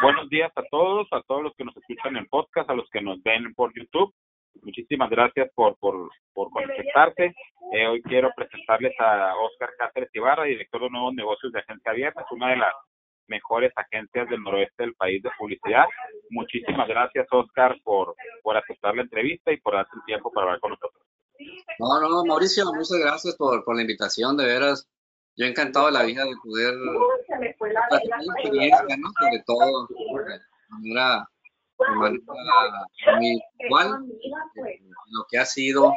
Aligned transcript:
Buenos 0.00 0.28
días 0.28 0.52
a 0.54 0.62
todos, 0.70 1.08
a 1.10 1.22
todos 1.22 1.42
los 1.42 1.54
que 1.56 1.64
nos 1.64 1.76
escuchan 1.76 2.16
en 2.16 2.26
podcast, 2.26 2.70
a 2.70 2.74
los 2.74 2.88
que 2.90 3.00
nos 3.00 3.20
ven 3.24 3.52
por 3.54 3.72
YouTube. 3.74 4.14
Muchísimas 4.62 5.10
gracias 5.10 5.50
por, 5.54 5.76
por, 5.78 6.08
por. 6.32 6.48
Eh, 7.72 7.86
hoy 7.86 8.00
quiero 8.02 8.30
presentarles 8.36 8.92
a 9.00 9.34
Oscar 9.36 9.70
Cáceres 9.76 10.08
Ibarra, 10.14 10.44
director 10.44 10.82
de 10.82 10.90
nuevos 10.90 11.14
negocios 11.14 11.52
de 11.52 11.60
Agencia 11.60 11.92
Viernes, 11.92 12.24
una 12.30 12.50
de 12.50 12.56
las 12.58 12.74
mejores 13.26 13.72
agencias 13.74 14.28
del 14.28 14.42
noroeste 14.42 14.84
del 14.84 14.94
país 14.94 15.20
de 15.22 15.30
publicidad. 15.36 15.86
Muchísimas 16.30 16.86
gracias, 16.86 17.26
Oscar, 17.32 17.76
por, 17.82 18.14
por 18.42 18.56
aceptar 18.56 18.94
la 18.94 19.02
entrevista 19.02 19.52
y 19.52 19.56
por 19.58 19.74
darte 19.74 19.96
el 19.96 20.04
tiempo 20.04 20.30
para 20.30 20.46
hablar 20.46 20.60
con 20.60 20.70
nosotros. 20.70 21.02
No, 21.78 22.00
no, 22.00 22.24
Mauricio, 22.24 22.64
muchas 22.66 22.98
gracias 22.98 23.36
por, 23.36 23.64
por 23.64 23.74
la 23.74 23.82
invitación, 23.82 24.36
de 24.36 24.46
veras. 24.46 24.88
Yo 25.36 25.46
encantado 25.46 25.86
de 25.86 25.92
la 25.92 26.04
vida 26.04 26.24
de 26.24 26.34
poder 26.42 26.74
experiencia, 27.66 28.96
¿no? 28.96 29.10
Sobre 29.20 29.42
todo 29.46 29.86
de 29.86 30.40
manera, 30.68 31.28
de 31.78 31.96
manera 31.96 33.16
muy 33.18 33.40
igual, 33.60 34.04
eh, 34.66 34.80
lo 35.10 35.26
que 35.30 35.38
ha 35.38 35.44
sido 35.44 35.92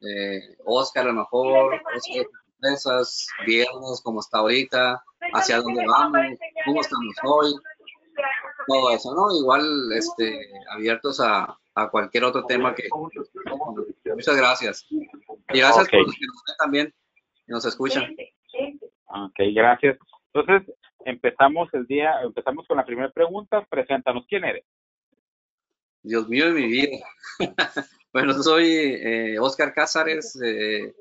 eh, 0.00 0.56
Oscar 0.64 1.04
a 1.04 1.08
lo 1.08 1.14
mejor, 1.14 1.74
Oscar 1.96 2.26
empresas, 2.60 3.26
viernes 3.46 4.00
como 4.02 4.20
está 4.20 4.38
ahorita, 4.38 5.02
hacia 5.32 5.58
dónde 5.58 5.84
vamos, 5.86 6.20
cómo 6.66 6.80
estamos 6.80 7.14
hoy, 7.24 7.54
todo 8.66 8.90
eso, 8.90 9.14
¿no? 9.14 9.34
Igual 9.34 9.92
este, 9.92 10.38
abiertos 10.70 11.20
a, 11.20 11.56
a 11.74 11.90
cualquier 11.90 12.24
otro 12.24 12.44
tema 12.44 12.74
que... 12.74 12.88
Muchas 14.14 14.36
gracias. 14.36 14.86
Y 14.90 15.58
gracias 15.58 15.88
por 15.88 16.06
los 16.06 16.14
que 16.14 16.26
nos 16.26 16.42
ven 16.46 16.56
también 16.58 16.94
y 17.46 17.52
nos 17.52 17.64
escuchan. 17.64 18.14
Ok, 19.06 19.38
gracias. 19.54 19.98
Entonces, 20.32 20.74
empezamos 21.04 21.68
el 21.72 21.86
día, 21.86 22.20
empezamos 22.22 22.66
con 22.66 22.76
la 22.76 22.84
primera 22.84 23.10
pregunta. 23.10 23.66
Preséntanos, 23.68 24.24
¿quién 24.28 24.44
eres? 24.44 24.64
Dios 26.02 26.28
mío 26.28 26.46
de 26.46 26.52
mi 26.52 26.66
vida. 26.66 26.98
bueno, 28.12 28.32
soy 28.34 28.66
eh, 28.66 29.38
Oscar 29.38 29.74
Cázares, 29.74 30.40
eh, 30.42 30.94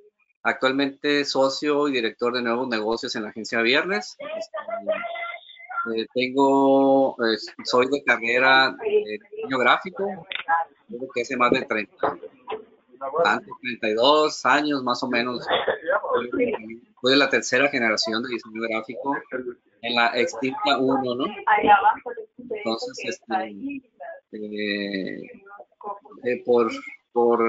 actualmente 0.44 1.24
socio 1.26 1.88
y 1.88 1.94
director 1.94 2.34
de 2.34 2.42
nuevos 2.42 2.68
negocios 2.68 3.16
en 3.16 3.24
la 3.24 3.30
agencia 3.30 3.62
Viernes. 3.62 4.18
Este, 4.20 6.02
eh, 6.02 6.08
tengo, 6.14 7.16
soy 7.64 7.88
de 7.88 8.04
carrera 8.04 8.76
de 8.82 9.20
diseño 9.32 9.58
gráfico, 9.60 10.06
creo 10.88 11.10
que 11.14 11.22
hace 11.22 11.38
más 11.38 11.52
de 11.52 11.62
30, 11.62 11.96
32 13.62 14.46
años 14.46 14.84
más 14.84 15.02
o 15.04 15.08
menos. 15.08 15.48
Fui 17.02 17.12
de 17.12 17.18
la 17.18 17.30
tercera 17.30 17.70
generación 17.70 18.24
de 18.24 18.30
diseño 18.30 18.62
gráfico 18.62 19.16
en 19.82 19.96
la 19.96 20.08
extinta 20.20 20.78
1, 20.78 21.16
¿no? 21.16 21.26
Entonces, 22.38 23.00
este, 23.04 23.82
eh, 24.32 25.22
eh, 26.24 26.44
por, 26.46 26.72
por, 27.12 27.40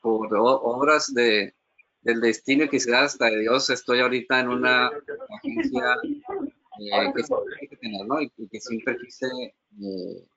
por 0.00 0.28
obras 0.32 1.12
de, 1.12 1.54
del 2.02 2.20
destino 2.20 2.64
y 2.64 2.68
quizás 2.68 3.14
hasta 3.14 3.26
de 3.26 3.40
Dios, 3.40 3.70
estoy 3.70 4.00
ahorita 4.00 4.40
en 4.40 4.48
una 4.48 4.86
agencia 4.86 5.96
eh, 6.80 7.12
que 7.14 7.22
siempre 7.22 7.54
quise 7.60 7.76
tener, 7.76 8.06
¿no? 8.06 8.20
Y, 8.20 8.30
que 8.48 8.60
siempre 8.60 8.96
quise 8.98 9.26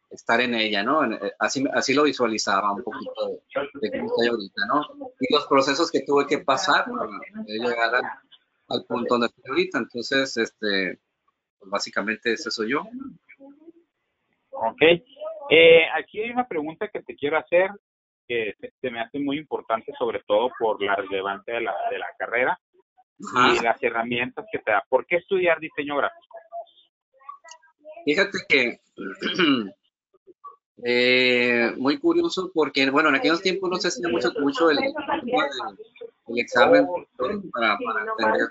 estar 0.10 0.40
en 0.42 0.54
ella, 0.56 0.84
¿no? 0.84 1.02
Así, 1.40 1.64
así 1.74 1.94
lo 1.94 2.04
visualizaba 2.04 2.74
un 2.74 2.84
poquito 2.84 3.28
de, 3.28 3.92
cómo 3.92 4.06
estoy 4.06 4.28
ahorita, 4.28 4.62
¿no? 4.68 5.10
Y 5.20 5.34
los 5.34 5.48
procesos 5.48 5.92
que 5.92 6.02
tuve 6.02 6.26
que 6.26 6.40
pasar 6.40 6.86
para 6.86 7.10
llegar 7.46 7.96
al, 8.68 8.86
punto 8.86 9.16
donde 9.16 9.28
estoy 9.28 9.44
ahorita. 9.50 9.78
Entonces, 9.80 10.38
este, 10.38 11.00
pues 11.60 11.72
básicamente 11.72 12.34
ese 12.34 12.52
soy 12.52 12.72
yo. 12.72 12.84
Ok. 14.52 14.82
Eh, 15.50 15.84
aquí 15.96 16.22
hay 16.22 16.32
una 16.32 16.48
pregunta 16.48 16.88
que 16.90 17.02
te 17.02 17.16
quiero 17.16 17.38
hacer 17.38 17.72
que 18.28 18.56
se, 18.82 18.92
me 18.92 19.00
hace 19.00 19.20
muy 19.20 19.38
importante, 19.38 19.94
sobre 19.98 20.22
todo 20.28 20.50
por 20.60 20.82
la 20.84 20.96
relevancia 20.96 21.54
de 21.54 21.62
la, 21.62 21.74
de 21.90 21.98
la 21.98 22.08
carrera 22.18 22.60
y 23.20 23.64
las 23.64 23.82
herramientas 23.82 24.46
que 24.52 24.60
te 24.60 24.72
da. 24.72 24.84
¿Por 24.90 25.06
qué 25.06 25.18
estudiar 25.18 25.60
diseño 25.60 25.96
gráfico? 25.96 26.38
Fíjate 28.06 28.38
que 28.48 28.80
eh, 30.84 31.74
muy 31.78 31.98
curioso 31.98 32.52
porque, 32.54 32.90
bueno, 32.90 33.10
en 33.10 33.16
aquellos 33.16 33.42
tiempos 33.42 33.70
no 33.70 33.78
se 33.78 33.88
hacía 33.88 34.08
mucho, 34.10 34.32
mucho 34.40 34.70
el, 34.70 34.78
el, 34.78 36.40
examen 36.40 36.86
para, 37.52 37.78
para 37.80 38.02
entender 38.02 38.48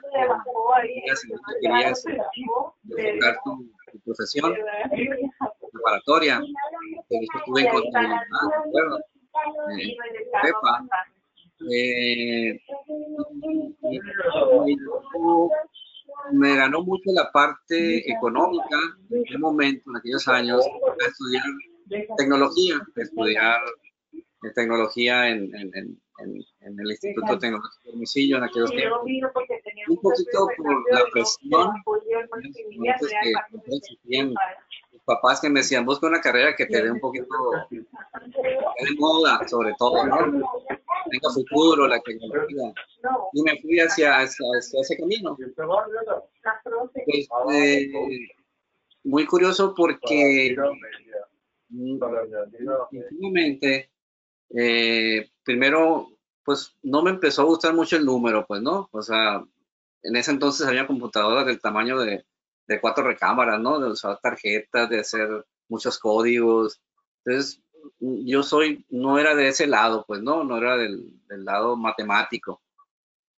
si 1.17 1.29
querías 1.61 2.03
tu, 3.45 3.71
profesión 4.05 4.55
preparatoria. 5.73 6.41
De 7.09 7.29
bueno, 8.73 8.99
eh, 11.71 12.61
me 16.33 16.57
ganó 16.57 16.83
mucho 16.83 17.11
la 17.13 17.31
parte 17.31 18.11
económica 18.11 18.79
en 19.11 19.21
aquel 19.21 19.39
momento, 19.39 19.91
en 19.91 19.97
aquellos 19.97 20.27
años, 20.29 20.67
estudiar 21.07 21.45
tecnología, 22.17 22.81
estudiar 22.97 23.61
tecnología 24.55 25.29
en, 25.29 25.55
en, 25.55 25.71
en, 25.75 26.45
en, 26.61 26.81
el 26.81 26.91
Instituto 26.91 27.39
Tecnológico 27.39 27.83
de 27.85 27.91
Hermosillo 27.91 28.37
en 28.39 28.45
aquellos 28.45 28.71
tiempos. 28.71 29.01
Un 29.89 29.97
poquito 29.97 30.49
por 30.57 30.93
la 30.93 31.05
presión. 31.13 31.71
Que 34.09 35.01
papás 35.05 35.41
que 35.41 35.49
me 35.49 35.61
decían, 35.61 35.87
busca 35.87 36.07
una 36.07 36.21
carrera 36.21 36.55
que 36.57 36.67
te 36.67 36.83
dé 36.83 36.91
un 36.91 37.01
poquito 37.01 37.27
de 37.71 38.95
moda, 38.99 39.47
sobre 39.47 39.73
todo, 39.79 40.05
¿no? 40.05 40.17
Tenga 41.09 41.31
futuro, 41.33 41.87
la 41.87 42.01
tecnología. 42.01 42.73
Y 43.33 43.43
me 43.43 43.61
fui 43.61 43.79
hacia, 43.79 44.19
hacia, 44.19 44.47
ese 44.59 44.97
camino. 44.97 45.37
Pues, 47.07 47.29
eh, 47.53 47.89
muy 49.05 49.25
curioso 49.25 49.73
porque 49.77 50.57
últimamente, 52.93 53.91
eh, 54.51 55.31
primero, 55.43 56.09
pues 56.45 56.77
no 56.83 57.03
me 57.03 57.11
empezó 57.11 57.43
a 57.43 57.47
gustar 57.47 57.75
mucho 57.75 57.97
el 57.97 58.05
número, 58.05 58.47
pues, 58.47 58.63
¿no? 58.63 58.89
O 58.93 59.03
sea, 59.03 59.45
en 60.03 60.17
ese 60.17 60.31
entonces 60.31 60.67
había 60.67 60.87
computadoras 60.87 61.47
del 61.47 61.61
tamaño 61.61 61.99
de, 61.99 62.25
de 62.67 62.81
cuatro 62.81 63.05
recámaras, 63.05 63.61
¿no? 63.61 63.79
De 63.81 63.91
usar 63.91 64.19
tarjetas, 64.21 64.89
de 64.89 65.01
hacer 65.01 65.47
muchos 65.69 65.99
códigos. 65.99 66.81
Entonces, 67.25 67.63
yo 68.01 68.43
soy, 68.43 68.85
no 68.89 69.19
era 69.19 69.35
de 69.35 69.49
ese 69.49 69.67
lado, 69.67 70.05
pues, 70.07 70.23
¿no? 70.23 70.45
No 70.45 70.59
era 70.59 70.77
del, 70.77 71.21
del 71.27 71.45
lado 71.45 71.77
matemático. 71.77 72.63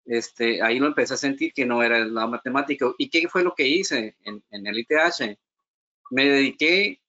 Este, 0.06 0.62
ahí 0.62 0.79
lo 0.79 0.88
empecé 0.88 1.16
a 1.16 1.17
sentir 1.17 1.53
que 1.53 1.66
no 1.66 1.84
era 1.84 1.97
el 1.97 2.13
lado 2.13 2.29
matemático. 2.29 2.96
¿Y 2.97 3.09
qué 3.09 3.28
fue 3.28 3.44
lo 3.44 3.53
que 3.53 3.67
hice 3.67 4.16
en, 4.23 4.44
en 4.51 4.67
el 4.67 4.79
ITH? 4.79 5.38
Me 6.12 6.25
dediqué, 6.25 7.01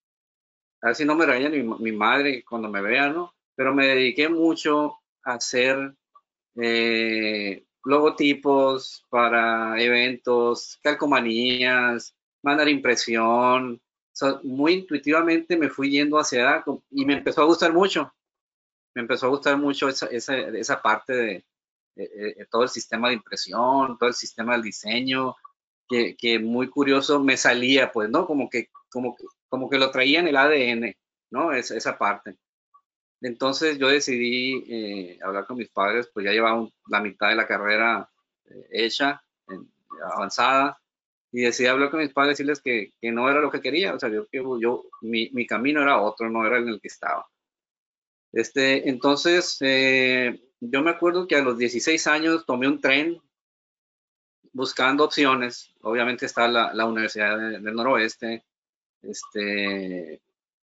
a 0.80 0.86
ver 0.88 0.96
si 0.96 1.04
no 1.04 1.14
me 1.14 1.26
regaña 1.26 1.48
mi, 1.48 1.62
mi 1.62 1.92
madre 1.92 2.44
cuando 2.44 2.68
me 2.68 2.80
vea, 2.80 3.08
¿no? 3.08 3.34
Pero 3.54 3.74
me 3.74 3.86
dediqué 3.86 4.28
mucho 4.28 4.98
a 5.24 5.34
hacer 5.34 5.94
eh, 6.60 7.64
logotipos 7.84 9.06
para 9.08 9.80
eventos, 9.80 10.78
calcomanías, 10.82 12.14
mandar 12.42 12.68
impresión. 12.68 13.80
muy 14.42 14.72
intuitivamente 14.74 15.56
me 15.56 15.70
fui 15.70 15.90
yendo 15.90 16.18
hacia 16.18 16.64
y 16.90 17.04
me 17.04 17.14
empezó 17.14 17.42
a 17.42 17.46
gustar 17.46 17.72
mucho. 17.72 18.12
Me 18.94 19.02
empezó 19.02 19.26
a 19.26 19.30
gustar 19.30 19.56
mucho 19.56 19.88
esa, 19.88 20.06
esa, 20.06 20.36
esa 20.36 20.82
parte 20.82 21.44
de, 21.96 22.46
todo 22.50 22.64
el 22.64 22.68
sistema 22.68 23.08
de 23.08 23.14
impresión, 23.14 23.96
todo 23.98 24.08
el 24.08 24.14
sistema 24.14 24.52
del 24.52 24.62
diseño, 24.62 25.36
que, 25.88 26.16
que, 26.16 26.38
muy 26.38 26.68
curioso 26.68 27.20
me 27.22 27.36
salía, 27.36 27.92
pues, 27.92 28.10
¿no? 28.10 28.26
Como 28.26 28.48
que, 28.50 28.70
como, 28.90 29.16
como 29.48 29.68
que 29.70 29.78
lo 29.78 29.90
traía 29.90 30.20
en 30.20 30.28
el 30.28 30.36
ADN, 30.36 30.94
¿no? 31.30 31.52
Esa, 31.52 31.76
esa 31.76 31.98
parte. 31.98 32.36
Entonces 33.20 33.78
yo 33.78 33.88
decidí 33.88 34.64
eh, 34.68 35.18
hablar 35.22 35.46
con 35.46 35.56
mis 35.56 35.70
padres, 35.70 36.08
pues 36.12 36.24
ya 36.24 36.32
llevaba 36.32 36.68
la 36.88 37.00
mitad 37.00 37.28
de 37.28 37.34
la 37.34 37.48
carrera 37.48 38.08
eh, 38.46 38.68
hecha, 38.70 39.22
avanzada, 40.14 40.78
y 41.32 41.42
decidí 41.42 41.66
hablar 41.66 41.90
con 41.90 42.00
mis 42.00 42.12
padres, 42.12 42.32
decirles 42.32 42.60
que, 42.60 42.92
que, 43.00 43.10
no 43.12 43.28
era 43.28 43.40
lo 43.40 43.50
que 43.50 43.60
quería, 43.60 43.94
o 43.94 43.98
sea, 43.98 44.08
yo, 44.08 44.26
yo 44.60 44.84
mi, 45.02 45.30
mi, 45.32 45.46
camino 45.46 45.82
era 45.82 46.00
otro, 46.00 46.30
no 46.30 46.46
era 46.46 46.58
en 46.58 46.68
el 46.68 46.80
que 46.80 46.88
estaba. 46.88 47.26
Este, 48.32 48.88
entonces, 48.88 49.56
eh, 49.60 50.40
yo 50.60 50.82
me 50.82 50.90
acuerdo 50.90 51.26
que 51.26 51.36
a 51.36 51.42
los 51.42 51.58
16 51.58 52.06
años 52.06 52.46
tomé 52.46 52.68
un 52.68 52.80
tren 52.80 53.20
buscando 54.52 55.04
opciones, 55.04 55.74
obviamente 55.82 56.26
está 56.26 56.48
la 56.48 56.86
Universidad 56.86 57.36
del 57.36 57.74
Noroeste, 57.74 58.44
este, 59.02 60.20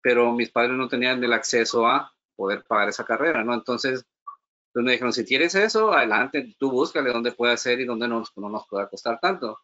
pero 0.01 0.31
mis 0.33 0.51
padres 0.51 0.73
no 0.77 0.87
tenían 0.87 1.23
el 1.23 1.33
acceso 1.33 1.87
a, 1.87 2.11
poder 2.35 2.63
pagar 2.65 2.89
esa 2.89 3.05
carrera, 3.05 3.43
¿no? 3.43 3.53
Entonces, 3.53 4.05
pues 4.73 4.83
me 4.83 4.91
dijeron, 4.91 5.13
si 5.13 5.23
quieres 5.23 5.55
eso, 5.55 5.93
adelante, 5.93 6.55
tú 6.59 6.69
búscale 6.69 7.11
dónde 7.11 7.31
puede 7.31 7.55
ser 7.55 7.79
y 7.79 7.85
dónde 7.85 8.09
no, 8.09 8.23
no 8.35 8.49
nos 8.49 8.67
pueda 8.67 8.89
costar 8.89 9.19
tanto. 9.21 9.57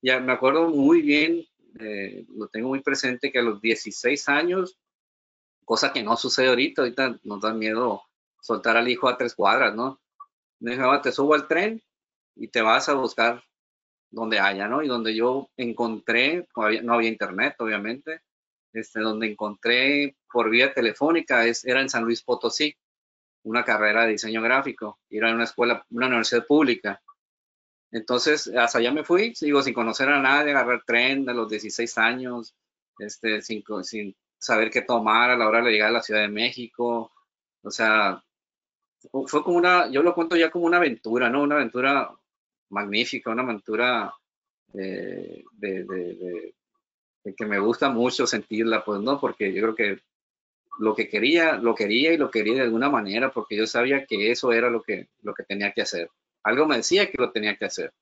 Ya 0.00 0.20
me 0.20 0.32
acuerdo 0.32 0.68
muy 0.68 1.02
bien 1.02 1.44
eh, 1.78 2.26
lo 2.34 2.48
tengo 2.48 2.68
muy 2.68 2.82
presente 2.82 3.32
que 3.32 3.38
a 3.38 3.42
los 3.42 3.60
16 3.60 4.28
años, 4.28 4.78
cosa 5.64 5.92
que 5.92 6.02
no 6.02 6.16
sucede 6.16 6.48
ahorita, 6.48 6.82
ahorita 6.82 7.18
nos 7.22 7.40
da 7.40 7.54
miedo 7.54 8.02
soltar 8.40 8.76
al 8.76 8.88
hijo 8.88 9.08
a 9.08 9.16
tres 9.16 9.34
cuadras, 9.34 9.74
¿no? 9.74 10.00
Me 10.60 10.72
dijo, 10.72 11.00
te 11.00 11.12
subo 11.12 11.34
al 11.34 11.48
tren 11.48 11.82
y 12.36 12.48
te 12.48 12.62
vas 12.62 12.88
a 12.88 12.94
buscar 12.94 13.42
donde 14.12 14.38
haya, 14.38 14.68
¿no? 14.68 14.82
Y 14.82 14.88
donde 14.88 15.14
yo 15.14 15.50
encontré, 15.56 16.46
no 16.82 16.94
había, 16.94 17.08
internet, 17.08 17.56
obviamente, 17.58 18.20
este, 18.72 19.00
donde 19.00 19.26
encontré 19.26 20.16
por 20.30 20.50
vía 20.50 20.72
telefónica 20.72 21.46
es, 21.46 21.64
era 21.64 21.80
en 21.80 21.88
San 21.88 22.04
Luis 22.04 22.22
Potosí, 22.22 22.76
una 23.44 23.64
carrera 23.64 24.04
de 24.04 24.12
diseño 24.12 24.42
gráfico, 24.42 25.00
era 25.10 25.30
en 25.30 25.36
una 25.36 25.44
escuela, 25.44 25.84
una 25.90 26.06
universidad 26.06 26.46
pública. 26.46 27.02
Entonces, 27.90 28.48
hasta 28.56 28.78
allá 28.78 28.92
me 28.92 29.02
fui, 29.02 29.34
digo, 29.40 29.62
sin 29.62 29.74
conocer 29.74 30.08
a 30.08 30.20
nadie, 30.20 30.52
agarrar 30.52 30.84
tren 30.86 31.24
de 31.24 31.34
los 31.34 31.48
16 31.48 31.98
años, 31.98 32.54
este, 32.98 33.42
sin, 33.42 33.64
sin 33.82 34.14
saber 34.38 34.70
qué 34.70 34.82
tomar 34.82 35.30
a 35.30 35.36
la 35.36 35.48
hora 35.48 35.62
de 35.62 35.72
llegar 35.72 35.88
a 35.88 35.92
la 35.92 36.02
Ciudad 36.02 36.20
de 36.20 36.28
México. 36.28 37.12
O 37.62 37.70
sea, 37.70 38.22
fue 39.26 39.42
como 39.42 39.56
una, 39.56 39.88
yo 39.90 40.02
lo 40.02 40.14
cuento 40.14 40.36
ya 40.36 40.50
como 40.50 40.66
una 40.66 40.76
aventura, 40.76 41.28
¿no? 41.30 41.42
Una 41.42 41.56
aventura 41.56 42.14
magnífica, 42.72 43.30
una 43.30 43.42
aventura 43.42 44.12
eh, 44.74 45.44
de, 45.52 46.54
que 47.36 47.46
me 47.46 47.58
gusta 47.58 47.90
mucho 47.90 48.26
sentirla, 48.26 48.84
pues, 48.84 49.00
¿no? 49.00 49.20
Porque 49.20 49.52
yo 49.52 49.62
creo 49.62 49.74
que 49.74 50.00
lo 50.78 50.94
que 50.94 51.08
quería, 51.08 51.56
lo 51.56 51.74
quería 51.74 52.12
y 52.12 52.16
lo 52.16 52.30
quería 52.30 52.54
de 52.54 52.62
alguna 52.62 52.88
manera, 52.88 53.30
porque 53.30 53.56
yo 53.56 53.66
sabía 53.66 54.06
que 54.06 54.30
eso 54.30 54.52
era 54.52 54.70
lo 54.70 54.82
que, 54.82 55.08
lo 55.22 55.34
que 55.34 55.44
tenía 55.44 55.72
que 55.72 55.82
hacer. 55.82 56.10
Algo 56.42 56.66
me 56.66 56.78
decía 56.78 57.10
que 57.10 57.18
lo 57.18 57.30
tenía 57.30 57.56
que 57.56 57.66
hacer. 57.66 57.92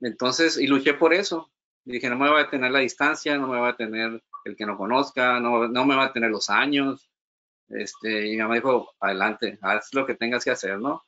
Entonces, 0.00 0.58
y 0.58 0.66
luché 0.66 0.94
por 0.94 1.14
eso. 1.14 1.50
Dije, 1.84 2.08
no 2.08 2.16
me 2.16 2.30
voy 2.30 2.40
a 2.40 2.50
tener 2.50 2.72
la 2.72 2.80
distancia, 2.80 3.36
no 3.36 3.46
me 3.46 3.58
voy 3.58 3.68
a 3.68 3.76
tener 3.76 4.22
el 4.44 4.56
que 4.56 4.66
no 4.66 4.76
conozca, 4.76 5.38
no, 5.38 5.68
no 5.68 5.84
me 5.84 5.96
va 5.96 6.06
a 6.06 6.12
tener 6.12 6.30
los 6.30 6.48
años. 6.50 7.10
Este, 7.68 8.28
y 8.28 8.32
mi 8.32 8.36
mamá 8.38 8.54
dijo, 8.56 8.92
adelante, 9.00 9.58
haz 9.60 9.92
lo 9.92 10.06
que 10.06 10.14
tengas 10.14 10.44
que 10.44 10.50
hacer, 10.50 10.78
¿no? 10.78 11.04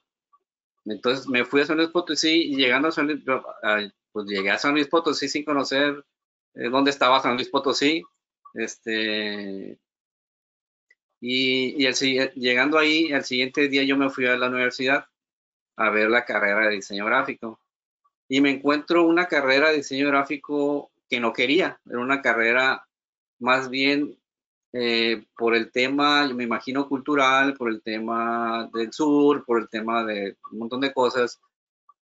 Entonces 0.84 1.26
me 1.28 1.44
fui 1.44 1.62
a 1.62 1.66
San 1.66 1.76
Luis 1.76 1.90
Potosí 1.90 2.52
y 2.52 2.56
llegando 2.56 2.88
a 2.88 2.92
San 2.92 3.06
Luis, 3.06 3.22
pues 4.12 4.26
llegué 4.26 4.50
a 4.50 4.58
San 4.58 4.74
Luis 4.74 4.88
Potosí 4.88 5.28
sin 5.28 5.44
conocer 5.44 6.04
eh, 6.54 6.68
dónde 6.68 6.90
estaba 6.90 7.20
San 7.20 7.34
Luis 7.34 7.48
Potosí. 7.48 8.02
Este, 8.54 9.78
y, 11.20 11.82
y 11.82 11.86
el, 11.86 11.94
llegando 12.34 12.78
ahí, 12.78 13.06
el 13.06 13.24
siguiente 13.24 13.68
día 13.68 13.82
yo 13.82 13.96
me 13.96 14.10
fui 14.10 14.26
a 14.26 14.36
la 14.36 14.48
universidad 14.48 15.06
a 15.76 15.90
ver 15.90 16.10
la 16.10 16.24
carrera 16.24 16.68
de 16.68 16.76
diseño 16.76 17.06
gráfico. 17.06 17.60
Y 18.28 18.40
me 18.40 18.50
encuentro 18.50 19.06
una 19.06 19.26
carrera 19.26 19.70
de 19.70 19.76
diseño 19.76 20.08
gráfico 20.08 20.92
que 21.08 21.20
no 21.20 21.32
quería. 21.32 21.80
Era 21.86 21.98
una 21.98 22.22
carrera 22.22 22.86
más 23.38 23.68
bien 23.70 24.18
eh, 24.76 25.24
por 25.36 25.54
el 25.54 25.70
tema, 25.70 26.26
yo 26.26 26.34
me 26.34 26.42
imagino, 26.42 26.88
cultural, 26.88 27.54
por 27.54 27.70
el 27.70 27.80
tema 27.80 28.68
del 28.74 28.92
sur, 28.92 29.44
por 29.44 29.60
el 29.60 29.68
tema 29.68 30.04
de 30.04 30.36
un 30.50 30.58
montón 30.58 30.80
de 30.80 30.92
cosas. 30.92 31.40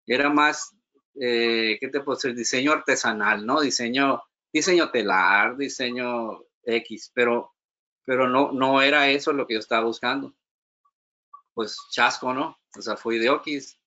Era 0.08 0.30
más, 0.30 0.74
eh, 1.20 1.78
¿qué 1.82 1.90
te 1.90 2.00
puedo 2.00 2.16
decir? 2.16 2.34
Diseño 2.34 2.72
artesanal, 2.72 3.46
¿no? 3.46 3.60
Diseño, 3.60 4.24
diseño 4.54 4.92
telar, 4.92 5.58
diseño 5.58 6.46
X, 6.64 7.12
pero, 7.14 7.54
pero 8.06 8.30
no, 8.30 8.54
no 8.54 8.82
era 8.82 9.10
eso 9.10 9.34
lo 9.34 9.46
que 9.46 9.56
yo 9.56 9.60
estaba 9.60 9.84
buscando. 9.84 10.34
Pues 11.54 11.78
chasco, 11.92 12.34
¿no? 12.34 12.58
O 12.78 12.82
sea, 12.82 12.96
fui 12.96 13.20
de 13.20 13.30
Oquis 13.30 13.78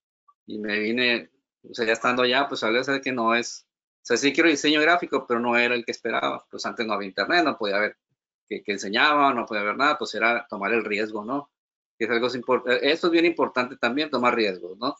y 0.44 0.58
me 0.58 0.78
vine, 0.80 1.30
o 1.62 1.72
sea, 1.72 1.86
ya 1.86 1.94
estando 1.94 2.24
allá, 2.24 2.46
pues 2.46 2.60
ser 2.60 3.00
que 3.00 3.12
no 3.12 3.34
es, 3.34 3.66
o 3.70 4.06
sea, 4.06 4.18
sí 4.18 4.34
quiero 4.34 4.50
diseño 4.50 4.82
gráfico, 4.82 5.26
pero 5.26 5.40
no 5.40 5.56
era 5.56 5.74
el 5.74 5.84
que 5.84 5.92
esperaba. 5.92 6.46
Pues 6.50 6.66
antes 6.66 6.86
no 6.86 6.92
había 6.92 7.08
internet, 7.08 7.42
no 7.42 7.56
podía 7.56 7.78
ver 7.78 7.96
que, 8.48 8.62
enseñaba, 8.66 9.32
no 9.34 9.46
podía 9.46 9.62
ver 9.62 9.76
nada, 9.76 9.98
pues 9.98 10.14
era 10.14 10.46
tomar 10.48 10.72
el 10.72 10.84
riesgo, 10.84 11.24
¿no? 11.24 11.50
es 11.98 12.10
algo 12.10 12.28
importante. 12.34 12.90
Esto 12.90 13.06
es 13.06 13.10
bien 13.10 13.24
importante 13.24 13.76
también, 13.76 14.10
tomar 14.10 14.34
riesgos, 14.34 14.76
¿no? 14.78 14.94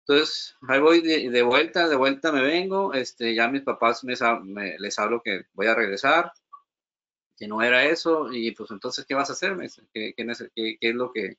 Entonces, 0.00 0.54
ahí 0.68 0.80
voy 0.80 1.00
de, 1.00 1.42
vuelta, 1.42 1.88
de 1.88 1.96
vuelta 1.96 2.30
me 2.30 2.42
vengo, 2.42 2.92
este, 2.92 3.34
ya 3.34 3.48
mis 3.48 3.62
papás 3.62 4.04
me, 4.04 4.78
les 4.78 4.98
hablo 4.98 5.22
que 5.22 5.46
voy 5.54 5.66
a 5.66 5.74
regresar, 5.74 6.30
que 7.38 7.48
no 7.48 7.62
era 7.62 7.84
eso, 7.86 8.30
y 8.30 8.50
pues 8.50 8.70
entonces, 8.70 9.06
¿qué 9.06 9.14
vas 9.14 9.30
a 9.30 9.32
hacer? 9.32 9.56
¿Qué, 9.94 10.12
qué, 10.14 10.26
qué 10.54 10.76
es 10.80 10.94
lo 10.94 11.10
que, 11.10 11.38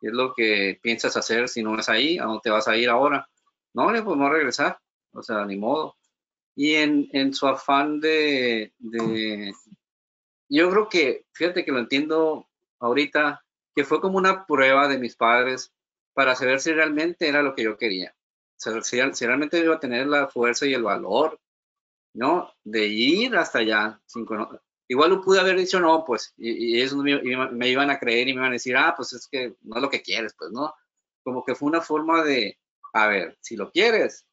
¿Qué 0.00 0.08
es 0.08 0.12
lo 0.14 0.32
que 0.34 0.80
piensas 0.82 1.16
hacer 1.16 1.48
si 1.48 1.62
no 1.62 1.78
es 1.78 1.88
ahí? 1.88 2.18
¿A 2.18 2.24
dónde 2.24 2.50
vas 2.50 2.68
a 2.68 2.76
ir 2.76 2.88
ahora? 2.88 3.28
No, 3.74 3.86
pues 3.86 4.16
no 4.16 4.30
regresar, 4.30 4.78
o 5.12 5.22
sea, 5.22 5.44
ni 5.44 5.56
modo. 5.56 5.96
Y 6.56 6.74
en, 6.74 7.08
en 7.12 7.34
su 7.34 7.46
afán 7.46 8.00
de, 8.00 8.72
de, 8.78 9.52
yo 10.56 10.70
creo 10.70 10.88
que, 10.88 11.26
fíjate 11.32 11.64
que 11.64 11.72
lo 11.72 11.78
entiendo 11.78 12.48
ahorita, 12.80 13.44
que 13.74 13.84
fue 13.84 14.00
como 14.00 14.18
una 14.18 14.46
prueba 14.46 14.88
de 14.88 14.98
mis 14.98 15.16
padres 15.16 15.72
para 16.12 16.34
saber 16.34 16.60
si 16.60 16.72
realmente 16.72 17.28
era 17.28 17.42
lo 17.42 17.54
que 17.54 17.62
yo 17.62 17.76
quería. 17.76 18.14
O 18.14 18.54
sea, 18.56 18.82
si, 18.82 19.00
si 19.14 19.26
realmente 19.26 19.58
iba 19.58 19.76
a 19.76 19.80
tener 19.80 20.06
la 20.06 20.28
fuerza 20.28 20.66
y 20.66 20.74
el 20.74 20.82
valor, 20.82 21.40
¿no? 22.14 22.52
De 22.64 22.86
ir 22.86 23.36
hasta 23.36 23.60
allá, 23.60 24.00
sin, 24.06 24.26
Igual 24.88 25.10
lo 25.10 25.20
pude 25.22 25.38
haber 25.38 25.56
dicho 25.56 25.78
no, 25.78 26.04
pues, 26.04 26.34
y, 26.36 26.78
y 26.78 26.82
eso 26.82 26.96
me, 26.96 27.22
me, 27.52 27.68
iban 27.68 27.90
a 27.90 27.98
creer 28.00 28.26
y 28.26 28.32
me 28.32 28.40
iban 28.40 28.50
a 28.50 28.54
decir, 28.54 28.76
ah, 28.76 28.92
pues 28.96 29.12
es 29.12 29.28
que 29.28 29.54
no 29.62 29.76
es 29.76 29.82
lo 29.82 29.88
que 29.88 30.02
quieres, 30.02 30.34
pues, 30.36 30.50
¿no? 30.50 30.74
Como 31.22 31.44
que 31.44 31.54
fue 31.54 31.68
una 31.68 31.80
forma 31.80 32.24
de, 32.24 32.58
a 32.92 33.06
ver, 33.06 33.38
si 33.40 33.56
lo 33.56 33.70
quieres, 33.70 34.26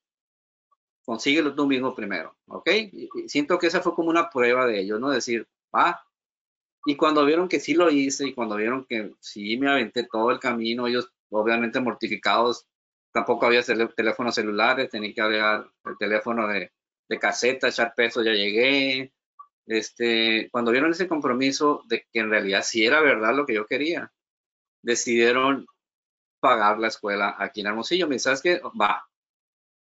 consíguelo 1.06 1.54
tú 1.54 1.68
mismo 1.68 1.94
primero, 1.94 2.36
¿ok? 2.48 2.70
Y, 2.92 3.10
siento 3.28 3.60
que 3.60 3.68
esa 3.68 3.82
fue 3.82 3.94
como 3.94 4.10
una 4.10 4.32
prueba 4.32 4.66
de 4.66 4.80
ellos, 4.80 5.00
¿no? 5.00 5.12
Decir, 5.12 5.48
ah, 5.74 6.04
y 6.88 6.96
cuando 6.96 7.26
vieron 7.26 7.50
que 7.50 7.60
sí 7.60 7.74
lo 7.74 7.92
hice 7.92 8.28
y 8.28 8.34
cuando 8.34 8.56
vieron 8.56 8.86
que 8.86 9.12
sí 9.20 9.58
me 9.58 9.70
aventé 9.70 10.08
todo 10.10 10.32
el 10.32 10.40
camino, 10.40 10.88
ellos 10.88 11.12
obviamente 11.30 11.82
mortificados, 11.82 12.66
tampoco 13.12 13.46
había 13.46 13.62
teléfonos 13.62 14.34
celulares, 14.34 14.90
tenía 14.90 15.14
que 15.14 15.20
haber 15.20 15.66
el 15.84 15.98
teléfono 16.00 16.48
de, 16.48 16.72
de 17.10 17.20
caseta, 17.20 17.68
echar 17.68 17.94
peso, 17.94 18.24
ya 18.24 18.32
llegué, 18.32 19.12
este, 19.66 20.48
cuando 20.50 20.72
vieron 20.72 20.92
ese 20.92 21.10
compromiso 21.10 21.84
de 21.90 22.06
que 22.10 22.20
en 22.22 22.30
realidad 22.30 22.64
sí 22.64 22.86
era 22.86 23.02
verdad 23.02 23.36
lo 23.36 23.46
que 23.46 23.56
yo 23.56 23.66
quería, 23.68 24.14
decidieron 24.82 25.66
pagar 26.40 26.80
la 26.80 26.88
escuela 26.88 27.36
aquí 27.38 27.60
en 27.60 27.68
Hermosillo. 27.68 28.08
Me 28.08 28.16
dice, 28.16 28.24
¿sabes 28.24 28.42
qué? 28.42 28.62
Va, 28.80 29.06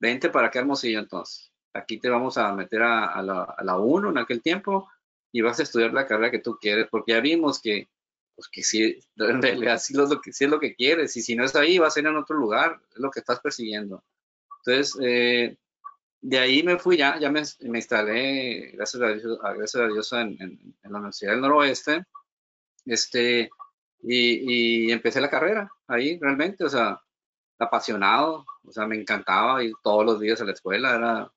vente 0.01 0.29
para 0.29 0.49
acá 0.49 0.59
Hermosillo 0.59 0.99
entonces. 0.99 1.53
Aquí 1.73 2.01
te 2.01 2.09
vamos 2.11 2.37
a 2.37 2.53
meter 2.53 2.83
a, 2.83 3.23
la, 3.23 3.45
a 3.45 3.63
la 3.63 3.79
1 3.79 4.11
en 4.11 4.19
aquel 4.19 4.43
tiempo 4.43 4.89
y 5.37 5.43
vas 5.43 5.61
a 5.61 5.65
estudiar 5.65 5.93
la 5.93 6.07
carrera 6.07 6.31
que 6.31 6.39
tú 6.39 6.57
quieres, 6.59 6.87
porque 6.91 7.13
ya 7.13 7.21
vimos 7.21 7.61
que, 7.61 7.91
pues 8.35 8.49
que 8.49 8.63
sí, 8.63 8.99
en 9.17 9.43
realidad 9.43 9.79
sí 9.79 9.93
lo 9.93 10.09
que, 10.19 10.33
sí 10.33 10.45
es 10.45 10.51
lo 10.51 10.59
que 10.59 10.75
quieres, 10.75 11.15
y 11.15 11.21
si 11.21 11.37
no 11.37 11.45
es 11.45 11.55
ahí, 11.55 11.77
va 11.77 11.89
a 11.89 11.91
ser 11.91 12.07
en 12.07 12.17
otro 12.17 12.39
lugar, 12.39 12.81
es 12.91 12.99
lo 12.99 13.11
que 13.11 13.21
estás 13.21 13.41
persiguiendo. 13.41 14.03
Entonces, 14.65 14.99
eh, 15.03 15.59
de 16.23 16.39
ahí 16.39 16.63
me 16.63 16.79
fui 16.79 16.97
ya, 16.97 17.19
ya 17.21 17.31
me, 17.31 17.43
me 17.61 17.79
instalé, 17.79 18.71
gracias 18.73 19.03
a 19.03 19.09
Dios, 19.09 19.39
gracias 19.43 19.75
a 19.75 19.89
Dios 19.89 20.13
en, 20.15 20.41
en, 20.41 20.75
la 20.85 20.99
Universidad 20.99 21.33
del 21.33 21.43
Noroeste, 21.43 22.07
este, 22.87 23.51
y, 24.05 24.87
y, 24.87 24.91
empecé 24.91 25.21
la 25.21 25.29
carrera 25.29 25.71
ahí 25.87 26.19
realmente, 26.19 26.65
o 26.65 26.71
sea, 26.71 26.99
apasionado, 27.59 28.47
o 28.65 28.73
sea, 28.73 28.87
me 28.87 28.99
encantaba 28.99 29.63
ir 29.63 29.75
todos 29.83 30.07
los 30.07 30.19
días 30.19 30.41
a 30.41 30.47
la 30.47 30.53
escuela, 30.53 30.97
era, 30.97 31.33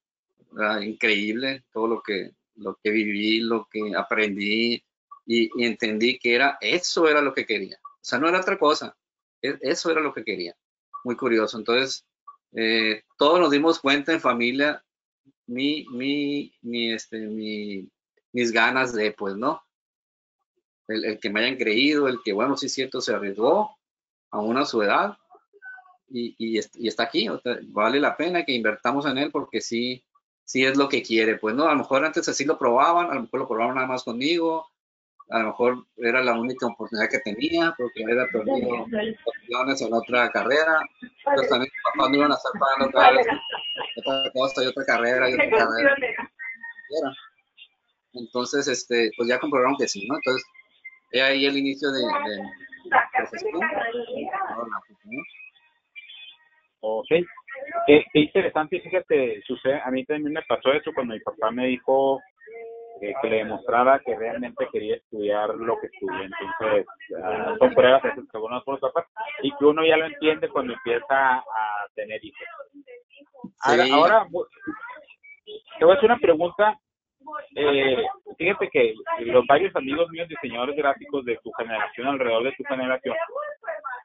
era 0.55 0.85
increíble 0.85 1.65
todo 1.73 1.87
lo 1.87 2.01
que, 2.01 2.38
lo 2.59 2.79
que 2.83 2.91
viví, 2.91 3.39
lo 3.39 3.67
que 3.69 3.93
aprendí 3.95 4.83
y, 5.25 5.63
entendí 5.63 6.17
que 6.19 6.35
era, 6.35 6.57
eso 6.61 7.07
era 7.07 7.21
lo 7.21 7.33
que 7.33 7.45
quería, 7.45 7.79
o 7.83 7.99
sea, 8.01 8.19
no 8.19 8.27
era 8.27 8.39
otra 8.39 8.57
cosa, 8.57 8.95
e, 9.41 9.57
eso 9.61 9.91
era 9.91 10.01
lo 10.01 10.13
que 10.13 10.23
quería, 10.23 10.55
muy 11.03 11.15
curioso, 11.15 11.57
entonces 11.57 12.05
eh, 12.53 13.03
todos 13.17 13.39
nos 13.39 13.51
dimos 13.51 13.79
cuenta 13.79 14.11
en 14.11 14.21
familia 14.21 14.83
mi, 15.49 15.85
mi, 15.91 16.53
mi, 16.61 16.93
este, 16.93 17.19
mi, 17.19 17.89
mis 18.31 18.51
ganas 18.51 18.93
de, 18.93 19.11
pues, 19.11 19.35
¿no? 19.35 19.61
El, 20.87 21.19
que 21.19 21.29
me 21.29 21.41
hayan 21.41 21.57
creído, 21.57 22.07
el 22.07 22.19
que, 22.23 22.33
bueno, 22.33 22.57
sí 22.57 22.69
cierto, 22.69 23.01
se 23.01 23.13
arriesgó 23.13 23.77
a 24.31 24.39
una 24.39 24.65
su 24.65 24.81
edad 24.81 25.17
y, 26.07 26.35
y 26.37 26.87
está 26.87 27.03
aquí. 27.03 27.27
vale 27.67 27.99
la 27.99 28.17
pena 28.17 28.43
que 28.43 28.53
invertamos 28.53 29.05
en 29.05 29.17
él 29.19 29.31
porque 29.31 29.61
sí, 29.61 30.03
sí 30.49 30.65
es 30.65 30.75
lo 30.77 30.89
que 30.89 31.03
quiere. 31.03 31.37
Pues, 31.37 31.53
¿no? 31.53 31.65
A 31.65 31.73
lo 31.73 31.77
mejor 31.77 32.03
antes 32.03 32.27
así 32.27 32.43
lo 32.43 32.57
probaban, 32.57 33.11
a 33.11 33.13
lo 33.13 33.21
mejor 33.21 33.41
lo 33.41 33.47
probaban 33.47 33.75
nada 33.75 33.87
más 33.87 34.03
conmigo, 34.03 34.67
a 35.29 35.39
lo 35.39 35.47
mejor 35.49 35.85
era 35.97 36.23
la 36.23 36.39
única 36.39 36.65
oportunidad 36.65 37.07
que 37.07 37.19
tenía 37.19 37.75
porque 37.77 38.03
había 38.03 38.25
perdido 38.31 38.83
opciones 39.25 39.81
en 39.83 39.93
otra 39.93 40.31
carrera. 40.31 40.81
Entonces 41.01 41.49
también 41.49 41.71
mis 41.71 41.83
papás 41.83 42.09
no 42.09 42.17
iban 42.17 42.31
a 42.31 42.35
estar 42.35 42.51
pagando 42.59 42.87
otra 42.87 43.11
vez 43.11 43.27
otra 43.97 44.31
cosa 44.33 44.63
y 44.63 44.67
otra 44.67 44.85
carrera 44.85 45.29
y 45.29 45.33
otra 45.33 45.49
carrera. 45.51 45.95
Entonces, 48.13 48.67
este, 48.67 49.11
pues 49.15 49.29
ya 49.29 49.39
comprobaron 49.39 49.77
que 49.77 49.87
sí, 49.87 50.07
¿no? 50.07 50.15
Entonces, 50.15 50.43
he 51.11 51.21
ahí 51.21 51.45
el 51.45 51.57
inicio 51.57 51.91
de, 51.91 51.99
de 51.99 52.41
ok, 56.79 57.07
Qué, 57.87 58.05
interesante, 58.13 58.79
fíjate, 58.79 59.41
sucede, 59.43 59.81
a 59.83 59.91
mí 59.91 60.05
también 60.05 60.33
me 60.33 60.41
pasó 60.43 60.71
eso 60.71 60.91
cuando 60.93 61.13
mi 61.13 61.19
papá 61.19 61.51
me 61.51 61.67
dijo 61.67 62.19
que 62.99 63.29
le 63.29 63.37
demostrara 63.37 63.99
que 64.05 64.15
realmente 64.15 64.67
quería 64.71 64.95
estudiar 64.95 65.49
lo 65.55 65.79
que 65.79 65.87
estudié. 65.87 66.25
Entonces, 66.25 66.85
uh, 67.11 67.57
son 67.57 67.73
pruebas 67.73 68.01
que 68.01 68.37
uno 68.37 68.63
por 68.63 68.73
los 68.73 68.81
papás 68.81 69.05
y 69.41 69.51
que 69.55 69.65
uno 69.65 69.85
ya 69.85 69.97
lo 69.97 70.05
entiende 70.05 70.49
cuando 70.49 70.73
empieza 70.73 71.37
a 71.37 71.43
tener 71.95 72.23
hijos. 72.23 72.47
Ahora, 73.61 73.85
ahora, 73.91 74.27
te 75.77 75.85
voy 75.85 75.93
a 75.93 75.97
hacer 75.97 76.11
una 76.11 76.19
pregunta. 76.19 76.77
Eh, 77.55 78.03
fíjate 78.37 78.69
que 78.69 78.93
los 79.19 79.45
varios 79.45 79.75
amigos 79.75 80.09
míos 80.09 80.27
diseñadores 80.27 80.75
gráficos 80.75 81.23
de 81.25 81.37
tu 81.43 81.51
generación, 81.53 82.07
alrededor 82.07 82.43
de 82.43 82.53
tu 82.53 82.63
generación, 82.63 83.15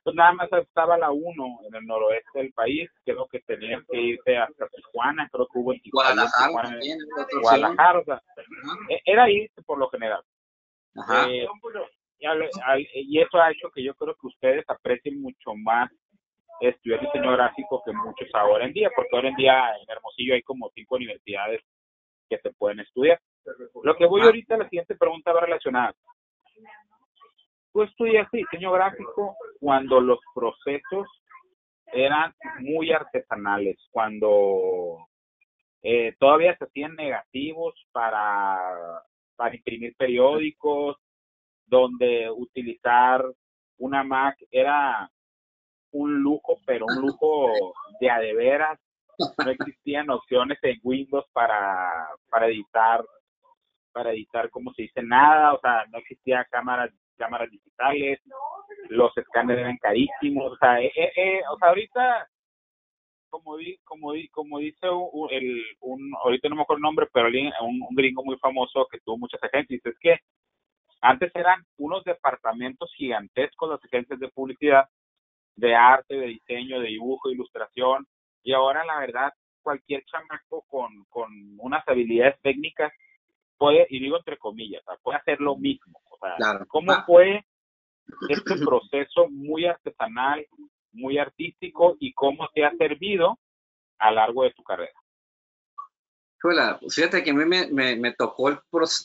pues 0.04 0.14
nada 0.14 0.32
más 0.32 0.52
estaba 0.52 0.98
la 0.98 1.10
uno 1.10 1.60
en 1.66 1.74
el 1.74 1.86
noroeste 1.86 2.38
del 2.38 2.52
país, 2.52 2.90
creo 3.04 3.26
que 3.26 3.40
tenías 3.40 3.82
que 3.90 3.98
irte 3.98 4.36
hasta 4.36 4.68
Tijuana, 4.68 5.28
creo 5.32 5.46
que 5.46 5.58
hubo 5.58 5.72
en 5.72 5.80
Tijuana, 5.80 6.26
Guadalajara, 7.40 7.98
o 7.98 8.04
sea, 8.04 8.22
e-, 8.90 9.00
era 9.06 9.30
irse 9.30 9.62
por 9.62 9.78
lo 9.78 9.88
general. 9.88 10.22
Eh, 11.26 11.46
y 12.94 13.20
eso 13.20 13.38
ha 13.38 13.50
hecho 13.50 13.70
que 13.70 13.82
yo 13.82 13.94
creo 13.94 14.14
que 14.14 14.26
ustedes 14.26 14.64
aprecien 14.68 15.22
mucho 15.22 15.54
más 15.56 15.90
estudiar 16.60 17.00
diseño 17.00 17.32
gráfico 17.32 17.82
que 17.84 17.92
muchos 17.92 18.28
ahora 18.34 18.66
en 18.66 18.74
día, 18.74 18.90
porque 18.94 19.16
ahora 19.16 19.30
en 19.30 19.36
día 19.36 19.74
en 19.76 19.90
Hermosillo 19.90 20.34
hay 20.34 20.42
como 20.42 20.70
cinco 20.74 20.96
universidades 20.96 21.62
que 22.28 22.38
se 22.38 22.50
pueden 22.52 22.80
estudiar. 22.80 23.18
Lo 23.82 23.96
que 23.96 24.06
voy 24.06 24.20
ah. 24.22 24.26
ahorita, 24.26 24.56
la 24.58 24.68
siguiente 24.68 24.96
pregunta 24.96 25.32
va 25.32 25.40
relacionada 25.40 25.94
tú 27.74 27.82
estudiaste 27.82 28.38
diseño 28.38 28.70
gráfico 28.72 29.36
cuando 29.58 30.00
los 30.00 30.20
procesos 30.32 31.08
eran 31.86 32.32
muy 32.60 32.92
artesanales, 32.92 33.76
cuando 33.90 35.08
eh, 35.82 36.14
todavía 36.18 36.56
se 36.56 36.64
hacían 36.64 36.94
negativos 36.94 37.74
para, 37.92 39.02
para 39.36 39.56
imprimir 39.56 39.94
periódicos, 39.96 40.96
donde 41.66 42.30
utilizar 42.30 43.24
una 43.78 44.04
Mac 44.04 44.36
era 44.52 45.10
un 45.90 46.20
lujo, 46.20 46.58
pero 46.64 46.86
un 46.86 47.02
lujo 47.02 47.74
de 48.00 48.10
a 48.10 48.20
de 48.20 48.34
veras. 48.34 48.78
No 49.44 49.50
existían 49.50 50.10
opciones 50.10 50.58
en 50.62 50.80
Windows 50.82 51.24
para, 51.32 52.08
para 52.28 52.46
editar, 52.46 53.04
para 53.92 54.12
editar, 54.12 54.50
como 54.50 54.72
se 54.72 54.82
dice, 54.82 55.02
nada, 55.02 55.52
o 55.54 55.60
sea, 55.60 55.86
no 55.92 55.98
existía 55.98 56.44
cámaras 56.50 56.90
cámaras 57.16 57.50
digitales, 57.50 58.20
los 58.88 59.16
escáneres 59.16 59.62
eran 59.62 59.76
carísimos, 59.78 60.52
o 60.52 60.56
sea, 60.56 60.80
eh, 60.80 60.92
eh, 60.94 61.12
eh, 61.16 61.42
o 61.50 61.58
sea 61.58 61.68
ahorita, 61.68 62.28
como, 63.30 63.56
di, 63.56 63.76
como, 63.84 64.12
di, 64.12 64.28
como 64.28 64.58
dice 64.58 64.88
un, 64.88 65.28
el, 65.30 65.64
un, 65.80 66.14
ahorita 66.22 66.48
no 66.48 66.56
me 66.56 66.62
acuerdo 66.62 66.78
el 66.78 66.82
nombre, 66.82 67.08
pero 67.12 67.28
un, 67.28 67.82
un 67.82 67.94
gringo 67.94 68.24
muy 68.24 68.36
famoso 68.38 68.86
que 68.90 69.00
tuvo 69.00 69.18
muchas 69.18 69.42
agencias, 69.42 69.80
es 69.84 69.98
que 69.98 70.18
antes 71.00 71.30
eran 71.34 71.62
unos 71.76 72.04
departamentos 72.04 72.92
gigantescos 72.96 73.70
las 73.70 73.84
agencias 73.84 74.18
de 74.18 74.28
publicidad, 74.28 74.88
de 75.56 75.74
arte, 75.74 76.14
de 76.14 76.26
diseño, 76.26 76.80
de 76.80 76.88
dibujo, 76.88 77.30
ilustración, 77.30 78.06
y 78.42 78.52
ahora 78.52 78.84
la 78.84 78.98
verdad 79.00 79.32
cualquier 79.62 80.04
chamaco 80.04 80.64
con, 80.68 81.04
con 81.08 81.30
unas 81.58 81.86
habilidades 81.88 82.40
técnicas 82.42 82.92
puede, 83.64 83.86
y 83.90 84.00
digo 84.00 84.16
entre 84.18 84.38
comillas, 84.38 84.82
puede 85.02 85.18
hacer 85.18 85.40
lo 85.40 85.56
mismo. 85.56 86.00
¿Cómo 86.68 86.92
ah. 86.92 87.04
fue 87.06 87.44
este 88.28 88.56
proceso 88.58 89.28
muy 89.30 89.66
artesanal, 89.66 90.46
muy 90.92 91.18
artístico 91.18 91.96
y 91.98 92.12
cómo 92.12 92.48
te 92.54 92.64
ha 92.64 92.70
servido 92.76 93.38
a 93.98 94.10
lo 94.10 94.16
largo 94.16 94.44
de 94.44 94.52
tu 94.52 94.62
carrera? 94.62 94.92
fíjate 96.90 97.24
que 97.24 97.30
a 97.30 97.34
mí 97.34 97.44
me, 97.46 97.96
me, 97.96 98.12
tocó 98.12 98.50
el, 98.50 98.58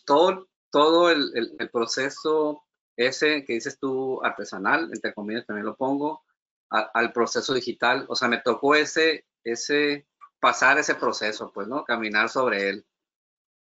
todo, 0.06 0.50
todo 0.72 1.10
el, 1.10 1.32
el, 1.58 1.70
proceso 1.70 2.62
ese 2.98 3.46
que 3.46 3.54
dices 3.54 3.80
tú 3.80 4.22
artesanal, 4.26 4.90
entre 4.94 5.14
comillas 5.14 5.46
también 5.46 5.66
lo 5.66 5.78
pongo, 5.78 6.22
al 6.70 7.14
proceso 7.14 7.54
digital. 7.54 8.06
O 8.10 8.16
sea, 8.16 8.28
me 8.28 8.42
tocó 8.42 8.76
ese, 8.76 9.26
ese, 9.46 10.06
pasar 10.42 10.80
ese 10.80 10.96
proceso, 10.96 11.50
pues, 11.54 11.70
¿no? 11.70 11.86
Caminar 11.86 12.28
sobre 12.28 12.70
él. 12.70 12.86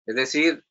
Es 0.06 0.15
decir, 0.15 0.65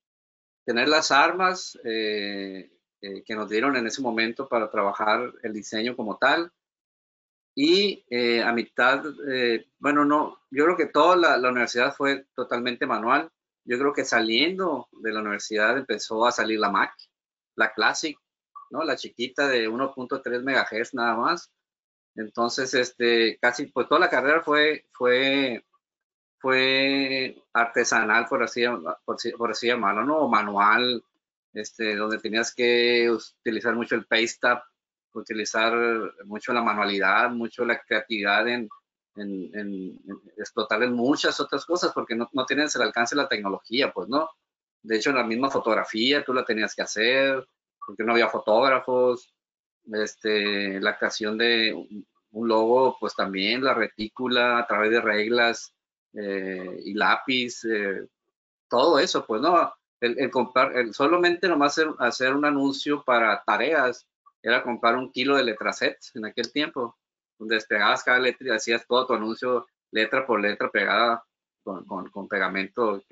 tener 0.69 0.87
las 0.87 1.11
armas, 1.11 1.79
eh, 1.83 2.71
eh, 3.01 3.23
que 3.25 3.35
nos 3.35 3.49
dieron 3.49 3.75
en 3.77 3.87
ese 3.87 4.03
momento 4.03 4.47
para 4.47 4.71
trabajar 4.71 5.33
el 5.43 5.55
diseño 5.55 5.97
como 5.97 6.19
tal. 6.19 6.53
Y 7.55 8.05
eh, 8.11 8.43
a 8.43 8.53
mitad, 8.53 9.03
bueno, 9.79 10.05
no, 10.05 10.43
yo 10.51 10.65
creo 10.67 10.77
que 10.77 10.85
toda 10.85 11.17
la, 11.17 11.49
universidad 11.49 11.95
fue 11.95 12.27
totalmente 12.35 12.85
manual. 12.85 13.31
Yo 13.65 13.79
creo 13.79 13.95
que 13.95 14.05
saliendo 14.05 14.89
de 14.93 15.11
la 15.11 15.21
universidad 15.21 15.79
empezó 15.79 16.27
a 16.27 16.33
salir 16.33 16.61
la 16.61 16.71
Mac, 16.71 16.93
la 17.57 17.73
Classic, 17.73 18.19
¿no? 18.71 18.85
La 18.85 18.97
chiquita 18.97 19.49
de 19.49 19.71
1.3 19.71 20.43
MHz 20.43 20.93
nada 20.93 21.17
más. 21.17 21.51
Entonces, 22.15 22.75
este, 22.75 23.39
casi, 23.41 23.69
pues 23.69 23.89
toda 23.89 24.03
la 24.03 24.11
carrera 24.11 24.43
fue, 24.43 24.87
fue, 24.93 25.65
fue 26.39 27.43
artesanal, 27.53 28.27
por 28.27 28.43
así, 28.43 28.63
por, 29.05 29.51
así 29.51 29.67
llamarlo, 29.67 30.05
¿no? 30.05 30.29
manual, 30.29 31.03
este, 31.53 31.97
donde 31.97 32.19
tenías 32.19 32.55
que 32.55 33.11
utilizar 33.11 33.75
mucho 33.75 33.95
el 33.95 34.07
paste 34.07 34.47
up, 34.47 34.61
utilizar 35.15 35.75
mucho 36.25 36.53
la 36.53 36.63
manualidad, 36.63 37.31
mucho 37.31 37.65
la 37.65 37.81
creatividad 37.81 38.47
en, 38.49 38.69
en, 39.17 39.99
explotar 40.37 40.83
en 40.83 40.93
muchas 40.93 41.41
otras 41.41 41.65
cosas, 41.67 41.93
porque 41.93 42.15
no, 42.15 42.29
no 42.33 42.47
tienes 42.47 42.75
el 42.77 42.83
alcance 42.83 43.17
de 43.17 43.23
la 43.23 43.29
tecnología, 43.29 43.93
pues 43.93 44.09
no. 44.09 44.29
De 44.83 44.97
hecho, 44.97 45.13
la 45.13 45.25
misma 45.25 45.51
fotografía 45.51 46.25
tú 46.25 46.33
la 46.33 46.45
tenías 46.45 46.75
que 46.75 46.83
hacer, 46.83 47.47
porque 47.85 48.05
no 48.05 48.13
había 48.13 48.29
fotógrafos, 48.29 49.35
este, 49.93 50.81
la 50.81 50.97
creación 50.97 51.37
de 51.37 51.75
un 52.31 52.49
logo, 52.49 52.97
pues 53.01 53.15
también 53.15 53.65
la 53.65 53.75
retícula 53.75 54.59
a 54.59 54.67
través 54.67 54.91
de 54.91 55.01
reglas 55.01 55.75
eh, 56.15 56.81
y 56.85 56.95
lápiz, 56.95 57.65
eh, 57.65 58.07
todo 58.69 58.99
eso, 58.99 59.27
pues 59.27 59.41
no, 59.41 59.73
el, 60.01 60.31
comprar, 60.31 60.77
el, 60.77 60.95
solamente 60.95 61.49
nomás 61.49 61.73
hacer, 61.73 61.89
hacer, 61.99 62.35
un 62.35 62.45
anuncio 62.45 63.03
para 63.05 63.43
tareas 63.45 64.07
era 64.43 64.63
comprar 64.63 64.97
un 64.97 65.11
kilo 65.11 65.37
de 65.37 65.45
letrasets 65.45 66.15
en 66.15 66.27
aquel 66.27 66.53
tiempo, 66.53 66.97
donde 67.39 67.57
despegabas 67.57 68.05
cada 68.05 68.19
letra 68.19 68.49
y 68.49 68.51
hacías 68.51 68.87
todo 68.87 69.07
tu 69.07 69.15
anuncio 69.15 69.67
letra 69.91 70.27
por 70.27 70.41
letra 70.41 70.71
pegada 70.71 71.25
con, 71.63 71.85
con, 72.11 72.29
pegamento 72.29 73.03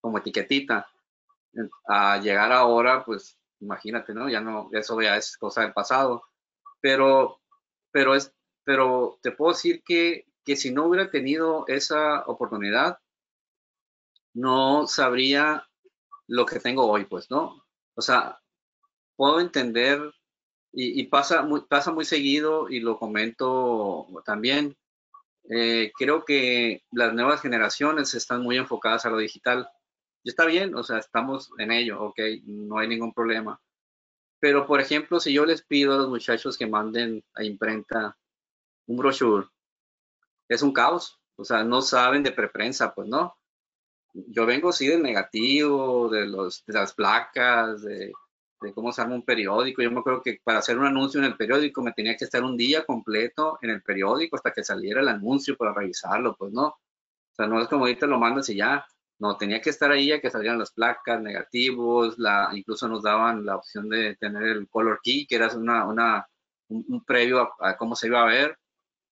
como 0.00 0.18
etiquetita. 0.18 0.86
A 1.88 2.18
llegar 2.18 2.52
ahora, 2.52 3.04
pues 3.04 3.40
imagínate, 3.60 4.14
¿no? 4.14 4.28
Ya 4.28 4.40
no, 4.40 4.68
eso 4.72 5.00
ya 5.00 5.16
es 5.16 5.36
cosa 5.36 5.62
del 5.62 5.72
pasado. 5.72 6.22
Pero, 6.80 7.40
pero 7.90 8.14
es, 8.14 8.32
pero 8.64 9.18
te 9.22 9.32
puedo 9.32 9.52
decir 9.52 9.82
que, 9.84 10.26
que 10.44 10.56
si 10.56 10.70
no 10.70 10.86
hubiera 10.86 11.10
tenido 11.10 11.64
esa 11.68 12.24
oportunidad, 12.26 12.98
no 14.34 14.86
sabría 14.86 15.66
lo 16.26 16.46
que 16.46 16.60
tengo 16.60 16.86
hoy, 16.86 17.04
pues, 17.04 17.30
¿no? 17.30 17.64
O 17.94 18.02
sea, 18.02 18.40
puedo 19.16 19.40
entender 19.40 20.00
y, 20.72 21.04
pasa, 21.06 21.42
muy, 21.42 21.62
pasa 21.62 21.92
muy 21.92 22.04
seguido 22.04 22.68
y 22.70 22.80
lo 22.80 22.98
comento 22.98 24.06
también. 24.24 24.76
Eh, 25.48 25.90
creo 25.98 26.24
que 26.24 26.84
las 26.92 27.12
nuevas 27.12 27.42
generaciones 27.42 28.14
están 28.14 28.42
muy 28.42 28.56
enfocadas 28.56 29.04
a 29.04 29.10
lo 29.10 29.18
digital. 29.18 29.68
Y 30.22 30.30
está 30.30 30.46
bien, 30.46 30.74
o 30.76 30.84
sea, 30.84 30.98
estamos 30.98 31.50
en 31.58 31.72
ello, 31.72 32.00
ok, 32.02 32.20
no 32.44 32.78
hay 32.78 32.86
ningún 32.88 33.12
problema. 33.12 33.60
Pero, 34.38 34.66
por 34.66 34.80
ejemplo, 34.80 35.18
si 35.18 35.32
yo 35.32 35.44
les 35.44 35.62
pido 35.62 35.94
a 35.94 35.96
los 35.98 36.08
muchachos 36.08 36.56
que 36.56 36.66
manden 36.66 37.24
a 37.34 37.44
imprenta 37.44 38.16
un 38.86 38.96
brochure, 38.96 39.48
es 40.54 40.62
un 40.62 40.72
caos. 40.72 41.20
O 41.36 41.44
sea, 41.44 41.64
no 41.64 41.82
saben 41.82 42.22
de 42.22 42.32
preprensa, 42.32 42.94
pues 42.94 43.08
no 43.08 43.34
yo 44.12 44.46
vengo 44.46 44.72
sí 44.72 44.86
del 44.86 45.02
negativo, 45.02 46.08
de, 46.08 46.26
los, 46.26 46.64
de 46.66 46.74
las 46.74 46.92
placas, 46.94 47.82
de, 47.82 48.12
cómo 48.74 48.92
se 48.92 49.02
arma 49.02 49.14
un 49.14 49.24
periódico. 49.24 49.82
Yo 49.82 49.90
me 49.90 50.00
acuerdo 50.00 50.22
que 50.22 50.40
para 50.44 50.58
hacer 50.58 50.78
un 50.78 50.86
anuncio 50.86 51.20
en 51.20 51.26
el 51.26 51.36
periódico 51.36 51.82
me 51.82 51.92
tenía 51.92 52.16
que 52.16 52.24
estar 52.24 52.42
un 52.42 52.56
día 52.56 52.84
completo 52.84 53.58
en 53.62 53.70
el 53.70 53.82
periódico 53.82 54.36
hasta 54.36 54.52
que 54.52 54.64
saliera 54.64 55.00
el 55.00 55.08
anuncio 55.08 55.56
para 55.56 55.72
revisarlo, 55.74 56.36
pues 56.36 56.52
no. 56.52 56.66
O 56.66 57.34
sea, 57.34 57.46
no 57.46 57.60
es 57.60 57.68
como 57.68 57.84
ahorita 57.84 58.06
lo 58.06 58.18
mandas 58.18 58.48
y 58.50 58.56
ya. 58.56 58.84
No, 59.18 59.36
tenía 59.36 59.60
que 59.60 59.70
estar 59.70 59.90
ahí 59.92 60.08
ya 60.08 60.20
que 60.20 60.30
salieran 60.30 60.58
las 60.58 60.72
placas, 60.72 61.20
negativos, 61.20 62.18
la, 62.18 62.48
incluso 62.54 62.88
nos 62.88 63.02
daban 63.02 63.44
la 63.44 63.56
opción 63.56 63.88
de 63.88 64.16
tener 64.16 64.44
el 64.44 64.68
color 64.68 65.00
key, 65.02 65.26
que 65.26 65.36
era 65.36 65.48
una, 65.54 65.86
una 65.86 66.26
un, 66.68 67.04
previo 67.04 67.50
a, 67.60 67.76
cómo 67.76 67.96
se 67.96 68.06
iba 68.06 68.22
a 68.22 68.26
ver 68.26 68.58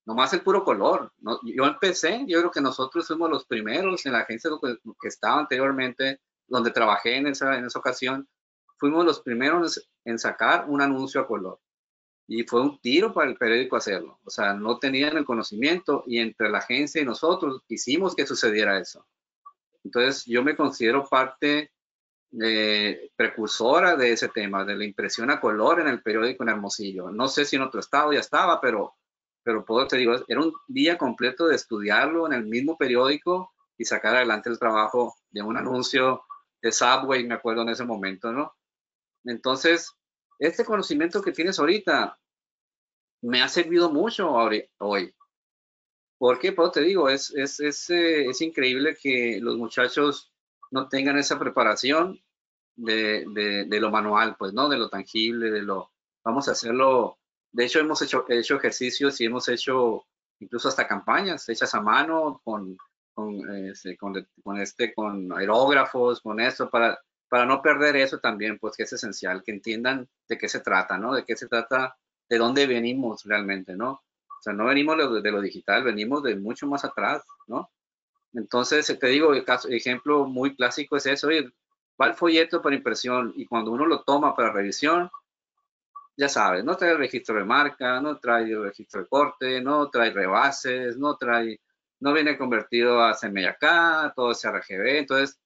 nomás 0.08 0.32
el 0.32 0.40
puro 0.40 0.64
color. 0.64 1.12
Yo 1.44 1.64
empecé, 1.66 2.24
yo 2.26 2.38
creo 2.38 2.50
que 2.50 2.62
nosotros 2.62 3.06
fuimos 3.06 3.28
los 3.28 3.44
primeros 3.44 4.06
en 4.06 4.12
la 4.12 4.20
agencia 4.20 4.50
que, 4.62 5.06
estaba 5.06 5.40
anteriormente, 5.40 6.22
donde 6.46 6.70
trabajé 6.70 7.16
en 7.16 7.26
esa, 7.26 7.58
en 7.58 7.66
esa 7.66 7.78
ocasión, 7.78 8.26
fuimos 8.78 9.04
los 9.04 9.20
primeros 9.20 9.86
en 10.06 10.18
sacar 10.18 10.64
un 10.66 10.80
anuncio 10.80 11.20
a 11.20 11.26
color. 11.26 11.60
y 12.26 12.42
fue 12.44 12.62
un 12.62 12.78
tiro 12.80 13.12
para 13.12 13.30
el 13.30 13.36
periódico 13.36 13.76
hacerlo. 13.76 14.18
O 14.24 14.30
sea, 14.30 14.54
no 14.54 14.78
tenían 14.78 15.18
el 15.18 15.26
conocimiento 15.26 16.04
y 16.06 16.18
entre 16.20 16.48
la 16.48 16.58
agencia 16.58 17.02
y 17.02 17.04
nosotros 17.04 17.62
hicimos 17.68 18.14
que 18.14 18.26
sucediera 18.26 18.78
eso. 18.78 19.06
Entonces, 19.84 20.24
yo 20.24 20.42
me 20.42 20.56
considero 20.56 21.06
parte 21.06 21.72
eh, 22.42 23.10
precursora 23.16 23.96
de 23.96 24.12
ese 24.12 24.28
tema, 24.28 24.64
de 24.64 24.76
la 24.76 24.84
impresión 24.84 25.30
a 25.30 25.40
color 25.40 25.80
en 25.80 25.88
el 25.88 26.02
periódico 26.02 26.44
en 26.44 26.50
Hermosillo. 26.50 27.10
No 27.10 27.28
sé 27.28 27.44
si 27.44 27.56
en 27.56 27.62
otro 27.62 27.80
estado 27.80 28.12
ya 28.12 28.20
estaba, 28.20 28.60
pero, 28.60 28.97
pero 29.48 29.64
puedo 29.64 29.88
te 29.88 29.96
digo, 29.96 30.14
era 30.28 30.40
un 30.42 30.52
día 30.66 30.98
completo 30.98 31.46
de 31.46 31.56
estudiarlo 31.56 32.26
en 32.26 32.34
el 32.34 32.44
mismo 32.44 32.76
periódico 32.76 33.54
y 33.78 33.86
sacar 33.86 34.14
adelante 34.14 34.50
el 34.50 34.58
trabajo 34.58 35.16
de 35.30 35.40
un 35.40 35.56
anuncio 35.56 36.22
de 36.60 36.70
Subway, 36.70 37.26
me 37.26 37.32
acuerdo 37.32 37.62
en 37.62 37.70
ese 37.70 37.86
momento, 37.86 38.30
¿no? 38.30 38.54
Entonces, 39.24 39.90
este 40.38 40.66
conocimiento 40.66 41.22
que 41.22 41.32
tienes 41.32 41.58
ahorita 41.58 42.18
me 43.22 43.40
ha 43.40 43.48
servido 43.48 43.90
mucho 43.90 44.30
hoy. 44.30 45.14
¿Por 46.18 46.38
qué? 46.38 46.52
Pues 46.52 46.72
te 46.72 46.82
digo, 46.82 47.08
es, 47.08 47.30
es, 47.34 47.58
es, 47.60 47.88
eh, 47.88 48.26
es 48.26 48.42
increíble 48.42 48.98
que 49.00 49.38
los 49.40 49.56
muchachos 49.56 50.30
no 50.70 50.90
tengan 50.90 51.16
esa 51.16 51.38
preparación 51.38 52.20
de, 52.76 53.24
de, 53.66 53.80
lo 53.80 53.90
manual, 53.90 54.36
pues, 54.38 54.52
¿no? 54.52 54.68
De 54.68 54.76
lo 54.76 54.90
tangible, 54.90 55.50
de 55.50 55.62
lo... 55.62 55.90
Vamos 56.22 56.48
a 56.48 56.52
hacerlo. 56.52 57.17
De 57.52 57.64
hecho, 57.64 57.80
hemos 57.80 58.00
hecho, 58.02 58.24
hecho 58.28 58.56
ejercicios 58.56 59.20
y 59.20 59.24
hemos 59.24 59.48
hecho 59.48 60.04
incluso 60.40 60.68
hasta 60.68 60.86
campañas 60.86 61.48
hechas 61.48 61.74
a 61.74 61.80
mano 61.80 62.40
con, 62.44 62.76
con, 63.12 63.66
este, 63.66 63.96
con, 63.96 64.14
con, 64.42 64.60
este, 64.60 64.94
con 64.94 65.32
aerógrafos, 65.32 66.20
con 66.20 66.40
esto, 66.40 66.70
para, 66.70 66.98
para 67.28 67.46
no 67.46 67.60
perder 67.60 67.96
eso 67.96 68.18
también, 68.18 68.58
pues 68.58 68.76
que 68.76 68.84
es 68.84 68.92
esencial, 68.92 69.42
que 69.42 69.52
entiendan 69.52 70.08
de 70.28 70.38
qué 70.38 70.48
se 70.48 70.60
trata, 70.60 70.98
¿no? 70.98 71.14
De 71.14 71.24
qué 71.24 71.36
se 71.36 71.48
trata, 71.48 71.96
de 72.28 72.38
dónde 72.38 72.66
venimos 72.66 73.24
realmente, 73.24 73.74
¿no? 73.76 73.90
O 73.90 74.42
sea, 74.42 74.52
no 74.52 74.66
venimos 74.66 74.96
de, 74.96 75.20
de 75.20 75.32
lo 75.32 75.40
digital, 75.40 75.82
venimos 75.82 76.22
de 76.22 76.36
mucho 76.36 76.66
más 76.66 76.84
atrás, 76.84 77.22
¿no? 77.48 77.70
Entonces, 78.34 78.96
te 78.98 79.06
digo, 79.08 79.34
el 79.34 79.44
caso, 79.44 79.68
ejemplo 79.68 80.26
muy 80.26 80.54
clásico 80.54 80.96
es 80.96 81.06
eso, 81.06 81.28
oye, 81.28 81.50
va 82.00 82.06
el 82.06 82.14
folleto 82.14 82.62
para 82.62 82.76
impresión 82.76 83.32
y 83.36 83.46
cuando 83.46 83.72
uno 83.72 83.86
lo 83.86 84.02
toma 84.02 84.36
para 84.36 84.52
revisión, 84.52 85.10
ya 86.18 86.28
sabes, 86.28 86.64
no 86.64 86.76
trae 86.76 86.94
registro 86.96 87.36
de 87.38 87.44
marca, 87.44 88.00
no 88.00 88.18
trae 88.18 88.52
registro 88.56 89.02
de 89.02 89.08
corte, 89.08 89.60
no 89.60 89.88
trae 89.88 90.10
rebases, 90.10 90.98
no 90.98 91.16
trae, 91.16 91.60
no 92.00 92.12
viene 92.12 92.36
convertido 92.36 93.00
a 93.00 93.14
CMYK, 93.14 94.14
todo 94.16 94.32
ese 94.32 94.48
RGB, 94.50 94.98
entonces 94.98 95.38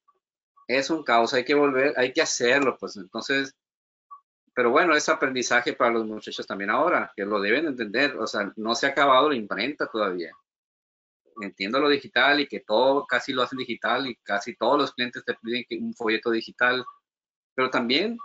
es 0.66 0.88
un 0.88 1.04
caos, 1.04 1.34
hay 1.34 1.44
que 1.44 1.54
volver, 1.54 1.92
hay 1.98 2.10
que 2.14 2.22
hacerlo, 2.22 2.78
pues 2.80 2.96
entonces, 2.96 3.54
pero 4.54 4.70
bueno, 4.70 4.96
es 4.96 5.06
aprendizaje 5.10 5.74
para 5.74 5.90
los 5.92 6.06
muchachos 6.06 6.46
también 6.46 6.70
ahora, 6.70 7.12
que 7.14 7.26
lo 7.26 7.38
deben 7.38 7.66
entender, 7.66 8.16
o 8.16 8.26
sea, 8.26 8.50
no 8.56 8.74
se 8.74 8.86
ha 8.86 8.90
acabado 8.90 9.28
la 9.28 9.36
imprenta 9.36 9.88
todavía. 9.88 10.32
Entiendo 11.42 11.80
lo 11.80 11.88
digital 11.90 12.40
y 12.40 12.46
que 12.46 12.60
todo 12.60 13.06
casi 13.06 13.34
lo 13.34 13.42
hacen 13.42 13.58
digital 13.58 14.06
y 14.06 14.16
casi 14.16 14.56
todos 14.56 14.78
los 14.78 14.94
clientes 14.94 15.22
te 15.22 15.34
piden 15.34 15.84
un 15.84 15.94
folleto 15.94 16.30
digital, 16.30 16.82
pero 17.54 17.68
también 17.68 18.16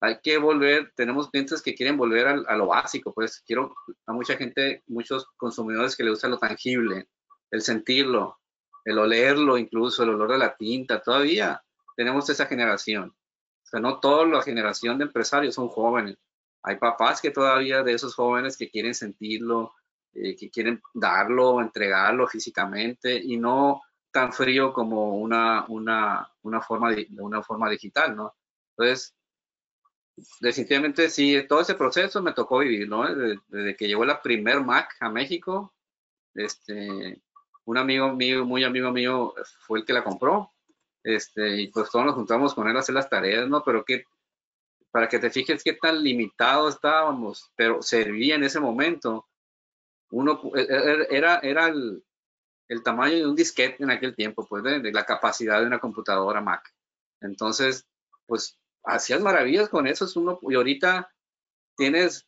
hay 0.00 0.18
que 0.22 0.38
volver, 0.38 0.92
tenemos 0.96 1.28
clientes 1.30 1.60
que 1.60 1.74
quieren 1.74 1.96
volver 1.96 2.26
a, 2.26 2.56
lo 2.56 2.66
básico, 2.68 3.12
pues 3.12 3.42
quiero 3.46 3.74
a 4.06 4.12
mucha 4.12 4.36
gente, 4.36 4.82
muchos 4.86 5.26
consumidores 5.36 5.94
que 5.94 6.04
le 6.04 6.10
gusta 6.10 6.28
lo 6.28 6.38
tangible, 6.38 7.08
el 7.50 7.60
sentirlo, 7.60 8.38
el 8.84 8.98
olerlo, 8.98 9.58
incluso 9.58 10.02
el 10.02 10.10
olor 10.10 10.32
de 10.32 10.38
la 10.38 10.56
tinta, 10.56 11.02
todavía 11.02 11.62
tenemos 11.96 12.28
esa 12.30 12.46
generación. 12.46 13.10
O 13.10 13.66
sea, 13.66 13.80
no 13.80 14.00
toda 14.00 14.24
la 14.24 14.42
generación 14.42 14.96
de 14.98 15.04
empresarios 15.04 15.54
son 15.54 15.68
jóvenes. 15.68 16.16
Hay 16.62 16.76
papás 16.76 17.20
que 17.20 17.30
todavía 17.30 17.82
de 17.82 17.92
esos 17.92 18.14
jóvenes 18.14 18.56
que 18.56 18.70
quieren 18.70 18.94
sentirlo, 18.94 19.74
eh, 20.14 20.34
que 20.34 20.50
quieren 20.50 20.80
darlo, 20.94 21.60
entregarlo 21.60 22.26
físicamente 22.26 23.20
y 23.22 23.36
no 23.36 23.82
tan 24.10 24.32
frío 24.32 24.72
como 24.72 25.16
una, 25.16 25.66
una, 25.68 26.28
una, 26.42 26.60
forma, 26.62 26.90
una 27.18 27.42
forma 27.42 27.70
digital, 27.70 28.16
¿no? 28.16 28.34
Entonces, 28.76 29.14
definitivamente 30.40 31.08
sí, 31.10 31.44
todo 31.48 31.60
ese 31.60 31.74
proceso 31.74 32.22
me 32.22 32.32
tocó 32.32 32.58
vivir, 32.58 32.88
¿no? 32.88 33.04
Desde, 33.14 33.76
que 33.76 33.88
llegó 33.88 34.04
la 34.04 34.22
primer 34.22 34.60
Mac 34.60 34.96
a 35.00 35.08
México, 35.08 35.74
este, 36.34 37.20
un 37.64 37.78
amigo 37.78 38.12
mío, 38.12 38.44
muy 38.44 38.64
amigo 38.64 38.90
mío, 38.90 39.34
fue 39.66 39.80
el 39.80 39.84
que 39.84 39.92
la 39.92 40.04
compró, 40.04 40.52
este, 41.02 41.62
y 41.62 41.66
pues 41.68 41.90
todos 41.90 42.06
nos 42.06 42.14
juntamos 42.14 42.54
con 42.54 42.68
él 42.68 42.76
a 42.76 42.80
hacer 42.80 42.94
las 42.94 43.08
tareas, 43.08 43.48
¿no? 43.48 43.62
Pero 43.64 43.84
que, 43.84 44.04
para 44.90 45.08
que 45.08 45.18
te 45.18 45.30
fijes 45.30 45.62
qué 45.62 45.74
tan 45.74 46.02
limitado 46.02 46.68
estábamos, 46.68 47.50
pero 47.56 47.82
servía 47.82 48.34
en 48.34 48.44
ese 48.44 48.60
momento 48.60 49.26
uno 50.10 50.40
e, 50.54 50.62
e, 50.62 51.06
era, 51.10 51.38
era 51.38 51.68
el, 51.68 52.02
el 52.70 52.84
tamaño 52.84 53.16
de 53.16 53.26
un 53.26 53.34
disquete 53.34 53.82
en 53.82 53.90
aquel 53.90 54.14
tiempo, 54.14 54.46
pues 54.46 54.62
de, 54.62 54.92
la 54.92 55.04
capacidad 55.04 55.60
de 55.60 55.66
una 55.66 55.80
computadora 55.80 56.40
Mac. 56.40 56.72
Entonces, 57.20 57.84
pues 58.26 58.59
hacías 58.84 59.20
maravillas 59.20 59.68
con 59.68 59.86
eso, 59.86 60.06
uno, 60.16 60.38
y 60.42 60.54
ahorita 60.54 61.12
tienes 61.76 62.26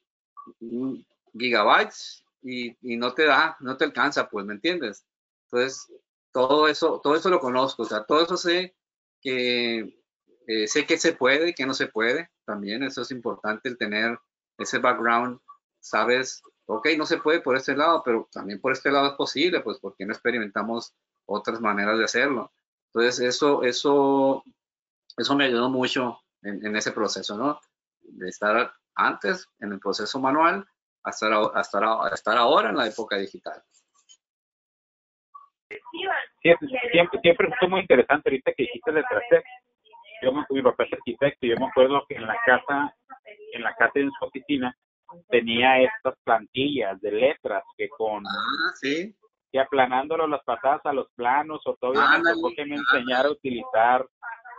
gigabytes 1.33 2.25
y, 2.43 2.77
y, 2.81 2.97
no 2.97 3.15
te 3.15 3.25
da, 3.25 3.57
no 3.61 3.77
te 3.77 3.85
alcanza, 3.85 4.29
pues, 4.29 4.45
¿me 4.45 4.55
entiendes? 4.55 5.05
Entonces, 5.45 5.93
todo 6.33 6.69
eso, 6.69 7.01
todo 7.03 7.15
eso 7.15 7.31
lo 7.31 7.41
conozco, 7.41 7.83
o 7.83 7.87
sea, 7.87 8.05
todo 8.05 8.23
eso 8.25 8.37
sé 8.37 8.75
que 9.21 10.03
eh, 10.47 10.67
sé 10.67 10.87
que 10.87 10.99
se 10.99 11.13
puede, 11.13 11.55
que 11.55 11.67
no 11.67 11.75
se 11.75 11.87
puede, 11.87 12.31
también 12.45 12.83
eso 12.83 13.03
es 13.03 13.11
importante 13.13 13.69
el 13.69 13.79
tener 13.79 14.19
ese 14.59 14.79
background, 14.79 15.39
sabes 15.81 16.43
ok, 16.67 16.89
no 16.97 17.07
se 17.07 17.19
puede 17.19 17.41
por 17.41 17.57
este 17.57 17.77
lado, 17.77 18.03
pero 18.05 18.29
también 18.33 18.61
por 18.61 18.73
este 18.73 18.91
lado 18.91 19.09
es 19.09 19.15
posible, 19.15 19.61
pues 19.61 19.79
porque 19.79 20.07
no 20.07 20.13
experimentamos 20.13 20.95
otras 21.27 21.61
maneras 21.61 21.99
de 21.99 22.05
hacerlo. 22.05 22.53
Entonces, 22.87 23.21
eso, 23.21 23.63
eso, 23.63 24.45
eso 25.17 25.37
me 25.37 25.45
ayudó 25.45 25.71
mucho 25.71 26.19
en, 26.43 26.77
ese 26.77 26.93
proceso, 26.93 27.37
¿no? 27.37 27.61
De 28.01 28.29
estar 28.29 28.73
antes 28.95 29.49
en 29.61 29.73
el 29.73 29.81
proceso 29.81 30.21
manual 30.21 30.67
hasta, 31.05 31.27
hasta, 31.55 32.09
estar 32.13 32.37
ahora 32.37 32.71
en 32.71 32.77
la 32.77 32.87
época 32.87 33.17
digital. 33.17 33.63
siempre, 36.43 37.21
siempre 37.23 37.49
fue 37.59 37.69
muy 37.69 37.81
interesante 37.81 38.29
ahorita 38.29 38.53
que 38.57 38.65
dijiste 38.65 38.91
el 38.91 39.05
trasero. 39.09 39.43
Yo 40.23 40.33
me, 40.33 40.45
mi 40.51 40.63
papá 40.63 40.85
es 40.85 40.93
arquitecto 40.93 41.47
y 41.47 41.51
yo 41.51 41.57
me 41.57 41.67
acuerdo 41.67 42.05
que 42.09 42.15
en 42.15 42.27
la 42.27 42.37
casa, 42.47 42.95
en 43.55 43.63
la 43.63 43.75
casa 43.75 43.93
de 43.95 44.11
su 44.19 44.25
oficina, 44.25 44.77
tenía 45.29 45.81
estas 45.83 46.15
plantillas 46.25 47.01
de 47.01 47.13
letras 47.13 47.65
que 47.77 47.89
con 47.89 48.25
ah, 48.27 48.73
¿sí? 48.81 49.15
que 49.51 49.61
aplanándolo 49.61 50.27
las 50.27 50.43
patadas 50.45 50.81
a 50.85 50.93
los 50.93 51.11
planos 51.15 51.61
o 51.67 51.77
todavía 51.77 52.19
me 52.19 52.33
tocó 52.33 52.55
que 52.57 52.65
me 52.65 52.77
enseñara 52.77 53.29
a 53.29 53.33
utilizar 53.33 54.07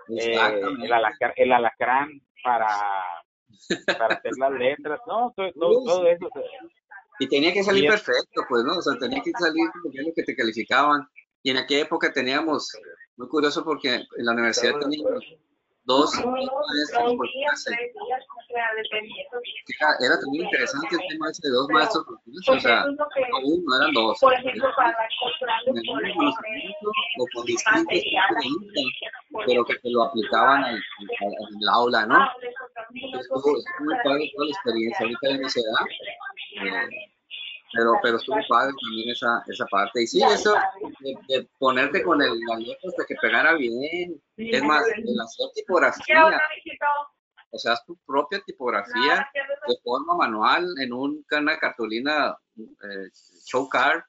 eh, 0.09 0.35
el, 0.83 0.93
alacrán, 0.93 1.33
el 1.35 1.51
alacrán 1.51 2.21
para 2.43 2.67
para 3.85 4.15
hacer 4.15 4.31
las 4.37 4.51
letras 4.51 4.99
no 5.07 5.33
todo, 5.35 5.51
todo, 5.55 6.07
eso. 6.07 6.29
Y 7.19 7.27
tenía 7.27 7.53
que 7.53 7.63
salir 7.63 7.89
perfecto 7.89 8.41
pues 8.49 8.63
no 8.63 8.77
o 8.77 8.81
sea 8.81 8.97
tenía 8.99 9.21
que 9.21 9.31
salir 9.31 9.69
como 9.81 9.93
lo 9.95 10.13
que 10.15 10.23
te 10.23 10.35
calificaban. 10.35 11.07
Y 11.45 11.51
en 11.51 11.57
aquella 11.57 11.83
época 11.83 12.11
teníamos 12.11 12.71
muy 13.17 13.27
curioso 13.27 13.63
porque 13.63 13.95
en 13.95 14.25
la 14.25 14.31
universidad 14.31 14.79
teníamos 14.79 15.23
dos 15.85 16.15
maestros 16.15 17.15
por 17.15 17.27
clase. 17.29 17.71
Era, 19.79 19.87
era, 19.99 20.19
también 20.19 20.45
interesante 20.45 20.95
el 20.95 21.07
tema 21.09 21.29
ese 21.29 21.47
de 21.47 21.53
dos 21.53 21.67
maestros 21.69 22.05
por 22.05 22.21
clase, 22.23 22.51
o 22.51 22.59
sea, 22.59 22.85
no 22.85 23.07
uno, 23.43 23.77
eran 23.77 23.93
dos. 23.93 24.19
Por 24.19 24.33
ejemplo, 24.33 24.69
para 24.75 24.95
mismo 25.73 25.93
conocimiento 26.15 26.91
o 27.19 27.25
con 27.33 27.45
distintos 27.45 28.03
pero 29.45 29.65
que 29.65 29.75
te 29.75 29.89
lo 29.89 30.03
aplicaban 30.03 30.65
en 30.65 30.75
el 30.75 31.69
aula, 31.69 32.05
¿no? 32.05 32.27
Estuvo, 33.19 33.57
estuvo 33.57 33.85
muy 33.85 33.95
padre 34.03 34.31
toda 34.35 34.45
la 34.45 34.51
experiencia, 34.51 35.05
ahorita 35.05 35.37
no 35.41 35.49
se 35.49 35.61
da. 35.61 35.85
Eh, 36.63 36.89
pero, 37.73 37.93
pero 38.03 38.17
estuvo 38.17 38.37
padre 38.47 38.73
también 38.81 39.09
esa, 39.09 39.43
esa 39.47 39.65
parte. 39.65 40.03
Y 40.03 40.07
sí, 40.07 40.21
eso 40.21 40.55
de, 41.27 41.49
ponerte 41.57 42.03
con 42.03 42.21
el, 42.21 42.39
letra 42.59 42.89
hasta 42.89 43.05
que 43.05 43.15
pegara 43.21 43.53
bien. 43.53 44.21
Es 44.37 44.63
más, 44.63 44.83
el 44.95 45.19
hacer 45.19 45.47
tipografía. 45.55 46.39
O 47.49 47.57
sea, 47.57 47.73
haz 47.73 47.85
tu 47.85 47.95
propia 48.05 48.41
tipografía 48.45 49.29
de 49.67 49.75
forma 49.83 50.15
manual 50.15 50.67
en 50.79 50.91
un, 50.91 51.25
una 51.31 51.57
cartulina 51.57 52.35
eh, 52.57 53.09
show 53.45 53.67
card. 53.69 54.01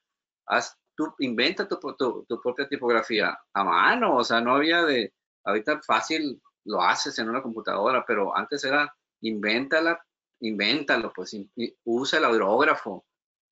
Haz 0.47 0.77
tu, 0.97 1.15
inventa 1.19 1.67
tu, 1.69 1.79
tu, 1.79 2.25
tu, 2.29 2.41
propia 2.41 2.69
tipografía 2.69 3.39
a 3.53 3.65
mano. 3.65 4.17
O 4.17 4.25
sea, 4.25 4.41
no 4.41 4.57
había 4.57 4.83
de. 4.85 5.13
Ahorita 5.45 5.81
fácil 5.87 6.41
lo 6.65 6.81
haces 6.81 7.19
en 7.19 7.29
una 7.29 7.43
computadora, 7.43 8.05
pero 8.07 8.37
antes 8.37 8.65
era 8.65 8.95
invéntala, 9.21 10.03
invéntalo, 10.41 11.13
pues 11.15 11.37
usa 11.85 12.19
el 12.19 12.25
aerógrafo 12.25 13.05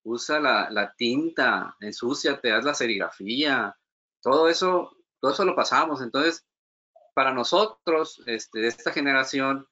usa 0.04 0.40
la, 0.40 0.70
la 0.70 0.92
tinta, 0.94 1.76
te 1.78 2.52
haz 2.52 2.64
la 2.64 2.74
serigrafía, 2.74 3.76
todo 4.20 4.48
eso, 4.48 4.96
todo 5.20 5.32
eso 5.32 5.44
lo 5.44 5.54
pasamos. 5.54 6.02
Entonces, 6.02 6.44
para 7.14 7.32
nosotros, 7.32 8.22
este, 8.26 8.60
de 8.60 8.68
esta 8.68 8.92
generación, 8.92 9.66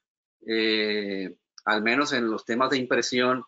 eh, 0.47 1.37
al 1.65 1.83
menos 1.83 2.13
en 2.13 2.31
los 2.31 2.45
temas 2.45 2.71
de 2.71 2.79
impresión, 2.79 3.45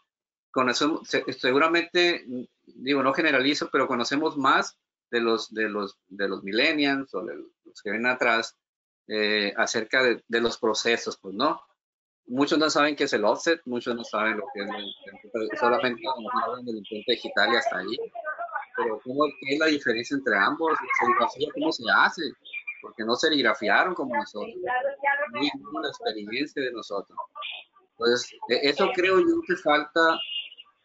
conocemos, 0.53 1.09
seguramente, 1.39 2.25
digo, 2.67 3.03
no 3.03 3.13
generalizo, 3.13 3.69
pero 3.73 3.89
conocemos 3.89 4.37
más 4.37 4.79
de 5.11 5.21
los, 5.21 5.53
de 5.53 5.69
los, 5.69 5.99
de 6.09 6.29
los 6.29 6.45
millennials 6.45 7.13
o 7.15 7.25
de 7.25 7.37
los 7.37 7.83
que 7.83 7.91
vienen 7.91 8.11
atrás 8.11 8.57
eh, 9.09 9.53
acerca 9.57 10.03
de, 10.03 10.23
de, 10.29 10.41
los 10.41 10.59
procesos, 10.59 11.19
pues, 11.21 11.35
¿no? 11.35 11.61
Muchos 12.27 12.59
no 12.59 12.71
saben 12.71 12.95
qué 12.95 13.05
es 13.05 13.13
el 13.13 13.25
offset, 13.25 13.61
muchos 13.65 13.97
no 13.97 14.05
saben 14.05 14.39
lo 14.39 14.45
que 14.55 14.61
es 14.63 14.69
el, 14.71 15.59
solamente 15.59 16.03
hablan 16.45 16.65
del 16.65 16.77
imprenta 16.77 17.13
digital 17.13 17.53
y 17.53 17.57
hasta 17.57 17.79
ahí. 17.79 17.97
Pero 18.77 19.01
¿cómo, 19.05 19.25
¿qué 19.41 19.55
es 19.55 19.59
la 19.59 19.67
diferencia 19.67 20.17
entre 20.17 20.39
ambos? 20.39 20.79
¿Serigrafía 21.01 21.49
cómo 21.53 21.73
se 21.73 21.85
hace? 21.95 22.23
Porque 22.81 23.05
no 23.05 23.17
serigrafiaron 23.17 23.95
como 23.95 24.15
nosotros. 24.15 24.55
No 25.33 25.41
ninguna 25.41 25.89
experiencia 25.89 26.63
de 26.63 26.73
nosotros. 26.73 27.19
Entonces, 27.91 28.33
e, 28.49 28.69
eso 28.69 28.89
creo 28.95 29.19
yo 29.19 29.41
que 29.47 29.57
falta 29.57 30.19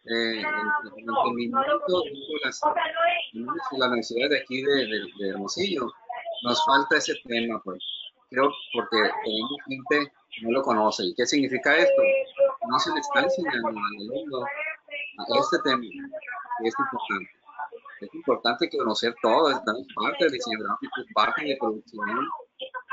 eh, 0.10 0.40
en, 0.40 0.46
el 0.46 1.10
entendimiento 1.10 2.02
de 2.04 2.46
las, 2.46 2.62
la 3.78 3.90
necesidad 3.90 4.30
de 4.30 4.40
aquí 4.40 4.62
de, 4.62 4.88
de, 5.20 5.30
Hermosillo. 5.30 5.92
Nos 6.44 6.64
falta 6.66 6.98
ese 6.98 7.14
tema, 7.26 7.62
pues. 7.64 7.80
Creo 8.30 8.52
porque 8.74 8.98
tenemos 9.24 9.52
gente 9.68 10.12
que 10.30 10.46
no 10.46 10.52
lo 10.52 10.62
conoce. 10.62 11.04
¿Y 11.06 11.16
qué 11.16 11.26
significa 11.26 11.76
esto? 11.76 12.02
No 12.70 12.80
se 12.80 12.94
le 12.94 13.00
está 13.00 13.22
enseñando 13.22 13.70
al 13.70 13.76
alumno 13.78 14.44
a 14.44 15.40
este 15.40 15.58
tema. 15.64 15.84
Y 15.84 16.68
es 16.68 16.74
importante. 16.78 17.32
Es 18.02 18.14
importante 18.14 18.70
conocer 18.70 19.16
todo. 19.22 19.50
Estamos 19.50 19.88
parte 19.96 20.26
del 20.26 20.34
diseño 20.34 20.60
gráfico, 20.60 20.96
parte 21.14 21.46
de 21.46 21.58
producción. 21.58 22.30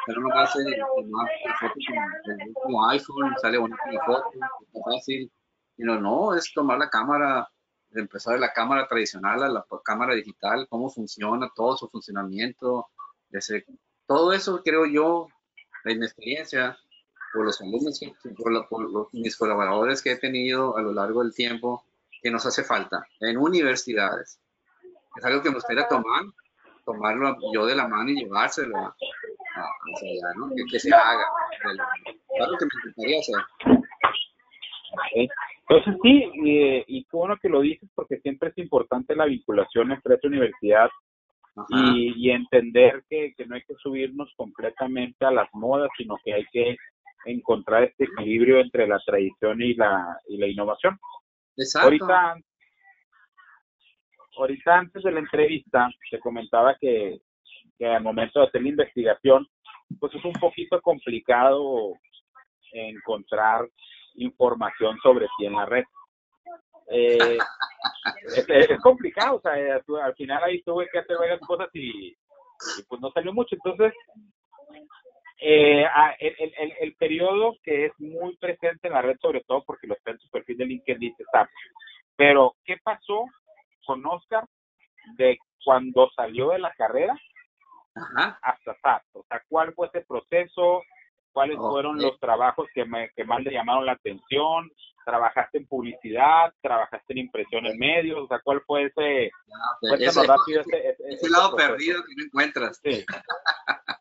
Pero 0.07 0.20
no 0.20 0.46
ser 0.46 0.64
tomar 0.96 1.29
fotos 1.61 1.85
con 2.24 2.40
el 2.40 2.48
último 2.48 2.88
iPhone, 2.90 3.35
sale 3.40 3.59
bonita 3.59 3.92
la 3.92 4.05
foto, 4.05 4.31
es 4.74 4.83
fácil 4.85 5.33
y 5.77 5.83
no, 5.83 6.01
no, 6.01 6.35
es 6.35 6.53
tomar 6.53 6.79
la 6.79 6.89
cámara, 6.89 7.49
empezar 7.93 8.35
de 8.35 8.41
la 8.41 8.53
cámara 8.53 8.87
tradicional 8.87 9.43
a 9.43 9.49
la 9.49 9.65
cámara 9.85 10.15
digital, 10.15 10.67
cómo 10.69 10.91
funciona, 10.91 11.51
todo 11.55 11.77
su 11.77 11.89
funcionamiento, 11.89 12.89
ese, 13.31 13.67
todo 14.07 14.33
eso 14.33 14.63
creo 14.65 14.87
yo, 14.87 15.29
en 15.85 15.99
mi 15.99 16.07
experiencia, 16.07 16.79
por 17.33 17.45
los 17.45 17.61
alumnos, 17.61 18.01
por, 18.37 18.69
por 18.69 18.91
los, 18.91 19.13
mis 19.13 19.37
colaboradores 19.37 20.03
que 20.03 20.13
he 20.13 20.17
tenido 20.17 20.77
a 20.77 20.83
lo 20.83 20.93
largo 20.93 21.23
del 21.23 21.35
tiempo, 21.35 21.85
que 22.23 22.31
nos 22.31 22.47
hace 22.47 22.65
falta 22.65 23.07
en 23.21 23.37
universidades. 23.37 24.41
Es 25.17 25.25
algo 25.25 25.43
que 25.43 25.51
me 25.51 25.57
gustaría 25.57 25.87
tomar, 25.89 26.23
tomarlo 26.85 27.37
yo 27.53 27.67
de 27.67 27.75
la 27.75 27.87
mano 27.87 28.11
y 28.11 28.17
llevárselo 28.17 28.77
a, 28.79 28.97
allá, 29.57 30.33
¿no? 30.37 30.51
Que, 30.71 30.79
se 30.79 30.93
haga. 30.93 31.25
Claro 31.61 32.53
que 32.59 32.65
me 32.65 32.71
encantaría 32.81 33.21
hacer. 33.21 33.35
Entonces 35.68 35.94
sí, 36.03 36.31
y, 36.35 36.98
y 36.98 37.05
qué 37.05 37.16
bueno 37.16 37.37
que 37.40 37.48
lo 37.48 37.61
dices 37.61 37.88
porque 37.94 38.18
siempre 38.18 38.50
es 38.50 38.59
importante 38.59 39.16
la 39.16 39.24
vinculación 39.24 39.92
entre 39.92 40.14
esta 40.14 40.29
universidad 40.29 40.90
y, 41.68 42.31
entender 42.31 43.05
que, 43.09 43.33
no 43.46 43.55
hay 43.55 43.62
que 43.62 43.74
subirnos 43.77 44.33
completamente 44.37 45.24
a 45.24 45.31
las 45.31 45.48
modas, 45.53 45.88
sino 45.96 46.16
que 46.24 46.35
hay 46.35 46.44
que 46.53 46.77
encontrar 47.27 47.85
este 47.85 48.05
equilibrio 48.05 48.61
entre 48.61 48.87
la 48.87 48.98
tradición 49.05 49.62
y 49.62 49.74
la, 49.74 50.18
y 50.29 50.37
la 50.37 50.48
innovación. 50.48 50.98
Exacto. 51.57 51.87
Ahorita, 51.87 52.37
ahorita 54.37 54.79
antes 54.79 55.03
de 55.03 55.12
la 55.12 55.20
entrevista 55.20 55.88
te 56.11 56.18
comentaba 56.18 56.77
que, 56.81 57.20
que 57.79 57.87
al 57.87 58.03
momento 58.03 58.40
de 58.40 58.46
hacer 58.46 58.62
la 58.62 58.68
investigación, 58.68 59.46
pues 60.00 60.12
es 60.14 60.24
un 60.24 60.33
poquito 60.33 60.81
complicado 60.81 61.94
encontrar 62.72 63.68
información 64.14 64.98
sobre 65.03 65.27
ti 65.37 65.46
en 65.46 65.55
la 65.55 65.66
red. 65.66 65.85
Eh, 66.88 67.38
es, 68.37 68.81
complicado, 68.83 69.37
o 69.37 69.40
sea, 69.40 69.59
eh, 69.59 69.81
al 70.03 70.14
final 70.14 70.44
ahí 70.44 70.62
tuve 70.62 70.88
que 70.92 70.98
hacer 70.98 71.16
varias 71.16 71.40
cosas 71.40 71.68
y, 71.72 72.14
pues 72.88 73.00
no 73.00 73.11
salió 73.11 73.33
mucho. 73.33 73.55
Entonces, 73.55 73.92
eh, 75.40 75.85
el, 76.20 76.55
el, 76.59 76.72
el, 76.81 76.94
periodo 76.96 77.57
que 77.62 77.87
es 77.87 77.92
muy 77.98 78.37
presente 78.37 78.88
en 78.88 78.94
la 78.94 79.03
red, 79.03 79.16
sobre 79.20 79.42
todo 79.42 79.64
porque 79.64 79.87
lo 79.87 79.94
está 79.94 80.12
en 80.12 80.18
su 80.18 80.31
perfil 80.31 80.59
de 80.59 80.66
LinkedIn, 80.66 81.14
está. 81.18 81.48
Pero, 82.16 82.55
¿qué 82.64 82.77
pasó 82.83 83.24
con 83.85 84.05
Oscar 84.07 84.44
de 85.16 85.38
cuando 85.64 86.11
salió 86.14 86.50
de 86.50 86.59
la 86.59 86.72
carrera 86.74 87.18
hasta 88.42 88.77
SAP? 88.81 89.03
O 89.14 89.24
sea, 89.29 89.42
¿cuál 89.48 89.74
fue 89.74 89.88
ese 89.88 90.03
proceso? 90.03 90.83
¿Cuáles 91.35 91.59
fueron 91.59 92.01
los 92.01 92.16
trabajos 92.20 92.68
que, 92.73 92.85
me, 92.85 93.11
que 93.16 93.25
más 93.25 93.42
le 93.42 93.51
llamaron 93.51 93.85
la 93.85 93.92
atención? 93.92 94.70
¿Trabajaste 95.05 95.59
en 95.59 95.66
publicidad? 95.66 96.55
¿Trabajaste 96.62 97.12
en 97.12 97.18
impresión 97.18 97.66
en 97.66 97.77
medios? 97.77 98.20
O 98.20 98.29
sea, 98.29 98.38
¿cuál 98.38 98.62
fue 98.64 98.85
ese, 98.85 99.33
ese, 99.83 100.27
rápido 100.27 100.62
ese, 100.62 101.29
lado 101.29 101.57
perdido 101.57 102.05
que 102.05 102.14
no 102.16 102.25
encuentras? 102.27 102.81
Sí, 102.81 103.05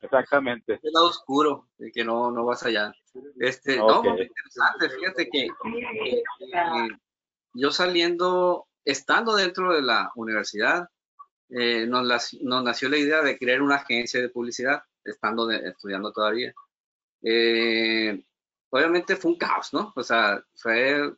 exactamente. 0.04 0.76
Ese 0.76 0.92
lado 0.94 1.08
oscuro, 1.08 1.68
de 1.80 1.92
que 1.92 2.06
no, 2.06 2.30
no 2.30 2.46
vas 2.46 2.64
allá. 2.68 2.94
Este, 3.40 3.78
No, 3.78 4.04
muy 4.04 4.22
interesante. 4.22 4.90
Fíjate 4.92 5.30
que 5.32 5.46
eh, 5.46 6.88
yo 7.56 7.72
saliendo, 7.72 8.68
estando 8.86 9.36
dentro 9.36 9.74
de 9.74 9.82
la 9.82 10.12
universidad, 10.14 10.88
eh, 11.50 11.88
nos, 11.88 12.38
nos, 12.44 12.64
nació 12.64 12.90
la 12.90 12.98
idea 12.98 13.24
de 13.24 13.40
crear 13.40 13.64
una 13.64 13.78
agencia 13.78 14.22
de 14.22 14.30
publicidad, 14.30 14.84
estando 15.04 15.50
estudiando 15.50 16.12
todavía. 16.12 16.54
Eh, 17.24 18.24
obviamente 18.70 19.16
fue 19.16 19.32
un 19.32 19.38
caos, 19.38 19.74
¿no? 19.74 19.94
O 19.96 20.04
sea, 20.04 20.44
fue, 20.56 21.14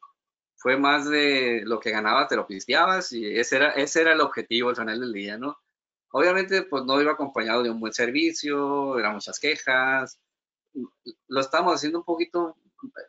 fue 0.56 0.78
más 0.78 1.10
de 1.10 1.64
lo 1.66 1.80
que 1.80 1.92
ganabas, 1.92 2.28
te 2.28 2.36
lo 2.36 2.48
pisteabas 2.48 3.12
y 3.12 3.38
ese 3.38 3.58
era, 3.58 3.72
ese 3.72 4.02
era 4.02 4.14
el 4.14 4.22
objetivo 4.22 4.70
al 4.70 4.76
final 4.76 5.00
del 5.00 5.14
día, 5.14 5.38
¿no? 5.38 5.58
Obviamente, 6.12 6.64
pues 6.64 6.86
no 6.86 7.02
iba 7.02 7.14
acompañado 7.14 7.64
de 7.64 7.70
un 7.72 7.80
buen 7.80 7.94
servicio, 7.94 8.98
eran 9.00 9.16
muchas 9.16 9.40
quejas, 9.40 10.20
lo 11.28 11.42
estábamos 11.42 11.76
haciendo 11.76 12.00
un 12.00 12.06
poquito, 12.06 12.56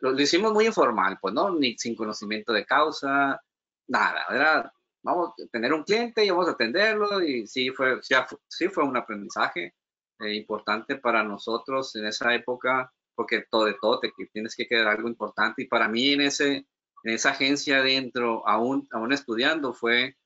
lo, 0.01 0.19
hicimos 0.19 0.53
muy 0.53 0.65
informal, 0.65 1.17
pues, 1.21 1.33
¿no? 1.33 1.51
Ni 1.51 1.77
sin 1.77 1.95
conocimiento 1.95 2.51
de 2.53 2.65
causa, 2.65 3.41
nada, 3.87 4.25
era, 4.31 4.73
vamos 5.03 5.29
a 5.29 5.47
tener 5.51 5.73
un 5.73 5.83
cliente 5.83 6.25
y 6.25 6.29
vamos 6.31 6.47
a 6.47 6.51
atenderlo 6.51 7.21
y 7.21 7.47
sí 7.47 7.69
fue, 7.71 7.99
sí 8.47 8.67
fue 8.69 8.83
un 8.83 8.97
aprendizaje 8.97 9.75
eh, 10.19 10.33
importante 10.33 10.95
para 10.95 11.23
nosotros 11.23 11.95
en 11.95 12.07
esa 12.07 12.33
época, 12.33 12.91
porque 13.15 13.45
todo 13.49 13.65
de 13.65 13.75
todo 13.79 13.99
te 13.99 14.11
tienes 14.33 14.55
que 14.55 14.67
quedar 14.67 14.87
algo 14.87 15.07
importante. 15.07 15.63
Y 15.63 15.67
para 15.67 15.87
mí 15.87 16.13
en, 16.13 16.21
ese, 16.21 16.67
en 17.03 17.13
esa 17.13 17.31
agencia 17.31 17.79
adentro, 17.79 18.47
aún, 18.47 18.87
aún 18.91 19.13
estudiando, 19.13 19.73
fue 19.73 20.17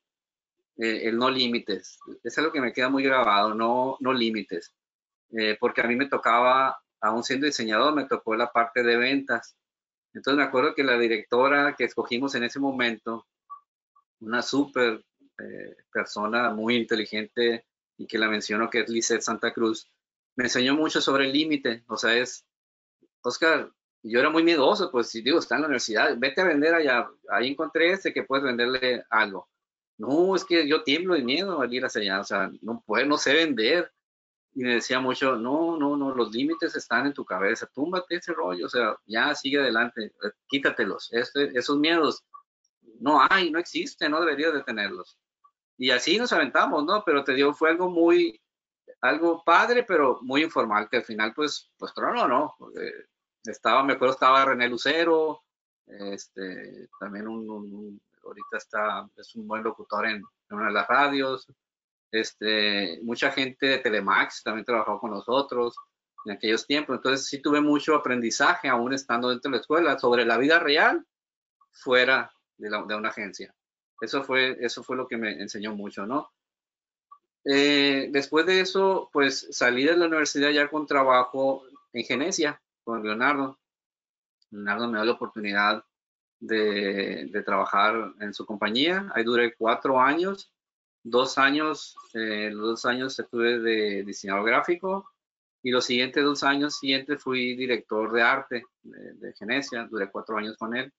eh, 0.78 1.02
el 1.10 1.18
no 1.18 1.30
límites. 1.30 2.00
Es 2.24 2.38
algo 2.38 2.52
que 2.52 2.62
me 2.62 2.74
queda 2.74 2.90
muy 2.90 3.04
grabado, 3.04 3.54
no, 3.54 3.98
no 4.00 4.14
límites. 4.14 4.74
Eh, 5.38 5.58
porque 5.60 5.82
a 5.82 5.88
mí 5.88 5.96
me 5.96 6.08
tocaba, 6.08 6.82
aún 7.02 7.24
siendo 7.24 7.46
diseñador, 7.46 7.94
me 7.94 8.06
tocó 8.06 8.36
la 8.36 8.52
parte 8.52 8.84
de 8.84 8.98
ventas. 8.98 9.58
Entonces 10.14 10.38
me 10.38 10.44
acuerdo 10.44 10.74
que 10.76 10.84
la 10.84 10.98
directora 10.98 11.76
que 11.78 11.86
escogimos 11.86 12.36
en 12.36 12.44
ese 12.44 12.60
momento, 12.60 13.28
una 14.20 14.42
súper 14.42 15.04
persona 15.92 16.52
muy 16.52 16.76
inteligente, 16.76 17.66
y 18.02 18.08
que 18.08 18.18
la 18.18 18.28
menciono, 18.28 18.70
que 18.70 18.82
es 18.82 18.90
Lizeth 18.90 19.22
Santa 19.22 19.54
Cruz, 19.54 19.88
me 20.36 20.46
enseñó 20.46 20.76
mucho 20.76 21.02
sobre 21.02 21.26
el 21.26 21.34
límite. 21.34 21.84
O 21.88 21.98
sea, 21.98 22.18
es, 22.18 22.46
Oscar, 23.22 23.72
yo 24.02 24.20
era 24.20 24.32
muy 24.32 24.44
miedoso, 24.44 24.90
pues 24.92 25.10
si 25.10 25.22
digo, 25.22 25.38
está 25.38 25.56
en 25.56 25.62
la 25.62 25.68
universidad, 25.68 26.16
vete 26.18 26.42
a 26.42 26.46
vender 26.46 26.74
allá. 26.74 27.08
Ahí 27.30 27.50
encontré 27.50 27.92
este 27.92 28.12
que 28.12 28.24
puedes 28.24 28.44
venderle 28.44 29.04
algo. 29.10 29.48
No, 29.98 30.36
es 30.36 30.44
que 30.44 30.68
yo 30.68 30.84
tiemblo 30.84 31.14
de 31.14 31.22
miedo 31.22 31.62
al 31.62 31.72
ir 31.72 31.86
hacia 31.86 32.02
allá, 32.02 32.22
o 32.22 32.24
sea, 32.24 32.52
no 32.62 32.84
puedo, 32.86 33.06
no 33.06 33.18
sé 33.18 33.34
vender. 33.36 33.92
Y 34.54 34.64
me 34.64 34.76
decía 34.76 35.00
mucho, 35.00 35.36
no, 35.36 35.78
no, 35.78 35.96
no, 35.96 36.14
los 36.16 36.32
límites 36.32 36.76
están 36.76 37.06
en 37.06 37.14
tu 37.14 37.24
cabeza, 37.24 37.70
túmbate 37.74 38.16
ese 38.16 38.34
rollo, 38.34 38.66
o 38.66 38.70
sea, 38.70 38.98
ya 39.06 39.34
sigue 39.36 39.60
adelante, 39.60 40.12
quítatelos. 40.48 41.08
Este, 41.14 41.58
esos 41.58 41.78
miedos 41.78 42.26
no 43.00 43.22
hay, 43.30 43.52
no 43.52 43.60
existen, 43.60 44.12
no 44.12 44.20
deberías 44.20 44.54
de 44.54 44.64
tenerlos. 44.64 45.18
Y 45.82 45.90
así 45.90 46.20
nos 46.20 46.32
aventamos, 46.32 46.86
¿no? 46.86 47.04
Pero 47.04 47.24
te 47.24 47.34
digo, 47.34 47.56
fue 47.56 47.72
algo 47.72 47.90
muy, 47.90 48.40
algo 49.02 49.44
padre, 49.44 49.82
pero 49.82 50.20
muy 50.22 50.44
informal, 50.44 50.88
que 50.88 50.98
al 50.98 51.04
final, 51.04 51.34
pues, 51.34 51.72
pues 51.76 51.92
trono, 51.96 52.28
¿no? 52.28 52.56
estaba, 53.44 53.84
me 53.84 53.94
acuerdo, 53.94 54.14
estaba 54.14 54.46
René 54.46 54.70
Lucero, 54.70 55.42
este, 55.88 56.88
también 57.00 57.28
un, 57.28 58.00
ahorita 58.24 58.58
está, 58.58 59.10
es 59.18 59.34
un 59.34 59.48
buen 59.48 59.64
locutor 59.64 60.06
en, 60.06 60.22
una 60.52 60.68
de 60.68 60.72
las 60.72 60.88
radios, 60.88 61.48
este, 62.12 63.00
mucha 63.02 63.32
gente 63.32 63.66
de 63.66 63.78
Telemax 63.80 64.44
también 64.44 64.66
trabajó 64.66 65.00
con 65.00 65.10
nosotros 65.10 65.76
en 66.26 66.34
aquellos 66.34 66.68
tiempos, 66.68 66.98
entonces 66.98 67.26
sí 67.26 67.42
tuve 67.42 67.60
mucho 67.60 67.96
aprendizaje 67.96 68.70
aún 68.70 68.94
estando 68.94 69.30
dentro 69.30 69.50
de 69.50 69.58
la 69.58 69.62
escuela 69.62 69.98
sobre 69.98 70.26
la 70.26 70.38
vida 70.38 70.60
real 70.60 71.04
fuera 71.72 72.32
de 72.56 72.96
una 72.96 73.10
agencia. 73.10 73.52
Eso 74.02 74.24
fue, 74.24 74.58
eso 74.60 74.84
fue 74.84 74.98
lo 74.98 75.08
que 75.08 75.18
me 75.18 75.40
enseñó 75.40 75.76
mucho, 75.76 76.06
¿no? 76.08 76.32
Eh, 77.46 78.10
después 78.12 78.46
de 78.46 78.62
eso, 78.62 79.10
pues 79.14 79.48
salí 79.52 79.86
de 79.86 79.96
la 79.96 80.08
universidad 80.08 80.50
ya 80.50 80.68
con 80.68 80.88
trabajo 80.88 81.64
en 81.94 82.04
Genesia, 82.04 82.62
con 82.84 83.04
Leonardo. 83.04 83.60
Leonardo 84.50 84.88
me 84.88 84.98
dio 84.98 85.06
la 85.06 85.12
oportunidad 85.14 85.84
de, 86.40 87.44
trabajar 87.46 88.14
en 88.20 88.34
su 88.34 88.46
compañía. 88.46 89.12
Ahí 89.14 89.24
duré 89.24 89.56
cuatro 89.56 90.00
años, 90.00 90.52
dos 91.04 91.38
años, 91.38 91.96
eh, 92.14 92.50
los 92.52 92.62
dos 92.62 92.86
años 92.86 93.18
estuve 93.20 93.60
de 93.60 94.04
diseñador 94.04 94.46
gráfico 94.46 95.10
y 95.64 95.72
los 95.72 95.86
siguientes 95.86 96.24
dos 96.24 96.44
años 96.44 96.78
siguientes 96.78 97.22
fui 97.22 97.56
director 97.56 98.12
de 98.12 98.22
arte 98.24 98.64
de, 98.82 99.14
de 99.14 99.34
Genesia, 99.34 99.88
duré 99.90 100.10
cuatro 100.12 100.38
años 100.38 100.58
con 100.58 100.76
él. 100.76 100.92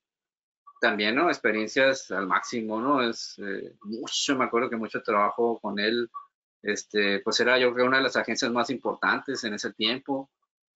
También, 0.83 1.15
¿no? 1.15 1.29
Experiencias 1.29 2.11
al 2.11 2.27
máximo, 2.27 2.81
¿no? 2.81 3.09
Es 3.09 3.39
eh, 3.39 3.77
mucho, 3.83 4.37
me 4.37 4.47
acuerdo 4.47 4.69
que 4.69 4.77
mucho 4.77 5.01
trabajo 5.01 5.61
con 5.61 5.79
él. 5.79 6.11
Este, 6.61 7.21
pues 7.21 7.39
era 7.39 7.57
yo 7.57 7.73
creo 7.73 7.87
una 7.87 7.99
de 7.99 8.03
las 8.03 8.17
agencias 8.17 8.51
más 8.51 8.69
importantes 8.69 9.45
en 9.45 9.55
ese 9.55 9.73
tiempo. 9.75 10.29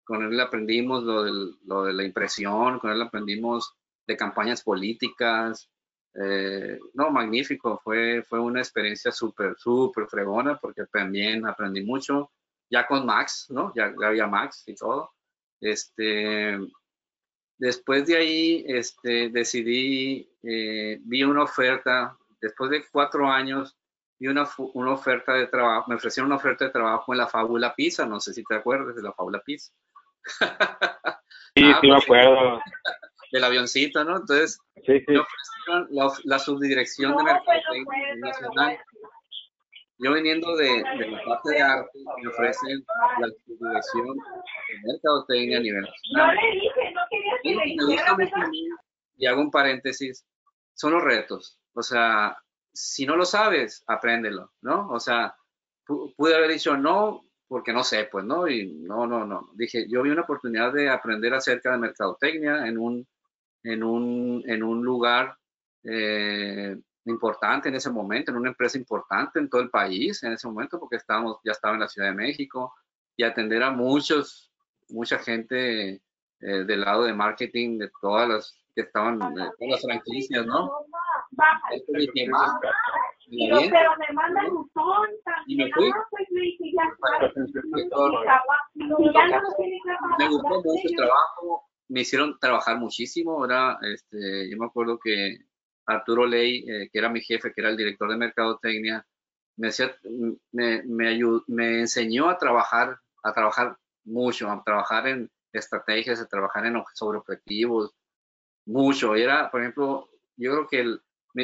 Con 0.04 0.22
él 0.22 0.38
aprendimos 0.38 1.02
lo, 1.02 1.24
lo 1.24 1.82
de 1.82 1.92
la 1.92 2.04
impresión, 2.04 2.78
con 2.78 2.92
él 2.92 3.02
aprendimos 3.02 3.74
de 4.06 4.16
campañas 4.16 4.62
políticas. 4.62 5.68
Eh, 6.14 6.78
no, 6.94 7.10
magnífico, 7.10 7.80
fue, 7.82 8.22
fue 8.22 8.38
una 8.38 8.60
experiencia 8.60 9.10
súper, 9.10 9.56
súper 9.58 10.06
fregona 10.06 10.56
porque 10.56 10.86
también 10.86 11.44
aprendí 11.48 11.82
mucho, 11.82 12.30
ya 12.70 12.86
con 12.86 13.04
Max, 13.04 13.46
¿no? 13.50 13.72
Ya, 13.74 13.92
había 14.04 14.28
Max 14.28 14.62
y 14.66 14.76
todo. 14.76 15.10
Este, 15.60 16.56
después 17.58 18.06
de 18.06 18.16
ahí, 18.16 18.64
este, 18.68 19.30
decidí, 19.30 20.30
eh, 20.42 20.98
vi 21.02 21.22
una 21.22 21.44
oferta, 21.44 22.16
después 22.40 22.70
de 22.70 22.84
cuatro 22.90 23.30
años, 23.30 23.76
vi 24.18 24.28
una, 24.28 24.48
una 24.74 24.92
oferta 24.92 25.34
de 25.34 25.46
trabajo, 25.46 25.86
me 25.88 25.96
ofrecieron 25.96 26.28
una 26.28 26.36
oferta 26.36 26.64
de 26.64 26.70
trabajo 26.70 27.12
en 27.12 27.18
la 27.18 27.26
Fábula 27.26 27.74
Pisa, 27.74 28.06
no 28.06 28.20
sé 28.20 28.32
si 28.32 28.42
te 28.44 28.54
acuerdas 28.54 28.96
de 28.96 29.02
la 29.02 29.12
Fábula 29.12 29.42
Pisa. 29.44 29.72
Sí, 31.56 31.62
sí 31.62 31.86
me 31.88 31.94
pues, 31.94 32.04
acuerdo. 32.04 32.60
del 33.32 33.44
avioncito, 33.44 34.04
¿no? 34.04 34.16
Entonces, 34.16 34.58
me 34.86 35.18
ofrecieron 35.18 35.88
la, 36.24 36.38
subdirección 36.38 37.16
de 37.16 37.24
Mercadotecnia 37.24 38.16
Nacional. 38.16 38.78
Yo 39.98 40.12
viniendo 40.12 40.54
de, 40.56 40.82
la 40.82 41.24
parte 41.24 41.50
de 41.52 41.62
arte, 41.62 41.98
me 42.22 42.28
ofrecen 42.28 42.84
la 43.20 43.28
subdirección 43.46 44.16
de 44.16 44.92
Mercadotecnia 44.92 45.58
a 45.58 45.60
nivel 45.60 45.82
nacional. 45.82 46.38
Y 47.42 49.26
hago 49.26 49.40
un 49.40 49.50
paréntesis, 49.50 50.26
son 50.74 50.92
los 50.92 51.02
retos. 51.02 51.58
O 51.72 51.82
sea, 51.82 52.36
si 52.72 53.06
no 53.06 53.16
lo 53.16 53.24
sabes, 53.24 53.82
apréndelo, 53.86 54.52
¿no? 54.62 54.88
O 54.90 55.00
sea, 55.00 55.34
pude 55.84 56.34
haber 56.34 56.50
dicho 56.50 56.76
no, 56.76 57.24
porque 57.48 57.72
no 57.72 57.84
sé, 57.84 58.08
pues, 58.10 58.24
¿no? 58.24 58.48
Y 58.48 58.66
no, 58.72 59.06
no, 59.06 59.24
no. 59.24 59.50
Dije, 59.54 59.86
yo 59.88 60.02
vi 60.02 60.10
una 60.10 60.22
oportunidad 60.22 60.72
de 60.72 60.88
aprender 60.90 61.32
acerca 61.34 61.72
de 61.72 61.78
mercadotecnia 61.78 62.66
en 62.66 62.78
un 62.78 63.06
en 63.66 63.82
un, 63.82 64.44
en 64.46 64.62
un 64.62 64.84
lugar 64.84 65.36
eh, 65.82 66.76
importante 67.04 67.68
en 67.68 67.74
ese 67.74 67.90
momento, 67.90 68.30
en 68.30 68.38
una 68.38 68.50
empresa 68.50 68.78
importante 68.78 69.38
en 69.38 69.48
todo 69.48 69.60
el 69.60 69.70
país 69.70 70.22
en 70.22 70.32
ese 70.32 70.46
momento, 70.46 70.78
porque 70.78 70.96
estábamos, 70.96 71.38
ya 71.44 71.52
estaba 71.52 71.74
en 71.74 71.80
la 71.80 71.88
Ciudad 71.88 72.08
de 72.08 72.14
México, 72.14 72.74
y 73.16 73.24
atender 73.24 73.62
a 73.62 73.70
muchos, 73.70 74.52
mucha 74.88 75.18
gente 75.18 76.00
eh, 76.40 76.64
del 76.64 76.82
lado 76.82 77.04
de 77.04 77.14
marketing, 77.14 77.78
de 77.78 77.90
todas 78.00 78.28
las 78.28 78.58
que 78.74 78.82
estaban, 78.82 79.18
de 79.18 79.50
todas 79.58 79.70
las 79.70 79.82
franquicias, 79.82 80.46
¿no? 80.46 80.70
pero 83.28 83.90
me 83.98 84.14
mandan 84.14 84.50
un 84.52 84.70
y 85.46 85.56
me 85.56 85.72
fui. 85.72 85.90
Me 90.18 90.28
gustó 90.28 90.62
mucho 90.62 90.88
el 90.88 90.96
trabajo, 90.96 91.64
me 91.88 92.00
hicieron 92.02 92.38
trabajar 92.38 92.78
muchísimo. 92.78 93.44
Era, 93.44 93.78
este, 93.82 94.50
yo 94.50 94.56
me 94.58 94.66
acuerdo 94.66 94.98
que 95.02 95.38
Arturo 95.86 96.26
Ley, 96.26 96.64
eh, 96.68 96.88
que 96.92 96.98
era 96.98 97.08
mi 97.08 97.20
jefe, 97.20 97.52
que 97.52 97.60
era 97.60 97.70
el 97.70 97.76
director 97.76 98.10
de 98.10 98.16
mercadotecnia, 98.16 99.06
me, 99.56 99.70
me, 100.52 100.82
me, 100.84 101.18
me 101.46 101.80
enseñó 101.80 102.28
a 102.28 102.38
trabajar, 102.38 102.98
a 103.22 103.32
trabajar 103.32 103.76
mucho, 104.04 104.50
a 104.50 104.62
trabajar 104.62 105.08
en 105.08 105.30
estrategias, 105.58 106.20
a 106.20 106.28
trabajar 106.28 106.66
en 106.66 106.82
sobre 106.94 107.18
objetivos, 107.18 107.94
mucho. 108.66 109.14
Era, 109.14 109.50
por 109.50 109.60
ejemplo, 109.60 110.08
yo 110.36 110.52
creo 110.52 110.68
que 110.68 110.80
el, 110.80 111.02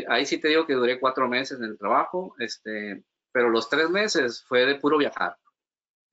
ahí 0.08 0.26
sí 0.26 0.38
te 0.38 0.48
digo 0.48 0.66
que 0.66 0.74
duré 0.74 1.00
cuatro 1.00 1.28
meses 1.28 1.58
en 1.58 1.64
el 1.64 1.78
trabajo, 1.78 2.34
este, 2.38 3.04
pero 3.32 3.48
los 3.48 3.68
tres 3.68 3.90
meses 3.90 4.44
fue 4.46 4.66
de 4.66 4.76
puro 4.76 4.98
viajar. 4.98 5.36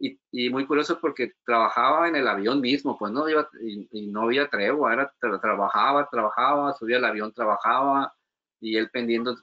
Y, 0.01 0.49
muy 0.49 0.65
curioso 0.65 0.97
porque 1.01 1.33
trabajaba 1.45 2.07
en 2.07 2.15
el 2.15 2.27
avión 2.27 2.61
mismo, 2.61 2.97
pues 2.97 3.11
no 3.11 3.27
iba, 3.27 3.49
y, 3.61 4.07
no 4.07 4.23
había 4.23 4.47
tregua, 4.49 4.93
era, 4.93 5.13
trabajaba, 5.19 6.07
trabajaba, 6.09 6.73
subía 6.73 6.97
al 6.97 7.05
avión, 7.05 7.33
trabajaba, 7.33 8.13
y 8.61 8.77
él 8.77 8.89
pendiendo, 8.91 9.35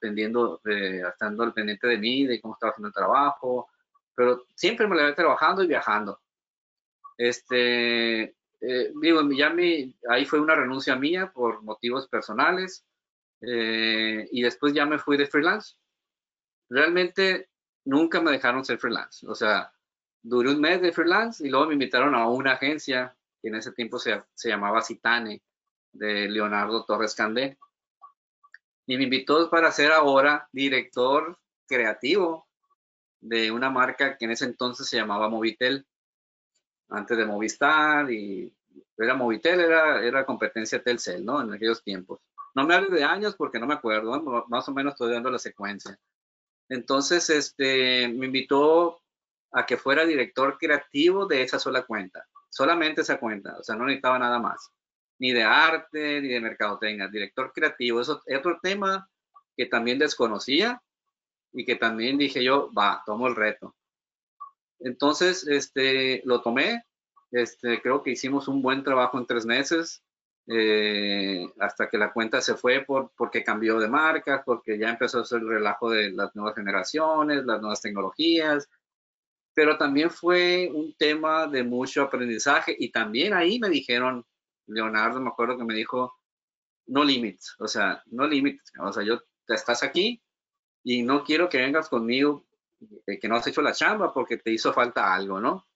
pendiendo, 0.00 0.60
estando 0.64 1.44
al 1.44 1.52
pendiente 1.52 1.86
de 1.86 1.98
mí, 1.98 2.26
de 2.26 2.40
cómo 2.40 2.54
estaba 2.54 2.70
haciendo 2.70 2.88
el 2.88 2.94
trabajo, 2.94 3.68
pero 4.16 4.44
siempre 4.56 4.88
me 4.88 4.96
lo 4.96 5.02
iba 5.02 5.14
trabajando 5.14 5.62
y 5.62 5.68
viajando. 5.68 6.20
Este, 7.24 8.34
eh, 8.60 8.92
mi, 8.94 9.94
ahí 10.08 10.24
fue 10.24 10.40
una 10.40 10.56
renuncia 10.56 10.96
mía 10.96 11.30
por 11.32 11.62
motivos 11.62 12.08
personales, 12.08 12.84
eh, 13.40 14.28
y 14.32 14.42
después 14.42 14.74
ya 14.74 14.86
me 14.86 14.98
fui 14.98 15.16
de 15.16 15.28
freelance. 15.28 15.76
Realmente 16.68 17.48
nunca 17.84 18.20
me 18.20 18.32
dejaron 18.32 18.64
ser 18.64 18.78
freelance. 18.78 19.24
O 19.28 19.36
sea, 19.36 19.72
duré 20.20 20.50
un 20.50 20.60
mes 20.60 20.82
de 20.82 20.90
freelance 20.90 21.46
y 21.46 21.50
luego 21.50 21.66
me 21.66 21.74
invitaron 21.74 22.16
a 22.16 22.26
una 22.28 22.54
agencia 22.54 23.16
que 23.40 23.48
en 23.48 23.54
ese 23.54 23.70
tiempo 23.70 24.00
se, 24.00 24.20
se 24.34 24.48
llamaba 24.48 24.82
Citane, 24.82 25.42
de 25.92 26.28
Leonardo 26.28 26.84
Torres 26.84 27.14
Candé. 27.14 27.56
Y 28.86 28.96
me 28.96 29.04
invitó 29.04 29.48
para 29.48 29.70
ser 29.70 29.92
ahora 29.92 30.48
director 30.50 31.38
creativo 31.68 32.48
de 33.20 33.52
una 33.52 33.70
marca 33.70 34.16
que 34.18 34.24
en 34.24 34.32
ese 34.32 34.46
entonces 34.46 34.88
se 34.88 34.96
llamaba 34.96 35.28
Movitel, 35.28 35.86
antes 36.88 37.16
de 37.16 37.24
Movistar 37.24 38.10
y 38.10 38.52
era 38.96 39.14
Movitel, 39.14 39.60
era, 39.60 40.04
era 40.04 40.26
competencia 40.26 40.82
Telcel, 40.82 41.24
¿no? 41.24 41.40
En 41.42 41.52
aquellos 41.52 41.82
tiempos. 41.82 42.20
No 42.54 42.66
me 42.66 42.74
hables 42.74 42.90
de 42.90 43.04
años 43.04 43.34
porque 43.34 43.58
no 43.58 43.66
me 43.66 43.74
acuerdo, 43.74 44.44
más 44.48 44.68
o 44.68 44.72
menos 44.72 44.92
estoy 44.92 45.12
dando 45.12 45.30
la 45.30 45.38
secuencia. 45.38 45.98
Entonces, 46.68 47.28
este, 47.30 48.08
me 48.08 48.26
invitó 48.26 49.02
a 49.52 49.66
que 49.66 49.76
fuera 49.76 50.04
director 50.04 50.56
creativo 50.58 51.26
de 51.26 51.42
esa 51.42 51.58
sola 51.58 51.82
cuenta, 51.82 52.26
solamente 52.48 53.02
esa 53.02 53.18
cuenta, 53.18 53.56
o 53.58 53.62
sea, 53.62 53.76
no 53.76 53.84
necesitaba 53.84 54.18
nada 54.18 54.38
más, 54.38 54.70
ni 55.18 55.32
de 55.32 55.42
arte, 55.42 56.20
ni 56.20 56.28
de 56.28 56.40
mercadotecnia, 56.40 57.08
director 57.08 57.52
creativo, 57.52 58.00
eso 58.00 58.22
es 58.26 58.38
otro 58.38 58.58
tema 58.62 59.08
que 59.56 59.66
también 59.66 59.98
desconocía 59.98 60.82
y 61.52 61.64
que 61.64 61.76
también 61.76 62.16
dije 62.16 62.42
yo, 62.42 62.72
va, 62.72 63.02
tomo 63.04 63.28
el 63.28 63.36
reto. 63.36 63.74
Entonces, 64.84 65.46
este, 65.46 66.22
lo 66.24 66.42
tomé, 66.42 66.84
este, 67.30 67.80
creo 67.80 68.02
que 68.02 68.10
hicimos 68.12 68.48
un 68.48 68.62
buen 68.62 68.84
trabajo 68.84 69.18
en 69.18 69.26
tres 69.26 69.46
meses, 69.46 70.02
eh, 70.48 71.46
hasta 71.60 71.88
que 71.88 71.98
la 71.98 72.12
cuenta 72.12 72.40
se 72.40 72.54
fue 72.54 72.80
por, 72.84 73.12
porque 73.16 73.44
cambió 73.44 73.78
de 73.78 73.88
marca, 73.88 74.42
porque 74.44 74.78
ya 74.78 74.90
empezó 74.90 75.20
a 75.20 75.24
ser 75.24 75.40
el 75.40 75.48
relajo 75.48 75.90
de 75.90 76.10
las 76.10 76.34
nuevas 76.34 76.54
generaciones, 76.54 77.44
las 77.44 77.60
nuevas 77.60 77.80
tecnologías, 77.80 78.68
pero 79.54 79.78
también 79.78 80.10
fue 80.10 80.70
un 80.72 80.94
tema 80.94 81.46
de 81.46 81.62
mucho 81.62 82.02
aprendizaje 82.02 82.74
y 82.78 82.90
también 82.90 83.34
ahí 83.34 83.58
me 83.60 83.68
dijeron, 83.68 84.26
Leonardo 84.66 85.20
me 85.20 85.28
acuerdo 85.28 85.58
que 85.58 85.64
me 85.64 85.74
dijo, 85.74 86.14
no 86.86 87.04
limits, 87.04 87.54
o 87.58 87.68
sea, 87.68 88.02
no 88.06 88.26
limits, 88.26 88.72
o 88.80 88.92
sea, 88.92 89.04
yo 89.04 89.20
estás 89.48 89.82
aquí 89.82 90.22
y 90.82 91.02
no 91.02 91.24
quiero 91.24 91.48
que 91.48 91.58
vengas 91.58 91.88
conmigo 91.88 92.44
eh, 93.06 93.18
que 93.18 93.28
no 93.28 93.36
has 93.36 93.46
hecho 93.46 93.62
la 93.62 93.72
chamba 93.72 94.12
porque 94.12 94.36
te 94.38 94.50
hizo 94.50 94.72
falta 94.72 95.14
algo, 95.14 95.40
¿no? 95.40 95.66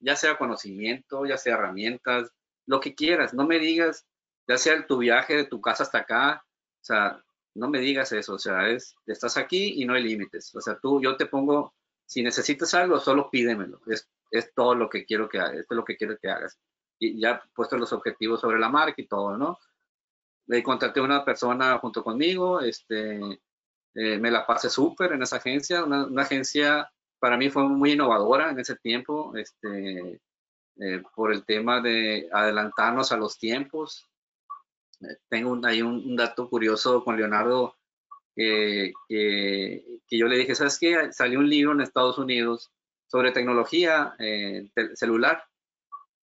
Ya 0.00 0.16
sea 0.16 0.38
conocimiento, 0.38 1.26
ya 1.26 1.36
sea 1.36 1.54
herramientas, 1.54 2.32
lo 2.66 2.80
que 2.80 2.94
quieras, 2.94 3.34
no 3.34 3.46
me 3.46 3.58
digas 3.58 4.06
ya 4.46 4.58
sea 4.58 4.86
tu 4.86 4.98
viaje 4.98 5.36
de 5.36 5.44
tu 5.44 5.60
casa 5.60 5.84
hasta 5.84 5.98
acá, 5.98 6.44
o 6.44 6.84
sea, 6.84 7.22
no 7.54 7.68
me 7.68 7.78
digas 7.78 8.12
eso, 8.12 8.34
o 8.34 8.38
sea, 8.38 8.68
es, 8.68 8.94
estás 9.06 9.36
aquí 9.36 9.82
y 9.82 9.84
no 9.84 9.94
hay 9.94 10.02
límites, 10.02 10.54
o 10.54 10.60
sea, 10.60 10.78
tú, 10.78 11.00
yo 11.00 11.16
te 11.16 11.26
pongo, 11.26 11.74
si 12.06 12.22
necesitas 12.22 12.74
algo, 12.74 12.98
solo 12.98 13.30
pídemelo, 13.30 13.80
es, 13.86 14.08
es 14.30 14.52
todo 14.54 14.74
lo 14.74 14.88
que 14.88 15.04
quiero 15.04 15.28
que 15.28 15.38
hagas, 15.38 15.54
esto 15.54 15.74
es 15.74 15.76
lo 15.76 15.84
que 15.84 15.96
quiero 15.96 16.16
que 16.18 16.30
hagas. 16.30 16.58
Y 16.98 17.20
ya 17.20 17.42
puesto 17.54 17.76
los 17.76 17.92
objetivos 17.92 18.40
sobre 18.40 18.60
la 18.60 18.68
marca 18.68 19.00
y 19.00 19.06
todo, 19.06 19.36
¿no? 19.36 19.58
Le 20.46 20.62
contraté 20.62 21.00
a 21.00 21.04
una 21.04 21.24
persona 21.24 21.78
junto 21.78 22.02
conmigo, 22.04 22.60
este, 22.60 23.40
eh, 23.94 24.18
me 24.18 24.30
la 24.30 24.46
pasé 24.46 24.70
súper 24.70 25.12
en 25.12 25.22
esa 25.22 25.36
agencia, 25.36 25.84
una, 25.84 26.22
agencia 26.22 26.90
para 27.18 27.36
mí 27.36 27.50
fue 27.50 27.68
muy 27.68 27.92
innovadora 27.92 28.50
en 28.50 28.58
ese 28.58 28.76
tiempo, 28.76 29.34
este, 29.36 30.20
eh, 30.80 31.02
por 31.14 31.32
el 31.32 31.44
tema 31.44 31.80
de 31.80 32.28
adelantarnos 32.32 33.12
a 33.12 33.16
los 33.16 33.38
tiempos, 33.38 34.08
tengo 35.28 35.58
ahí 35.64 35.82
un, 35.82 36.16
dato 36.16 36.48
curioso 36.48 37.04
con 37.04 37.16
Leonardo 37.16 37.76
que, 38.34 38.92
yo 40.10 40.26
le 40.26 40.38
dije, 40.38 40.54
¿sabes 40.54 40.78
qué? 40.78 41.12
Salió 41.12 41.38
un 41.38 41.48
libro 41.48 41.72
en 41.72 41.80
Estados 41.80 42.18
Unidos 42.18 42.72
sobre 43.06 43.32
tecnología 43.32 44.14
eh, 44.18 44.70
celular. 44.94 45.44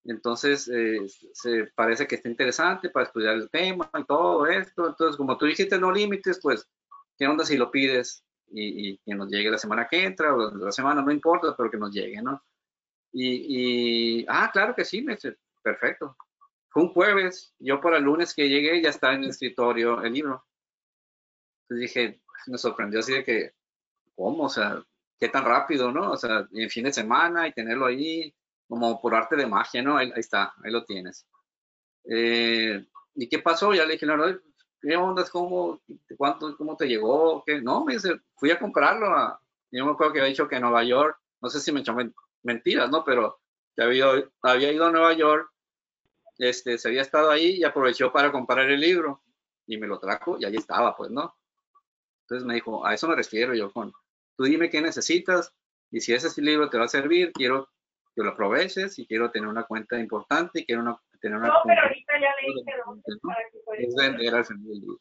Entonces, 0.06 0.70
eh, 0.74 1.06
parece 1.76 2.08
que 2.08 2.16
está 2.16 2.30
interesante 2.30 2.90
para 2.90 3.06
estudiar 3.06 3.36
el 3.36 3.50
tema 3.50 3.90
y 3.98 4.04
todo 4.06 4.48
esto. 4.48 4.88
Entonces, 4.88 5.18
como 5.18 5.38
tú 5.38 5.46
dijiste, 5.46 5.78
no 5.78 5.92
límites, 5.92 6.40
pues, 6.42 6.68
¿qué 7.20 7.28
onda 7.28 7.46
si 7.46 7.58
lo 7.58 7.70
pides 7.70 8.24
y, 8.48 8.98
que 9.00 9.14
nos 9.14 9.30
llegue 9.30 9.52
la 9.52 9.58
semana 9.58 9.88
que 9.88 10.04
entra 10.04 10.34
o 10.34 10.56
la 10.56 10.72
semana, 10.72 11.02
no 11.02 11.12
importa, 11.12 11.54
pero 11.56 11.70
que 11.70 11.78
nos 11.78 11.92
llegue, 11.94 12.22
¿no? 12.22 12.42
Y, 13.12 14.26
ah, 14.28 14.50
claro 14.52 14.74
que 14.74 14.86
sí, 14.86 15.02
me 15.02 15.16
dice, 15.16 15.38
perfecto. 15.62 16.16
Fue 16.70 16.84
un 16.84 16.94
jueves, 16.94 17.54
yo 17.60 17.82
para 17.82 17.98
el 17.98 18.04
lunes 18.04 18.34
que 18.34 18.48
llegué 18.48 18.82
ya 18.82 18.90
estaba 18.90 19.14
en 19.16 19.24
el 19.24 19.32
escritorio 19.32 20.02
el 20.02 20.14
libro. 20.14 20.46
Entonces 21.64 21.94
dije, 21.94 22.22
me 22.48 22.58
sorprendió 22.58 23.00
así 23.00 23.14
de 23.14 23.24
que, 23.24 23.54
¿cómo? 24.16 24.46
O 24.46 24.50
sea, 24.50 24.84
qué 25.20 25.28
tan 25.30 25.44
rápido, 25.44 25.92
¿no? 25.92 26.12
O 26.12 26.18
sea, 26.18 26.48
en 26.52 26.70
fin 26.70 26.86
de 26.86 26.94
semana 26.94 27.48
y 27.48 27.54
tenerlo 27.54 27.86
ahí 27.88 28.34
como 28.68 29.02
por 29.02 29.16
arte 29.16 29.36
de 29.36 29.48
magia, 29.48 29.82
¿no? 29.82 29.98
Ahí, 29.98 30.12
está, 30.16 30.54
ahí 30.64 30.72
lo 30.72 30.86
tienes. 30.86 31.28
Eh, 32.06 32.86
¿Y 33.16 33.28
qué 33.28 33.40
pasó? 33.40 33.74
Ya 33.74 33.86
le 33.86 33.94
dije, 33.94 34.06
no, 34.06 34.16
¿qué 34.82 34.96
onda? 34.96 35.24
¿Cómo, 35.32 35.82
cuánto, 36.18 36.56
¿Cómo 36.58 36.76
te 36.76 36.88
llegó? 36.88 37.44
¿Qué? 37.46 37.62
No, 37.62 37.86
me 37.86 37.94
dice, 37.94 38.20
fui 38.36 38.52
a 38.52 38.60
comprarlo. 38.60 39.08
A, 39.08 39.42
yo 39.72 39.86
me 39.86 39.92
acuerdo 39.92 40.14
que 40.14 40.20
había 40.20 40.30
dicho 40.30 40.48
que 40.48 40.56
en 40.56 40.62
Nueva 40.64 40.84
York, 40.84 41.20
no 41.42 41.50
sé 41.50 41.60
si 41.60 41.72
me 41.72 41.82
echó 41.82 41.96
mentiras, 42.44 42.90
¿no? 42.90 43.04
Pero 43.04 43.40
que 43.76 43.84
había, 43.84 44.08
había 44.42 44.72
ido 44.72 44.86
a 44.86 44.92
Nueva 44.92 45.14
York, 45.14 45.52
este, 46.38 46.78
se 46.78 46.88
había 46.88 47.02
estado 47.02 47.30
ahí 47.30 47.58
y 47.58 47.64
aprovechó 47.64 48.12
para 48.12 48.32
comprar 48.32 48.70
el 48.70 48.80
libro 48.80 49.22
y 49.68 49.78
me 49.78 49.88
lo 49.88 50.00
trajo 50.00 50.38
y 50.40 50.46
ahí 50.46 50.56
estaba, 50.56 50.96
pues, 50.96 51.12
¿no? 51.12 51.36
Entonces 52.22 52.46
me 52.46 52.56
dijo, 52.56 52.86
a 52.86 52.94
eso 52.94 53.08
me 53.08 53.16
refiero 53.16 53.54
yo 53.54 53.72
con, 53.72 53.92
tú 54.38 54.44
dime 54.44 54.70
qué 54.70 54.82
necesitas 54.82 55.54
y 55.92 56.00
si 56.02 56.14
ese 56.14 56.42
libro 56.42 56.70
te 56.70 56.78
va 56.78 56.86
a 56.86 56.90
servir, 56.90 57.32
quiero 57.34 57.70
que 58.16 58.24
lo 58.24 58.30
aproveches 58.32 58.98
y 59.00 59.06
quiero 59.06 59.32
tener 59.32 59.50
una 59.50 59.64
cuenta 59.64 60.00
importante 60.00 60.62
y 60.62 60.66
quiero 60.66 60.82
una, 60.82 61.00
tener 61.20 61.38
una... 61.38 61.48
No, 61.48 61.54
pero 61.66 61.82
ahorita 61.82 62.14
ya 62.20 62.30
le 62.42 62.54
dije 62.54 63.86
Es 63.86 63.96
vender 63.96 64.36
al 64.36 64.46
final 64.46 64.68
del 64.68 64.82
día. 64.82 64.96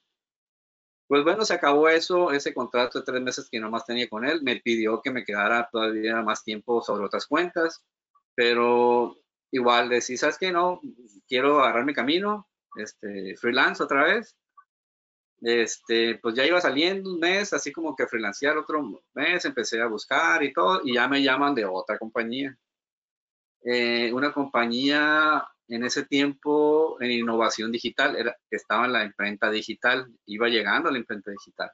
Pues 1.06 1.24
bueno, 1.24 1.44
se 1.44 1.54
acabó 1.54 1.88
eso, 1.88 2.32
ese 2.32 2.52
contrato 2.52 2.98
de 2.98 3.04
tres 3.04 3.22
meses 3.22 3.48
que 3.50 3.60
nomás 3.60 3.86
tenía 3.86 4.08
con 4.08 4.26
él. 4.26 4.42
Me 4.42 4.56
pidió 4.56 5.00
que 5.00 5.10
me 5.10 5.24
quedara 5.24 5.68
todavía 5.72 6.20
más 6.22 6.44
tiempo 6.44 6.82
sobre 6.82 7.06
otras 7.06 7.26
cuentas, 7.26 7.82
pero 8.34 9.16
igual 9.50 9.88
decía, 9.88 10.18
¿sabes 10.18 10.38
qué? 10.38 10.52
No, 10.52 10.80
quiero 11.26 11.60
agarrar 11.60 11.86
mi 11.86 11.94
camino, 11.94 12.46
este, 12.76 13.36
freelance 13.36 13.82
otra 13.82 14.04
vez 14.04 14.36
este, 15.40 16.18
pues 16.18 16.34
ya 16.34 16.44
iba 16.44 16.60
saliendo 16.60 17.12
un 17.12 17.20
mes, 17.20 17.52
así 17.52 17.72
como 17.72 17.94
que 17.94 18.06
freelancear 18.06 18.56
otro 18.56 19.02
mes, 19.14 19.44
empecé 19.44 19.80
a 19.80 19.86
buscar 19.86 20.42
y 20.42 20.52
todo, 20.52 20.80
y 20.84 20.94
ya 20.94 21.08
me 21.08 21.22
llaman 21.22 21.54
de 21.54 21.64
otra 21.64 21.98
compañía. 21.98 22.56
Eh, 23.62 24.12
una 24.12 24.32
compañía 24.32 25.46
en 25.68 25.84
ese 25.84 26.04
tiempo 26.04 26.96
en 27.00 27.10
innovación 27.10 27.70
digital, 27.72 28.16
era, 28.16 28.36
estaba 28.50 28.86
en 28.86 28.92
la 28.92 29.04
imprenta 29.04 29.50
digital, 29.50 30.06
iba 30.26 30.48
llegando 30.48 30.88
a 30.88 30.92
la 30.92 30.98
imprenta 30.98 31.30
digital, 31.30 31.70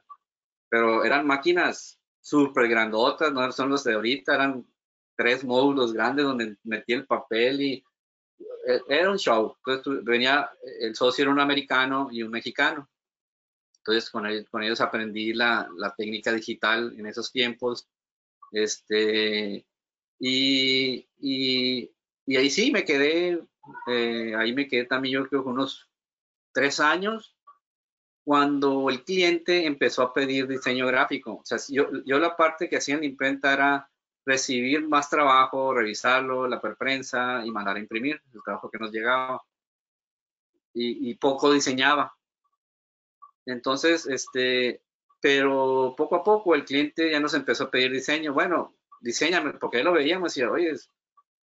pero 0.69 1.03
eran 1.03 1.25
máquinas 1.27 1.99
súper 2.21 2.67
grandotas, 2.67 3.31
no 3.31 3.51
son 3.51 3.69
los 3.69 3.83
de 3.83 3.93
ahorita, 3.93 4.35
eran 4.35 4.65
tres 5.15 5.43
módulos 5.43 5.93
grandes 5.93 6.25
donde 6.25 6.57
metí 6.63 6.93
el 6.93 7.05
papel 7.05 7.61
y 7.61 7.85
eh, 8.67 8.81
era 8.89 9.11
un 9.11 9.17
show. 9.17 9.55
Entonces 9.65 10.03
venía, 10.03 10.49
el 10.81 10.95
socio 10.95 11.23
era 11.23 11.31
un 11.31 11.39
americano 11.39 12.09
y 12.11 12.23
un 12.23 12.31
mexicano 12.31 12.89
entonces 13.85 14.09
con 14.09 14.25
ellos, 14.25 14.49
con 14.49 14.63
ellos 14.63 14.81
aprendí 14.81 15.31
la, 15.33 15.69
la, 15.77 15.93
técnica 15.93 16.31
digital 16.33 16.95
en 16.97 17.05
esos 17.05 17.31
tiempos. 17.31 17.87
Este, 18.51 19.63
y, 20.17 21.07
y, 21.19 21.91
y 22.25 22.35
ahí 22.35 22.49
sí 22.49 22.71
me 22.71 22.83
quedé, 22.83 23.39
eh, 23.87 24.33
ahí 24.35 24.53
me 24.53 24.67
quedé 24.67 24.85
también 24.85 25.15
yo 25.15 25.27
creo 25.27 25.43
que 25.43 25.49
unos 25.49 25.89
tres 26.51 26.79
años 26.79 27.35
cuando 28.23 28.89
el 28.89 29.03
cliente 29.03 29.67
empezó 29.67 30.01
a 30.01 30.13
pedir 30.13 30.47
diseño 30.47 30.87
gráfico. 30.87 31.33
O 31.35 31.45
sea, 31.45 31.59
yo, 31.69 31.87
yo 32.05 32.17
la 32.17 32.35
parte 32.35 32.67
que 32.67 32.77
hacía 32.77 32.95
en 32.95 33.01
la 33.01 33.05
imprenta 33.05 33.53
era 33.53 33.89
recibir 34.25 34.87
más 34.87 35.09
trabajo, 35.09 35.73
revisarlo, 35.73 36.47
la 36.47 36.59
prensa 36.59 37.45
y 37.45 37.51
mandar 37.51 37.75
a 37.75 37.79
imprimir 37.79 38.19
el 38.33 38.41
trabajo 38.43 38.71
que 38.71 38.79
nos 38.79 38.91
llegaba. 38.91 39.41
Y, 40.77 41.15
poco 41.15 41.53
diseñaba. 41.53 42.13
Entonces, 43.45 44.05
este, 44.07 44.81
pero 45.21 45.93
poco 45.95 46.17
a 46.17 46.23
poco 46.23 46.53
el 46.53 46.65
cliente 46.65 47.11
ya 47.11 47.21
nos 47.21 47.33
empezó 47.33 47.65
a 47.65 47.71
pedir 47.71 47.93
diseño. 47.93 48.33
Bueno, 48.33 48.75
diseñame, 48.99 49.53
porque 49.53 49.83
lo 49.83 49.93
veíamos 49.93 50.35
y 50.35 50.43
oye, 50.43 50.73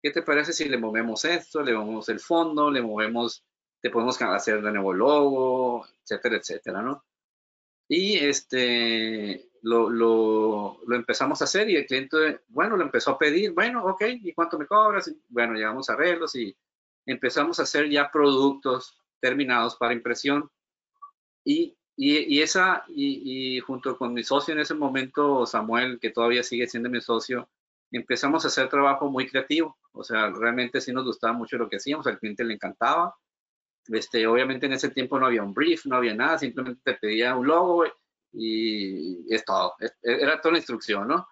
¿qué 0.03 0.11
te 0.11 0.23
parece 0.23 0.53
si 0.53 0.69
le 0.69 0.79
movemos 0.79 1.25
esto, 1.25 1.63
le 1.63 1.75
movemos 1.75 2.09
el 2.09 2.21
fondo, 2.21 2.71
le 2.71 2.83
movemos, 2.83 3.45
te 3.81 3.91
podemos 3.91 4.21
hacer 4.21 4.63
de 4.63 4.73
nuevo 4.73 4.93
logo, 4.93 5.87
etcétera, 6.03 6.37
etcétera, 6.37 6.83
¿no? 6.83 7.05
Y 7.89 8.17
este, 8.19 9.51
lo, 9.63 9.91
lo, 9.91 10.81
lo, 10.87 10.97
empezamos 10.97 11.41
a 11.41 11.45
hacer 11.45 11.69
y 11.71 11.77
el 11.77 11.87
cliente, 11.87 12.41
bueno, 12.49 12.77
lo 12.77 12.85
empezó 12.85 13.13
a 13.13 13.19
pedir, 13.19 13.53
bueno, 13.53 13.85
ok, 13.85 14.03
¿y 14.23 14.33
cuánto 14.33 14.59
me 14.59 14.67
cobras? 14.67 15.15
bueno, 15.29 15.55
llegamos 15.55 15.89
a 15.91 15.95
arreglos 15.95 16.35
y 16.35 16.57
empezamos 17.07 17.61
a 17.61 17.65
hacer 17.65 17.89
ya 17.91 18.11
productos 18.11 18.97
terminados 19.21 19.77
para 19.77 19.95
impresión. 19.95 20.51
Y 21.45 21.77
y, 21.97 22.41
esa, 22.41 22.85
y, 22.89 23.61
junto 23.61 23.97
con 23.97 24.15
mi 24.15 24.25
socio 24.25 24.55
en 24.55 24.61
ese 24.61 24.75
momento, 24.75 25.47
Samuel, 25.47 25.99
que 26.01 26.11
todavía 26.11 26.43
sigue 26.43 26.67
siendo 26.67 26.89
mi 26.89 27.01
socio, 27.01 27.49
empezamos 27.97 28.45
a 28.45 28.49
hacer 28.49 28.69
trabajo 28.69 29.11
muy 29.11 29.29
creativo. 29.29 29.79
O 29.93 30.05
sea, 30.05 30.31
realmente 30.31 30.81
sí 30.81 30.93
nos 30.93 31.05
gustaba 31.05 31.33
mucho 31.33 31.59
lo 31.59 31.69
que 31.69 31.77
hacíamos, 31.77 32.07
al 32.07 32.19
cliente 32.19 32.45
le 32.45 32.55
encantaba. 32.55 33.15
Este, 33.89 34.27
obviamente 34.27 34.67
en 34.67 34.75
ese 34.75 34.91
tiempo 34.91 35.19
no 35.19 35.27
había 35.27 35.43
un 35.43 35.55
brief, 35.55 35.87
no 35.87 35.97
había 35.97 36.15
nada, 36.15 36.39
simplemente 36.39 36.81
te 36.85 36.95
pedía 36.95 37.37
un 37.37 37.47
logo 37.47 37.85
y 38.33 39.35
es 39.35 39.45
todo. 39.45 39.75
Era 40.03 40.41
toda 40.41 40.53
la 40.53 40.59
instrucción, 40.59 41.09
¿no? 41.09 41.27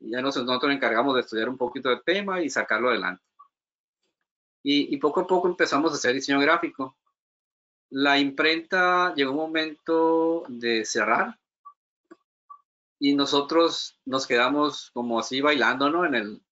Y 0.00 0.10
ya 0.10 0.20
nosotros, 0.20 0.46
nosotros 0.46 0.72
encargamos 0.72 1.14
de 1.14 1.22
estudiar 1.22 1.48
un 1.48 1.56
poquito 1.56 1.88
del 1.88 2.02
tema 2.04 2.40
y 2.40 2.48
sacarlo 2.48 2.90
adelante. 2.90 3.22
Y, 4.62 4.94
y 4.94 4.98
poco 4.98 5.20
a 5.20 5.26
poco 5.26 5.48
empezamos 5.48 5.92
a 5.92 5.94
hacer 5.94 6.14
diseño 6.14 6.40
gráfico 6.40 6.96
la 7.90 8.18
imprenta 8.18 9.14
llegó 9.14 9.30
un 9.30 9.36
momento 9.36 10.44
de 10.48 10.84
cerrar 10.84 11.38
y 12.98 13.14
nosotros 13.14 14.00
nos 14.04 14.26
quedamos 14.26 14.90
como 14.92 15.18
así 15.18 15.40
bailando, 15.40 15.90
¿no? 15.90 16.04
En 16.04 16.14
el, 16.14 16.42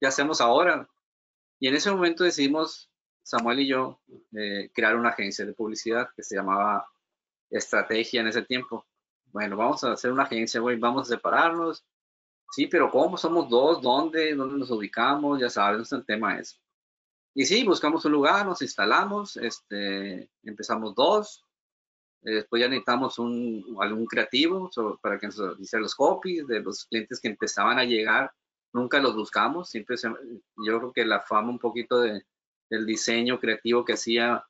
¿qué 0.00 0.06
hacemos 0.06 0.40
ahora? 0.40 0.88
Y 1.58 1.68
en 1.68 1.74
ese 1.74 1.90
momento 1.90 2.24
decidimos, 2.24 2.90
Samuel 3.22 3.60
y 3.60 3.68
yo, 3.68 4.00
eh, 4.36 4.70
crear 4.74 4.96
una 4.96 5.10
agencia 5.10 5.46
de 5.46 5.54
publicidad 5.54 6.08
que 6.14 6.22
se 6.22 6.36
llamaba 6.36 6.86
Estrategia 7.50 8.20
en 8.20 8.28
ese 8.28 8.42
tiempo. 8.42 8.86
Bueno, 9.26 9.56
vamos 9.56 9.82
a 9.84 9.92
hacer 9.92 10.12
una 10.12 10.24
agencia, 10.24 10.60
güey, 10.60 10.78
vamos 10.78 11.08
a 11.08 11.14
separarnos. 11.14 11.84
Sí, 12.50 12.66
pero 12.66 12.90
¿cómo? 12.90 13.16
Somos 13.16 13.48
dos, 13.48 13.80
¿dónde? 13.80 14.34
¿Dónde 14.34 14.58
nos 14.58 14.70
ubicamos? 14.70 15.40
Ya 15.40 15.48
sabes, 15.48 15.90
el 15.92 16.04
tema 16.04 16.38
es. 16.38 16.60
Y 17.34 17.44
sí, 17.46 17.64
buscamos 17.64 18.04
un 18.04 18.12
lugar, 18.12 18.46
nos 18.46 18.62
instalamos, 18.62 19.36
este, 19.36 20.30
empezamos 20.44 20.94
dos, 20.94 21.43
después 22.32 22.60
ya 22.60 22.68
necesitamos 22.68 23.18
un, 23.18 23.76
algún 23.80 24.06
creativo 24.06 24.70
para 25.00 25.18
que 25.18 25.26
nos 25.26 25.60
hiciera 25.60 25.82
los 25.82 25.94
copies 25.94 26.46
de 26.46 26.60
los 26.60 26.86
clientes 26.86 27.20
que 27.20 27.28
empezaban 27.28 27.78
a 27.78 27.84
llegar. 27.84 28.32
Nunca 28.72 28.98
los 28.98 29.14
buscamos, 29.14 29.68
siempre 29.68 29.96
yo 30.02 30.78
creo 30.78 30.92
que 30.92 31.04
la 31.04 31.20
fama 31.20 31.50
un 31.50 31.58
poquito 31.58 32.00
de, 32.00 32.24
del 32.70 32.86
diseño 32.86 33.38
creativo 33.38 33.84
que 33.84 33.92
hacía 33.92 34.44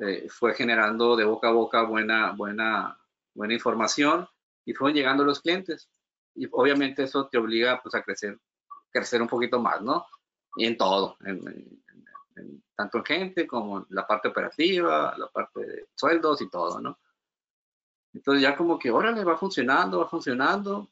eh, 0.00 0.28
fue 0.28 0.54
generando 0.54 1.16
de 1.16 1.24
boca 1.24 1.48
a 1.48 1.52
boca 1.52 1.82
buena, 1.82 2.32
buena, 2.32 2.98
buena 3.34 3.54
información 3.54 4.26
y 4.64 4.72
fueron 4.72 4.96
llegando 4.96 5.24
los 5.24 5.40
clientes. 5.40 5.90
Y 6.34 6.48
obviamente 6.50 7.02
eso 7.02 7.28
te 7.28 7.38
obliga 7.38 7.80
pues, 7.82 7.94
a 7.94 8.02
crecer, 8.02 8.38
crecer 8.90 9.20
un 9.20 9.28
poquito 9.28 9.60
más, 9.60 9.82
¿no? 9.82 10.06
Y 10.56 10.64
en 10.64 10.76
todo, 10.76 11.16
en, 11.24 11.82
tanto 12.74 12.98
en 12.98 13.04
gente 13.04 13.46
como 13.46 13.78
en 13.78 13.86
la 13.90 14.06
parte 14.06 14.28
operativa, 14.28 15.14
la 15.16 15.28
parte 15.28 15.60
de 15.60 15.88
sueldos 15.94 16.40
y 16.40 16.48
todo, 16.48 16.80
¿no? 16.80 16.98
Entonces 18.12 18.42
ya 18.42 18.56
como 18.56 18.78
que, 18.78 18.90
órale, 18.90 19.24
va 19.24 19.36
funcionando, 19.36 20.00
va 20.00 20.08
funcionando, 20.08 20.90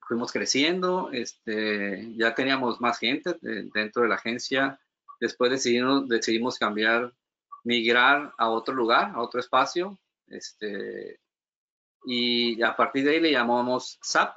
fuimos 0.00 0.32
creciendo, 0.32 1.10
este, 1.12 2.14
ya 2.16 2.34
teníamos 2.34 2.80
más 2.80 2.98
gente 2.98 3.36
dentro 3.40 4.02
de 4.02 4.08
la 4.08 4.16
agencia, 4.16 4.80
después 5.20 5.50
decidimos, 5.50 6.08
decidimos 6.08 6.58
cambiar, 6.58 7.12
migrar 7.64 8.32
a 8.38 8.48
otro 8.48 8.74
lugar, 8.74 9.12
a 9.14 9.20
otro 9.20 9.40
espacio, 9.40 9.98
este, 10.26 11.20
y 12.04 12.62
a 12.62 12.76
partir 12.76 13.04
de 13.04 13.10
ahí 13.12 13.20
le 13.20 13.32
llamamos 13.32 13.98
SAP, 14.02 14.36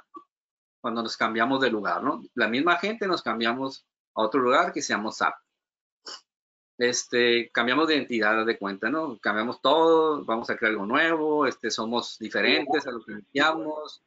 cuando 0.80 1.02
nos 1.02 1.16
cambiamos 1.16 1.60
de 1.60 1.70
lugar, 1.70 2.02
¿no? 2.02 2.22
La 2.34 2.48
misma 2.48 2.76
gente 2.78 3.06
nos 3.06 3.22
cambiamos 3.22 3.86
a 4.14 4.22
otro 4.22 4.40
lugar 4.40 4.72
que 4.72 4.82
se 4.82 4.94
llama 4.94 5.12
SAP 5.12 5.34
este, 6.80 7.50
cambiamos 7.50 7.88
de 7.88 7.96
identidad 7.96 8.46
de 8.46 8.58
cuenta, 8.58 8.88
¿no? 8.88 9.18
Cambiamos 9.18 9.60
todo, 9.60 10.24
vamos 10.24 10.48
a 10.48 10.56
crear 10.56 10.72
algo 10.72 10.86
nuevo, 10.86 11.46
este, 11.46 11.70
somos 11.70 12.18
diferentes 12.18 12.86
a 12.86 12.90
lo 12.90 13.04
que 13.04 13.12
iniciamos. 13.12 14.02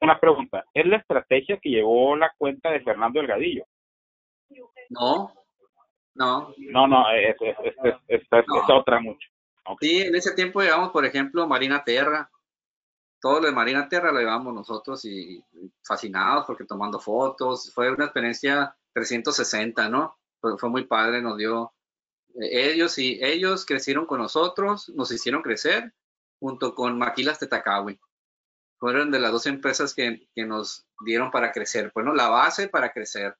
Una 0.00 0.18
pregunta, 0.18 0.64
¿es 0.72 0.86
la 0.86 0.98
estrategia 0.98 1.58
que 1.58 1.68
llevó 1.68 2.16
la 2.16 2.32
cuenta 2.38 2.70
de 2.70 2.80
Fernando 2.80 3.18
Delgadillo? 3.18 3.64
No, 4.88 5.32
No. 6.14 6.54
No, 6.58 6.86
no, 6.86 7.10
es, 7.10 7.36
es, 7.40 7.56
es, 7.82 7.94
es, 8.06 8.22
es 8.30 8.44
otra 8.72 9.00
mucho. 9.00 9.28
Sí, 9.80 10.02
en 10.02 10.14
ese 10.14 10.34
tiempo 10.34 10.60
llevamos, 10.60 10.90
por 10.90 11.04
ejemplo, 11.04 11.46
Marina 11.46 11.82
Terra. 11.84 12.30
Todo 13.20 13.40
lo 13.40 13.46
de 13.46 13.52
Marina 13.52 13.88
Terra 13.88 14.12
lo 14.12 14.20
llevamos 14.20 14.54
nosotros 14.54 15.04
y 15.04 15.44
fascinados 15.84 16.46
porque 16.46 16.64
tomando 16.64 17.00
fotos. 17.00 17.72
Fue 17.74 17.90
una 17.90 18.04
experiencia 18.06 18.76
360, 18.94 19.88
¿no? 19.88 20.16
Fue, 20.40 20.56
fue 20.56 20.70
muy 20.70 20.84
padre, 20.84 21.20
nos 21.20 21.36
dio. 21.36 21.72
Ellos 22.38 22.98
y 22.98 23.18
ellos 23.22 23.64
crecieron 23.66 24.06
con 24.06 24.20
nosotros, 24.20 24.88
nos 24.90 25.10
hicieron 25.10 25.42
crecer 25.42 25.92
junto 26.38 26.74
con 26.74 26.98
Maquilas 26.98 27.38
Tetacawi. 27.38 27.98
Fueron 28.78 29.10
de 29.10 29.20
las 29.20 29.32
dos 29.32 29.46
empresas 29.46 29.94
que, 29.94 30.26
que 30.34 30.44
nos 30.46 30.86
dieron 31.04 31.30
para 31.30 31.52
crecer. 31.52 31.90
Bueno, 31.94 32.14
la 32.14 32.28
base 32.28 32.68
para 32.68 32.92
crecer. 32.92 33.36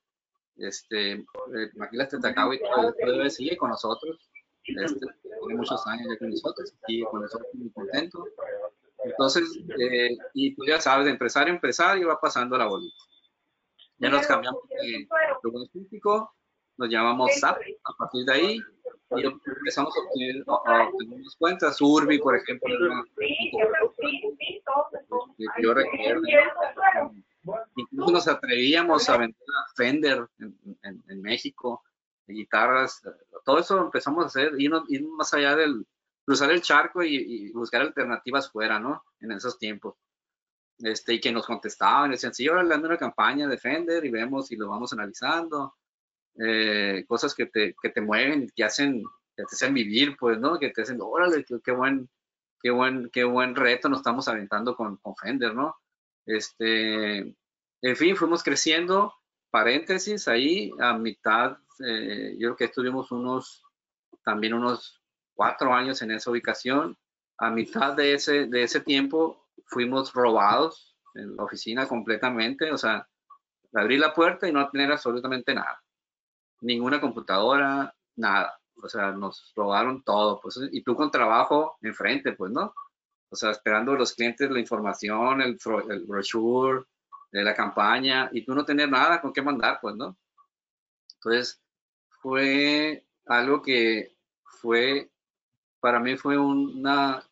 Este, 0.57 1.12
eh, 1.12 1.70
Maquilas 1.74 2.11
Tetacawi 2.11 2.61
todavía 3.01 3.30
sigue 3.30 3.57
con 3.57 3.70
nosotros. 3.70 4.30
Este, 4.64 5.07
tiene 5.47 5.55
muchos 5.55 5.86
años 5.86 6.07
ya 6.11 6.18
con 6.18 6.30
nosotros, 6.30 6.74
sigue 6.86 7.05
con 7.05 7.22
nosotros 7.22 7.49
muy 7.55 7.70
contento. 7.70 8.24
Entonces, 9.03 9.45
eh, 9.78 10.16
y 10.34 10.55
tú 10.55 10.64
ya 10.66 10.80
sabes, 10.80 11.07
de 11.07 11.12
empresario 11.12 11.53
a 11.53 11.57
empresario 11.57 12.09
va 12.09 12.20
pasando 12.20 12.59
la 12.59 12.66
bolita. 12.66 12.97
Ya 13.97 14.11
nos 14.11 14.26
cambiamos 14.26 14.62
de 14.68 15.09
lugar 15.43 15.68
físico, 15.72 16.34
nos 16.76 16.88
llamamos 16.88 17.30
SAP 17.38 17.61
a 17.84 17.93
partir 17.99 18.24
de 18.24 18.32
ahí 18.32 18.61
y 19.16 19.24
empezamos 19.26 19.92
a 19.96 20.00
obtener, 20.00 20.44
a 20.46 20.88
obtener 20.88 21.18
unas 21.18 21.36
cuentas. 21.36 21.80
Urbi, 21.80 22.18
por 22.18 22.36
ejemplo, 22.36 22.74
una- 22.80 23.04
que 25.36 25.62
yo 25.62 25.74
recuerdo. 25.74 26.22
Incluso 27.76 28.12
nos 28.12 28.28
atrevíamos 28.28 29.08
a 29.08 29.16
vender 29.16 29.36
a 29.58 29.72
Fender 29.74 30.26
en, 30.38 30.56
en- 30.82 31.02
en 31.08 31.22
México, 31.22 31.82
de 32.26 32.34
guitarras, 32.34 33.02
todo 33.44 33.58
eso 33.58 33.80
empezamos 33.80 34.24
a 34.24 34.26
hacer, 34.28 34.52
irnos, 34.58 34.84
ir 34.90 35.02
más 35.08 35.32
allá 35.34 35.56
del, 35.56 35.86
cruzar 36.24 36.50
el 36.50 36.61
charco 36.62 37.02
y, 37.02 37.16
y 37.16 37.52
buscar 37.52 37.80
alternativas 37.80 38.50
fuera, 38.50 38.78
¿no? 38.78 39.02
En 39.20 39.32
esos 39.32 39.58
tiempos. 39.58 39.94
Este, 40.78 41.14
y 41.14 41.20
que 41.20 41.32
nos 41.32 41.46
contestaban, 41.46 42.11
decían, 42.11 42.32
sí, 42.34 42.46
ahora 42.48 42.62
le 42.62 42.68
dando 42.70 42.88
una 42.88 42.96
campaña 42.98 43.48
de 43.48 43.58
Fender 43.58 44.04
y 44.04 44.11
vemos 44.11 44.50
y 44.52 44.56
lo 44.56 44.68
vamos 44.68 44.92
analizando. 44.92 45.74
Eh, 46.43 47.05
cosas 47.07 47.34
que 47.34 47.47
te, 47.47 47.74
que 47.82 47.91
te 47.91 48.01
mueven, 48.01 48.51
que 48.55 48.64
hacen, 48.64 49.03
que 49.36 49.45
te 49.45 49.55
hacen 49.55 49.74
vivir, 49.74 50.16
pues, 50.18 50.38
¿no? 50.38 50.59
Que 50.59 50.70
te 50.70 50.82
hacen, 50.82 50.99
órale, 51.01 51.45
qué, 51.45 51.59
qué 51.62 51.72
buen, 51.72 52.09
qué 52.62 52.70
buen, 52.70 53.11
qué 53.12 53.24
buen 53.24 53.55
reto 53.55 53.88
nos 53.88 54.01
estamos 54.01 54.26
aventando 54.28 54.74
con, 54.74 54.97
con 54.99 55.14
Fender, 55.16 55.55
¿no? 55.55 55.76
Este, 56.24 57.18
en 57.82 57.97
fin, 57.97 58.16
fuimos 58.16 58.43
creciendo, 58.43 59.14
paréntesis, 59.51 60.28
ahí 60.28 60.70
a 60.78 60.97
mitad, 60.97 61.59
eh, 61.84 62.36
yo 62.38 62.49
creo 62.49 62.57
que 62.57 62.64
estuvimos 62.64 63.11
unos, 63.11 63.64
también 64.24 64.55
unos 64.55 65.03
cuatro 65.34 65.74
años 65.74 66.01
en 66.03 66.12
esa 66.12 66.30
ubicación. 66.30 66.97
A 67.38 67.51
mitad 67.51 67.95
de 67.95 68.14
ese, 68.14 68.47
de 68.47 68.62
ese 68.62 68.80
tiempo 68.80 69.49
fuimos 69.66 70.12
robados 70.12 70.97
en 71.14 71.36
la 71.36 71.45
oficina 71.45 71.88
completamente, 71.88 72.70
o 72.70 72.78
sea, 72.78 73.09
abrí 73.72 73.97
la 73.99 74.12
puerta 74.14 74.49
y 74.49 74.53
no 74.53 74.68
tener 74.68 74.93
absolutamente 74.93 75.55
nada, 75.55 75.82
ninguna 76.62 77.00
computadora, 77.00 77.94
nada, 78.16 78.58
o 78.82 78.88
sea, 78.88 79.12
nos 79.12 79.52
robaron 79.56 80.02
todo, 80.04 80.40
pues, 80.40 80.58
y 80.72 80.82
tú 80.82 80.94
con 80.96 81.11
trabajo 81.11 81.76
enfrente, 81.82 82.32
pues, 82.32 82.52
¿no? 82.52 82.74
O 83.30 83.36
sea, 83.36 83.50
esperando 83.52 83.92
a 83.92 83.98
los 83.98 84.14
clientes 84.14 84.50
la 84.50 84.61
información, 84.61 85.42
el, 85.42 85.58
el 85.90 86.04
brochure 86.06 86.84
de 87.32 87.44
la 87.44 87.54
campaña, 87.54 88.30
y 88.32 88.44
tú 88.44 88.54
no 88.54 88.64
tener 88.64 88.90
nada 88.90 89.20
con 89.20 89.32
qué 89.32 89.42
mandar, 89.42 89.78
pues, 89.82 89.96
¿no? 89.96 90.16
Entonces, 91.16 91.61
fue 92.22 93.06
algo 93.26 93.62
que 93.62 94.16
fue, 94.44 95.11
para 95.80 96.00
mí 96.00 96.16
fue 96.16 96.38
una, 96.38 97.24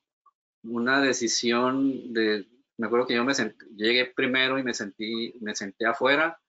una 0.64 1.00
decisión 1.02 2.12
de, 2.12 2.46
me 2.78 2.86
acuerdo 2.88 3.06
que 3.06 3.14
yo 3.16 3.24
me 3.24 3.34
sent- 3.34 3.56
llegué 3.76 4.06
primero 4.06 4.58
y 4.58 4.62
me 4.64 4.74
sentí, 4.74 5.34
me 5.40 5.54
senté 5.56 5.86
afuera, 5.86 6.40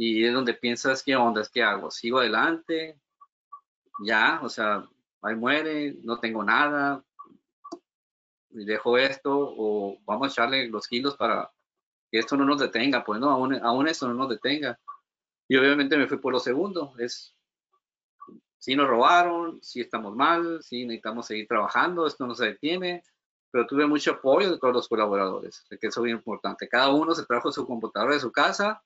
y 0.00 0.24
es 0.24 0.32
donde 0.32 0.54
piensas, 0.54 1.02
¿qué 1.02 1.16
onda? 1.16 1.42
¿Qué 1.52 1.60
hago? 1.60 1.90
¿Sigo 1.90 2.20
adelante? 2.20 3.00
Ya, 4.04 4.38
o 4.44 4.48
sea, 4.48 4.88
ahí 5.22 5.34
muere, 5.34 5.96
no 6.04 6.20
tengo 6.20 6.44
nada, 6.44 7.04
dejo 8.48 8.96
esto, 8.96 9.32
o 9.34 9.98
vamos 10.04 10.28
a 10.28 10.30
echarle 10.30 10.68
los 10.68 10.86
kilos 10.86 11.16
para 11.16 11.50
que 12.12 12.20
esto 12.20 12.36
no 12.36 12.44
nos 12.44 12.60
detenga, 12.60 13.04
pues 13.04 13.18
no, 13.18 13.28
aún, 13.28 13.54
aún 13.56 13.88
esto 13.88 14.06
no 14.06 14.14
nos 14.14 14.28
detenga. 14.28 14.78
Y 15.48 15.56
obviamente 15.56 15.96
me 15.96 16.06
fui 16.06 16.18
por 16.18 16.32
lo 16.32 16.38
segundo, 16.38 16.94
es, 16.98 17.34
si 18.56 18.76
nos 18.76 18.86
robaron, 18.86 19.60
si 19.64 19.80
estamos 19.80 20.14
mal, 20.14 20.62
si 20.62 20.84
necesitamos 20.84 21.26
seguir 21.26 21.48
trabajando, 21.48 22.06
esto 22.06 22.24
no 22.24 22.36
se 22.36 22.46
detiene, 22.46 23.02
pero 23.50 23.66
tuve 23.66 23.84
mucho 23.84 24.12
apoyo 24.12 24.52
de 24.52 24.58
todos 24.60 24.74
los 24.74 24.88
colaboradores, 24.88 25.66
que 25.68 25.88
eso 25.88 26.00
es 26.00 26.04
bien 26.04 26.18
importante. 26.18 26.68
Cada 26.68 26.90
uno 26.90 27.16
se 27.16 27.26
trajo 27.26 27.50
su 27.50 27.66
computadora 27.66 28.14
de 28.14 28.20
su 28.20 28.30
casa 28.30 28.80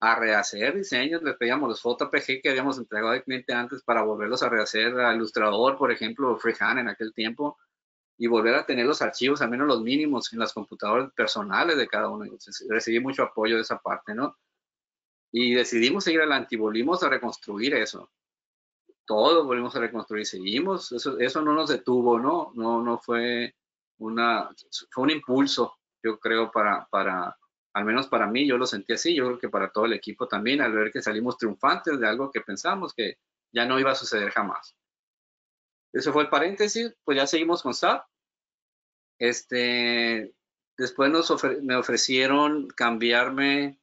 a 0.00 0.14
rehacer 0.16 0.74
diseños, 0.74 1.22
le 1.22 1.34
pedíamos 1.34 1.68
los 1.68 1.82
JPG 1.82 2.42
que 2.42 2.50
habíamos 2.50 2.78
entregado 2.78 3.12
al 3.12 3.22
cliente 3.22 3.52
antes 3.52 3.82
para 3.82 4.02
volverlos 4.02 4.42
a 4.42 4.48
rehacer 4.48 4.98
a 5.00 5.14
Ilustrador, 5.14 5.78
por 5.78 5.90
ejemplo, 5.90 6.36
Freehand 6.36 6.80
en 6.80 6.88
aquel 6.88 7.12
tiempo, 7.14 7.56
y 8.16 8.26
volver 8.26 8.54
a 8.54 8.66
tener 8.66 8.86
los 8.86 9.02
archivos, 9.02 9.42
al 9.42 9.50
menos 9.50 9.66
los 9.66 9.82
mínimos, 9.82 10.32
en 10.32 10.38
las 10.38 10.52
computadoras 10.52 11.12
personales 11.14 11.76
de 11.76 11.88
cada 11.88 12.08
uno. 12.08 12.24
Entonces, 12.24 12.66
recibí 12.68 13.00
mucho 13.00 13.22
apoyo 13.22 13.56
de 13.56 13.62
esa 13.62 13.78
parte, 13.78 14.14
¿no? 14.14 14.36
Y 15.32 15.54
decidimos 15.54 16.04
seguir 16.04 16.20
adelante 16.20 16.54
y 16.54 16.58
volvimos 16.58 17.02
a 17.02 17.08
reconstruir 17.08 17.74
eso. 17.74 18.10
Todo 19.04 19.44
volvimos 19.44 19.74
a 19.74 19.80
reconstruir, 19.80 20.26
seguimos, 20.26 20.92
eso, 20.92 21.18
eso 21.18 21.42
no 21.42 21.54
nos 21.54 21.70
detuvo, 21.70 22.18
¿no? 22.18 22.52
No, 22.54 22.82
no 22.82 22.98
fue 22.98 23.54
una, 23.98 24.48
fue 24.90 25.04
un 25.04 25.10
impulso, 25.10 25.74
yo 26.02 26.18
creo, 26.18 26.50
para, 26.50 26.86
para, 26.90 27.36
al 27.74 27.84
menos 27.84 28.06
para 28.06 28.28
mí, 28.28 28.46
yo 28.46 28.56
lo 28.56 28.66
sentí 28.66 28.92
así, 28.92 29.14
yo 29.14 29.26
creo 29.26 29.38
que 29.38 29.48
para 29.48 29.70
todo 29.70 29.86
el 29.86 29.92
equipo 29.92 30.28
también, 30.28 30.62
al 30.62 30.72
ver 30.72 30.92
que 30.92 31.02
salimos 31.02 31.36
triunfantes 31.36 31.98
de 31.98 32.06
algo 32.06 32.30
que 32.30 32.40
pensamos 32.40 32.94
que 32.94 33.18
ya 33.52 33.66
no 33.66 33.80
iba 33.80 33.90
a 33.90 33.96
suceder 33.96 34.30
jamás. 34.30 34.76
Eso 35.92 36.12
fue 36.12 36.22
el 36.22 36.28
paréntesis, 36.28 36.94
pues 37.04 37.16
ya 37.16 37.26
seguimos 37.26 37.62
con 37.62 37.74
SAP. 37.74 38.06
Este, 39.18 40.34
después 40.76 41.10
nos 41.10 41.32
me 41.62 41.74
ofrecieron 41.74 42.68
cambiarme, 42.68 43.80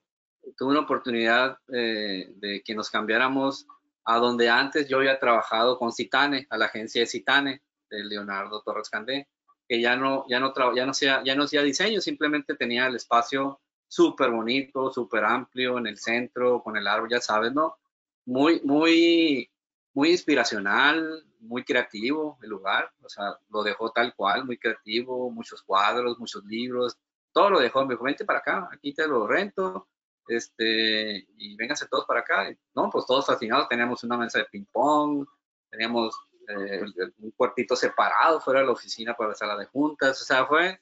tuve 0.58 0.72
una 0.72 0.82
oportunidad 0.82 1.58
eh, 1.74 2.32
de 2.36 2.62
que 2.64 2.76
nos 2.76 2.90
cambiáramos 2.90 3.68
a 4.06 4.18
donde 4.18 4.50
antes 4.50 4.88
yo 4.88 4.98
había 4.98 5.20
trabajado 5.20 5.78
con 5.78 5.92
Citane, 5.92 6.48
a 6.50 6.58
la 6.58 6.66
agencia 6.66 7.02
de 7.02 7.08
Citane, 7.08 7.62
de 7.90 8.06
Leonardo 8.06 8.62
Torres 8.62 8.90
Candé, 8.90 9.28
que 9.68 9.82
ya 9.82 9.98
no, 9.98 10.26
ya 10.30 10.40
no, 10.40 10.54
ya 10.76 10.86
no, 10.86 10.92
hacía, 10.92 11.22
ya 11.26 11.36
no 11.36 11.44
hacía 11.44 11.62
diseño, 11.62 12.02
simplemente 12.02 12.56
tenía 12.56 12.88
el 12.88 12.96
espacio 12.96 13.61
súper 13.92 14.32
bonito, 14.32 14.90
súper 14.90 15.26
amplio 15.26 15.78
en 15.78 15.86
el 15.86 15.98
centro, 15.98 16.64
con 16.64 16.78
el 16.78 16.88
árbol, 16.88 17.10
ya 17.10 17.20
sabes, 17.20 17.52
¿no? 17.52 17.78
Muy, 18.26 18.62
muy, 18.64 19.52
muy 19.94 20.12
inspiracional, 20.12 21.26
muy 21.42 21.66
creativo 21.66 22.38
el 22.42 22.52
lugar, 22.52 22.90
o 23.04 23.10
sea, 23.10 23.38
lo 23.50 23.64
dejó 23.64 23.92
tal 23.92 24.16
cual, 24.16 24.46
muy 24.46 24.58
creativo, 24.58 25.30
muchos 25.30 25.62
cuadros, 25.62 26.18
muchos 26.20 26.46
libros, 26.46 26.98
todo 27.34 27.50
lo 27.50 27.60
dejó, 27.60 27.86
me 27.86 27.96
dijo, 27.96 28.06
vente 28.06 28.24
para 28.24 28.40
acá, 28.40 28.70
aquí 28.72 28.94
te 28.94 29.06
lo 29.06 29.28
rento, 29.28 29.90
este, 30.26 31.28
y 31.36 31.58
vénganse 31.58 31.86
todos 31.90 32.06
para 32.06 32.22
acá, 32.22 32.50
no, 32.74 32.90
pues 32.90 33.06
todos 33.06 33.26
fascinados, 33.26 33.68
teníamos 33.68 34.06
una 34.06 34.16
mesa 34.16 34.40
de 34.40 34.46
ping 34.46 34.66
pong, 34.72 35.28
teníamos 35.70 36.16
eh, 36.48 36.82
un 37.18 37.32
cuartito 37.32 37.76
separado 37.76 38.40
fuera 38.40 38.62
de 38.62 38.68
la 38.68 38.72
oficina 38.72 39.14
para 39.16 39.32
la 39.32 39.36
sala 39.36 39.58
de 39.58 39.66
juntas, 39.66 40.22
o 40.22 40.24
sea, 40.24 40.46
fue 40.46 40.80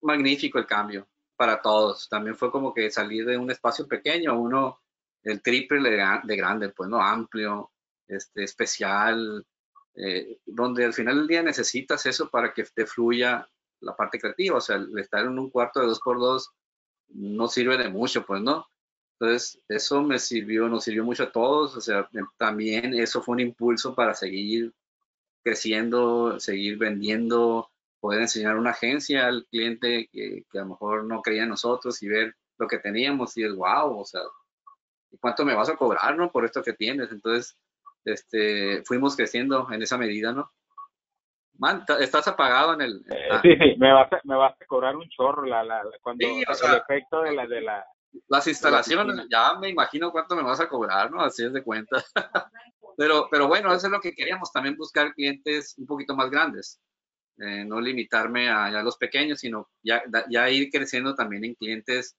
magnífico 0.00 0.60
el 0.60 0.66
cambio 0.66 1.08
para 1.38 1.62
todos, 1.62 2.08
también 2.08 2.36
fue 2.36 2.50
como 2.50 2.74
que 2.74 2.90
salir 2.90 3.24
de 3.24 3.38
un 3.38 3.50
espacio 3.50 3.86
pequeño 3.86 4.38
uno 4.38 4.80
el 5.22 5.40
triple 5.40 5.88
de, 5.88 6.04
de 6.24 6.36
grande, 6.36 6.70
pues, 6.70 6.90
¿no? 6.90 7.00
Amplio, 7.00 7.70
este, 8.08 8.42
especial, 8.42 9.46
eh, 9.94 10.40
donde 10.44 10.84
al 10.84 10.94
final 10.94 11.16
del 11.16 11.28
día 11.28 11.42
necesitas 11.42 12.04
eso 12.06 12.28
para 12.28 12.52
que 12.52 12.64
te 12.64 12.86
fluya 12.86 13.48
la 13.80 13.94
parte 13.96 14.18
creativa, 14.18 14.56
o 14.56 14.60
sea, 14.60 14.76
el 14.76 14.98
estar 14.98 15.24
en 15.24 15.38
un 15.38 15.50
cuarto 15.50 15.80
de 15.80 15.86
dos 15.86 16.00
por 16.00 16.18
dos 16.18 16.50
no 17.10 17.46
sirve 17.46 17.78
de 17.78 17.88
mucho, 17.88 18.26
pues, 18.26 18.42
¿no? 18.42 18.66
Entonces, 19.20 19.60
eso 19.68 20.02
me 20.02 20.18
sirvió, 20.18 20.68
nos 20.68 20.84
sirvió 20.84 21.04
mucho 21.04 21.24
a 21.24 21.32
todos, 21.32 21.76
o 21.76 21.80
sea, 21.80 22.08
em, 22.12 22.26
también 22.36 22.94
eso 22.94 23.22
fue 23.22 23.34
un 23.34 23.40
impulso 23.40 23.94
para 23.94 24.14
seguir 24.14 24.72
creciendo, 25.44 26.40
seguir 26.40 26.78
vendiendo, 26.78 27.70
poder 28.00 28.22
enseñar 28.22 28.56
una 28.56 28.70
agencia 28.70 29.26
al 29.26 29.46
cliente 29.50 30.08
que, 30.12 30.44
que 30.50 30.58
a 30.58 30.62
lo 30.62 30.68
mejor 30.70 31.04
no 31.04 31.22
creía 31.22 31.42
en 31.44 31.50
nosotros 31.50 32.02
y 32.02 32.08
ver 32.08 32.34
lo 32.58 32.66
que 32.66 32.78
teníamos 32.78 33.36
y 33.36 33.44
es 33.44 33.54
wow, 33.54 33.98
o 34.00 34.04
sea, 34.04 34.20
¿y 35.10 35.18
cuánto 35.18 35.44
me 35.44 35.54
vas 35.54 35.68
a 35.68 35.76
cobrar, 35.76 36.16
no? 36.16 36.30
Por 36.30 36.44
esto 36.44 36.62
que 36.62 36.72
tienes. 36.72 37.10
Entonces, 37.12 37.56
este, 38.04 38.82
fuimos 38.84 39.16
creciendo 39.16 39.68
en 39.70 39.82
esa 39.82 39.98
medida, 39.98 40.32
¿no? 40.32 40.50
Man, 41.58 41.84
estás 41.98 42.28
apagado 42.28 42.74
en 42.74 42.82
el... 42.82 43.04
Eh, 43.10 43.28
ah, 43.30 43.40
sí, 43.42 43.50
sí, 43.56 43.74
me 43.78 43.92
vas, 43.92 44.12
a, 44.12 44.20
me 44.24 44.36
vas 44.36 44.54
a 44.60 44.64
cobrar 44.66 44.94
un 44.96 45.08
chorro 45.08 45.44
la, 45.44 45.64
la, 45.64 45.82
la- 45.82 45.98
cuando 46.00 46.26
Sí, 46.26 46.44
o 46.46 46.66
el 46.68 46.74
efecto 46.76 47.22
de 47.22 47.32
la 47.32 47.46
de 47.46 47.60
la 47.60 47.84
las 48.28 48.46
instalaciones, 48.46 49.26
ya 49.30 49.54
me 49.58 49.68
imagino 49.68 50.10
cuánto 50.10 50.34
me 50.34 50.42
vas 50.42 50.60
a 50.60 50.68
cobrar, 50.68 51.10
¿no? 51.10 51.20
Así 51.20 51.44
es 51.44 51.52
de 51.52 51.62
cuenta. 51.62 52.02
Pero, 52.96 53.28
pero 53.30 53.46
bueno, 53.46 53.72
eso 53.72 53.86
es 53.86 53.92
lo 53.92 54.00
que 54.00 54.12
queríamos, 54.12 54.50
también 54.50 54.74
buscar 54.76 55.14
clientes 55.14 55.76
un 55.78 55.86
poquito 55.86 56.16
más 56.16 56.30
grandes. 56.30 56.80
Eh, 57.40 57.64
no 57.64 57.80
limitarme 57.80 58.48
a, 58.48 58.70
los 58.82 58.96
pequeños, 58.96 59.40
sino 59.40 59.68
ya, 59.82 60.02
ya, 60.28 60.50
ir 60.50 60.70
creciendo 60.70 61.14
también 61.14 61.44
en 61.44 61.54
clientes. 61.54 62.16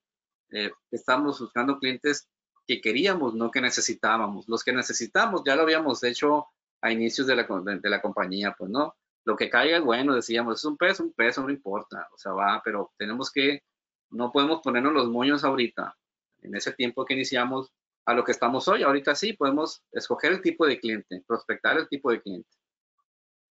Eh, 0.51 0.71
estamos 0.91 1.39
buscando 1.39 1.77
clientes 1.77 2.29
que 2.65 2.79
queríamos, 2.79 3.33
no 3.33 3.51
que 3.51 3.61
necesitábamos. 3.61 4.47
Los 4.47 4.63
que 4.63 4.71
necesitamos 4.71 5.41
ya 5.45 5.55
lo 5.55 5.63
habíamos 5.63 6.03
hecho 6.03 6.47
a 6.81 6.91
inicios 6.91 7.27
de 7.27 7.35
la, 7.35 7.43
de, 7.43 7.89
la 7.89 8.01
compañía, 8.01 8.55
pues 8.57 8.69
no. 8.69 8.95
Lo 9.25 9.35
que 9.35 9.49
caiga 9.49 9.77
es 9.77 9.83
bueno, 9.83 10.15
decíamos, 10.15 10.59
es 10.59 10.65
un 10.65 10.77
peso, 10.77 11.03
un 11.03 11.13
peso, 11.13 11.43
no 11.43 11.49
importa, 11.49 12.07
o 12.13 12.17
sea, 12.17 12.31
va, 12.31 12.61
pero 12.63 12.93
tenemos 12.97 13.31
que, 13.31 13.63
no 14.11 14.31
podemos 14.31 14.61
ponernos 14.61 14.93
los 14.93 15.09
moños 15.09 15.43
ahorita, 15.43 15.95
en 16.41 16.55
ese 16.55 16.71
tiempo 16.73 17.05
que 17.05 17.15
iniciamos, 17.15 17.73
a 18.05 18.13
lo 18.13 18.23
que 18.23 18.31
estamos 18.31 18.67
hoy. 18.67 18.83
Ahorita 18.83 19.13
sí 19.13 19.33
podemos 19.33 19.83
escoger 19.91 20.31
el 20.31 20.41
tipo 20.41 20.65
de 20.65 20.79
cliente, 20.79 21.23
prospectar 21.27 21.77
el 21.77 21.87
tipo 21.89 22.11
de 22.11 22.21
cliente. 22.21 22.49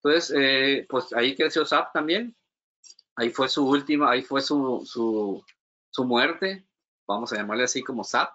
Entonces, 0.05 0.37
eh, 0.37 0.85
pues 0.87 1.11
ahí 1.13 1.35
creció 1.35 1.65
SAP 1.65 1.91
también. 1.91 2.35
Ahí 3.15 3.31
fue 3.31 3.49
su 3.49 3.67
última, 3.67 4.11
ahí 4.11 4.21
fue 4.21 4.39
su, 4.39 4.83
su, 4.85 5.43
su 5.89 6.05
muerte, 6.05 6.63
vamos 7.07 7.33
a 7.33 7.37
llamarle 7.37 7.63
así 7.63 7.81
como 7.81 8.03
SAP, 8.03 8.29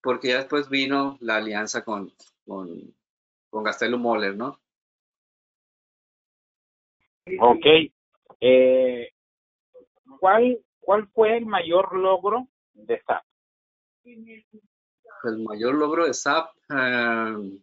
porque 0.00 0.28
ya 0.28 0.38
después 0.38 0.70
vino 0.70 1.18
la 1.20 1.36
alianza 1.36 1.84
con, 1.84 2.10
con, 2.46 2.94
con 3.50 3.62
Gastelum 3.62 4.00
Moller, 4.00 4.36
¿no? 4.36 4.58
Ok. 7.40 7.66
Eh, 8.40 9.12
¿cuál, 10.18 10.64
¿Cuál 10.80 11.08
fue 11.08 11.36
el 11.36 11.44
mayor 11.44 11.94
logro 11.94 12.48
de 12.72 13.02
SAP? 13.02 13.22
El 14.04 15.42
mayor 15.44 15.74
logro 15.74 16.06
de 16.06 16.14
SAP. 16.14 16.48
Eh, 16.70 17.60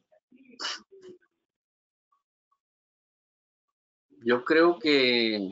yo 4.26 4.44
creo 4.44 4.80
que, 4.80 5.50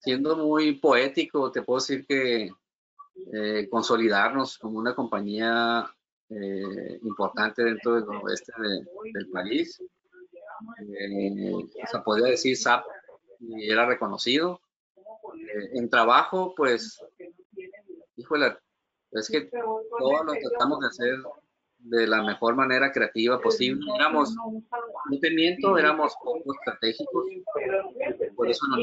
siendo 0.00 0.36
muy 0.36 0.72
poético, 0.74 1.50
te 1.52 1.62
puedo 1.62 1.80
decir 1.80 2.06
que 2.06 2.50
eh, 3.32 3.68
consolidarnos 3.70 4.58
como 4.58 4.78
una 4.78 4.94
compañía 4.94 5.88
eh, 6.28 6.98
importante 7.02 7.62
dentro 7.62 7.94
del 7.94 8.06
noroeste 8.06 8.52
del 9.12 9.28
país. 9.30 9.82
o 10.62 11.86
sea, 11.90 12.02
podría 12.02 12.28
decir 12.28 12.56
SAP 12.56 12.84
y 13.40 13.70
era 13.70 13.86
reconocido. 13.86 14.60
en 15.74 15.88
trabajo, 15.88 16.54
pues, 16.56 17.00
híjole, 18.16 18.56
es 19.12 19.28
que 19.28 19.42
todo 19.42 20.24
lo 20.24 20.32
tratamos 20.32 20.80
de 20.80 20.86
hacer 20.86 21.14
de 21.84 22.06
la 22.06 22.22
mejor 22.22 22.54
manera 22.54 22.92
creativa 22.92 23.40
posible. 23.40 23.84
Éramos, 23.96 24.34
no 24.34 25.18
te 25.20 25.30
miento, 25.30 25.76
éramos 25.76 26.14
poco 26.22 26.54
estratégicos, 26.54 27.24
por 28.36 28.48
eso 28.48 28.66
nos 28.68 28.78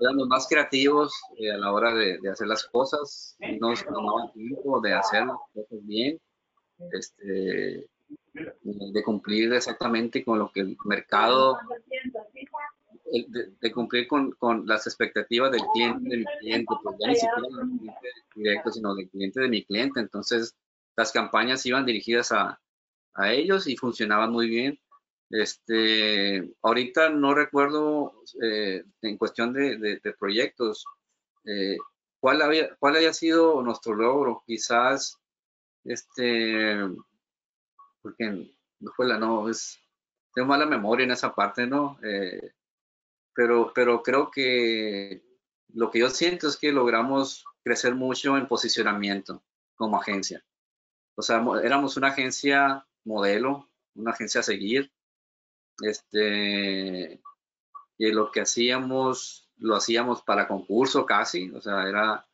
éramos 0.00 0.28
más 0.28 0.46
creativos 0.48 1.12
eh, 1.38 1.52
a 1.52 1.58
la 1.58 1.72
hora 1.72 1.94
de, 1.94 2.18
de, 2.18 2.30
hacer 2.30 2.48
las 2.48 2.64
cosas, 2.66 3.36
nos 3.60 3.84
tomaba 3.84 4.32
tiempo 4.32 4.80
de 4.80 4.94
hacer 4.94 5.26
las 5.26 5.38
cosas 5.54 5.86
bien, 5.86 6.18
este, 6.92 7.88
de 8.32 9.02
cumplir 9.04 9.52
exactamente 9.52 10.24
con 10.24 10.38
lo 10.38 10.50
que 10.52 10.60
el 10.60 10.76
mercado 10.84 11.58
de, 13.60 13.72
cumplir 13.72 14.06
con, 14.06 14.32
con, 14.32 14.66
las 14.66 14.86
expectativas 14.86 15.50
del 15.50 15.62
cliente, 15.72 16.08
de 16.08 16.16
mi 16.18 16.24
cliente, 16.40 16.74
pues 16.82 16.96
ya 17.00 17.08
ni 17.08 17.14
siquiera 17.14 17.40
del 17.40 17.78
cliente 17.78 18.08
directo, 18.34 18.70
sino 18.70 18.94
del 18.94 19.08
cliente 19.08 19.40
de 19.40 19.48
mi 19.48 19.64
cliente. 19.64 20.00
Entonces, 20.00 20.54
las 20.98 21.12
campañas 21.12 21.64
iban 21.64 21.86
dirigidas 21.86 22.32
a, 22.32 22.60
a 23.14 23.32
ellos 23.32 23.68
y 23.68 23.76
funcionaban 23.76 24.32
muy 24.32 24.48
bien. 24.48 24.80
Este, 25.30 26.52
ahorita 26.60 27.10
no 27.10 27.34
recuerdo 27.34 28.24
eh, 28.42 28.82
en 29.02 29.16
cuestión 29.16 29.52
de, 29.52 29.78
de, 29.78 30.12
proyectos 30.18 30.84
eh, 31.44 31.76
cuál, 32.18 32.42
había, 32.42 32.74
cuál 32.80 32.96
haya 32.96 33.12
sido 33.12 33.62
nuestro 33.62 33.94
logro. 33.94 34.42
Quizás, 34.44 35.20
este, 35.84 36.76
porque 38.02 38.50
no 38.80 39.48
es, 39.48 39.78
tengo 40.34 40.48
mala 40.48 40.66
memoria 40.66 41.04
en 41.04 41.12
esa 41.12 41.32
parte, 41.32 41.64
¿no? 41.68 41.96
Eh, 42.02 42.54
pero, 43.32 43.70
pero 43.72 44.02
creo 44.02 44.32
que 44.32 45.22
lo 45.74 45.92
que 45.92 46.00
yo 46.00 46.10
siento 46.10 46.48
es 46.48 46.56
que 46.56 46.72
logramos 46.72 47.44
crecer 47.62 47.94
mucho 47.94 48.36
en 48.36 48.48
posicionamiento 48.48 49.44
como 49.76 50.00
agencia. 50.00 50.44
O 51.18 51.22
sea, 51.22 51.42
éramos 51.64 51.96
una 51.96 52.08
agencia 52.08 52.86
modelo, 53.04 53.68
una 53.96 54.12
agencia 54.12 54.40
a 54.40 54.44
seguir. 54.44 54.92
Este, 55.80 57.20
y 57.98 58.12
lo 58.12 58.30
que 58.30 58.42
hacíamos, 58.42 59.50
lo 59.56 59.74
hacíamos 59.74 60.22
para 60.22 60.46
concurso 60.46 61.04
casi, 61.04 61.50
o 61.50 61.60
sea, 61.60 61.88
era 61.88 62.24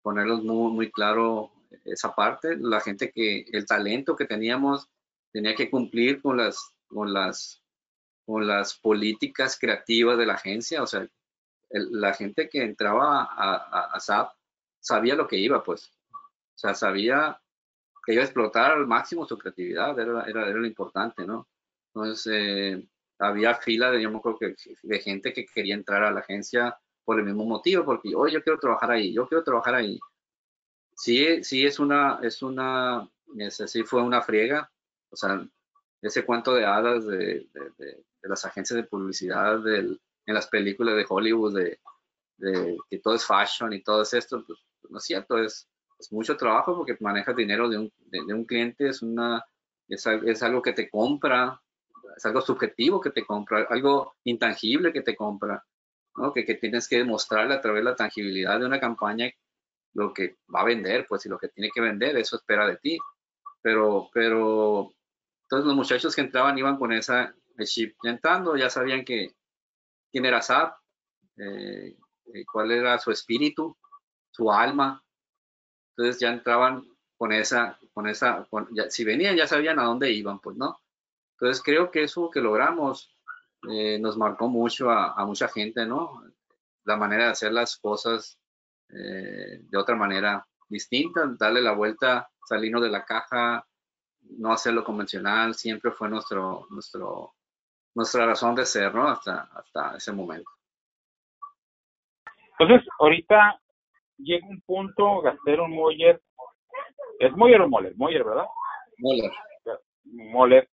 ponerlos 0.00 0.42
muy, 0.42 0.72
muy 0.72 0.90
claro 0.90 1.52
esa 1.84 2.14
parte. 2.14 2.56
La 2.56 2.80
gente 2.80 3.12
que, 3.12 3.44
el 3.52 3.66
talento 3.66 4.16
que 4.16 4.24
teníamos 4.24 4.88
tenía 5.30 5.54
que 5.54 5.68
cumplir 5.68 6.22
con 6.22 6.38
las, 6.38 6.72
con 6.88 7.12
las 7.12 7.60
con 8.24 8.46
las 8.46 8.78
políticas 8.78 9.58
creativas 9.58 10.16
de 10.16 10.24
la 10.24 10.34
agencia, 10.34 10.84
o 10.84 10.86
sea, 10.86 11.04
la 11.70 12.14
gente 12.14 12.48
que 12.48 12.62
entraba 12.62 13.28
a, 13.28 13.98
SAP 13.98 14.32
sabía 14.78 15.16
lo 15.16 15.26
que 15.26 15.36
iba, 15.36 15.64
pues, 15.64 15.90
o 16.12 16.58
sea, 16.58 16.74
sabía 16.74 17.40
que 18.04 18.12
iba 18.12 18.22
a 18.22 18.26
explotar 18.26 18.72
al 18.72 18.86
máximo 18.86 19.26
su 19.26 19.36
creatividad, 19.38 19.98
era, 19.98 20.24
era, 20.24 20.46
lo 20.48 20.66
importante, 20.66 21.26
¿no? 21.26 21.48
Entonces, 21.94 22.32
eh, 22.32 22.88
había 23.18 23.54
fila 23.54 23.90
de, 23.90 24.02
yo 24.02 24.10
me 24.10 24.18
acuerdo 24.18 24.38
que, 24.38 24.54
de 24.82 25.00
gente 25.00 25.32
que 25.32 25.46
quería 25.46 25.74
entrar 25.74 26.02
a 26.04 26.10
la 26.10 26.20
agencia 26.20 26.78
por 27.04 27.18
el 27.18 27.26
mismo 27.26 27.44
motivo, 27.44 27.84
porque, 27.84 28.14
oye, 28.14 28.34
yo 28.34 28.42
quiero 28.42 28.58
trabajar 28.58 28.92
ahí, 28.92 29.12
yo 29.12 29.26
quiero 29.28 29.44
trabajar 29.44 29.74
ahí. 29.74 29.98
Sí, 30.94 31.42
sí 31.42 31.64
es 31.64 31.78
una, 31.78 32.20
es 32.22 32.42
una, 32.42 33.08
sí 33.48 33.82
fue 33.84 34.02
una 34.02 34.22
friega, 34.22 34.70
o 35.10 35.16
sea, 35.16 35.46
ese 36.02 36.24
cuento 36.24 36.54
de 36.54 36.64
hadas 36.64 37.06
de, 37.06 37.46
de 38.22 38.28
las 38.28 38.44
agencias 38.44 38.76
de 38.76 38.84
publicidad, 38.84 39.60
en 39.66 39.98
las 40.26 40.46
películas 40.46 40.96
de 40.96 41.06
Hollywood, 41.08 41.56
de, 41.56 41.78
que 42.88 42.98
todo 42.98 43.14
es 43.14 43.24
fashion 43.24 43.72
y 43.72 43.82
todo 43.82 44.02
es 44.02 44.14
esto, 44.14 44.44
pues, 44.46 44.58
no 44.88 44.98
es 44.98 45.04
cierto, 45.04 45.38
es, 45.38 45.68
es, 46.00 46.12
mucho 46.12 46.36
trabajo 46.36 46.76
porque 46.76 46.96
manejas 47.00 47.36
dinero 47.36 47.68
de 47.68 47.78
un, 47.78 47.92
de, 47.98 48.34
un 48.34 48.44
cliente, 48.44 48.88
es, 48.88 49.02
una, 49.02 49.44
es, 49.88 50.06
es, 50.06 50.42
algo 50.42 50.62
que 50.62 50.72
te 50.72 50.88
compra, 50.88 51.60
es 52.16 52.24
algo 52.24 52.40
subjetivo 52.40 53.00
que 53.00 53.10
te 53.10 53.24
compra, 53.24 53.66
algo 53.70 54.14
intangible 54.24 54.92
que 54.92 55.02
te 55.02 55.14
compra, 55.14 55.64
¿no? 56.16 56.32
que, 56.32 56.44
que 56.44 56.54
tienes 56.54 56.88
que 56.88 56.98
demostrarle 56.98 57.54
a 57.54 57.60
través 57.60 57.84
de 57.84 57.90
la 57.90 57.96
tangibilidad 57.96 58.58
de 58.58 58.66
una 58.66 58.80
campaña 58.80 59.30
lo 59.94 60.12
que 60.12 60.38
va 60.54 60.60
a 60.60 60.64
vender, 60.64 61.06
pues, 61.08 61.26
y 61.26 61.28
lo 61.28 61.38
que 61.38 61.48
tiene 61.48 61.70
que 61.74 61.80
vender, 61.80 62.16
eso 62.16 62.36
espera 62.36 62.66
de 62.66 62.76
ti. 62.76 62.98
Pero, 63.62 64.08
pero, 64.12 64.92
entonces 65.42 65.66
los 65.66 65.74
muchachos 65.74 66.14
que 66.14 66.22
entraban 66.22 66.58
iban 66.58 66.76
con 66.76 66.92
esa, 66.92 67.34
chip 67.64 67.94
entrando, 68.04 68.56
ya 68.56 68.70
sabían 68.70 69.04
que 69.04 69.34
quién 70.10 70.24
era 70.24 70.40
SAP, 70.40 70.74
eh, 71.36 71.96
eh, 72.34 72.44
cuál 72.50 72.70
era 72.70 72.98
su 72.98 73.10
espíritu, 73.10 73.76
su 74.30 74.50
alma. 74.50 75.02
Entonces 76.00 76.18
ya 76.18 76.30
entraban 76.30 76.82
con 77.18 77.30
esa, 77.30 77.78
con 77.92 78.08
esa, 78.08 78.46
si 78.88 79.04
venían 79.04 79.36
ya 79.36 79.46
sabían 79.46 79.78
a 79.78 79.84
dónde 79.84 80.10
iban, 80.10 80.38
pues 80.38 80.56
no. 80.56 80.80
Entonces 81.32 81.62
creo 81.62 81.90
que 81.90 82.04
eso 82.04 82.30
que 82.30 82.40
logramos 82.40 83.14
eh, 83.70 83.98
nos 83.98 84.16
marcó 84.16 84.48
mucho 84.48 84.90
a, 84.90 85.22
mucha 85.26 85.48
gente, 85.48 85.84
¿no? 85.84 86.22
La 86.84 86.96
manera 86.96 87.24
de 87.24 87.30
hacer 87.32 87.52
las 87.52 87.76
cosas 87.76 88.38
de 88.88 89.78
otra 89.78 89.94
manera 89.94 90.44
distinta, 90.68 91.30
darle 91.38 91.60
la 91.60 91.72
vuelta, 91.72 92.28
salirnos 92.46 92.82
de 92.82 92.88
la 92.88 93.04
caja, 93.04 93.64
no 94.38 94.52
hacerlo 94.52 94.82
convencional, 94.82 95.54
siempre 95.54 95.90
fue 95.90 96.08
nuestro, 96.08 96.66
nuestro, 96.70 97.34
nuestra 97.94 98.24
razón 98.24 98.54
de 98.54 98.64
ser, 98.64 98.94
¿no? 98.94 99.06
Hasta, 99.06 99.50
hasta 99.54 99.96
ese 99.96 100.12
momento. 100.12 100.50
Entonces, 102.58 102.88
ahorita 102.98 103.60
llega 104.22 104.46
un 104.46 104.60
punto, 104.62 105.20
Gastero 105.22 105.68
Moller, 105.68 106.20
es 107.18 107.32
Moller 107.36 107.62
o 107.62 107.68
Moller, 107.68 107.94
Moller, 107.96 108.24
¿verdad? 108.24 108.46
Moller. 108.98 109.30
Moller. 110.04 110.68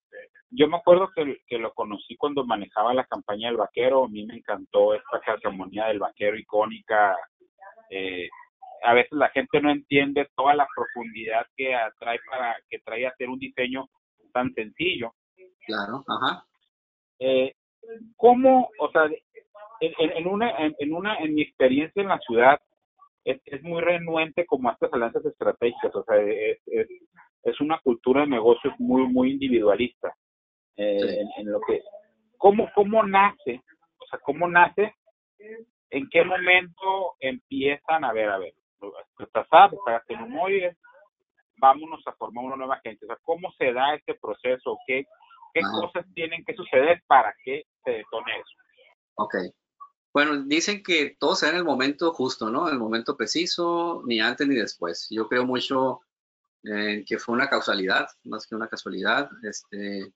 Yo 0.49 0.67
me 0.67 0.77
acuerdo 0.77 1.09
que, 1.13 1.41
que, 1.47 1.57
lo 1.57 1.73
conocí 1.73 2.15
cuando 2.15 2.45
manejaba 2.45 2.93
la 2.93 3.05
campaña 3.05 3.49
del 3.49 3.57
vaquero, 3.57 4.05
a 4.05 4.07
mí 4.07 4.25
me 4.25 4.35
encantó 4.35 4.93
esta 4.93 5.19
calcamonía 5.19 5.87
del 5.87 5.99
vaquero 5.99 6.37
icónica. 6.37 7.17
Eh, 7.89 8.29
a 8.83 8.93
veces 8.93 9.11
la 9.11 9.29
gente 9.29 9.59
no 9.59 9.71
entiende 9.71 10.29
toda 10.35 10.55
la 10.55 10.67
profundidad 10.73 11.45
que 11.55 11.75
trae 11.99 12.19
para 12.29 12.55
que 12.69 12.79
trae 12.79 13.05
a 13.05 13.09
hacer 13.09 13.29
un 13.29 13.39
diseño 13.39 13.89
tan 14.31 14.53
sencillo. 14.53 15.13
Claro, 15.65 16.03
ajá 16.07 16.47
eh, 17.19 17.53
¿cómo, 18.15 18.69
o 18.79 18.91
sea, 18.91 19.05
en, 19.79 19.93
en, 19.99 20.27
una, 20.27 20.51
en, 20.57 20.93
una, 20.93 21.17
en 21.17 21.35
mi 21.35 21.41
experiencia 21.41 22.01
en 22.01 22.09
la 22.09 22.19
ciudad, 22.19 22.59
es, 23.27 23.41
es 23.45 23.61
muy 23.61 23.81
renuente 23.81 24.45
como 24.45 24.69
a 24.69 24.73
estas 24.73 24.93
alianzas 24.93 25.25
estratégicas, 25.25 25.93
o 25.93 26.03
sea, 26.03 26.15
es, 26.15 26.59
es, 26.65 26.87
es 27.43 27.59
una 27.59 27.77
cultura 27.79 28.21
de 28.21 28.27
negocios 28.27 28.73
muy, 28.79 29.03
muy 29.03 29.31
individualista. 29.31 30.15
Eh, 30.77 31.19
en, 31.37 31.51
lo 31.51 31.59
que, 31.61 31.81
¿cómo, 32.37 32.69
¿Cómo 32.73 33.03
nace? 33.03 33.61
O 33.97 34.05
sea, 34.09 34.19
¿cómo 34.19 34.47
nace? 34.47 34.93
¿En 35.89 36.07
qué 36.09 36.23
momento 36.23 37.15
empiezan 37.19 38.05
a 38.05 38.13
ver, 38.13 38.29
a 38.29 38.37
ver, 38.37 38.53
estás 39.19 39.43
está 39.43 40.25
muy 40.27 40.63
vámonos 41.57 42.05
a 42.07 42.13
formar 42.13 42.45
una 42.45 42.55
nueva 42.55 42.75
agencia? 42.75 43.05
O 43.05 43.07
sea, 43.07 43.17
¿cómo 43.23 43.51
se 43.57 43.73
da 43.73 43.95
este 43.95 44.13
proceso? 44.15 44.77
¿Qué, 44.87 45.05
qué 45.53 45.61
cosas 45.81 46.05
tienen 46.13 46.45
que 46.45 46.53
suceder 46.53 47.01
para 47.07 47.33
que 47.43 47.63
se 47.83 47.91
detone 47.91 48.31
eso? 48.35 48.55
Ok. 49.15 49.35
Bueno, 50.17 50.35
dicen 50.41 50.81
que 50.81 51.15
todo 51.19 51.35
se 51.35 51.45
da 51.45 51.51
en 51.51 51.59
el 51.59 51.63
momento 51.63 52.11
justo, 52.11 52.49
¿no? 52.49 52.67
En 52.67 52.73
el 52.73 52.79
momento 52.79 53.15
preciso, 53.15 54.01
ni 54.07 54.19
antes 54.19 54.47
ni 54.47 54.55
después. 54.55 55.05
Yo 55.11 55.27
creo 55.29 55.45
mucho 55.45 56.01
en 56.63 57.05
que 57.05 57.19
fue 57.19 57.35
una 57.35 57.47
causalidad, 57.47 58.07
más 58.23 58.47
que 58.47 58.55
una 58.55 58.67
casualidad, 58.67 59.29
este, 59.43 60.11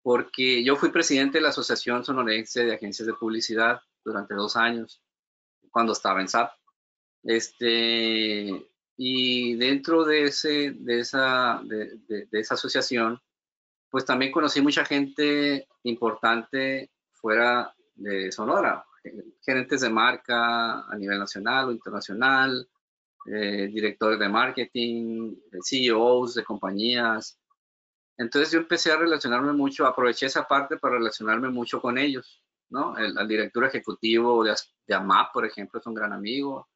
porque 0.00 0.64
yo 0.64 0.76
fui 0.76 0.88
presidente 0.88 1.36
de 1.36 1.42
la 1.42 1.50
Asociación 1.50 2.02
Sonorense 2.02 2.64
de 2.64 2.74
Agencias 2.76 3.06
de 3.06 3.12
Publicidad 3.12 3.78
durante 4.02 4.32
dos 4.32 4.56
años, 4.56 5.02
cuando 5.70 5.92
estaba 5.92 6.22
en 6.22 6.28
SAP. 6.28 6.50
Este, 7.22 8.70
y 8.96 9.54
dentro 9.56 10.06
de, 10.06 10.22
ese, 10.24 10.70
de, 10.78 11.00
esa, 11.00 11.60
de, 11.62 11.98
de 12.06 12.40
esa 12.40 12.54
asociación, 12.54 13.20
pues 13.90 14.06
también 14.06 14.32
conocí 14.32 14.62
mucha 14.62 14.86
gente 14.86 15.68
importante 15.82 16.90
fuera 17.12 17.74
de 17.96 18.32
Sonora, 18.32 18.86
gerentes 19.44 19.80
de 19.80 19.90
marca 19.90 20.80
a 20.80 20.96
nivel 20.96 21.18
nacional 21.18 21.68
o 21.68 21.72
internacional, 21.72 22.68
eh, 23.26 23.68
directores 23.72 24.18
de 24.18 24.28
marketing, 24.28 25.36
CEOs 25.62 26.34
de 26.34 26.44
compañías. 26.44 27.38
Entonces 28.16 28.52
yo 28.52 28.58
empecé 28.58 28.92
a 28.92 28.96
relacionarme 28.96 29.52
mucho, 29.52 29.86
aproveché 29.86 30.26
esa 30.26 30.46
parte 30.46 30.76
para 30.76 30.96
relacionarme 30.96 31.48
mucho 31.48 31.80
con 31.80 31.98
ellos, 31.98 32.42
¿no? 32.70 32.96
El, 32.98 33.26
director 33.26 33.64
ejecutivo 33.64 34.44
de, 34.44 34.54
de, 34.86 34.94
AMAP, 34.94 35.32
por 35.32 35.46
ejemplo, 35.46 35.80
es 35.80 35.86
un 35.86 35.94
gran 35.94 36.12
amigo, 36.12 36.68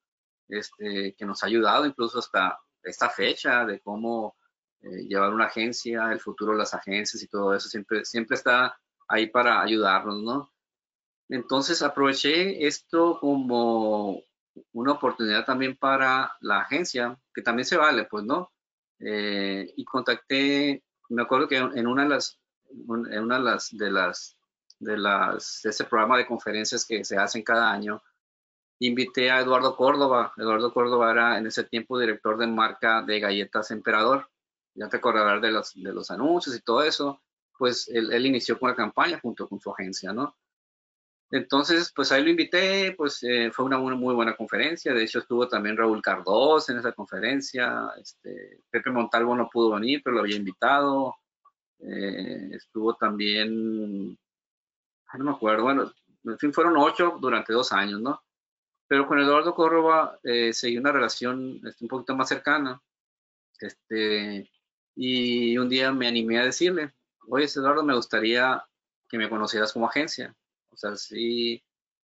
este, 0.49 1.15
que 1.17 1.27
nos 1.27 1.43
ha 1.43 1.47
ayudado 1.47 1.87
incluso 1.87 2.19
hasta 2.21 2.59
esta 2.83 3.11
fecha 3.11 3.65
de 3.65 3.81
cómo 3.81 4.37
eh, 4.83 5.07
llevar 5.09 5.33
una 5.35 5.47
agencia, 5.47 6.13
el 6.13 6.21
futuro 6.21 6.53
de 6.53 6.59
las 6.59 6.75
agencias 6.75 7.23
y 7.23 7.29
todo 7.29 7.55
eso, 7.55 7.69
siempre, 7.69 8.05
siempre 8.05 8.37
está 8.37 8.79
ahí 9.09 9.27
para 9.29 9.61
ayudarnos, 9.63 10.23
¿no? 10.23 10.53
Entonces 11.29 11.83
aproveché 11.83 12.67
esto 12.67 13.19
como 13.21 14.23
una 14.73 14.93
oportunidad 14.93 15.45
también 15.45 15.77
para 15.77 16.33
la 16.41 16.61
agencia, 16.61 17.19
que 17.35 17.43
también 17.43 17.67
se 17.67 17.77
vale, 17.77 18.05
pues, 18.05 18.25
¿no? 18.25 18.53
Eh, 19.01 19.73
y 19.77 19.85
contacté, 19.85 20.83
me 21.09 21.23
acuerdo 21.23 21.49
que 21.49 21.57
en 21.57 21.87
una 21.87 22.05
de 22.05 22.09
las, 22.09 22.39
en 22.71 23.23
una 23.23 23.39
de 23.39 23.45
las, 23.45 23.77
de 23.77 23.91
las, 23.91 24.37
de 24.79 24.97
las, 24.97 25.65
ese 25.65 25.85
programa 25.85 26.17
de 26.17 26.27
conferencias 26.27 26.85
que 26.85 27.05
se 27.05 27.17
hacen 27.19 27.43
cada 27.43 27.71
año, 27.71 28.03
invité 28.79 29.31
a 29.31 29.41
Eduardo 29.41 29.77
Córdoba. 29.77 30.33
Eduardo 30.37 30.73
Córdoba 30.73 31.11
era 31.11 31.39
en 31.39 31.47
ese 31.47 31.65
tiempo 31.65 31.99
director 31.99 32.39
de 32.39 32.47
marca 32.47 33.03
de 33.03 33.21
galletas 33.21 33.71
Emperador. 33.71 34.29
Ya 34.75 34.89
te 34.89 34.99
acordarás 34.99 35.41
de 35.41 35.51
los, 35.51 35.73
de 35.75 35.93
los 35.93 36.11
anuncios 36.11 36.55
y 36.55 36.61
todo 36.61 36.83
eso. 36.83 37.23
Pues 37.59 37.89
él, 37.89 38.13
él 38.13 38.27
inició 38.27 38.59
con 38.59 38.71
la 38.71 38.77
campaña 38.77 39.19
junto 39.21 39.49
con 39.49 39.61
su 39.61 39.73
agencia, 39.73 40.13
¿no? 40.13 40.37
Entonces, 41.31 41.93
pues 41.95 42.13
ahí 42.13 42.23
lo 42.23 42.31
invité, 42.31 42.93
pues 42.97 43.23
eh, 43.23 43.51
fue 43.53 43.65
una 43.65 43.79
muy, 43.79 44.15
buena 44.15 44.37
conferencia. 44.37 44.95
De 44.95 45.03
hecho, 45.03 45.19
estuvo 45.19 45.49
también 45.49 45.77
Raúl 45.77 46.01
Cardós 46.01 46.69
en 46.69 46.79
esa 46.79 46.93
conferencia. 46.93 47.91
Este, 48.01 48.61
Pepe 48.71 48.91
Montalvo 48.91 49.35
no 49.35 49.49
pudo 49.51 49.73
venir, 49.73 50.03
pero 50.05 50.15
lo 50.15 50.21
había 50.23 50.37
invitado. 50.37 51.17
Eh, 51.81 52.51
estuvo 52.53 52.95
también, 52.95 54.11
no 55.19 55.25
me 55.25 55.31
acuerdo, 55.33 55.65
bueno, 55.65 55.93
en 56.25 56.39
fin, 56.39 56.53
fueron 56.53 56.77
ocho 56.77 57.19
durante 57.21 57.53
dos 57.53 57.73
años, 57.73 58.01
¿no? 58.01 58.23
Pero 58.89 59.07
con 59.09 59.19
Eduardo 59.19 59.55
Córdoba 59.55 60.19
eh, 60.23 60.53
seguí 60.53 60.79
una 60.79 60.93
relación 60.93 61.61
este, 61.67 61.85
un 61.85 61.89
poquito 61.89 62.17
más 62.17 62.29
cercana. 62.29 62.81
Este, 63.61 64.51
y 64.95 65.59
un 65.59 65.69
día 65.69 65.93
me 65.93 66.09
animé 66.09 66.39
a 66.39 66.45
decirle, 66.45 66.93
oye, 67.29 67.47
Eduardo, 67.47 67.83
me 67.83 67.95
gustaría 67.97 68.65
que 69.09 69.19
me 69.19 69.29
conocieras 69.29 69.73
como 69.73 69.89
agencia 69.89 70.35
o 70.77 70.79
sea, 70.79 70.97
sí, 70.97 71.63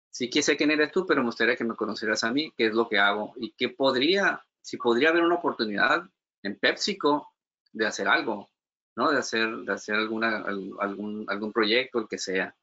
sí 0.09 0.29
que 0.29 0.41
sé 0.41 0.57
quién 0.57 0.71
eres 0.71 0.91
tú, 0.91 1.05
pero 1.05 1.21
me 1.21 1.27
gustaría 1.27 1.55
que 1.55 1.63
me 1.63 1.75
conocieras 1.75 2.23
a 2.23 2.31
mí, 2.31 2.51
qué 2.57 2.67
es 2.67 2.73
lo 2.73 2.89
que 2.89 2.97
hago 2.97 3.33
y 3.37 3.51
que 3.51 3.69
podría, 3.69 4.41
si 4.61 4.77
podría 4.77 5.09
haber 5.09 5.23
una 5.23 5.35
oportunidad 5.35 6.03
en 6.41 6.57
PepsiCo 6.57 7.29
de 7.71 7.85
hacer 7.85 8.07
algo, 8.07 8.49
¿no? 8.95 9.11
De 9.11 9.19
hacer, 9.19 9.47
de 9.57 9.71
hacer 9.71 9.95
alguna, 9.95 10.37
algún, 10.37 11.25
algún 11.27 11.53
proyecto, 11.53 11.99
el 11.99 12.07
que 12.07 12.17
sea. 12.17 12.55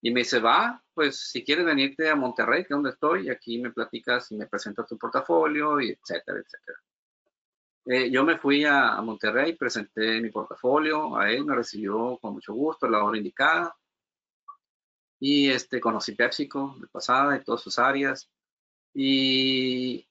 Y 0.00 0.10
me 0.10 0.20
dice, 0.20 0.40
va, 0.40 0.82
pues 0.94 1.18
si 1.30 1.44
quieres 1.44 1.66
venirte 1.66 2.08
a 2.08 2.16
Monterrey, 2.16 2.62
que 2.62 2.68
es 2.72 2.76
donde 2.76 2.90
estoy, 2.90 3.26
y 3.26 3.30
aquí 3.30 3.58
me 3.58 3.72
platicas 3.72 4.32
y 4.32 4.36
me 4.36 4.46
presentas 4.46 4.86
tu 4.86 4.96
portafolio, 4.96 5.80
y 5.80 5.90
etcétera, 5.90 6.38
etcétera. 6.38 6.78
Eh, 7.86 8.10
yo 8.10 8.24
me 8.24 8.38
fui 8.38 8.64
a, 8.64 8.94
a, 8.94 9.02
Monterrey, 9.02 9.54
presenté 9.54 10.20
mi 10.20 10.30
portafolio, 10.30 11.16
a 11.16 11.30
él 11.30 11.44
me 11.44 11.54
recibió 11.54 12.18
con 12.18 12.34
mucho 12.34 12.54
gusto, 12.54 12.88
la 12.88 13.04
hora 13.04 13.18
indicada. 13.18 13.76
Y 15.18 15.48
este, 15.50 15.80
conocí 15.80 16.12
PepsiCo 16.12 16.76
de 16.80 16.86
pasada 16.88 17.36
y 17.36 17.44
todas 17.44 17.62
sus 17.62 17.78
áreas. 17.78 18.28
Y, 18.92 20.06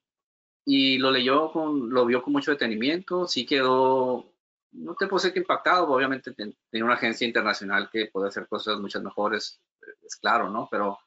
y 0.64 0.98
lo 0.98 1.10
leyó, 1.10 1.52
con, 1.52 1.90
lo 1.90 2.06
vio 2.06 2.22
con 2.22 2.32
mucho 2.32 2.50
detenimiento. 2.50 3.26
Sí 3.26 3.46
quedó, 3.46 4.32
no 4.72 4.94
te 4.94 5.06
puedo 5.06 5.18
decir 5.18 5.32
que 5.32 5.38
impactado, 5.38 5.88
obviamente 5.88 6.32
tiene 6.32 6.84
una 6.84 6.94
agencia 6.94 7.26
internacional 7.26 7.88
que 7.90 8.06
puede 8.06 8.28
hacer 8.28 8.48
cosas 8.48 8.78
muchas 8.78 9.02
mejores, 9.02 9.60
es 10.04 10.16
claro, 10.16 10.50
¿no? 10.50 10.68
Pero, 10.70 10.98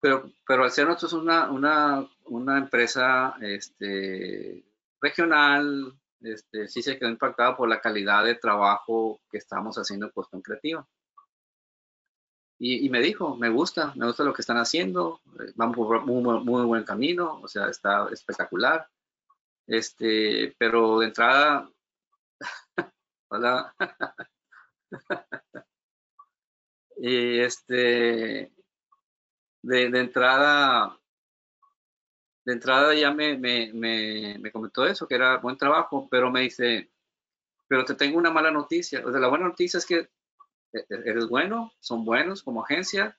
pero, 0.00 0.30
pero 0.46 0.64
al 0.64 0.70
ser 0.70 0.86
nosotros 0.86 1.14
una, 1.14 1.50
una, 1.50 2.08
una 2.26 2.58
empresa 2.58 3.36
este, 3.40 4.64
regional, 5.00 5.92
este, 6.20 6.68
sí 6.68 6.82
se 6.82 6.98
quedó 6.98 7.08
impactado 7.08 7.56
por 7.56 7.68
la 7.68 7.80
calidad 7.80 8.24
de 8.24 8.36
trabajo 8.36 9.20
que 9.30 9.38
estamos 9.38 9.76
haciendo 9.76 10.06
en 10.06 10.12
cuestión 10.12 10.40
creativa. 10.40 10.86
Y, 12.64 12.88
me 12.90 13.00
dijo, 13.00 13.36
me 13.36 13.48
gusta, 13.48 13.92
me 13.96 14.06
gusta 14.06 14.22
lo 14.22 14.32
que 14.32 14.42
están 14.42 14.56
haciendo, 14.56 15.20
eh, 15.40 15.52
vamos 15.56 15.76
por 15.76 16.06
muy, 16.06 16.22
muy, 16.44 16.64
buen 16.64 16.84
camino, 16.84 17.40
o 17.42 17.48
sea, 17.48 17.66
está 17.66 18.06
espectacular. 18.12 18.88
Este, 19.66 20.54
pero 20.58 21.00
de 21.00 21.06
entrada, 21.06 21.68
hola. 23.30 23.74
y 26.98 27.40
este, 27.40 28.52
de, 29.62 29.90
de, 29.90 29.98
entrada, 29.98 30.96
de 32.44 32.52
entrada 32.52 32.94
ya 32.94 33.10
me, 33.10 33.36
me, 33.38 33.72
me, 33.72 34.38
me, 34.38 34.52
comentó 34.52 34.86
eso, 34.86 35.08
que 35.08 35.16
era 35.16 35.38
buen 35.38 35.56
trabajo, 35.56 36.06
pero 36.08 36.30
me 36.30 36.42
dice, 36.42 36.92
pero 37.66 37.84
te 37.84 37.96
tengo 37.96 38.18
una 38.18 38.30
mala 38.30 38.52
noticia. 38.52 39.04
O 39.04 39.10
sea, 39.10 39.20
la 39.20 39.28
buena 39.28 39.48
noticia 39.48 39.78
es 39.78 39.86
que 39.86 40.10
eres 40.72 41.28
bueno, 41.28 41.72
son 41.80 42.04
buenos 42.04 42.42
como 42.42 42.62
agencia, 42.62 43.16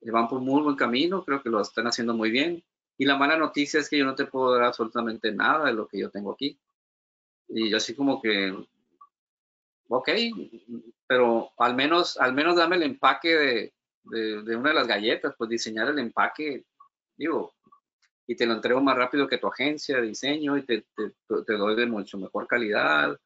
eh, 0.00 0.10
van 0.10 0.28
por 0.28 0.40
muy 0.40 0.62
buen 0.62 0.76
camino, 0.76 1.24
creo 1.24 1.42
que 1.42 1.50
lo 1.50 1.60
están 1.60 1.86
haciendo 1.86 2.14
muy 2.14 2.30
bien. 2.30 2.62
Y 2.98 3.04
la 3.04 3.16
mala 3.16 3.36
noticia 3.36 3.80
es 3.80 3.88
que 3.88 3.98
yo 3.98 4.04
no 4.04 4.14
te 4.14 4.26
puedo 4.26 4.52
dar 4.52 4.64
absolutamente 4.64 5.32
nada 5.32 5.66
de 5.66 5.72
lo 5.72 5.86
que 5.86 5.98
yo 5.98 6.10
tengo 6.10 6.32
aquí. 6.32 6.58
Y 7.48 7.70
yo 7.70 7.76
así 7.76 7.94
como 7.94 8.20
que, 8.20 8.54
ok, 9.88 10.08
pero 11.06 11.50
al 11.58 11.74
menos, 11.74 12.16
al 12.18 12.32
menos 12.32 12.56
dame 12.56 12.76
el 12.76 12.82
empaque 12.82 13.28
de, 13.28 13.72
de, 14.04 14.56
una 14.56 14.70
de 14.70 14.74
las 14.74 14.86
galletas, 14.86 15.34
pues 15.36 15.50
diseñar 15.50 15.88
el 15.88 15.98
empaque, 15.98 16.64
digo, 17.16 17.54
y 18.26 18.36
te 18.36 18.46
lo 18.46 18.54
entrego 18.54 18.80
más 18.80 18.96
rápido 18.96 19.26
que 19.26 19.38
tu 19.38 19.48
agencia 19.48 19.96
de 19.96 20.08
diseño 20.08 20.56
y 20.56 20.62
te, 20.64 20.86
te, 20.94 21.12
te 21.46 21.52
doy 21.54 21.74
de 21.74 21.86
mucho 21.86 22.18
mejor 22.18 22.46
calidad 22.46 23.18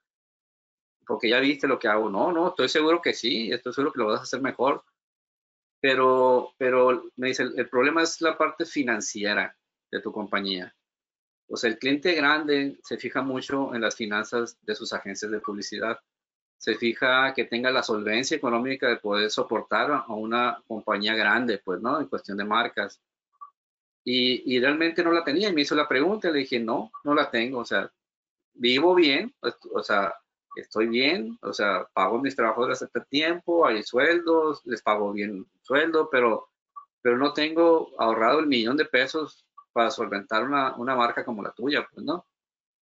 porque 1.07 1.28
ya 1.28 1.40
viste 1.40 1.68
lo 1.68 1.78
que 1.78 1.88
hago. 1.88 2.11
No, 2.11 2.32
no, 2.32 2.48
estoy 2.48 2.68
seguro 2.68 3.00
que 3.00 3.14
sí, 3.14 3.52
estoy 3.52 3.72
seguro 3.72 3.92
que 3.92 4.00
lo 4.00 4.07
vas 4.07 4.20
a 4.20 4.22
hacer 4.24 4.40
mejor. 4.40 4.84
Pero, 5.80 6.52
pero 6.59 7.04
me 7.16 7.28
dice, 7.28 7.44
el, 7.44 7.68
problema 7.68 8.02
es 8.02 8.20
la 8.20 8.36
parte 8.36 8.64
financiera 8.64 9.57
de 9.90 10.00
tu 10.00 10.12
compañía. 10.12 10.74
O 11.48 11.57
sea, 11.57 11.70
el 11.70 11.78
cliente 11.78 12.14
grande 12.14 12.78
se 12.82 12.96
fija 12.98 13.22
mucho 13.22 13.74
en 13.74 13.82
las 13.82 13.94
finanzas 13.94 14.59
de 14.62 14.74
sus 14.74 14.92
agencias 14.92 15.30
de 15.30 15.40
publicidad. 15.40 15.98
Se 16.59 16.74
fija 16.74 17.32
que 17.34 17.44
tenga 17.44 17.70
la 17.70 17.82
solvencia 17.82 18.36
económica 18.36 18.88
de 18.88 18.96
poder 18.96 19.30
soportar 19.30 19.92
a 19.92 20.12
una 20.14 20.61
compañía 20.66 21.14
grande, 21.14 21.59
pues, 21.59 21.80
¿no? 21.80 22.00
En 22.00 22.09
cuestión 22.09 22.38
de 22.38 22.44
marcas. 22.44 23.00
Y, 24.02 24.54
y, 24.54 24.61
realmente 24.61 25.04
no 25.04 25.12
la 25.12 25.24
tenía. 25.24 25.50
Y 25.50 25.52
me 25.52 25.61
hizo 25.62 25.74
la 25.74 25.88
pregunta 25.88 26.30
le 26.30 26.40
dije, 26.40 26.59
no, 26.59 26.90
no 27.04 27.14
la 27.14 27.30
tengo. 27.30 27.59
O 27.61 27.64
sea, 27.64 27.92
vivo 28.54 28.94
bien, 28.94 29.34
o 29.72 29.82
sea, 29.82 30.14
estoy 30.57 30.88
bien, 30.88 31.38
o 31.42 31.52
sea, 31.52 31.88
pago 31.92 32.20
mis 32.20 32.36
trabajadores 32.36 32.82
a 32.82 32.88
tiempo, 33.04 33.66
hay 33.66 33.82
sueldos, 33.82 34.62
les 34.64 34.82
pago 34.82 35.12
bien 35.12 35.46
sueldo, 35.62 36.09
pero, 36.11 36.48
pero 37.02 37.18
no 37.18 37.32
tengo 37.32 37.90
ahorrado 37.98 38.40
el 38.40 38.46
millón 38.46 38.76
de 38.76 38.86
pesos 38.86 39.46
para 39.72 39.90
solventar 39.90 40.44
una, 40.44 40.74
una 40.76 40.96
marca 40.96 41.24
como 41.24 41.42
la 41.42 41.52
tuya, 41.52 41.86
pues, 41.92 42.04
¿no? 42.04 42.26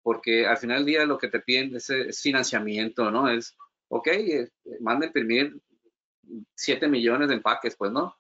Porque 0.03 0.47
al 0.47 0.59
final 0.59 0.79
del 0.79 0.87
día 0.87 1.05
lo 1.05 1.19
que 1.19 1.29
te 1.29 1.41
piden 1.41 1.77
es, 1.77 2.21
financiamiento, 2.21 3.11
¿no? 3.11 3.29
Es, 3.29 3.57
ok, 3.89 4.07
eh, 4.09 4.51
manda 4.81 5.07
imprimir 5.07 5.61
7 6.55 6.89
millones 6.89 7.29
de 7.29 7.35
empaques, 7.35 7.77
pues, 7.77 7.93
¿no? 7.93 8.17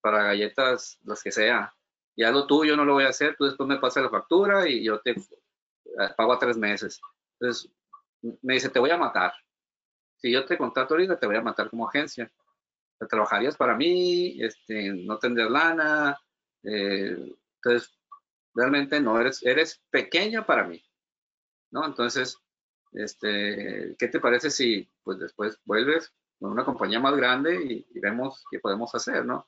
Para 0.00 0.22
galletas, 0.24 0.98
las 1.04 1.22
que 1.22 1.32
sea. 1.32 1.74
Ya 2.16 2.30
lo 2.30 2.46
tuyo 2.46 2.76
no 2.76 2.84
lo 2.84 2.94
voy 2.94 3.04
a 3.04 3.08
hacer, 3.10 3.36
tú 3.36 3.44
después 3.44 3.68
me 3.68 3.78
pasas 3.78 4.04
la 4.04 4.10
factura 4.10 4.68
y 4.68 4.84
yo 4.84 5.00
te 5.00 5.10
eh, 5.10 6.08
pago 6.16 6.32
a 6.32 6.38
tres 6.38 6.56
meses. 6.56 7.00
Entonces, 7.38 7.70
me 8.42 8.54
dice, 8.54 8.68
te 8.70 8.78
voy 8.78 8.90
a 8.90 8.96
matar. 8.96 9.32
Si 10.16 10.30
yo 10.30 10.44
te 10.44 10.58
contrato 10.58 10.94
ahorita, 10.94 11.18
te 11.18 11.26
voy 11.26 11.36
a 11.36 11.42
matar 11.42 11.70
como 11.70 11.88
agencia. 11.88 12.30
Te 12.98 13.06
trabajarías 13.06 13.56
para 13.56 13.76
mí, 13.76 14.42
este, 14.42 14.92
no 14.92 15.18
tendrías 15.18 15.50
lana. 15.50 16.18
Eh, 16.62 17.34
entonces, 17.56 17.96
realmente 18.54 19.00
no, 19.00 19.20
eres, 19.20 19.44
eres 19.44 19.82
pequeña 19.90 20.46
para 20.46 20.64
mí. 20.64 20.82
¿No? 21.70 21.84
Entonces, 21.84 22.38
este, 22.92 23.94
¿qué 23.98 24.08
te 24.08 24.20
parece 24.20 24.50
si 24.50 24.88
pues 25.02 25.18
después 25.18 25.60
vuelves 25.64 26.12
con 26.38 26.50
una 26.50 26.64
compañía 26.64 27.00
más 27.00 27.16
grande 27.16 27.84
y, 27.92 28.00
vemos 28.00 28.44
qué 28.50 28.58
podemos 28.58 28.94
hacer, 28.94 29.24
¿no? 29.24 29.46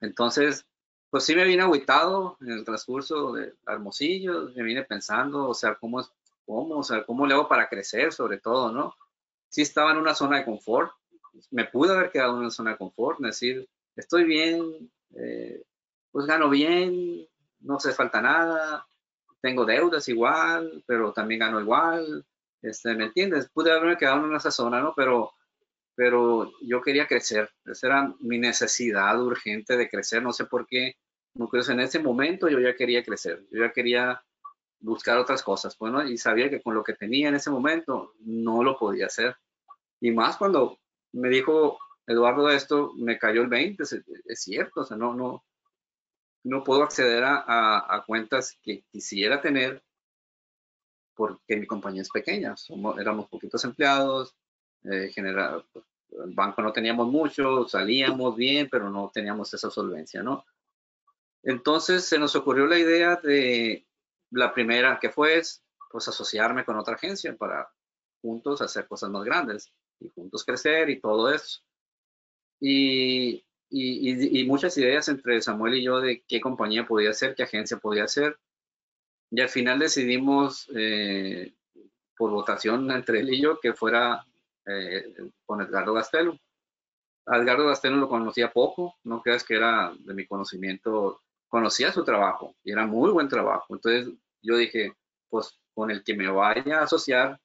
Entonces, 0.00 0.66
pues 1.10 1.24
sí 1.24 1.34
me 1.34 1.44
vine 1.44 1.62
aguitado 1.62 2.36
en 2.40 2.50
el 2.50 2.64
transcurso 2.64 3.32
de 3.32 3.54
Hermosillo, 3.66 4.50
me 4.54 4.62
vine 4.62 4.84
pensando, 4.84 5.48
o 5.48 5.54
sea, 5.54 5.74
cómo 5.76 6.00
es, 6.00 6.10
cómo, 6.46 6.78
o 6.78 6.82
sea, 6.82 7.04
cómo 7.04 7.26
le 7.26 7.34
hago 7.34 7.48
para 7.48 7.68
crecer, 7.68 8.12
sobre 8.12 8.38
todo, 8.38 8.72
¿no? 8.72 8.94
Sí 9.48 9.62
estaba 9.62 9.92
en 9.92 9.98
una 9.98 10.14
zona 10.14 10.38
de 10.38 10.44
confort, 10.44 10.92
me 11.50 11.66
pude 11.66 11.92
haber 11.92 12.10
quedado 12.10 12.32
en 12.32 12.40
una 12.40 12.50
zona 12.50 12.72
de 12.72 12.78
confort, 12.78 13.18
decir, 13.20 13.68
estoy 13.94 14.24
bien, 14.24 14.90
eh, 15.14 15.62
pues 16.10 16.26
gano 16.26 16.48
bien, 16.48 17.26
no 17.60 17.78
se 17.78 17.92
falta 17.92 18.22
nada, 18.22 18.86
tengo 19.40 19.64
deudas 19.64 20.08
igual, 20.08 20.82
pero 20.86 21.12
también 21.12 21.40
gano 21.40 21.60
igual, 21.60 22.24
este, 22.62 22.94
¿me 22.94 23.04
entiendes? 23.04 23.48
Pude 23.50 23.70
haberme 23.70 23.96
quedado 23.96 24.24
en 24.24 24.34
esa 24.34 24.50
zona, 24.50 24.80
¿no? 24.80 24.94
Pero 24.94 25.32
pero 25.96 26.52
yo 26.60 26.82
quería 26.82 27.08
crecer. 27.08 27.50
Esa 27.64 27.86
era 27.86 28.14
mi 28.20 28.38
necesidad 28.38 29.20
urgente 29.20 29.76
de 29.76 29.88
crecer. 29.88 30.22
No 30.22 30.32
sé 30.32 30.44
por 30.44 30.66
qué. 30.66 30.96
No 31.34 31.48
en 31.52 31.80
ese 31.80 31.98
momento 31.98 32.48
yo 32.48 32.60
ya 32.60 32.76
quería 32.76 33.02
crecer. 33.02 33.44
Yo 33.50 33.64
ya 33.64 33.72
quería 33.72 34.22
buscar 34.86 35.18
otras 35.18 35.42
cosas. 35.42 35.76
Bueno, 35.78 35.98
pues, 35.98 36.10
y 36.10 36.18
sabía 36.18 36.48
que 36.48 36.62
con 36.62 36.74
lo 36.74 36.82
que 36.82 36.94
tenía 36.94 37.28
en 37.28 37.34
ese 37.34 37.50
momento 37.50 38.14
no 38.20 38.62
lo 38.62 38.78
podía 38.78 39.06
hacer. 39.06 39.36
Y 40.00 40.10
más 40.12 40.36
cuando 40.36 40.78
me 41.12 41.28
dijo 41.28 41.78
Eduardo 42.06 42.48
esto, 42.50 42.92
me 42.96 43.18
cayó 43.18 43.42
el 43.42 43.48
20. 43.48 43.82
Es, 43.82 44.42
cierto. 44.42 44.80
O 44.80 44.84
sea, 44.84 44.96
no, 44.96 45.14
no, 45.14 45.44
no 46.44 46.64
puedo 46.64 46.82
acceder 46.82 47.24
a, 47.26 48.04
cuentas 48.06 48.58
que 48.62 48.84
quisiera 48.90 49.40
tener 49.40 49.82
porque 51.14 51.56
mi 51.56 51.66
compañía 51.66 52.02
es 52.02 52.10
pequeña. 52.10 52.56
Somos, 52.56 52.98
éramos 52.98 53.28
poquitos 53.28 53.64
empleados 53.64 54.36
eh, 54.84 55.10
general, 55.12 55.64
pues, 55.72 55.84
el 56.24 56.32
banco 56.32 56.62
no 56.62 56.72
teníamos 56.72 57.08
mucho, 57.08 57.66
salíamos 57.66 58.36
bien, 58.36 58.68
pero 58.70 58.88
no 58.88 59.10
teníamos 59.12 59.52
esa 59.52 59.70
solvencia, 59.70 60.22
¿no? 60.22 60.44
Entonces 61.42 62.04
se 62.04 62.18
nos 62.18 62.36
ocurrió 62.36 62.66
la 62.66 62.78
idea 62.78 63.16
de 63.16 63.86
la 64.36 64.52
primera 64.52 64.98
que 65.00 65.10
fue, 65.10 65.42
pues 65.90 66.08
asociarme 66.08 66.64
con 66.64 66.76
otra 66.76 66.94
agencia 66.94 67.34
para 67.36 67.68
juntos 68.20 68.60
hacer 68.60 68.86
cosas 68.86 69.10
más 69.10 69.24
grandes 69.24 69.72
y 70.00 70.08
juntos 70.10 70.44
crecer 70.44 70.90
y 70.90 71.00
todo 71.00 71.32
eso. 71.32 71.60
Y, 72.60 73.44
y, 73.68 74.40
y, 74.40 74.44
muchas 74.44 74.76
ideas 74.78 75.08
entre 75.08 75.40
Samuel 75.42 75.74
y 75.74 75.84
yo 75.84 76.00
de 76.00 76.22
qué 76.26 76.40
compañía 76.40 76.86
podía 76.86 77.12
ser, 77.12 77.34
qué 77.34 77.42
agencia 77.42 77.78
podía 77.78 78.08
ser. 78.08 78.38
Y 79.30 79.40
al 79.40 79.48
final 79.48 79.78
decidimos 79.78 80.68
eh, 80.74 81.54
por 82.16 82.30
votación 82.30 82.90
entre 82.90 83.20
él 83.20 83.34
y 83.34 83.42
yo 83.42 83.60
que 83.60 83.72
fuera 83.74 84.24
eh, 84.66 85.14
con 85.44 85.60
Edgardo 85.60 85.94
Gastelo. 85.94 86.38
A 87.26 87.38
Edgardo 87.38 87.66
Gastelo 87.66 87.96
lo 87.96 88.08
conocía 88.08 88.52
poco, 88.52 88.96
no 89.04 89.20
creas 89.20 89.44
que 89.44 89.56
era 89.56 89.92
de 89.98 90.14
mi 90.14 90.26
conocimiento, 90.26 91.22
conocía 91.48 91.92
su 91.92 92.04
trabajo 92.04 92.54
y 92.62 92.72
era 92.72 92.86
muy 92.86 93.10
buen 93.10 93.28
trabajo. 93.28 93.74
Entonces 93.74 94.14
yo 94.46 94.56
dije, 94.56 94.94
pues 95.28 95.58
con 95.74 95.90
el 95.90 96.02
que 96.04 96.14
me 96.14 96.28
vaya 96.28 96.80
a 96.80 96.84
asociar, 96.84 97.40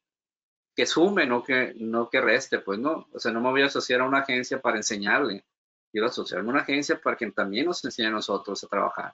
que 0.75 0.85
sume, 0.85 1.25
no 1.25 1.43
que, 1.43 1.73
no 1.77 2.09
que 2.09 2.21
reste, 2.21 2.59
pues 2.59 2.79
no, 2.79 3.07
o 3.11 3.19
sea, 3.19 3.31
no 3.31 3.41
me 3.41 3.49
voy 3.49 3.61
a 3.63 3.65
asociar 3.65 4.01
a 4.01 4.05
una 4.05 4.19
agencia 4.19 4.61
para 4.61 4.77
enseñarle, 4.77 5.45
quiero 5.91 6.07
asociarme 6.07 6.49
a 6.49 6.53
una 6.53 6.61
agencia 6.61 6.99
para 7.01 7.17
que 7.17 7.29
también 7.31 7.65
nos 7.65 7.83
enseñe 7.83 8.07
a 8.07 8.11
nosotros 8.11 8.63
a 8.63 8.67
trabajar. 8.67 9.13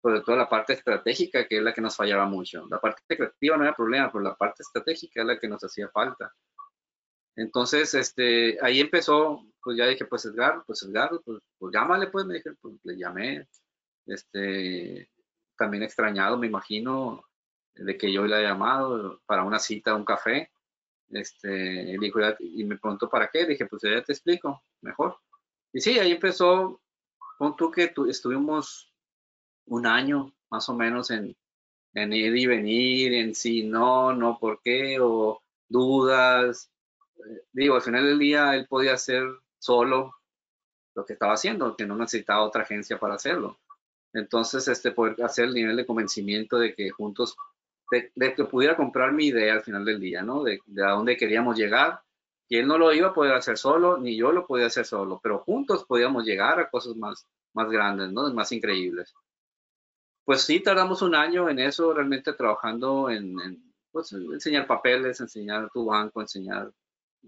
Sobre 0.00 0.20
todo 0.20 0.36
la 0.36 0.48
parte 0.48 0.74
estratégica, 0.74 1.46
que 1.46 1.58
es 1.58 1.62
la 1.62 1.74
que 1.74 1.80
nos 1.80 1.96
fallaba 1.96 2.24
mucho. 2.24 2.66
La 2.70 2.80
parte 2.80 3.02
creativa 3.08 3.56
no 3.56 3.64
era 3.64 3.74
problema, 3.74 4.10
pero 4.10 4.22
la 4.22 4.36
parte 4.36 4.62
estratégica 4.62 5.20
es 5.20 5.26
la 5.26 5.38
que 5.38 5.48
nos 5.48 5.62
hacía 5.62 5.88
falta. 5.88 6.32
Entonces, 7.34 7.94
este, 7.94 8.58
ahí 8.62 8.80
empezó, 8.80 9.44
pues 9.62 9.76
ya 9.76 9.86
dije, 9.86 10.04
pues 10.06 10.24
Edgar, 10.24 10.62
pues 10.66 10.82
Edgar, 10.84 11.10
pues, 11.24 11.40
pues 11.58 11.74
llámale, 11.74 12.06
pues 12.08 12.26
me 12.26 12.34
dije, 12.34 12.50
pues 12.60 12.74
le 12.84 12.96
llamé, 12.96 13.48
este, 14.06 15.10
también 15.58 15.82
extrañado, 15.82 16.38
me 16.38 16.46
imagino, 16.46 17.24
de 17.74 17.98
que 17.98 18.12
yo 18.12 18.26
le 18.26 18.36
haya 18.36 18.50
llamado 18.50 19.20
para 19.26 19.44
una 19.44 19.58
cita, 19.58 19.94
un 19.94 20.04
café, 20.04 20.50
este, 21.10 21.96
dijo, 21.98 22.20
y 22.40 22.64
me 22.64 22.78
preguntó 22.78 23.08
para 23.08 23.28
qué, 23.28 23.46
dije, 23.46 23.66
pues 23.66 23.82
ya 23.82 24.02
te 24.02 24.12
explico, 24.12 24.62
mejor. 24.80 25.18
Y 25.72 25.80
sí, 25.80 25.98
ahí 25.98 26.12
empezó, 26.12 26.80
con 27.38 27.56
tú 27.56 27.70
que 27.70 27.92
estuvimos 28.08 28.92
un 29.66 29.86
año 29.86 30.32
más 30.50 30.68
o 30.68 30.74
menos 30.74 31.10
en, 31.10 31.36
en 31.94 32.12
ir 32.12 32.36
y 32.36 32.46
venir, 32.46 33.14
en 33.14 33.34
sí, 33.34 33.64
no, 33.64 34.14
no, 34.14 34.38
por 34.38 34.60
qué, 34.62 34.98
o 35.00 35.42
dudas, 35.68 36.70
digo, 37.52 37.74
al 37.74 37.82
final 37.82 38.04
del 38.04 38.18
día 38.18 38.54
él 38.54 38.66
podía 38.66 38.94
hacer 38.94 39.24
solo 39.58 40.14
lo 40.94 41.04
que 41.04 41.14
estaba 41.14 41.34
haciendo, 41.34 41.76
que 41.76 41.86
no 41.86 41.96
necesitaba 41.96 42.44
otra 42.44 42.62
agencia 42.62 42.98
para 42.98 43.14
hacerlo. 43.14 43.58
Entonces, 44.12 44.68
este, 44.68 44.92
poder 44.92 45.22
hacer 45.22 45.46
el 45.46 45.54
nivel 45.54 45.76
de 45.76 45.86
convencimiento 45.86 46.58
de 46.58 46.74
que 46.74 46.90
juntos, 46.90 47.36
de, 47.90 48.34
que 48.34 48.44
pudiera 48.44 48.76
comprar 48.76 49.12
mi 49.12 49.26
idea 49.26 49.54
al 49.54 49.62
final 49.62 49.84
del 49.84 50.00
día, 50.00 50.22
¿no? 50.22 50.42
De, 50.42 50.60
de, 50.66 50.84
a 50.84 50.90
dónde 50.90 51.16
queríamos 51.16 51.56
llegar, 51.56 52.00
que 52.48 52.60
él 52.60 52.66
no 52.66 52.78
lo 52.78 52.92
iba 52.92 53.08
a 53.08 53.14
poder 53.14 53.34
hacer 53.34 53.58
solo, 53.58 53.98
ni 53.98 54.16
yo 54.16 54.32
lo 54.32 54.46
podía 54.46 54.66
hacer 54.66 54.86
solo, 54.86 55.20
pero 55.22 55.40
juntos 55.40 55.84
podíamos 55.84 56.24
llegar 56.24 56.58
a 56.58 56.70
cosas 56.70 56.96
más, 56.96 57.26
más 57.52 57.68
grandes, 57.70 58.10
¿no? 58.10 58.32
Más 58.32 58.50
increíbles. 58.52 59.14
Pues 60.24 60.42
sí, 60.42 60.60
tardamos 60.60 61.02
un 61.02 61.14
año 61.14 61.48
en 61.48 61.58
eso, 61.58 61.92
realmente 61.92 62.32
trabajando 62.32 63.10
en, 63.10 63.38
en 63.40 63.72
pues, 63.90 64.12
enseñar 64.12 64.66
papeles, 64.66 65.20
enseñar 65.20 65.70
tu 65.72 65.86
banco, 65.86 66.20
enseñar 66.20 66.70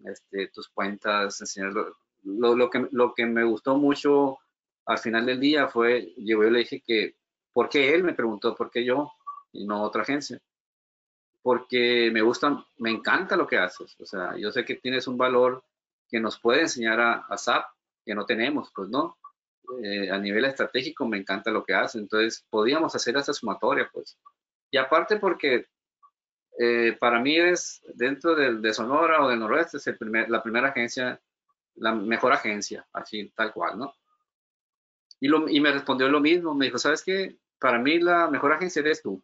este, 0.04 0.48
tus 0.48 0.68
cuentas, 0.68 1.40
enseñar 1.40 1.72
lo, 1.72 2.54
lo, 2.54 2.70
que, 2.70 2.88
lo 2.90 3.14
que 3.14 3.26
me 3.26 3.44
gustó 3.44 3.76
mucho 3.76 4.38
al 4.90 4.98
final 4.98 5.24
del 5.24 5.38
día 5.38 5.68
fue, 5.68 6.12
yo 6.16 6.42
le 6.42 6.58
dije 6.58 6.82
que, 6.84 7.14
¿por 7.52 7.68
qué 7.68 7.94
él 7.94 8.02
me 8.02 8.12
preguntó, 8.12 8.56
por 8.56 8.70
qué 8.70 8.84
yo 8.84 9.12
y 9.52 9.64
no 9.64 9.82
otra 9.82 10.02
agencia? 10.02 10.40
Porque 11.42 12.10
me 12.12 12.22
gusta, 12.22 12.66
me 12.78 12.90
encanta 12.90 13.36
lo 13.36 13.46
que 13.46 13.56
haces. 13.56 13.94
O 14.00 14.04
sea, 14.04 14.36
yo 14.36 14.50
sé 14.50 14.64
que 14.64 14.74
tienes 14.74 15.06
un 15.06 15.16
valor 15.16 15.62
que 16.08 16.18
nos 16.18 16.40
puede 16.40 16.62
enseñar 16.62 17.00
a, 17.00 17.12
a 17.28 17.38
SAP 17.38 17.64
que 18.04 18.14
no 18.16 18.26
tenemos, 18.26 18.72
pues 18.74 18.88
no. 18.88 19.16
Eh, 19.84 20.10
a 20.10 20.18
nivel 20.18 20.44
estratégico 20.44 21.06
me 21.06 21.18
encanta 21.18 21.52
lo 21.52 21.64
que 21.64 21.74
haces. 21.74 22.00
Entonces, 22.00 22.44
podíamos 22.50 22.92
hacer 22.96 23.16
esa 23.16 23.32
sumatoria, 23.32 23.88
pues. 23.92 24.18
Y 24.72 24.76
aparte 24.76 25.18
porque 25.18 25.66
eh, 26.58 26.96
para 26.98 27.20
mí 27.20 27.36
es 27.38 27.80
dentro 27.94 28.34
de, 28.34 28.74
Sonora 28.74 29.24
o 29.24 29.28
del 29.28 29.38
Noroeste, 29.38 29.76
es 29.76 29.86
el 29.86 29.96
primer, 29.96 30.28
la 30.28 30.42
primera 30.42 30.70
agencia, 30.70 31.20
la 31.76 31.94
mejor 31.94 32.32
agencia, 32.32 32.84
así 32.92 33.30
tal 33.36 33.52
cual, 33.52 33.78
¿no? 33.78 33.94
Y, 35.20 35.28
lo, 35.28 35.48
y 35.48 35.60
me 35.60 35.72
respondió 35.72 36.08
lo 36.08 36.20
mismo, 36.20 36.54
me 36.54 36.66
dijo, 36.66 36.78
¿sabes 36.78 37.02
qué? 37.04 37.36
Para 37.58 37.78
mí 37.78 37.98
la 38.00 38.28
mejor 38.28 38.52
agencia 38.52 38.80
eres 38.80 39.02
tú. 39.02 39.22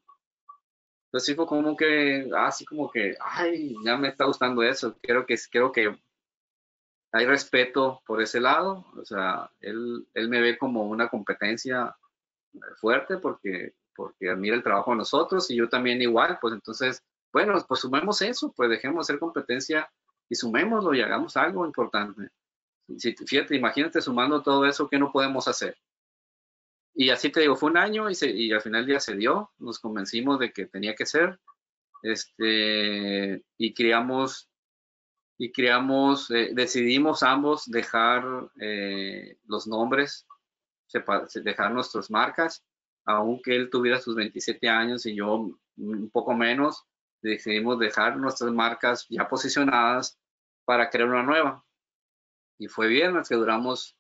Entonces 1.07 1.34
fue 1.34 1.47
como 1.47 1.76
que, 1.76 2.28
así 2.36 2.64
como 2.64 2.90
que, 2.90 3.16
ay, 3.20 3.74
ya 3.84 3.97
me 3.97 4.09
está 4.09 4.26
gustando 4.26 4.62
eso, 4.62 4.97
creo 5.01 5.24
que, 5.24 5.36
creo 5.51 5.72
que 5.72 5.97
hay 7.12 7.26
respeto 7.26 8.03
por 8.07 8.20
ese 8.20 8.40
lado, 8.40 8.84
o 8.94 9.05
sea, 9.05 9.51
él, 9.61 10.07
él 10.12 10.28
me 10.28 10.40
ve 10.40 10.59
como 10.59 10.84
una 10.84 11.09
competencia 11.09 11.97
fuerte 12.76 13.16
porque, 13.18 13.74
porque 13.94 14.28
admira 14.28 14.57
el 14.57 14.62
trabajo 14.62 14.90
de 14.90 14.99
nosotros 14.99 15.51
y 15.51 15.57
yo 15.57 15.68
también 15.68 16.03
igual, 16.03 16.38
pues 16.40 16.53
entonces 16.53 17.03
bueno, 17.36 17.53
pues 17.68 17.80
sumemos 17.80 18.22
eso, 18.22 18.51
pues 18.57 18.70
dejemos 18.70 19.05
hacer 19.05 19.18
competencia 19.18 19.90
y 20.26 20.34
sumémoslo 20.34 20.94
y 20.94 21.03
hagamos 21.03 21.36
algo 21.36 21.66
importante. 21.66 22.30
Si, 22.99 23.14
fíjate, 23.14 23.57
imagínate 23.57 24.01
sumando 24.01 24.43
todo 24.43 24.66
eso, 24.66 24.89
¿qué 24.89 24.99
no 24.99 25.12
podemos 25.12 25.49
hacer? 25.49 25.76
Y 26.95 27.11
así 27.11 27.30
te 27.30 27.41
digo, 27.41 27.57
fue 27.57 27.70
un 27.70 27.76
año 27.76 28.09
y, 28.11 28.14
y 28.22 28.53
al 28.53 28.62
final 28.62 28.87
ya 28.87 29.01
se 29.01 29.16
dio, 29.16 29.51
nos 29.59 29.78
convencimos 29.78 30.39
de 30.39 30.53
que 30.53 30.66
tenía 30.66 30.95
que 30.95 31.05
ser, 31.05 31.39
este, 32.03 33.43
y 33.59 33.74
creamos, 33.74 34.49
y 35.39 35.53
creamos, 35.53 36.30
eh, 36.30 36.51
decidimos 36.55 37.22
ambos 37.22 37.64
dejar 37.66 38.24
eh, 38.61 39.37
los 39.47 39.66
nombres, 39.66 40.26
dejar 41.45 41.72
nuestras 41.72 42.11
marcas 42.11 42.64
aunque 43.07 43.55
él 43.55 43.70
tuviera 43.70 44.01
sus 44.01 44.14
27 44.16 44.68
años 44.68 45.07
y 45.07 45.14
yo 45.14 45.49
un 45.76 46.11
poco 46.11 46.34
menos, 46.34 46.84
decidimos 47.22 47.78
dejar 47.78 48.16
nuestras 48.16 48.53
marcas 48.53 49.07
ya 49.09 49.28
posicionadas 49.28 50.18
para 50.64 50.91
crear 50.91 51.09
una 51.09 51.22
nueva. 51.22 51.64
Y 52.59 52.68
fue 52.68 52.88
viernes 52.88 53.28
que 53.28 53.34
duramos 53.34 53.96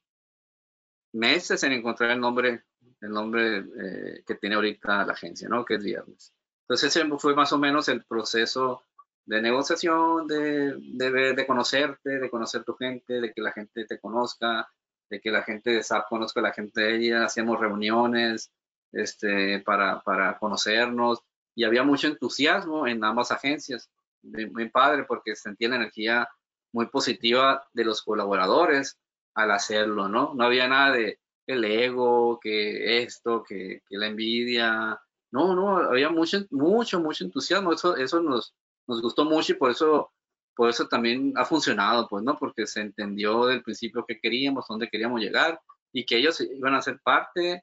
meses 1.12 1.62
en 1.62 1.72
encontrar 1.72 2.10
el 2.10 2.20
nombre, 2.20 2.64
el 3.00 3.10
nombre 3.10 3.58
eh, 3.58 4.22
que 4.26 4.34
tiene 4.36 4.56
ahorita 4.56 5.04
la 5.04 5.12
agencia, 5.12 5.48
¿no? 5.48 5.64
Que 5.64 5.74
es 5.74 5.84
viernes. 5.84 6.32
Entonces 6.62 6.96
ese 6.96 7.08
fue 7.18 7.34
más 7.34 7.52
o 7.52 7.58
menos 7.58 7.88
el 7.88 8.04
proceso 8.04 8.82
de 9.24 9.42
negociación, 9.42 10.26
de, 10.26 10.76
de, 10.78 11.34
de 11.34 11.46
conocerte, 11.46 12.18
de 12.18 12.30
conocer 12.30 12.64
tu 12.64 12.74
gente, 12.74 13.20
de 13.20 13.32
que 13.32 13.40
la 13.40 13.52
gente 13.52 13.84
te 13.84 13.98
conozca, 13.98 14.68
de 15.10 15.20
que 15.20 15.30
la 15.30 15.42
gente 15.42 15.70
de 15.70 15.82
SAP 15.82 16.08
conozca 16.08 16.40
a 16.40 16.44
la 16.44 16.52
gente 16.52 16.80
de 16.80 16.96
ella, 16.96 17.24
hacíamos 17.24 17.60
reuniones 17.60 18.52
este, 18.92 19.60
para, 19.60 20.00
para 20.00 20.38
conocernos 20.38 21.22
y 21.54 21.64
había 21.64 21.82
mucho 21.82 22.06
entusiasmo 22.06 22.86
en 22.86 23.02
ambas 23.04 23.30
agencias. 23.30 23.90
Muy, 24.22 24.68
padre 24.70 25.04
porque 25.04 25.36
sentía 25.36 25.68
la 25.68 25.76
energía 25.76 26.28
muy 26.76 26.88
positiva 26.88 27.66
de 27.72 27.84
los 27.84 28.02
colaboradores 28.02 28.98
al 29.34 29.50
hacerlo, 29.50 30.08
¿no? 30.10 30.34
No 30.34 30.44
había 30.44 30.68
nada 30.68 30.92
de 30.92 31.18
el 31.46 31.64
ego, 31.64 32.38
que 32.38 33.02
esto, 33.02 33.42
que, 33.42 33.80
que 33.88 33.96
la 33.96 34.08
envidia. 34.08 35.00
No, 35.30 35.54
no, 35.54 35.78
había 35.78 36.10
mucho, 36.10 36.44
mucho, 36.50 37.00
mucho 37.00 37.24
entusiasmo. 37.24 37.72
Eso, 37.72 37.96
eso 37.96 38.20
nos, 38.20 38.54
nos 38.86 39.00
gustó 39.00 39.24
mucho 39.24 39.52
y 39.52 39.56
por 39.56 39.70
eso 39.70 40.12
por 40.54 40.68
eso 40.70 40.86
también 40.88 41.32
ha 41.36 41.44
funcionado, 41.44 42.08
pues, 42.08 42.22
¿no? 42.24 42.36
Porque 42.38 42.66
se 42.66 42.80
entendió 42.80 43.46
del 43.46 43.62
principio 43.62 44.04
que 44.06 44.18
queríamos, 44.18 44.66
dónde 44.68 44.88
queríamos 44.88 45.20
llegar 45.20 45.60
y 45.92 46.04
que 46.04 46.16
ellos 46.18 46.40
iban 46.40 46.74
a 46.74 46.82
ser 46.82 46.98
parte 47.00 47.62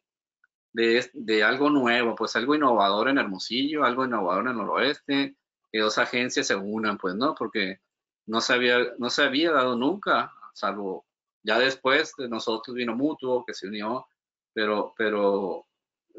de, 0.74 1.10
de, 1.14 1.44
algo 1.44 1.70
nuevo, 1.70 2.16
pues 2.16 2.36
algo 2.36 2.56
innovador 2.56 3.10
en 3.10 3.20
Hermosillo, 3.20 3.84
algo 3.84 4.06
innovador 4.06 4.44
en 4.44 4.52
el 4.52 4.58
noroeste, 4.58 5.36
que 5.72 5.80
dos 5.80 5.98
agencias 5.98 6.48
se 6.48 6.56
unan, 6.56 6.98
pues, 6.98 7.16
¿no? 7.16 7.36
Porque 7.36 7.80
no 8.26 8.42
se 8.42 8.54
había, 8.54 8.80
no 8.98 9.10
se 9.10 9.24
había 9.24 9.52
dado 9.52 9.76
nunca, 9.76 10.32
salvo 10.54 11.06
ya 11.44 11.60
después 11.60 12.14
de 12.18 12.30
nosotros 12.30 12.76
vino 12.76 12.96
Mutuo, 12.96 13.44
que 13.46 13.54
se 13.54 13.68
unió, 13.68 14.08
pero, 14.54 14.94
pero 14.98 15.66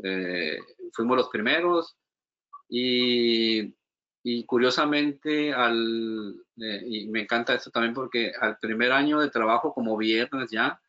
eh, 0.03 0.59
fuimos 0.93 1.17
los 1.17 1.29
primeros 1.29 1.97
y 2.69 3.75
y 4.27 4.45
curiosamente, 4.47 5.53
al, 5.53 6.35
eh, 6.57 6.83
y 6.87 7.07
me 7.09 7.21
encanta 7.21 7.55
esto 7.55 7.71
también 7.71 7.93
porque 7.93 8.33
al 8.41 8.59
primer 8.59 8.91
año 8.91 9.21
de 9.21 9.29
trabajo 9.29 9.75
como 9.75 9.99
viernes 9.99 10.51
ya, 10.51 10.81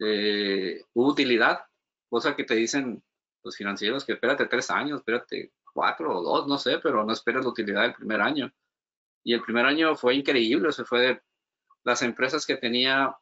eh, 0.00 0.82
hubo 0.92 1.10
utilidad, 1.10 1.60
cosa 2.08 2.34
que 2.34 2.42
te 2.42 2.56
dicen 2.56 3.04
los 3.44 3.56
financieros 3.56 4.04
que 4.04 4.14
espérate 4.14 4.46
tres 4.46 4.68
años, 4.68 4.98
espérate 4.98 5.52
cuatro 5.72 6.18
o 6.18 6.22
dos, 6.22 6.48
no 6.48 6.58
sé, 6.58 6.80
pero 6.82 7.04
no 7.04 7.12
esperes 7.12 7.44
la 7.44 7.50
utilidad 7.50 7.82
del 7.82 7.94
primer 7.94 8.20
año. 8.20 8.52
Y 9.22 9.34
el 9.34 9.42
primer 9.42 9.66
año 9.66 9.96
fue 9.96 10.14
increíble, 10.14 10.72
se 10.72 10.84
fue 10.84 11.00
de 11.00 11.22
las 11.84 12.02
empresas 12.02 12.46
que 12.46 12.56
tenía, 12.56 13.16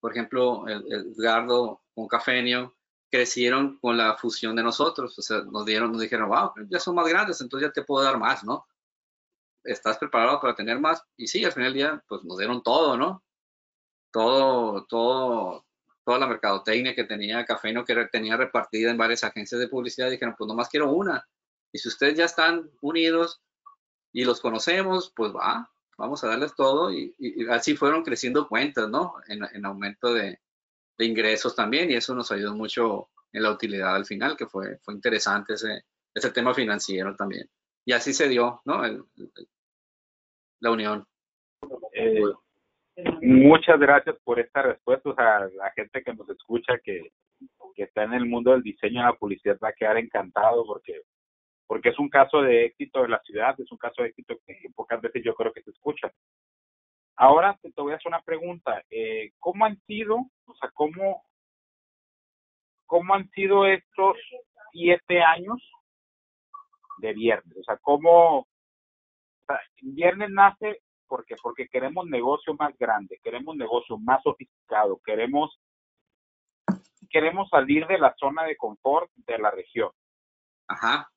por 0.00 0.12
ejemplo, 0.12 0.64
Edgardo 0.68 1.82
con 1.94 2.08
Cafenio, 2.08 2.76
crecieron 3.10 3.78
con 3.78 3.96
la 3.96 4.16
fusión 4.16 4.56
de 4.56 4.62
nosotros, 4.62 5.18
o 5.18 5.22
sea, 5.22 5.42
nos 5.42 5.66
dieron, 5.66 5.92
nos 5.92 6.00
dijeron, 6.00 6.28
wow, 6.28 6.52
ya 6.68 6.78
son 6.78 6.94
más 6.94 7.06
grandes, 7.06 7.40
entonces 7.40 7.68
ya 7.68 7.72
te 7.72 7.84
puedo 7.84 8.04
dar 8.04 8.18
más, 8.18 8.42
¿no? 8.42 8.66
¿Estás 9.64 9.98
preparado 9.98 10.40
para 10.40 10.54
tener 10.54 10.80
más? 10.80 11.04
Y 11.16 11.26
sí, 11.26 11.44
al 11.44 11.52
final 11.52 11.72
del 11.72 11.74
día, 11.74 12.04
pues 12.08 12.24
nos 12.24 12.38
dieron 12.38 12.62
todo, 12.62 12.96
¿no? 12.96 13.22
Todo, 14.10 14.86
todo, 14.86 15.66
toda 16.04 16.18
la 16.18 16.26
mercadotecnia 16.26 16.94
que 16.94 17.04
tenía 17.04 17.44
Cafeno, 17.44 17.84
que 17.84 17.94
tenía 18.06 18.36
repartida 18.36 18.90
en 18.90 18.98
varias 18.98 19.24
agencias 19.24 19.60
de 19.60 19.68
publicidad, 19.68 20.10
dijeron, 20.10 20.34
pues 20.36 20.48
nomás 20.48 20.68
quiero 20.68 20.90
una. 20.90 21.26
Y 21.70 21.78
si 21.78 21.88
ustedes 21.88 22.16
ya 22.16 22.24
están 22.24 22.70
unidos 22.80 23.42
y 24.12 24.24
los 24.24 24.40
conocemos, 24.40 25.12
pues 25.16 25.32
va, 25.32 25.70
vamos 25.96 26.22
a 26.24 26.28
darles 26.28 26.54
todo. 26.54 26.92
Y, 26.92 27.14
así 27.50 27.76
fueron 27.76 28.02
creciendo 28.02 28.48
cuentas, 28.48 28.88
¿no? 28.88 29.14
en 29.28 29.64
aumento 29.64 30.12
de, 30.12 30.38
de 30.98 31.04
ingresos 31.04 31.54
también 31.54 31.90
y 31.90 31.94
eso 31.94 32.14
nos 32.14 32.30
ayudó 32.32 32.54
mucho 32.54 33.08
en 33.32 33.42
la 33.42 33.50
utilidad 33.50 33.94
al 33.94 34.04
final, 34.04 34.36
que 34.36 34.46
fue, 34.46 34.78
fue 34.78 34.94
interesante 34.94 35.54
ese, 35.54 35.84
ese 36.14 36.30
tema 36.30 36.54
financiero 36.54 37.16
también. 37.16 37.48
Y 37.84 37.92
así 37.92 38.12
se 38.12 38.28
dio, 38.28 38.60
¿no? 38.64 38.82
la 40.60 40.70
unión. 40.70 41.04
Eh, 41.92 42.22
muchas 43.22 43.80
gracias 43.80 44.16
por 44.22 44.38
esta 44.38 44.62
respuesta. 44.62 45.10
O 45.10 45.14
sea, 45.14 45.40
la 45.56 45.72
gente 45.72 46.02
que 46.02 46.14
nos 46.14 46.28
escucha, 46.28 46.78
que, 46.84 47.10
que 47.74 47.82
está 47.84 48.04
en 48.04 48.12
el 48.12 48.26
mundo 48.26 48.52
del 48.52 48.62
diseño 48.62 49.00
y 49.00 49.04
la 49.04 49.14
publicidad, 49.14 49.58
va 49.62 49.70
a 49.70 49.72
quedar 49.72 49.96
encantado 49.96 50.64
porque 50.64 51.02
porque 51.72 51.88
es 51.88 51.98
un 51.98 52.10
caso 52.10 52.42
de 52.42 52.66
éxito 52.66 53.00
de 53.00 53.08
la 53.08 53.18
ciudad, 53.20 53.58
es 53.58 53.72
un 53.72 53.78
caso 53.78 54.02
de 54.02 54.08
éxito 54.08 54.36
que 54.46 54.68
pocas 54.74 55.00
veces 55.00 55.22
yo 55.24 55.34
creo 55.34 55.54
que 55.54 55.62
se 55.62 55.70
escucha. 55.70 56.12
Ahora 57.16 57.58
te, 57.62 57.72
voy 57.74 57.94
a 57.94 57.96
hacer 57.96 58.08
una 58.08 58.20
pregunta. 58.20 58.82
Eh, 58.90 59.32
¿Cómo 59.38 59.64
han 59.64 59.80
sido, 59.86 60.16
o 60.44 60.54
sea, 60.60 60.70
cómo, 60.74 61.24
cómo 62.84 63.14
han 63.14 63.26
sido 63.30 63.64
estos 63.64 64.18
siete 64.70 65.22
años 65.22 65.66
de 66.98 67.14
viernes? 67.14 67.56
O 67.56 67.64
sea, 67.64 67.78
¿cómo, 67.78 68.46
viernes 69.80 70.28
nace 70.28 70.82
porque 71.08 71.36
porque 71.42 71.68
queremos 71.68 72.04
negocio 72.04 72.52
más 72.52 72.76
grande, 72.76 73.18
queremos 73.22 73.56
negocio 73.56 73.96
más 73.96 74.22
sofisticado, 74.22 75.00
queremos 75.02 75.58
queremos 77.08 77.48
salir 77.48 77.86
de 77.86 77.96
la 77.96 78.14
zona 78.18 78.44
de 78.44 78.58
confort 78.58 79.10
de 79.14 79.38
la 79.38 79.50
región. 79.50 79.90
Ajá. 80.68 81.08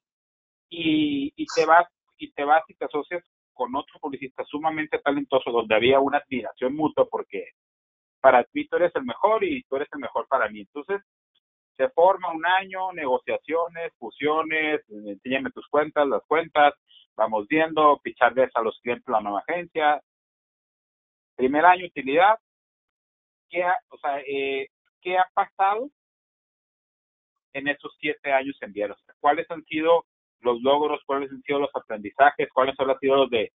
Y, 0.69 1.33
y 1.35 1.45
te 1.55 1.65
vas 1.65 1.87
y 2.17 2.31
te 2.31 2.43
vas 2.43 2.63
y 2.67 2.75
te 2.75 2.85
asocias 2.85 3.23
con 3.53 3.75
otro 3.75 3.99
publicista 3.99 4.43
sumamente 4.45 4.99
talentoso 4.99 5.51
donde 5.51 5.75
había 5.75 5.99
una 5.99 6.17
admiración 6.19 6.75
mutua 6.75 7.07
porque 7.09 7.51
para 8.19 8.43
ti 8.43 8.67
tú 8.67 8.75
eres 8.77 8.91
el 8.95 9.03
mejor 9.03 9.43
y 9.43 9.63
tú 9.63 9.75
eres 9.75 9.87
el 9.93 9.99
mejor 9.99 10.27
para 10.27 10.49
mí. 10.49 10.61
Entonces, 10.61 11.01
se 11.77 11.89
forma 11.89 12.31
un 12.31 12.45
año, 12.45 12.91
negociaciones, 12.93 13.93
fusiones, 13.97 14.81
enséñame 14.89 15.51
tus 15.51 15.67
cuentas, 15.67 16.07
las 16.07 16.23
cuentas, 16.25 16.73
vamos 17.15 17.47
viendo, 17.47 17.99
picharles 18.01 18.49
a 18.55 18.61
los 18.61 18.79
clientes 18.81 19.07
la 19.07 19.21
nueva 19.21 19.43
agencia. 19.47 20.01
Primer 21.35 21.65
año, 21.65 21.85
utilidad. 21.85 22.39
¿Qué 23.49 23.63
ha, 23.63 23.77
o 23.89 23.97
sea, 23.97 24.19
eh, 24.21 24.69
¿qué 25.01 25.17
ha 25.17 25.29
pasado 25.33 25.89
en 27.53 27.67
esos 27.67 27.95
siete 27.99 28.31
años 28.31 28.57
en 28.61 28.73
Vieros? 28.73 28.97
¿Cuáles 29.19 29.49
han 29.51 29.63
sido 29.65 30.05
los 30.45 30.61
logros, 30.61 31.01
cuáles 31.05 31.31
han 31.31 31.41
sido 31.41 31.59
los 31.59 31.69
aprendizajes, 31.73 32.47
cuáles 32.53 32.75
han 32.79 32.99
sido 32.99 33.15
los 33.17 33.29
de 33.29 33.51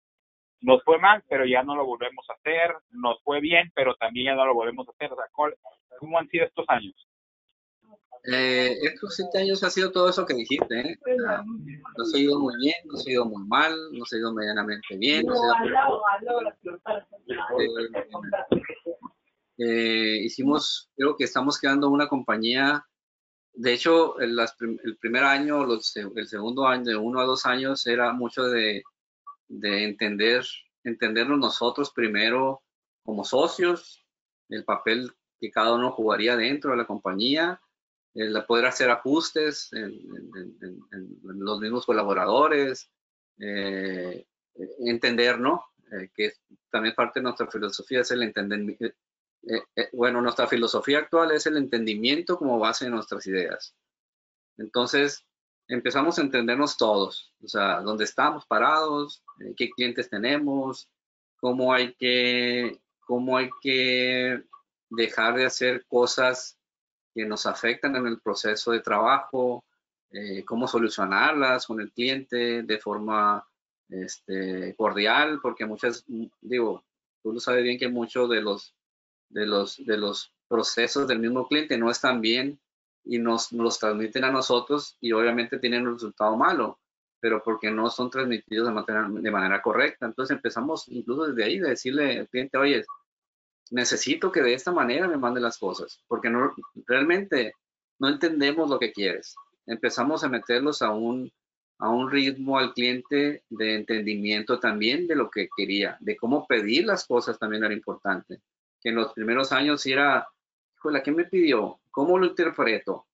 nos 0.62 0.82
fue 0.84 0.99
mal, 0.99 1.22
pero 1.28 1.47
ya 1.47 1.62
no 1.62 1.74
lo 1.74 1.86
volvemos 1.86 2.26
a 2.28 2.34
hacer, 2.34 2.74
nos 2.91 3.22
fue 3.22 3.41
bien, 3.41 3.70
pero 3.74 3.95
también 3.95 4.26
ya 4.26 4.34
no 4.34 4.45
lo 4.45 4.55
volvemos 4.55 4.86
a 4.88 4.91
hacer. 4.91 5.11
O 5.12 5.16
sea, 5.16 5.24
¿cómo 5.99 6.18
han 6.18 6.28
sido 6.28 6.45
estos 6.45 6.66
años? 6.68 6.95
Eh, 8.30 8.76
estos 8.82 9.16
siete 9.16 9.38
años 9.38 9.64
ha 9.64 9.70
sido 9.70 9.91
todo 9.91 10.11
eso 10.11 10.26
que 10.26 10.34
dijiste. 10.34 10.80
¿eh? 10.80 10.99
Nos 11.97 12.14
ha 12.14 12.18
ido 12.18 12.38
muy 12.38 12.55
bien, 12.61 12.74
nos 12.84 13.07
ha 13.07 13.11
ido 13.11 13.24
muy 13.24 13.47
mal, 13.47 13.74
nos 13.93 14.12
ha 14.12 14.16
ido 14.18 14.32
medianamente 14.34 14.97
bien. 14.99 15.24
eh, 19.59 20.18
hicimos, 20.22 20.91
creo 20.95 21.16
que 21.16 21.24
estamos 21.24 21.59
creando 21.59 21.88
una 21.88 22.09
compañía 22.09 22.84
de 23.53 23.72
hecho, 23.72 24.18
el, 24.20 24.38
el 24.84 24.96
primer 24.96 25.24
año, 25.24 25.66
el 25.72 26.26
segundo 26.28 26.66
año, 26.66 26.84
de 26.84 26.96
uno 26.96 27.20
a 27.20 27.24
dos 27.24 27.46
años, 27.46 27.86
era 27.86 28.12
mucho 28.12 28.44
de, 28.44 28.82
de 29.48 29.84
entender, 29.84 30.44
entendernos 30.84 31.38
nosotros 31.38 31.90
primero 31.90 32.62
como 33.03 33.24
socios, 33.24 34.07
el 34.48 34.64
papel 34.64 35.12
que 35.40 35.51
cada 35.51 35.74
uno 35.74 35.90
jugaría 35.90 36.36
dentro 36.36 36.70
de 36.70 36.76
la 36.76 36.86
compañía, 36.86 37.61
el 38.14 38.44
poder 38.44 38.66
hacer 38.66 38.90
ajustes 38.90 39.72
en, 39.72 40.01
los 41.22 41.61
mismos 41.61 41.86
colaboradores, 41.86 42.90
eh, 43.38 44.26
entender, 44.80 45.40
¿no? 45.40 45.64
Eh, 45.92 46.11
que 46.14 46.34
también 46.70 46.94
parte 46.94 47.20
de 47.20 47.24
nuestra 47.24 47.46
filosofía 47.48 48.01
es 48.01 48.11
el 48.11 48.22
entender, 48.22 48.94
eh, 49.43 49.62
eh, 49.74 49.88
bueno, 49.93 50.20
nuestra 50.20 50.47
filosofía 50.47 50.99
actual 50.99 51.32
es 51.32 51.47
el 51.47 51.57
entendimiento 51.57 52.38
como 52.38 52.59
base 52.59 52.84
de 52.84 52.91
nuestras 52.91 53.26
ideas. 53.26 53.74
Entonces, 54.59 55.24
empezamos 55.68 56.18
a 56.18 56.22
entendernos 56.22 56.76
todos, 56.76 57.32
o 57.43 57.49
sea, 57.49 57.80
dónde 57.80 58.05
estamos 58.05 58.47
parados, 58.47 59.22
eh, 59.41 59.55
qué 59.57 59.70
clientes 59.70 60.11
tenemos, 60.11 60.88
cómo 61.36 61.72
hay 61.72 61.95
que, 61.95 62.80
cómo 63.01 63.36
hay 63.36 63.51
que 63.62 64.43
dejar 64.91 65.36
de 65.36 65.47
hacer 65.47 65.86
cosas 65.86 66.59
que 67.14 67.24
nos 67.24 67.47
afectan 67.47 67.97
en 67.97 68.07
el 68.07 68.20
proceso 68.20 68.72
de 68.72 68.80
trabajo, 68.80 69.64
cómo 70.45 70.66
solucionarlas 70.66 71.66
con 71.66 71.80
el 71.80 71.93
cliente 71.93 72.64
de 72.64 72.78
forma 72.78 73.47
este, 73.88 74.74
cordial, 74.74 75.38
porque 75.41 75.66
muchas, 75.66 76.05
digo, 76.41 76.84
tú 77.22 77.32
lo 77.32 77.38
sabes 77.38 77.62
bien 77.62 77.78
que 77.78 77.88
muchos 77.88 78.28
de 78.28 78.43
los 78.43 78.74
de 79.31 79.47
los, 79.47 79.85
de 79.85 79.97
los 79.97 80.33
procesos 80.49 81.09
del 81.09 81.20
mismo 81.20 81.47
cliente 81.47 81.78
no 81.78 81.91
están 81.91 82.20
bien 82.20 82.61
y 83.05 83.18
nos, 83.18 83.53
los 83.53 83.78
transmiten 83.78 84.24
a 84.24 84.31
nosotros 84.31 84.97
y 85.01 85.12
obviamente 85.12 85.59
tienen 85.59 85.87
un 85.87 85.95
resultado 85.95 86.37
malo, 86.37 86.78
pero 87.20 87.43
porque 87.43 87.70
no 87.70 87.89
son 87.91 88.11
transmitidos 88.11 88.68
de 88.68 88.74
manera, 88.74 89.09
de 89.09 89.31
manera 89.31 89.62
correcta. 89.62 90.07
Entonces 90.07 90.37
empezamos 90.37 90.87
incluso 90.89 91.28
desde 91.28 91.45
ahí 91.45 91.59
de 91.59 91.70
decirle 91.70 92.20
al 92.20 92.28
cliente, 92.28 92.59
oye, 92.59 92.85
necesito 93.70 94.33
que 94.33 94.43
de 94.43 94.55
esta 94.55 94.72
manera 94.72 95.09
me 95.09 95.16
mande 95.16 95.41
las 95.41 95.59
cosas, 95.59 96.03
porque 96.09 96.28
no, 96.28 96.53
realmente 96.87 97.55
no 97.99 98.09
entendemos 98.09 98.68
lo 98.68 98.78
que 98.78 98.93
quieres. 98.93 99.37
Empezamos 99.66 100.24
a 100.24 100.28
meterlos 100.28 100.83
a 100.83 100.91
un, 100.91 101.33
a 101.78 101.89
un 101.89 102.11
ritmo 102.11 102.59
al 102.59 102.74
cliente 102.74 103.45
de 103.49 103.74
entendimiento 103.74 104.59
también 104.59 105.07
de 105.07 105.14
lo 105.14 105.31
que 105.31 105.49
quería, 105.57 105.97
de 106.01 106.16
cómo 106.16 106.47
pedir 106.47 106.87
las 106.87 107.07
cosas 107.07 107.39
también 107.39 107.64
era 107.64 107.74
importante. 107.74 108.41
Que 108.81 108.91
en 108.91 108.97
los 108.97 109.12
primeros 109.12 109.53
años 109.53 109.85
era, 109.87 110.28
híjole, 110.76 111.03
¿qué 111.03 111.12
me 111.12 111.24
pidió? 111.24 111.81
¿Cómo 111.91 112.18
lo 112.18 112.26
interpreto? 112.26 113.07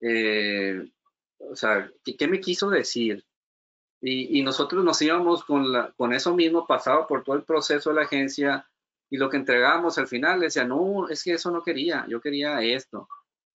Eh, 0.00 0.90
o 1.38 1.56
sea, 1.56 1.90
¿qué, 2.04 2.28
me 2.28 2.40
quiso 2.40 2.70
decir? 2.70 3.24
Y, 4.00 4.42
nosotros 4.42 4.84
nos 4.84 5.00
íbamos 5.00 5.44
con, 5.44 5.64
con 5.96 6.12
eso 6.12 6.34
mismo, 6.34 6.66
pasado 6.66 7.06
por 7.06 7.24
todo 7.24 7.36
el 7.36 7.44
proceso 7.44 7.90
de 7.90 7.96
la 7.96 8.02
agencia, 8.02 8.68
y 9.10 9.16
lo 9.16 9.30
que 9.30 9.36
entregábamos 9.36 9.96
al 9.98 10.08
final 10.08 10.40
decía, 10.40 10.64
no, 10.64 11.08
es 11.08 11.22
que 11.22 11.34
eso 11.34 11.50
no 11.50 11.62
quería, 11.62 12.06
yo 12.08 12.20
quería 12.20 12.60
esto. 12.62 13.08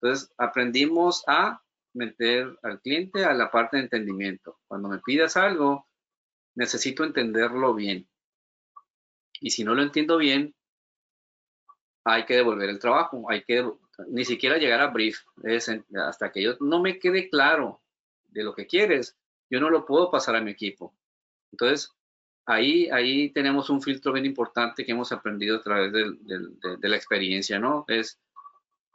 Entonces 0.01 0.31
aprendimos 0.37 1.25
a 1.27 1.63
meter 1.95 2.59
al 2.63 2.81
cliente 2.81 3.25
a 3.25 3.33
la 3.33 3.51
parte 3.51 3.77
de 3.77 3.85
entendimiento. 3.85 4.59
Cuando 4.67 4.89
me 4.89 4.99
pidas 4.99 5.37
algo, 5.37 5.89
necesito 6.55 7.05
entenderlo 7.05 7.75
bien. 7.75 8.09
Y 9.41 9.51
si 9.51 9.65
no 9.65 9.75
lo 9.75 9.83
entiendo 9.83 10.17
bien, 10.19 10.55
hay 12.09 12.25
que 12.25 12.37
devolver 12.37 12.71
el 12.71 12.79
trabajo, 12.79 13.29
hay 13.29 13.43
que 13.43 13.69
ni 14.09 14.25
siquiera 14.25 14.59
llegar 14.59 14.81
a 14.81 14.87
brief. 14.87 15.19
Hasta 16.07 16.31
que 16.31 16.41
yo 16.41 16.57
no 16.61 16.81
me 16.81 17.01
quede 17.01 17.29
claro 17.29 17.83
de 18.29 18.45
lo 18.45 18.55
que 18.55 18.69
quieres, 18.69 19.19
yo 19.51 19.59
no 19.59 19.71
lo 19.71 19.85
puedo 19.85 20.09
pasar 20.09 20.37
a 20.37 20.41
mi 20.41 20.53
equipo. 20.53 20.95
Entonces, 21.51 21.93
ahí, 22.45 22.89
ahí 22.91 23.31
tenemos 23.31 23.71
un 23.71 23.83
filtro 23.83 24.13
bien 24.13 24.25
importante 24.25 24.85
que 24.85 24.93
hemos 24.93 25.11
aprendido 25.11 25.57
a 25.57 25.63
través 25.63 25.93
de, 25.93 26.89
la 26.89 26.97
experiencia, 26.97 27.59
¿no? 27.59 27.85
Es 27.89 28.21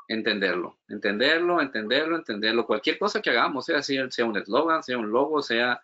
entenderlo, 0.07 0.79
entenderlo, 0.87 1.59
entenderlo, 1.59 2.15
entenderlo. 2.15 2.65
Cualquier 2.65 2.97
cosa 2.97 3.21
que 3.21 3.31
hagamos, 3.31 3.65
sea, 3.65 3.81
sea 3.83 4.25
un 4.25 4.37
eslogan, 4.37 4.83
sea 4.83 4.97
un 4.97 5.11
logo, 5.11 5.41
sea 5.41 5.83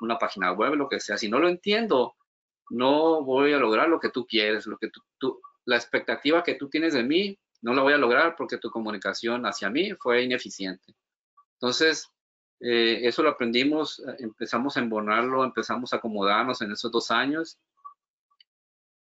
una 0.00 0.18
página 0.18 0.52
web, 0.52 0.74
lo 0.74 0.90
que 0.90 1.00
sea. 1.00 1.16
Si 1.16 1.30
no 1.30 1.38
lo 1.38 1.48
entiendo, 1.48 2.16
no 2.68 3.24
voy 3.24 3.54
a 3.54 3.58
lograr 3.58 3.88
lo 3.88 3.98
que 3.98 4.10
tú 4.10 4.26
quieres, 4.26 4.66
lo 4.66 4.76
que 4.76 4.90
tú, 5.18 5.40
la 5.64 5.76
expectativa 5.76 6.42
que 6.42 6.54
tú 6.54 6.68
tienes 6.68 6.94
de 6.94 7.02
mí, 7.02 7.38
no 7.62 7.74
la 7.74 7.82
voy 7.82 7.92
a 7.92 7.98
lograr 7.98 8.36
porque 8.36 8.58
tu 8.58 8.70
comunicación 8.70 9.44
hacia 9.44 9.70
mí 9.70 9.92
fue 10.00 10.22
ineficiente. 10.22 10.94
Entonces, 11.54 12.08
eh, 12.60 13.00
eso 13.02 13.22
lo 13.22 13.30
aprendimos, 13.30 14.00
eh, 14.00 14.16
empezamos 14.20 14.76
a 14.76 14.80
embonarlo, 14.80 15.44
empezamos 15.44 15.92
a 15.92 15.96
acomodarnos 15.96 16.60
en 16.62 16.72
esos 16.72 16.90
dos 16.90 17.10
años. 17.10 17.58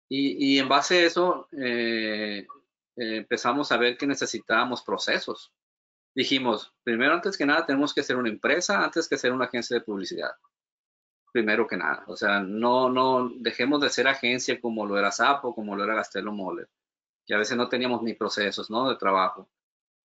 Y, 0.10 0.60
en 0.60 0.70
base 0.70 0.99
a 0.99 1.06
eso, 1.06 1.47
eh, 1.60 2.45
empezamos 2.95 3.72
a 3.72 3.78
ver 3.78 3.97
que 3.97 4.06
necesitábamos 4.06 4.84
procesos. 4.84 5.51
Dijimos, 6.14 6.72
primero, 6.84 7.16
antes 7.16 7.36
que 7.36 7.47
nada, 7.47 7.66
tenemos 7.66 7.95
que 7.95 8.04
ser 8.04 8.18
una 8.18 8.30
empresa 8.30 8.84
antes 8.84 9.10
que 9.10 9.18
ser 9.18 9.32
una 9.32 9.45
agencia 9.45 9.76
de 9.76 9.84
publicidad. 9.84 10.30
Primero 11.34 11.65
que 11.67 11.75
nada. 11.75 12.03
O 12.07 12.15
sea, 12.15 12.41
no, 12.41 12.89
no 12.89 13.29
dejemos 13.39 13.81
de 13.81 13.89
ser 13.89 14.07
agencia 14.07 14.61
como 14.61 14.86
lo 14.86 14.97
era 14.99 15.11
Sapo, 15.11 15.55
como 15.55 15.75
lo 15.75 15.84
era 15.84 15.95
Gastelo 15.95 16.31
Moller, 16.31 16.69
que 17.25 17.34
a 17.34 17.39
veces 17.39 17.57
no 17.57 17.67
teníamos 17.67 18.03
ni 18.03 18.13
procesos 18.13 18.69
¿no? 18.69 18.88
de 18.88 18.97
trabajo. 18.97 19.49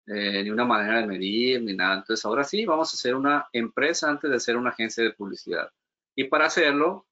Eh, 0.07 0.43
ni 0.45 0.51
una 0.51 0.67
manera 0.67 1.01
de 1.01 1.07
medir, 1.07 1.63
ni 1.63 1.73
nada. 1.75 1.95
Entonces, 1.95 2.23
ahora 2.27 2.45
sí, 2.45 2.67
vamos 2.67 2.93
a 2.93 2.97
ser 2.99 3.15
una 3.15 3.49
empresa 3.55 4.11
antes 4.11 4.31
de 4.31 4.39
ser 4.39 4.59
una 4.59 4.69
agencia 4.71 5.03
de 5.03 5.15
publicidad. 5.15 5.71
Y 6.15 6.25
para 6.25 6.45
hacerlo, 6.45 7.07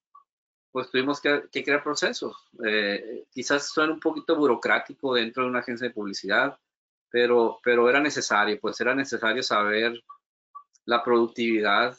pues 0.70 0.90
tuvimos 0.90 1.18
que, 1.20 1.48
crear 1.50 1.82
procesos. 1.82 2.36
Eh, 2.66 3.24
quizás 3.30 3.68
suena 3.68 3.94
un 3.94 4.00
poquito 4.00 4.36
burocrático 4.36 5.14
dentro 5.14 5.42
de 5.42 5.48
una 5.48 5.60
agencia 5.60 5.88
de 5.88 5.94
publicidad, 5.94 6.58
pero, 7.10 7.60
pero 7.64 7.88
era 7.88 8.00
necesario, 8.00 8.60
pues 8.60 8.78
era 8.78 8.94
necesario 8.94 9.42
saber 9.42 10.02
la 10.84 11.02
productividad 11.02 11.96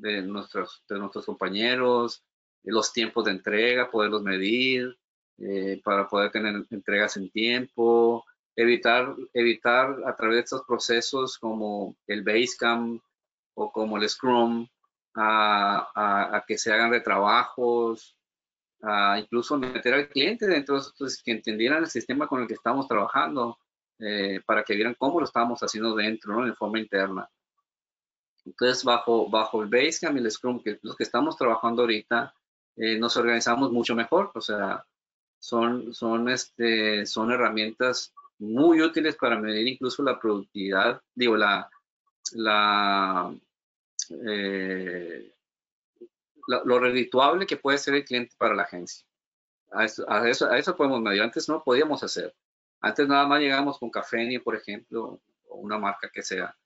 de 0.00 0.22
nuestros, 0.22 0.82
de 0.88 0.98
nuestros 0.98 1.26
compañeros, 1.26 2.24
los 2.62 2.92
tiempos 2.92 3.24
de 3.24 3.32
entrega, 3.32 3.90
poderlos 3.90 4.22
medir, 4.22 4.98
eh, 5.38 5.80
para 5.82 6.08
poder 6.08 6.30
tener 6.30 6.66
entregas 6.70 7.16
en 7.16 7.30
tiempo, 7.30 8.24
evitar, 8.54 9.14
evitar 9.32 9.96
a 10.06 10.14
través 10.14 10.36
de 10.36 10.40
estos 10.42 10.62
procesos 10.66 11.38
como 11.38 11.96
el 12.06 12.22
Basecamp 12.22 13.02
o 13.54 13.72
como 13.72 13.96
el 13.96 14.08
Scrum, 14.08 14.66
a, 15.14 16.44
que 16.46 16.58
se 16.58 16.72
hagan 16.72 16.90
retrabajos, 16.90 18.16
a 18.82 19.18
incluso 19.18 19.58
meter 19.58 19.94
al 19.94 20.08
cliente 20.08 20.46
dentro 20.46 20.76
de 20.76 20.82
estos, 20.82 21.22
que 21.22 21.32
entendieran 21.32 21.82
el 21.82 21.90
sistema 21.90 22.26
con 22.26 22.42
el 22.42 22.48
que 22.48 22.54
estamos 22.54 22.86
trabajando, 22.88 23.58
eh, 23.98 24.40
para 24.46 24.62
que 24.62 24.74
vieran 24.74 24.94
cómo 24.98 25.20
lo 25.20 25.26
estábamos 25.26 25.60
haciendo 25.60 25.94
dentro, 25.94 26.32
¿no? 26.32 26.46
En 26.46 26.54
forma 26.54 26.78
interna. 26.78 27.28
Entonces, 28.44 28.84
bajo, 28.84 29.28
bajo 29.28 29.62
el 29.62 29.68
Basecamp 29.68 30.16
y 30.16 30.20
el 30.20 30.30
Scrum, 30.30 30.62
que 30.62 30.78
los 30.82 30.96
que 30.96 31.04
estamos 31.04 31.36
trabajando 31.36 31.82
ahorita, 31.82 32.34
eh, 32.76 32.98
nos 32.98 33.16
organizamos 33.16 33.70
mucho 33.72 33.94
mejor, 33.94 34.30
o 34.34 34.40
sea, 34.40 34.84
son, 35.38 35.92
son, 35.94 36.28
este, 36.28 37.06
son 37.06 37.30
herramientas 37.30 38.12
muy 38.38 38.80
útiles 38.80 39.16
para 39.16 39.38
medir 39.38 39.66
incluso 39.68 40.02
la 40.02 40.18
productividad, 40.18 41.02
digo, 41.14 41.36
la, 41.36 41.68
la, 42.32 43.34
eh, 44.26 45.32
lo 46.46 46.78
redituable 46.78 47.46
que 47.46 47.56
puede 47.56 47.78
ser 47.78 47.94
el 47.94 48.04
cliente 48.04 48.34
para 48.38 48.54
la 48.54 48.62
agencia. 48.62 49.06
A 49.72 49.84
eso, 49.84 50.04
a 50.08 50.58
eso, 50.58 50.76
podemos 50.76 51.00
medir. 51.00 51.22
Antes 51.22 51.48
no 51.48 51.62
podíamos 51.62 52.02
hacer. 52.02 52.34
Antes 52.80 53.06
nada 53.06 53.26
más 53.26 53.40
llegábamos 53.40 53.78
con 53.78 53.90
Café, 53.90 54.40
por 54.42 54.56
ejemplo, 54.56 55.20
o 55.48 55.56
una 55.56 55.78
marca 55.78 56.10
que 56.12 56.22
sea. 56.22 56.56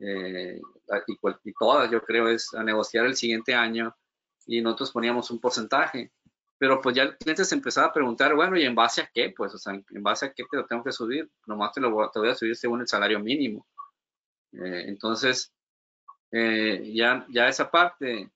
Eh, 0.00 0.60
y, 1.06 1.18
y, 1.44 1.52
todas, 1.52 1.90
yo 1.90 2.02
creo, 2.02 2.28
es 2.28 2.52
a 2.54 2.64
negociar 2.64 3.06
el 3.06 3.16
siguiente 3.16 3.54
año 3.54 3.94
y 4.46 4.62
nosotros 4.62 4.92
poníamos 4.92 5.30
un 5.30 5.38
porcentaje 5.38 6.10
pero 6.60 6.78
pues 6.82 6.94
ya 6.94 7.04
el 7.04 7.16
cliente 7.16 7.46
se 7.46 7.54
empezaba 7.54 7.86
a 7.86 7.92
preguntar, 7.94 8.34
bueno, 8.34 8.54
¿y 8.58 8.64
en 8.64 8.74
base 8.74 9.00
a 9.00 9.10
qué? 9.10 9.32
Pues, 9.34 9.54
o 9.54 9.56
sea, 9.56 9.72
¿en 9.72 10.02
base 10.02 10.26
a 10.26 10.32
qué 10.34 10.44
te 10.44 10.58
lo 10.58 10.66
tengo 10.66 10.84
que 10.84 10.92
subir? 10.92 11.30
Nomás 11.46 11.72
te 11.72 11.80
lo 11.80 11.90
voy, 11.90 12.06
te 12.12 12.18
voy 12.18 12.28
a 12.28 12.34
subir 12.34 12.54
según 12.54 12.82
el 12.82 12.86
salario 12.86 13.18
mínimo. 13.18 13.66
Eh, 14.52 14.84
entonces, 14.88 15.54
eh, 16.30 16.92
ya, 16.94 17.24
ya 17.30 17.48
esa 17.48 17.70
parte 17.70 18.30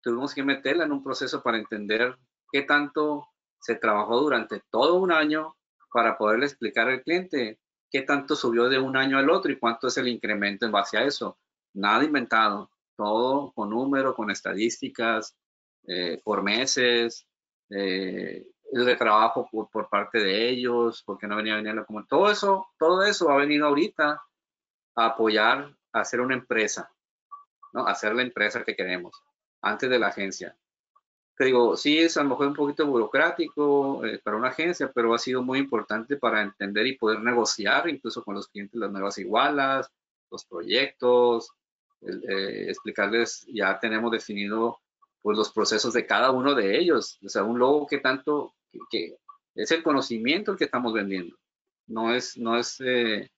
tuvimos 0.00 0.32
que 0.32 0.44
meterla 0.44 0.84
en 0.84 0.92
un 0.92 1.02
proceso 1.02 1.42
para 1.42 1.58
entender 1.58 2.16
qué 2.52 2.62
tanto 2.62 3.26
se 3.58 3.74
trabajó 3.74 4.20
durante 4.20 4.62
todo 4.70 4.94
un 5.00 5.10
año 5.10 5.56
para 5.92 6.16
poderle 6.16 6.46
explicar 6.46 6.88
al 6.88 7.02
cliente 7.02 7.58
qué 7.96 8.02
tanto 8.02 8.36
subió 8.36 8.68
de 8.68 8.78
un 8.78 8.94
año 8.94 9.16
al 9.16 9.30
otro 9.30 9.50
y 9.50 9.58
cuánto 9.58 9.86
es 9.86 9.96
el 9.96 10.08
incremento 10.08 10.66
en 10.66 10.72
base 10.72 10.98
a 10.98 11.04
eso. 11.04 11.38
Nada 11.72 12.04
inventado, 12.04 12.70
todo 12.94 13.52
con 13.52 13.70
números, 13.70 14.14
con 14.14 14.30
estadísticas, 14.30 15.34
eh, 15.86 16.20
por 16.22 16.42
meses, 16.42 17.26
eh, 17.70 18.46
de 18.70 18.96
trabajo 18.96 19.48
por, 19.50 19.70
por, 19.70 19.88
parte 19.88 20.18
de 20.18 20.50
ellos, 20.50 21.02
porque 21.06 21.26
no 21.26 21.36
venía 21.36 21.56
venir 21.56 21.86
comunidad. 21.86 22.08
Todo 22.08 22.30
eso, 22.30 22.66
todo 22.78 23.02
eso 23.02 23.30
ha 23.30 23.36
venido 23.36 23.66
ahorita 23.66 24.22
a 24.96 25.06
apoyar 25.06 25.74
a 25.92 26.00
hacer 26.00 26.20
una 26.20 26.34
empresa, 26.34 26.92
¿no? 27.72 27.86
A 27.86 27.92
hacer 27.92 28.14
la 28.14 28.22
empresa 28.22 28.62
que 28.62 28.76
queremos, 28.76 29.22
antes 29.62 29.88
de 29.88 29.98
la 29.98 30.08
agencia. 30.08 30.54
Te 31.36 31.44
digo, 31.44 31.76
sí 31.76 31.98
es 31.98 32.16
a 32.16 32.22
lo 32.22 32.30
mejor 32.30 32.46
un 32.48 32.54
poquito 32.54 32.86
burocrático 32.86 34.04
eh, 34.06 34.18
para 34.24 34.38
una 34.38 34.48
agencia, 34.48 34.90
pero 34.94 35.14
ha 35.14 35.18
sido 35.18 35.42
muy 35.42 35.58
importante 35.58 36.16
para 36.16 36.40
entender 36.40 36.86
y 36.86 36.96
poder 36.96 37.20
negociar 37.20 37.88
incluso 37.88 38.24
con 38.24 38.34
los 38.34 38.48
clientes 38.48 38.80
las 38.80 38.90
nuevas 38.90 39.18
igualas, 39.18 39.90
los 40.30 40.46
proyectos, 40.46 41.50
eh, 42.02 42.66
explicarles, 42.68 43.46
ya 43.52 43.78
tenemos 43.78 44.10
definido 44.12 44.78
pues 45.20 45.36
los 45.36 45.52
procesos 45.52 45.92
de 45.92 46.06
cada 46.06 46.30
uno 46.30 46.54
de 46.54 46.78
ellos. 46.78 47.18
O 47.24 47.28
sea, 47.28 47.42
un 47.42 47.58
logo 47.58 47.86
que 47.86 47.98
tanto, 47.98 48.54
que, 48.90 49.16
es 49.54 49.70
el 49.72 49.82
conocimiento 49.82 50.52
el 50.52 50.58
que 50.58 50.64
estamos 50.64 50.92
vendiendo. 50.92 51.36
No 51.86 52.14
es, 52.14 52.36
no 52.38 52.56
es, 52.56 52.80
eh, 52.80 53.28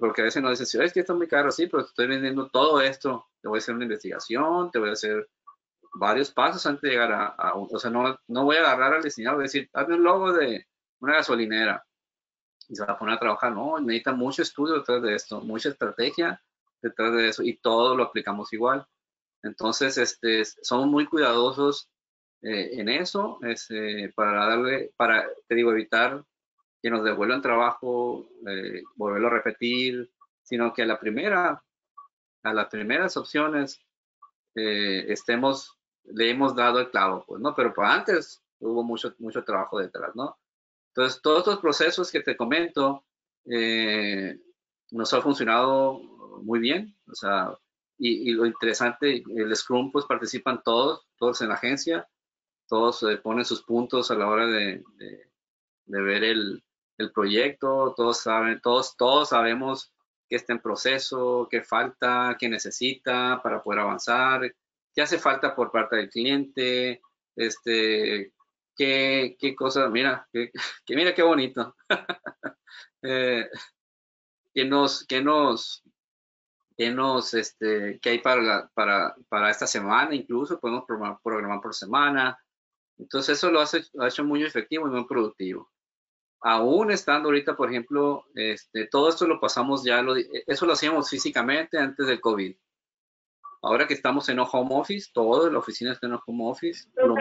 porque 0.00 0.22
a 0.22 0.24
veces 0.24 0.42
no 0.42 0.50
dicen, 0.50 0.82
es 0.82 0.92
que 0.92 1.00
esto 1.00 1.12
es 1.12 1.18
muy 1.18 1.28
caro, 1.28 1.50
sí, 1.52 1.66
pero 1.66 1.84
estoy 1.84 2.06
vendiendo 2.08 2.48
todo 2.48 2.80
esto. 2.80 3.26
Te 3.40 3.48
voy 3.48 3.58
a 3.58 3.60
hacer 3.60 3.74
una 3.74 3.84
investigación, 3.84 4.70
te 4.70 4.78
voy 4.78 4.90
a 4.90 4.92
hacer 4.92 5.28
varios 5.98 6.30
pasos 6.30 6.64
antes 6.66 6.82
de 6.82 6.90
llegar 6.90 7.12
a, 7.12 7.54
o 7.54 7.78
sea, 7.78 7.90
no, 7.90 8.18
no 8.28 8.44
voy 8.44 8.56
a 8.56 8.60
agarrar 8.60 8.94
al 8.94 9.02
diseñador 9.02 9.40
y 9.40 9.44
decir, 9.44 9.70
hazme 9.72 9.96
un 9.96 10.04
logo 10.04 10.32
de 10.32 10.66
una 11.00 11.14
gasolinera 11.16 11.84
y 12.68 12.76
se 12.76 12.84
va 12.84 12.92
a 12.92 12.98
poner 12.98 13.16
a 13.16 13.20
trabajar. 13.20 13.52
No, 13.52 13.78
necesita 13.80 14.12
mucho 14.12 14.42
estudio 14.42 14.74
detrás 14.74 15.02
de 15.02 15.14
esto, 15.14 15.40
mucha 15.40 15.70
estrategia 15.70 16.40
detrás 16.80 17.12
de 17.12 17.28
eso 17.28 17.42
y 17.42 17.58
todo 17.58 17.96
lo 17.96 18.04
aplicamos 18.04 18.52
igual. 18.52 18.86
Entonces, 19.42 19.98
este, 19.98 20.44
somos 20.44 20.86
muy 20.86 21.06
cuidadosos 21.06 21.90
eh, 22.42 22.80
en 22.80 22.88
eso, 22.88 23.38
este, 23.42 24.12
para 24.14 24.46
darle, 24.46 24.92
para, 24.96 25.26
te 25.46 25.54
digo, 25.54 25.72
evitar 25.72 26.24
que 26.80 26.90
nos 26.90 27.04
devuelvan 27.04 27.42
trabajo, 27.42 28.28
eh, 28.46 28.82
volverlo 28.94 29.28
a 29.28 29.32
repetir, 29.32 30.10
sino 30.42 30.72
que 30.72 30.82
a 30.82 30.86
la 30.86 31.00
primera, 31.00 31.62
a 32.42 32.54
las 32.54 32.68
primeras 32.68 33.16
opciones, 33.16 33.80
eh, 34.54 35.06
estemos, 35.08 35.77
le 36.12 36.30
hemos 36.30 36.54
dado 36.54 36.80
el 36.80 36.90
clavo, 36.90 37.24
pues, 37.26 37.40
¿no? 37.40 37.54
Pero 37.54 37.72
antes 37.78 38.42
hubo 38.60 38.82
mucho, 38.82 39.14
mucho 39.18 39.44
trabajo 39.44 39.78
detrás, 39.78 40.14
¿no? 40.14 40.38
Entonces, 40.88 41.20
todos 41.22 41.40
estos 41.40 41.58
procesos 41.60 42.10
que 42.10 42.20
te 42.20 42.36
comento 42.36 43.04
eh, 43.44 44.38
nos 44.90 45.12
ha 45.14 45.22
funcionado 45.22 46.00
muy 46.42 46.58
bien, 46.58 46.96
o 47.10 47.14
sea, 47.14 47.56
y, 47.98 48.30
lo 48.30 48.46
interesante, 48.46 49.24
el 49.28 49.56
Scrum, 49.56 49.90
pues 49.90 50.06
participan 50.06 50.62
todos, 50.62 51.06
todos 51.18 51.40
en 51.42 51.48
la 51.48 51.54
agencia, 51.54 52.08
todos 52.68 53.02
eh, 53.02 53.16
ponen 53.16 53.44
sus 53.44 53.62
puntos 53.62 54.10
a 54.10 54.14
la 54.14 54.28
hora 54.28 54.46
de, 54.46 54.84
de, 55.86 56.00
ver 56.00 56.22
el, 56.22 56.62
el, 56.96 57.12
proyecto, 57.12 57.94
todos 57.96 58.20
saben, 58.20 58.60
todos, 58.60 58.96
todos 58.96 59.30
sabemos 59.30 59.92
qué 60.28 60.36
está 60.36 60.52
en 60.52 60.60
proceso, 60.60 61.48
qué 61.50 61.62
falta, 61.62 62.36
qué 62.38 62.48
necesita 62.48 63.40
para 63.42 63.62
poder 63.62 63.80
avanzar, 63.80 64.42
qué 64.98 65.02
hace 65.02 65.20
falta 65.20 65.54
por 65.54 65.70
parte 65.70 65.94
del 65.94 66.10
cliente, 66.10 67.00
este, 67.36 68.32
qué, 68.74 69.36
qué 69.38 69.54
cosa, 69.54 69.88
mira, 69.88 70.28
que, 70.32 70.50
mira 70.88 71.14
qué 71.14 71.22
bonito. 71.22 71.76
eh, 73.02 73.48
que 74.52 74.64
nos, 74.64 75.06
que 75.06 75.22
nos, 75.22 75.84
que 76.76 76.90
nos, 76.90 77.32
este, 77.32 78.00
que 78.00 78.10
hay 78.10 78.18
para, 78.18 78.68
para, 78.74 79.14
para 79.28 79.50
esta 79.50 79.68
semana, 79.68 80.16
incluso 80.16 80.58
podemos 80.58 80.82
programar, 80.84 81.20
programar 81.22 81.60
por 81.60 81.76
semana. 81.76 82.36
Entonces 82.98 83.38
eso 83.38 83.52
lo 83.52 83.60
hace, 83.60 83.84
ha 84.00 84.08
hecho 84.08 84.24
muy 84.24 84.42
efectivo 84.42 84.88
y 84.88 84.90
muy 84.90 85.06
productivo. 85.06 85.70
Aún 86.40 86.90
estando 86.90 87.28
ahorita, 87.28 87.56
por 87.56 87.70
ejemplo, 87.70 88.26
este, 88.34 88.88
todo 88.88 89.10
esto 89.10 89.28
lo 89.28 89.38
pasamos 89.38 89.84
ya, 89.84 90.02
lo, 90.02 90.16
eso 90.16 90.66
lo 90.66 90.72
hacíamos 90.72 91.08
físicamente 91.08 91.78
antes 91.78 92.04
del 92.04 92.20
COVID. 92.20 92.56
Ahora 93.62 93.86
que 93.86 93.94
estamos 93.94 94.28
en 94.28 94.38
home 94.38 94.70
office, 94.70 95.10
toda 95.12 95.50
la 95.50 95.58
oficina 95.58 95.92
está 95.92 96.06
en 96.06 96.18
home 96.26 96.44
office, 96.50 96.88
lo 96.94 97.14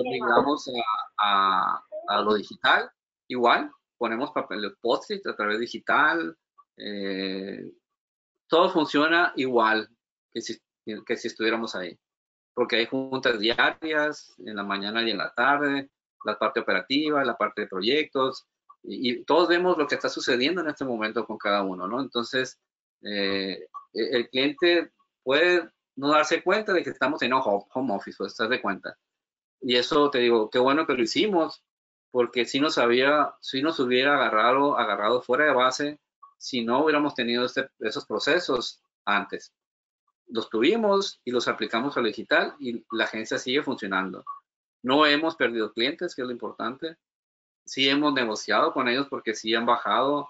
obligamos, 0.00 0.70
a, 1.18 1.82
a, 2.08 2.20
lo 2.20 2.34
digital. 2.34 2.90
Igual, 3.28 3.70
ponemos 3.96 4.32
papel 4.32 4.60
de 4.62 4.70
post 4.80 5.10
a 5.26 5.36
través 5.36 5.58
digital, 5.58 6.36
eh, 6.76 7.64
todo 8.48 8.70
funciona 8.70 9.32
igual 9.36 9.88
que 10.32 10.42
si, 10.42 10.58
que 10.84 11.16
si 11.16 11.28
estuviéramos 11.28 11.74
ahí, 11.74 11.98
porque 12.54 12.76
hay 12.76 12.86
juntas 12.86 13.38
diarias 13.38 14.34
en 14.38 14.56
la 14.56 14.62
mañana 14.62 15.02
y 15.02 15.10
en 15.10 15.18
la 15.18 15.32
tarde, 15.32 15.90
la 16.24 16.38
parte 16.38 16.60
operativa, 16.60 17.24
la 17.24 17.36
parte 17.36 17.62
de 17.62 17.68
proyectos, 17.68 18.46
y, 18.82 19.24
todos 19.24 19.48
vemos 19.48 19.76
lo 19.78 19.86
que 19.86 19.96
está 19.96 20.08
sucediendo 20.08 20.60
en 20.60 20.68
este 20.68 20.84
momento 20.84 21.26
con 21.26 21.38
cada 21.38 21.62
uno, 21.62 21.88
¿no? 21.88 22.00
Entonces, 22.00 22.60
eh, 23.02 23.66
el 23.92 24.28
cliente 24.28 24.92
puede 25.22 25.68
no 25.96 26.10
darse 26.10 26.42
cuenta 26.42 26.72
de 26.72 26.82
que 26.82 26.90
estamos 26.90 27.22
en 27.22 27.32
home 27.32 27.94
office, 27.94 28.16
pues 28.18 28.32
estás 28.32 28.50
de 28.50 28.60
cuenta. 28.60 28.96
Y 29.60 29.76
eso 29.76 30.10
te 30.10 30.18
digo, 30.18 30.50
qué 30.50 30.58
bueno 30.58 30.86
que 30.86 30.94
lo 30.94 31.02
hicimos, 31.02 31.64
porque 32.10 32.44
si 32.44 32.60
nos 32.60 32.78
había, 32.78 33.34
si 33.40 33.62
nos 33.62 33.80
hubiera 33.80 34.14
agarrado, 34.14 34.78
agarrado 34.78 35.22
fuera 35.22 35.46
de 35.46 35.54
base, 35.54 36.00
si 36.38 36.64
no 36.64 36.84
hubiéramos 36.84 37.14
tenido 37.14 37.44
este, 37.44 37.68
esos 37.80 38.06
procesos 38.06 38.82
antes. 39.04 39.52
Los 40.28 40.50
tuvimos 40.50 41.20
y 41.24 41.30
los 41.30 41.48
aplicamos 41.48 41.96
al 41.96 42.04
digital 42.04 42.54
y 42.58 42.84
la 42.90 43.04
agencia 43.04 43.38
sigue 43.38 43.62
funcionando. 43.62 44.24
No 44.82 45.06
hemos 45.06 45.36
perdido 45.36 45.72
clientes, 45.72 46.14
que 46.14 46.22
es 46.22 46.26
lo 46.26 46.32
importante. 46.32 46.96
Sí 47.64 47.88
hemos 47.88 48.12
negociado 48.12 48.72
con 48.72 48.88
ellos 48.88 49.06
porque 49.08 49.34
sí 49.34 49.54
han 49.54 49.66
bajado 49.66 50.28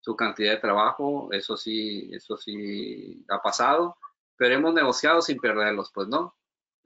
su 0.00 0.16
cantidad 0.16 0.52
de 0.52 0.60
trabajo, 0.60 1.28
eso 1.32 1.56
sí, 1.56 2.10
eso 2.12 2.36
sí 2.36 3.24
ha 3.28 3.40
pasado, 3.40 3.96
pero 4.36 4.54
hemos 4.54 4.74
negociado 4.74 5.20
sin 5.20 5.38
perderlos, 5.38 5.90
pues 5.92 6.08
no. 6.08 6.34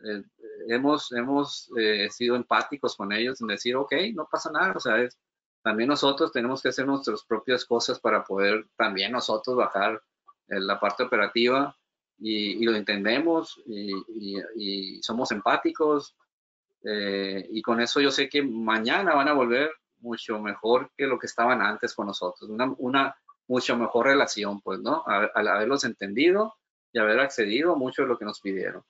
Eh, 0.04 0.22
hemos 0.68 1.12
hemos 1.12 1.70
eh, 1.78 2.08
sido 2.10 2.34
empáticos 2.36 2.96
con 2.96 3.12
ellos 3.12 3.40
en 3.40 3.48
decir, 3.48 3.76
ok, 3.76 3.92
no 4.14 4.26
pasa 4.30 4.50
nada, 4.50 4.74
o 4.76 4.80
sea, 4.80 5.00
es, 5.00 5.18
también 5.62 5.88
nosotros 5.88 6.32
tenemos 6.32 6.60
que 6.60 6.70
hacer 6.70 6.86
nuestras 6.86 7.24
propias 7.24 7.64
cosas 7.64 8.00
para 8.00 8.24
poder 8.24 8.66
también 8.76 9.12
nosotros 9.12 9.56
bajar 9.56 10.02
la 10.48 10.78
parte 10.78 11.04
operativa 11.04 11.74
y, 12.18 12.64
lo 12.64 12.74
entendemos 12.76 13.60
y, 13.66 15.00
somos 15.02 15.30
empáticos 15.32 16.16
eh, 16.84 17.46
y 17.50 17.62
con 17.62 17.80
eso 17.80 18.00
yo 18.00 18.10
sé 18.10 18.28
que 18.28 18.42
mañana 18.42 19.14
van 19.14 19.28
a 19.28 19.32
volver 19.32 19.70
mucho 20.02 20.38
mejor 20.40 20.90
que 20.96 21.06
lo 21.06 21.18
que 21.18 21.26
estaban 21.26 21.62
antes 21.62 21.94
con 21.94 22.06
nosotros, 22.06 22.50
una, 22.50 22.74
una 22.78 23.16
mucho 23.48 23.76
mejor 23.76 24.06
relación, 24.06 24.60
pues, 24.60 24.80
¿no? 24.80 25.04
Al, 25.06 25.48
haberlos 25.48 25.84
entendido 25.84 26.54
y 26.92 26.98
haber 26.98 27.20
accedido 27.20 27.76
mucho 27.76 28.02
de 28.02 28.08
lo 28.08 28.18
que 28.18 28.24
nos 28.24 28.40
pidieron, 28.40 28.82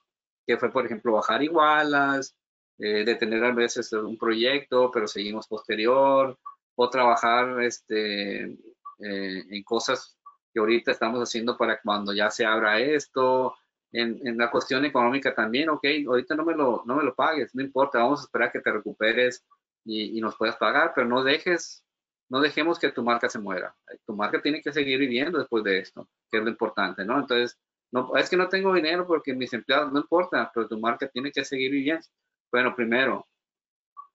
que 0.47 0.57
fue, 0.57 0.71
por 0.73 0.87
ejemplo, 0.87 1.13
bajar 1.13 1.43
igualas, 1.43 2.37
eh, 2.79 3.05
de 3.05 3.15
tener 3.15 3.45
a 3.45 3.53
veces 3.53 3.93
un 3.93 4.17
proyecto, 4.17 4.91
pero 4.93 5.07
seguimos 5.07 5.47
posterior, 5.47 6.39
o 6.75 6.91
trabajar 6.91 7.63
este, 7.63 8.45
eh, 8.45 9.45
en 9.51 9.63
cosas 9.63 10.19
que 10.53 10.61
ahorita 10.61 10.93
estamos 10.93 11.21
haciendo 11.21 11.57
para 11.57 11.81
cuando 11.81 12.13
ya 12.13 12.31
se 12.31 12.45
abra 12.45 12.81
esto, 12.81 13.55
en, 13.93 14.27
en, 14.27 14.39
la 14.39 14.51
cuestión 14.51 14.85
económica 14.85 15.35
también, 15.35 15.69
ok, 15.69 15.85
ahorita 16.09 16.35
no 16.35 16.45
me, 16.45 16.55
lo, 16.55 16.83
no 16.87 16.97
me 16.97 17.05
lo 17.05 17.15
pagues, 17.15 17.55
no 17.55 17.63
importa, 17.63 17.99
vamos 17.99 18.21
a 18.21 18.25
esperar 18.25 18.51
que 18.51 18.61
te 18.61 18.73
recuperes 18.73 19.45
y, 19.85 20.21
nos 20.21 20.37
puedas 20.37 20.57
pagar, 20.57 20.93
pero 20.95 21.07
no 21.07 21.23
dejes, 21.23 21.85
no 22.29 22.41
dejemos 22.41 22.79
que 22.79 22.91
tu 22.93 23.03
marca 23.03 23.29
se 23.29 23.39
muera. 23.39 23.75
Tu 24.07 24.15
marca 24.15 24.41
tiene 24.41 24.63
que 24.63 24.73
seguir 24.73 24.99
viviendo 24.99 25.39
después 25.39 25.65
de 25.65 25.79
esto, 25.79 26.09
que 26.31 26.39
es 26.39 26.45
lo 26.45 26.51
importante, 26.51 27.05
¿no? 27.05 27.19
Entonces, 27.19 27.59
no, 27.91 28.17
es 28.17 28.31
que 28.31 28.37
no 28.37 28.49
tengo 28.49 28.75
dinero 28.75 29.07
porque 29.07 29.35
mis 29.35 29.53
empleados, 29.53 29.93
no 29.93 30.01
importa, 30.01 30.51
pero 30.55 30.69
tu 30.69 30.79
marca 30.79 31.09
tiene 31.09 31.31
que 31.33 31.45
seguir 31.45 31.71
viviendo. 31.73 32.07
Bueno, 32.51 32.75
primero, 32.75 33.27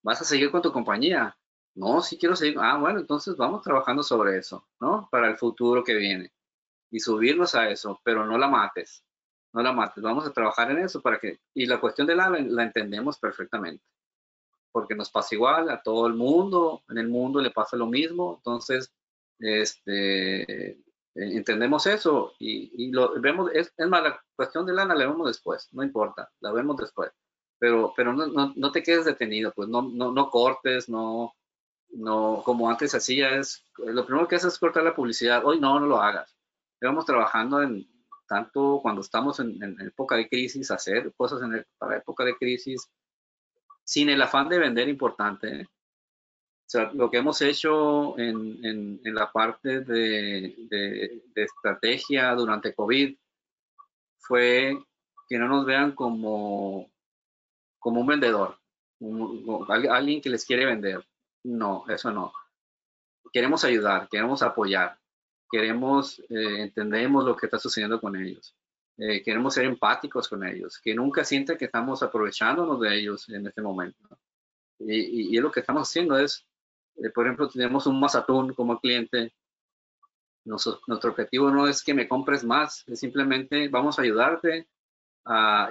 vas 0.03 0.21
a 0.21 0.25
seguir 0.25 0.51
con 0.51 0.61
tu 0.61 0.71
compañía, 0.71 1.35
no, 1.77 2.01
sí 2.01 2.17
quiero 2.17 2.35
seguir. 2.35 2.57
Ah, 2.59 2.77
bueno, 2.79 2.99
entonces 2.99 3.37
vamos 3.37 3.61
trabajando 3.61 4.01
sobre 4.01 4.37
eso, 4.37 4.67
¿no? 4.79 5.07
Para 5.11 5.29
el 5.29 5.37
futuro 5.37 5.83
que 5.83 5.93
viene. 5.93 6.33
Y 6.89 6.99
subirnos 6.99 7.53
a 7.53 7.69
eso, 7.69 8.01
pero 8.03 8.25
no 8.25 8.37
la 8.37 8.47
mates. 8.47 9.03
No 9.53 9.61
la 9.61 9.71
mates. 9.73 10.03
Vamos 10.03 10.25
a 10.25 10.33
trabajar 10.33 10.71
en 10.71 10.79
eso 10.79 11.01
para 11.01 11.19
que... 11.19 11.39
Y 11.53 11.67
la 11.67 11.79
cuestión 11.79 12.07
de 12.07 12.15
la 12.15 12.29
la 12.29 12.63
entendemos 12.63 13.19
perfectamente. 13.19 13.83
Porque 14.77 14.95
nos 14.95 15.09
pasa 15.09 15.33
igual 15.33 15.69
a 15.69 15.81
todo 15.81 16.05
el 16.07 16.13
mundo. 16.13 16.83
En 16.89 16.99
el 16.99 17.07
mundo 17.07 17.41
le 17.41 17.51
pasa 17.51 17.75
lo 17.75 17.87
mismo. 17.87 18.35
Entonces, 18.37 18.93
este, 19.39 20.79
entendemos 21.15 21.87
eso 21.87 22.33
y, 22.37 22.91
lo 22.91 23.19
vemos. 23.19 23.49
Es, 23.53 23.73
más, 23.87 24.03
la 24.03 24.21
cuestión 24.35 24.65
de 24.65 24.73
lana 24.73 24.93
la 24.93 25.07
vemos 25.07 25.27
después. 25.27 25.67
No 25.71 25.83
importa. 25.83 26.29
La 26.41 26.51
vemos 26.51 26.77
después. 26.77 27.11
Pero, 27.59 27.91
pero 27.95 28.13
no, 28.13 28.27
no, 28.27 28.53
no 28.55 28.71
te 28.71 28.83
quedes 28.83 29.05
detenido. 29.05 29.51
Pues 29.55 29.67
no, 29.67 29.81
no, 29.81 30.11
no 30.11 30.29
cortes, 30.29 30.89
no 30.89 31.33
no 31.91 32.41
como 32.43 32.69
antes 32.69 32.93
hacía, 32.95 33.37
es 33.37 33.63
lo 33.77 34.05
primero 34.05 34.27
que 34.27 34.35
haces 34.35 34.53
es 34.53 34.59
cortar 34.59 34.83
la 34.83 34.95
publicidad. 34.95 35.45
Hoy 35.45 35.59
no, 35.59 35.79
no 35.79 35.87
lo 35.87 36.01
hagas. 36.01 36.35
Estamos 36.73 37.05
trabajando 37.05 37.61
en 37.61 37.87
tanto 38.27 38.79
cuando 38.81 39.01
estamos 39.01 39.39
en, 39.39 39.59
época 39.79 40.15
de 40.15 40.27
crisis, 40.27 40.69
hacer 40.69 41.13
cosas 41.15 41.41
en 41.41 41.65
para 41.77 41.97
época 41.97 42.25
de 42.25 42.35
crisis 42.35 42.89
sin 43.87 44.09
el 44.09 44.21
afán 44.21 44.49
de 44.49 44.59
vender 44.59 44.89
importante. 44.89 45.67
Sea, 46.65 46.91
lo 46.93 47.09
que 47.09 47.17
hemos 47.17 47.41
hecho 47.41 48.19
en, 48.19 48.59
en, 48.65 49.15
la 49.15 49.31
parte 49.31 49.79
de, 49.79 50.53
de, 50.69 51.43
estrategia 51.43 52.33
durante 52.35 52.73
COVID 52.73 53.15
fue 54.19 54.77
que 55.29 55.37
no 55.37 55.47
nos 55.47 55.65
vean 55.65 55.93
como, 55.93 56.91
como 57.79 58.01
un 58.01 58.07
vendedor, 58.07 58.59
alguien 59.69 60.19
que 60.19 60.29
les 60.29 60.45
quiere 60.45 60.65
vender 60.65 61.07
no, 61.47 61.85
eso 61.87 62.11
no. 62.11 62.33
Queremos 63.31 63.63
ayudar, 63.63 64.09
queremos 64.09 64.41
apoyar, 64.41 64.99
queremos, 65.49 66.19
eh, 66.29 66.63
entendemos 66.63 67.23
lo 67.23 67.37
que 67.37 67.45
está 67.45 67.57
sucediendo 67.57 68.01
con 68.01 68.17
ellos. 68.17 68.56
Eh, 68.97 69.21
queremos 69.21 69.53
ser 69.53 69.65
empáticos 69.65 70.27
con 70.27 70.43
ellos, 70.43 70.79
que 70.79 70.95
nunca 70.95 71.23
sienten 71.23 71.57
que 71.57 71.65
estamos 71.65 72.01
aprovechándonos 72.01 72.79
de 72.81 72.99
ellos 72.99 73.29
en 73.29 73.45
este 73.45 73.61
momento. 73.61 74.07
Y, 74.79 75.35
y, 75.35 75.39
lo 75.39 75.51
que 75.51 75.59
estamos 75.59 75.87
haciendo 75.87 76.17
es, 76.17 76.45
eh, 76.95 77.09
por 77.11 77.25
ejemplo, 77.25 77.47
tenemos 77.47 77.85
un 77.85 77.99
Mazatún 77.99 78.53
como 78.53 78.79
cliente. 78.79 79.33
Nuestro, 80.45 80.79
nuestro, 80.87 81.11
objetivo 81.11 81.51
no 81.51 81.67
es 81.67 81.83
que 81.83 81.93
me 81.93 82.07
compres 82.07 82.43
más, 82.43 82.83
es 82.87 82.99
simplemente 82.99 83.67
vamos 83.67 83.99
a 83.99 84.01
ayudarte. 84.01 84.67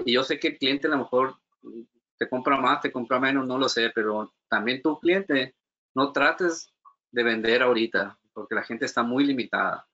y 0.05 0.13
yo 0.13 0.23
sé 0.23 0.39
que 0.39 0.49
el 0.49 0.59
cliente 0.59 0.87
a 0.87 0.91
lo 0.91 0.99
mejor 0.99 1.37
te 2.19 2.29
compra 2.29 2.59
más, 2.59 2.81
te 2.81 2.93
compra 2.93 3.19
menos, 3.19 3.47
no 3.47 3.59
lo 3.59 3.69
sé, 3.69 3.91
pero 3.95 4.33
también 4.49 4.83
tu 4.83 4.99
cliente 5.01 5.55
no 5.95 6.13
trates 6.13 6.73
de 7.11 7.23
vender 7.23 7.63
ahorita, 7.63 8.19
porque 8.33 8.55
la 8.55 8.63
gente 8.63 8.85
está 8.85 9.03
muy 9.03 9.25
limitada. 9.25 9.87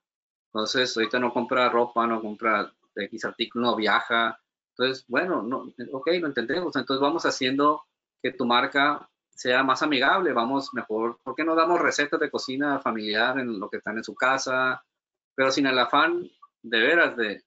Entonces, 0.46 0.96
ahorita 0.96 1.18
no 1.18 1.32
compra 1.32 1.68
ropa, 1.68 2.06
no 2.06 2.20
compra 2.20 2.72
X 2.94 3.24
artículo, 3.24 3.66
no 3.66 3.77
viaja. 3.77 4.39
Entonces, 4.77 5.05
bueno, 5.09 5.43
no, 5.43 5.73
ok, 5.93 6.09
lo 6.20 6.27
entendemos. 6.27 6.77
Entonces, 6.77 7.01
vamos 7.01 7.24
haciendo 7.27 7.82
que 8.23 8.32
tu 8.32 8.47
marca 8.47 9.09
sea 9.35 9.62
más 9.62 9.82
amigable, 9.82 10.32
vamos 10.32 10.73
mejor, 10.74 11.19
¿por 11.23 11.35
qué 11.35 11.44
no 11.44 11.55
damos 11.55 11.81
recetas 11.81 12.20
de 12.20 12.31
cocina 12.31 12.78
familiar 12.81 13.39
en 13.39 13.59
lo 13.59 13.69
que 13.69 13.78
están 13.78 13.97
en 13.97 14.05
su 14.05 14.14
casa? 14.14 14.85
Pero 15.35 15.51
sin 15.51 15.66
el 15.66 15.78
afán 15.78 16.31
de 16.62 16.81
veras 16.81 17.16
de, 17.16 17.43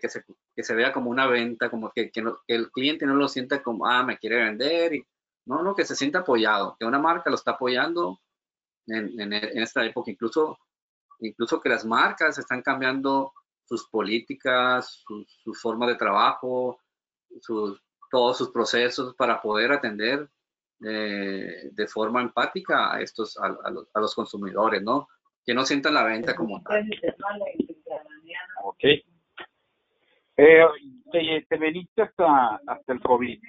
que, 0.00 0.08
se, 0.08 0.24
que, 0.54 0.62
se, 0.62 0.74
vea 0.74 0.92
como 0.92 1.10
una 1.10 1.26
venta, 1.26 1.70
como 1.70 1.90
que, 1.90 2.10
que, 2.10 2.24
el 2.48 2.70
cliente 2.70 3.06
no 3.06 3.14
lo 3.14 3.28
sienta 3.28 3.62
como, 3.62 3.86
ah, 3.86 4.02
me 4.02 4.18
quiere 4.18 4.44
vender, 4.44 4.94
y, 4.94 5.06
no, 5.46 5.62
no, 5.62 5.74
que 5.74 5.84
se 5.84 5.96
sienta 5.96 6.20
apoyado, 6.20 6.76
que 6.78 6.86
una 6.86 6.98
marca 6.98 7.30
lo 7.30 7.36
está 7.36 7.52
apoyando 7.52 8.20
en, 8.86 9.18
en, 9.20 9.32
esta 9.32 9.84
época, 9.84 10.10
incluso, 10.10 10.58
incluso 11.20 11.60
que 11.60 11.68
las 11.68 11.84
marcas 11.84 12.38
están 12.38 12.62
cambiando 12.62 13.32
sus 13.66 13.88
políticas, 13.88 15.02
su, 15.06 15.24
su 15.26 15.52
forma 15.54 15.86
de 15.86 15.96
trabajo, 15.96 16.80
sus, 17.40 17.82
todos 18.10 18.38
sus 18.38 18.50
procesos 18.50 19.14
para 19.16 19.40
poder 19.42 19.72
atender 19.72 20.28
eh, 20.84 21.70
de 21.72 21.86
forma 21.86 22.20
empática 22.20 22.94
a 22.94 23.00
estos 23.00 23.38
a, 23.38 23.46
a, 23.46 24.00
los, 24.00 24.14
consumidores, 24.14 24.82
¿no? 24.82 25.08
Que 25.44 25.54
no 25.54 25.64
sientan 25.64 25.94
la 25.94 26.04
venta 26.04 26.34
como 26.36 26.62
tal. 26.62 26.88
Ok. 28.64 28.84
Eh, 30.38 30.66
te, 31.12 31.46
te, 31.48 31.56
veniste 31.56 32.02
hasta, 32.02 32.60
hasta 32.66 32.92
el 32.92 33.00
COVID. 33.00 33.40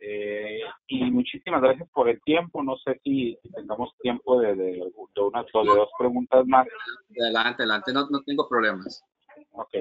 Eh, 0.00 0.60
y 0.88 1.10
muchísimas 1.10 1.62
gracias 1.62 1.88
por 1.90 2.08
el 2.08 2.20
tiempo. 2.22 2.62
No 2.62 2.76
sé 2.76 3.00
si, 3.02 3.38
tengamos 3.54 3.96
tiempo 4.00 4.40
de, 4.40 4.54
de, 4.54 4.72
de 4.72 5.20
unas 5.22 5.46
o 5.54 5.62
de 5.62 5.68
dos 5.68 5.90
preguntas 5.98 6.46
más. 6.46 6.66
Adelante, 7.18 7.62
adelante, 7.62 7.92
no, 7.92 8.08
no 8.10 8.22
tengo 8.24 8.46
problemas. 8.48 9.02
Ok. 9.50 9.74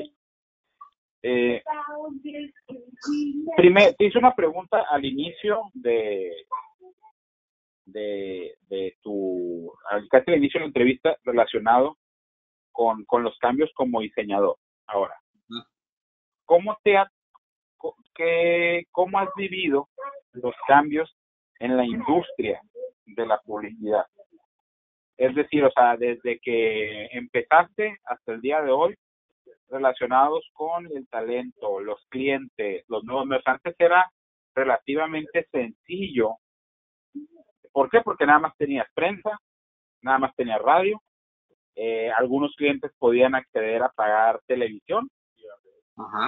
Eh, 1.23 1.61
primero, 3.55 3.93
te 3.93 4.05
hice 4.05 4.17
una 4.17 4.33
pregunta 4.33 4.85
al 4.89 5.05
inicio 5.05 5.61
de, 5.73 6.31
de, 7.85 8.55
de 8.69 8.97
tu, 9.01 9.71
casi 10.09 10.31
al 10.31 10.37
inicio 10.37 10.59
de 10.59 10.61
la 10.61 10.67
entrevista 10.67 11.15
relacionado 11.23 11.97
con, 12.71 13.05
con 13.05 13.23
los 13.23 13.37
cambios 13.37 13.71
como 13.75 14.01
diseñador. 14.01 14.57
Ahora, 14.87 15.15
¿cómo 16.45 16.77
te 16.83 16.97
ha, 16.97 17.07
qué, 18.15 18.85
cómo 18.91 19.19
has 19.19 19.29
vivido 19.35 19.89
los 20.33 20.55
cambios 20.67 21.15
en 21.59 21.77
la 21.77 21.85
industria 21.85 22.61
de 23.05 23.25
la 23.27 23.37
publicidad? 23.41 24.05
Es 25.17 25.35
decir, 25.35 25.63
o 25.63 25.71
sea, 25.71 25.97
desde 25.97 26.39
que 26.39 27.05
empezaste 27.11 27.99
hasta 28.05 28.31
el 28.33 28.41
día 28.41 28.59
de 28.61 28.71
hoy, 28.71 28.95
relacionados 29.71 30.49
con 30.53 30.85
el 30.85 31.07
talento, 31.07 31.79
los 31.79 32.05
clientes, 32.09 32.83
los 32.87 33.03
nuevos 33.03 33.25
medios. 33.25 33.47
Antes 33.47 33.75
era 33.79 34.11
relativamente 34.53 35.47
sencillo. 35.51 36.35
¿Por 37.71 37.89
qué? 37.89 38.01
Porque 38.01 38.25
nada 38.25 38.39
más 38.39 38.57
tenías 38.57 38.87
prensa, 38.93 39.37
nada 40.01 40.19
más 40.19 40.35
tenías 40.35 40.61
radio, 40.61 41.01
eh, 41.75 42.11
algunos 42.11 42.53
clientes 42.55 42.91
podían 42.99 43.33
acceder 43.33 43.81
a 43.81 43.89
pagar 43.89 44.41
televisión 44.45 45.09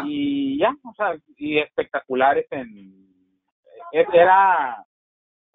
y 0.05 0.59
ya, 0.59 0.75
o 0.83 0.93
sea, 0.95 1.17
y 1.37 1.59
espectaculares 1.59 2.45
en... 2.51 2.67
Eh, 3.91 4.05
era... 4.13 4.83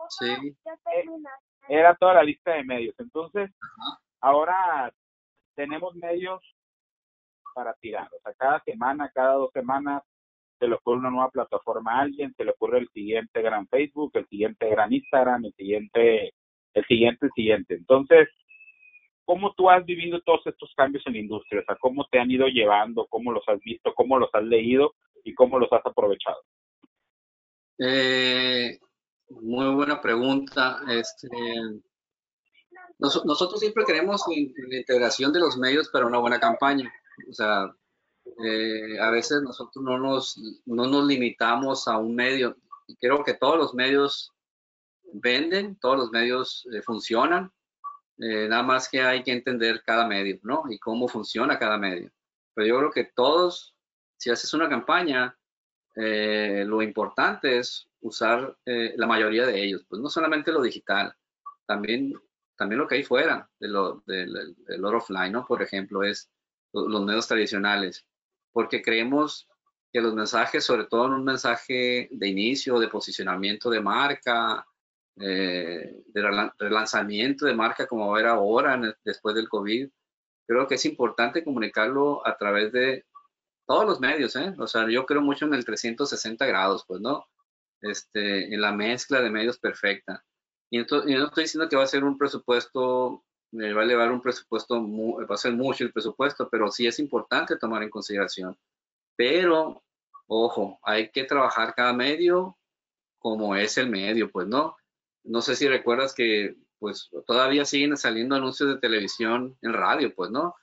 Sí. 0.09 0.27
Eh, 0.31 1.05
era 1.69 1.95
toda 1.97 2.15
la 2.15 2.23
lista 2.23 2.53
de 2.53 2.65
medios. 2.65 2.95
Entonces, 2.99 3.51
ahora 4.21 4.93
tenemos 5.55 5.95
medios 5.97 6.41
para 7.59 7.75
tirar. 7.81 8.07
O 8.15 8.21
sea, 8.23 8.33
cada 8.35 8.63
semana, 8.63 9.11
cada 9.13 9.33
dos 9.33 9.51
semanas, 9.53 10.01
se 10.61 10.69
le 10.69 10.77
ocurre 10.77 10.99
una 10.99 11.11
nueva 11.11 11.29
plataforma 11.31 11.99
a 11.99 12.03
alguien, 12.03 12.33
se 12.37 12.45
le 12.45 12.53
ocurre 12.53 12.79
el 12.79 12.89
siguiente 12.91 13.43
gran 13.43 13.67
Facebook, 13.67 14.13
el 14.15 14.29
siguiente 14.29 14.71
gran 14.71 14.93
Instagram, 14.93 15.45
el 15.45 15.53
siguiente, 15.55 16.35
el 16.75 16.85
siguiente, 16.87 17.27
el 17.27 17.33
siguiente. 17.35 17.75
Entonces, 17.75 18.29
¿cómo 19.25 19.55
tú 19.55 19.69
has 19.69 19.85
vivido 19.85 20.21
todos 20.21 20.47
estos 20.47 20.73
cambios 20.77 21.05
en 21.09 21.15
la 21.15 21.19
industria? 21.19 21.63
O 21.63 21.65
sea, 21.65 21.77
¿cómo 21.81 22.07
te 22.13 22.21
han 22.21 22.31
ido 22.31 22.47
llevando? 22.47 23.09
¿Cómo 23.11 23.33
los 23.33 23.43
has 23.49 23.59
visto? 23.65 23.93
¿Cómo 23.93 24.21
los 24.21 24.31
has 24.33 24.45
leído? 24.45 24.95
¿Y 25.25 25.35
cómo 25.35 25.59
los 25.59 25.73
has 25.73 25.85
aprovechado? 25.85 26.41
Eh, 27.81 28.79
muy 29.31 29.75
buena 29.75 30.01
pregunta. 30.01 30.79
Este, 30.89 31.29
nosotros 33.01 33.59
siempre 33.59 33.85
queremos 33.85 34.23
la 34.29 34.77
integración 34.79 35.33
de 35.33 35.41
los 35.41 35.57
medios 35.57 35.89
para 35.89 36.07
una 36.07 36.19
buena 36.19 36.39
campaña. 36.39 36.93
O 37.29 37.33
sea, 37.33 37.75
eh, 38.45 38.99
a 39.01 39.11
veces 39.11 39.43
nosotros 39.43 39.85
no 39.85 39.99
nos, 39.99 40.39
no 40.67 40.87
nos 40.87 41.07
limitamos 41.07 41.89
a 41.89 41.99
un 41.99 42.15
medio. 42.15 42.57
Creo 43.01 43.25
que 43.25 43.35
todos 43.35 43.57
los 43.57 43.75
medios 43.75 44.33
venden, 45.13 45.77
todos 45.77 45.97
los 45.99 46.11
medios 46.11 46.67
eh, 46.73 46.83
funcionan. 46.83 47.53
Eh, 48.19 48.49
nada 48.49 48.63
más 48.63 48.89
que 48.89 49.01
hay 49.03 49.23
que 49.23 49.33
entender 49.33 49.83
cada 49.85 50.07
medio, 50.07 50.39
¿no? 50.43 50.65
Y 50.69 50.79
cómo 50.79 51.09
funciona 51.09 51.59
cada 51.59 51.79
medio. 51.79 52.11
Pero 52.55 52.67
yo 52.67 52.79
creo 52.79 52.91
que 52.91 53.05
todos, 53.05 53.77
si 54.17 54.31
haces 54.31 54.53
una 54.55 54.69
campaña, 54.69 55.35
lo 55.95 56.81
importante 56.81 57.59
es 57.59 57.89
usar 58.01 58.57
la 58.65 59.07
mayoría 59.09 59.45
de 59.47 59.65
ellos, 59.65 59.85
pues 59.89 60.01
no 60.01 60.09
solamente 60.09 60.53
lo 60.53 60.63
digital, 60.63 61.13
también, 61.67 62.15
también 62.57 62.79
lo 62.79 62.87
que 62.87 62.97
hay 62.97 63.03
fuera 63.03 63.51
de 63.59 63.67
lo, 63.67 64.05
del, 64.07 64.55
del 64.65 64.85
offline, 64.85 65.33
¿no? 65.33 65.45
Por 65.45 65.61
ejemplo, 65.61 66.05
es 66.05 66.31
los 66.73 67.05
medios 67.05 67.27
tradicionales, 67.27 68.07
porque 68.53 68.83
creemos 68.83 69.49
que 69.93 70.01
los 70.01 70.15
mensajes, 70.15 70.65
sobre 70.65 70.85
todo 70.85 71.07
en 71.07 71.13
un 71.15 71.25
mensaje 71.25 72.09
de 72.11 72.29
inicio, 72.29 72.79
de 72.79 72.89
posicionamiento 72.89 73.71
de 73.71 73.81
marca, 73.81 74.67
eh, 75.17 76.03
de 76.07 76.51
relanzamiento 76.59 77.47
de 77.47 77.55
marca 77.55 77.87
como 77.87 78.17
era 78.19 78.33
ahora 78.33 78.81
después 79.05 79.35
del 79.35 79.49
COVID, 79.49 79.89
creo 80.47 80.67
que 80.67 80.77
es 80.77 80.85
importante 80.85 81.45
comunicarlo 81.45 82.27
a 82.27 82.37
través 82.37 82.73
de 82.73 83.05
todos 83.67 83.85
los 83.85 84.01
medios, 84.01 84.35
¿eh? 84.37 84.55
O 84.59 84.67
sea, 84.67 84.89
yo 84.89 85.05
creo 85.05 85.21
mucho 85.21 85.45
en 85.45 85.55
el 85.55 85.65
360 85.65 86.47
grados, 86.47 86.85
pues, 86.87 87.01
¿no? 87.01 87.27
Este, 87.83 88.53
en 88.53 88.61
la 88.61 88.73
mezcla 88.73 89.21
de 89.21 89.31
medios 89.31 89.59
perfecta. 89.59 90.25
Y, 90.71 90.79
entonces, 90.79 91.19
no 91.19 91.27
estoy 91.27 91.45
diciendo 91.45 91.69
que 91.69 91.77
va 91.77 91.85
a 91.85 91.87
ser 91.87 92.03
un 92.05 92.17
presupuesto 92.17 93.25
me 93.51 93.73
va 93.73 93.83
a 93.83 93.85
elevar 93.85 94.13
un 94.13 94.21
presupuesto, 94.21 94.81
va 94.81 95.35
a 95.35 95.39
ser 95.39 95.53
mucho 95.53 95.85
el 95.85 95.93
presupuesto, 95.93 96.49
pero 96.51 96.71
sí 96.71 96.87
es 96.87 96.99
importante 96.99 97.57
tomar 97.57 97.83
en 97.83 97.91
consideración. 97.91 98.57
Pero, 99.17 99.83
ojo, 100.27 100.79
hay 100.83 101.11
que 101.11 101.25
trabajar 101.25 101.75
cada 101.75 101.93
medio 101.93 102.57
como 103.19 103.57
es 103.57 103.79
el 103.79 103.91
medio, 103.91 104.31
pues 104.31 104.47
no. 104.47 104.77
No 105.25 105.43
sé 105.43 105.57
si 105.57 105.69
recuerdas 105.69 106.15
que 106.15 106.57
pues 106.79 107.11
todavía 107.27 107.65
siguen 107.65 107.97
saliendo 107.97 108.37
anuncios 108.37 108.69
de 108.69 108.81
televisión 108.81 109.59
en 109.63 109.73
radio, 109.73 110.15
pues 110.15 110.31
no. 110.31 110.55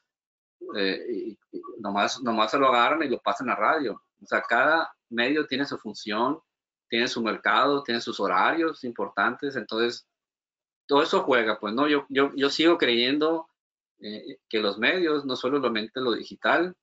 Eh, 0.77 1.05
y, 1.09 1.39
nomás, 1.79 2.21
nomás 2.21 2.51
se 2.51 2.57
lo 2.57 2.69
agarran 2.69 3.03
y 3.03 3.09
lo 3.09 3.19
pasan 3.19 3.49
a 3.49 3.55
radio. 3.55 4.01
O 4.21 4.25
sea, 4.25 4.41
cada 4.41 4.95
medio 5.09 5.45
tiene 5.45 5.65
su 5.65 5.77
función, 5.77 6.39
tiene 6.87 7.07
su 7.07 7.21
mercado, 7.21 7.83
tiene 7.83 8.01
sus 8.01 8.19
horarios 8.19 8.83
importantes, 8.83 9.55
entonces 9.55 10.07
todo 10.87 11.03
eso 11.03 11.21
juega, 11.23 11.59
pues, 11.59 11.73
¿no? 11.73 11.87
Yo, 11.87 12.05
yo, 12.09 12.31
yo 12.35 12.49
sigo 12.49 12.77
creyendo 12.77 13.47
eh, 13.99 14.37
que 14.49 14.59
los 14.59 14.77
medios, 14.77 15.25
no 15.25 15.35
solamente 15.35 16.01
lo 16.01 16.13
digital, 16.13 16.75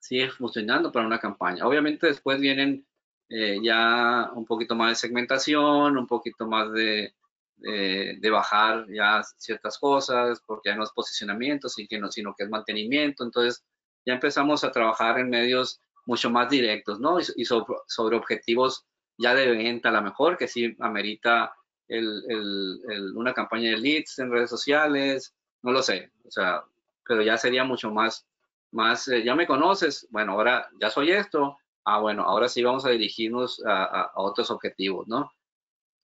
sigue 0.00 0.30
funcionando 0.30 0.92
para 0.92 1.06
una 1.06 1.18
campaña. 1.18 1.66
Obviamente 1.66 2.06
después 2.06 2.40
vienen 2.40 2.86
eh, 3.28 3.58
ya 3.62 4.30
un 4.34 4.44
poquito 4.46 4.74
más 4.74 4.90
de 4.90 4.94
segmentación, 4.96 5.98
un 5.98 6.06
poquito 6.06 6.46
más 6.46 6.72
de, 6.72 7.14
de, 7.56 8.30
bajar 8.30 8.86
ya 8.88 9.22
ciertas 9.38 9.78
cosas, 9.78 10.40
porque 10.46 10.70
ya 10.70 10.76
no 10.76 10.84
es 10.84 10.92
posicionamiento, 10.92 11.68
sino 11.68 12.34
que 12.34 12.44
es 12.44 12.50
mantenimiento. 12.50 13.24
Entonces 13.24 13.64
ya 14.04 14.14
empezamos 14.14 14.62
a 14.64 14.70
trabajar 14.70 15.18
en 15.18 15.30
medios 15.30 15.80
mucho 16.06 16.30
más 16.30 16.48
directos, 16.48 17.00
¿no? 17.00 17.18
Y, 17.18 17.44
sobre, 17.44 17.74
sobre, 17.88 18.16
objetivos 18.16 18.86
ya 19.18 19.34
de 19.34 19.50
venta 19.50 19.88
a 19.88 19.92
lo 19.92 20.02
mejor, 20.02 20.36
que 20.36 20.46
sí 20.46 20.76
amerita 20.78 21.52
el, 21.88 23.12
una 23.14 23.32
campaña 23.32 23.70
de 23.70 23.78
leads 23.78 24.18
en 24.18 24.30
redes 24.30 24.50
sociales, 24.50 25.34
no 25.62 25.72
lo 25.72 25.82
sé, 25.82 26.10
o 26.24 26.30
sea, 26.30 26.62
pero 27.06 27.22
ya 27.22 27.36
sería 27.36 27.64
mucho 27.64 27.90
más, 27.90 28.26
más, 28.72 29.08
eh, 29.08 29.22
ya 29.24 29.34
me 29.34 29.46
conoces, 29.46 30.06
bueno, 30.10 30.32
ahora 30.32 30.68
ya 30.80 30.90
soy 30.90 31.12
esto, 31.12 31.58
ah, 31.84 32.00
bueno, 32.00 32.22
ahora 32.22 32.48
sí 32.48 32.62
vamos 32.62 32.84
a 32.84 32.90
dirigirnos 32.90 33.62
a, 33.64 34.10
otros 34.16 34.50
objetivos, 34.50 35.06
¿no? 35.08 35.32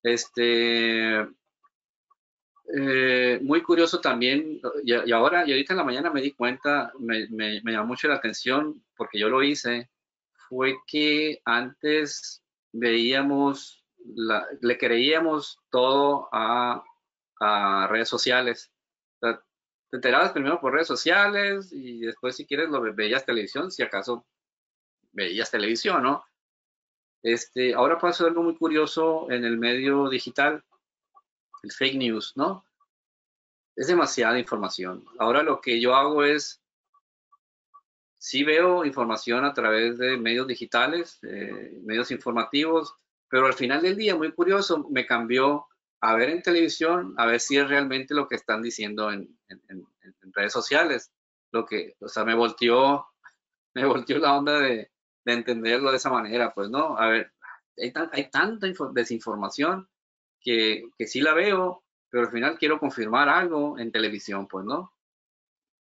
Este, 0.02 1.20
eh, 2.76 3.40
muy 3.42 3.62
curioso 3.62 4.00
también, 4.00 4.60
y, 4.84 5.12
ahora, 5.12 5.46
y 5.46 5.52
ahorita 5.52 5.72
en 5.72 5.78
la 5.78 5.84
mañana 5.84 6.10
me 6.10 6.22
di 6.22 6.32
cuenta, 6.32 6.92
me, 6.98 7.28
me, 7.28 7.60
me 7.62 7.72
llamó 7.72 7.88
mucho 7.88 8.08
la 8.08 8.14
atención, 8.14 8.82
porque 8.96 9.18
yo 9.18 9.28
lo 9.28 9.42
hice, 9.42 9.90
fue 10.48 10.76
que 10.86 11.40
antes 11.44 12.42
veíamos 12.72 13.81
le 14.04 14.78
creíamos 14.78 15.58
todo 15.70 16.28
a, 16.32 16.84
redes 17.88 18.08
sociales. 18.08 18.72
te 19.20 19.36
enterabas 19.90 20.32
primero 20.32 20.60
por 20.60 20.72
redes 20.72 20.86
sociales 20.86 21.72
y 21.72 22.00
después 22.00 22.36
si 22.36 22.46
quieres 22.46 22.70
lo 22.70 22.80
veías 22.94 23.26
televisión, 23.26 23.70
si 23.72 23.82
acaso 23.82 24.24
veías 25.12 25.50
televisión, 25.50 26.02
¿no? 26.02 26.24
Este, 27.22 27.74
ahora 27.74 27.98
pasa 27.98 28.24
algo 28.24 28.42
muy 28.42 28.56
curioso 28.56 29.30
en 29.30 29.44
el 29.44 29.56
medio 29.58 30.08
digital. 30.08 30.64
el 31.62 31.72
fake 31.72 31.96
news, 31.96 32.32
¿no? 32.36 32.64
Es 33.76 33.86
demasiada 33.86 34.38
información. 34.38 35.04
Ahora 35.18 35.42
lo 35.42 35.60
que 35.60 35.80
yo 35.80 35.94
hago 35.94 36.24
es, 36.24 36.62
sí 38.18 38.44
veo 38.44 38.84
información 38.84 39.44
a 39.44 39.54
través 39.54 39.98
de 39.98 40.16
medios 40.16 40.46
digitales, 40.46 41.18
eh, 41.22 41.80
medios 41.84 42.10
informativos, 42.10 42.96
pero 43.32 43.46
al 43.46 43.54
final 43.54 43.80
del 43.80 43.96
día, 43.96 44.14
muy 44.14 44.30
curioso, 44.32 44.86
me 44.90 45.06
cambió 45.06 45.66
a 46.02 46.14
ver 46.16 46.28
en 46.28 46.42
televisión, 46.42 47.14
a 47.16 47.24
ver 47.24 47.40
si 47.40 47.56
es 47.56 47.66
realmente 47.66 48.12
lo 48.12 48.28
que 48.28 48.34
están 48.34 48.60
diciendo 48.60 49.10
en, 49.10 49.38
redes 50.34 50.52
sociales. 50.52 51.10
Lo 51.50 51.64
que, 51.64 51.96
o 52.00 52.08
sea, 52.08 52.26
me 52.26 52.34
volteó, 52.34 53.06
me 53.74 53.86
volteó 53.86 54.18
la 54.18 54.36
onda 54.36 54.60
de, 54.60 54.90
entenderlo 55.24 55.90
de 55.90 55.96
esa 55.96 56.10
manera, 56.10 56.52
pues, 56.52 56.68
¿no? 56.68 56.98
A 56.98 57.08
ver, 57.08 57.32
hay, 57.78 57.90
hay 58.12 58.30
tanta 58.30 58.66
desinformación 58.92 59.88
que, 60.38 60.90
que 60.98 61.06
sí 61.06 61.22
la 61.22 61.32
veo, 61.32 61.84
pero 62.10 62.26
al 62.26 62.32
final 62.32 62.58
quiero 62.58 62.78
confirmar 62.78 63.30
algo 63.30 63.78
en 63.78 63.92
televisión, 63.92 64.46
pues, 64.46 64.66
¿no? 64.66 64.92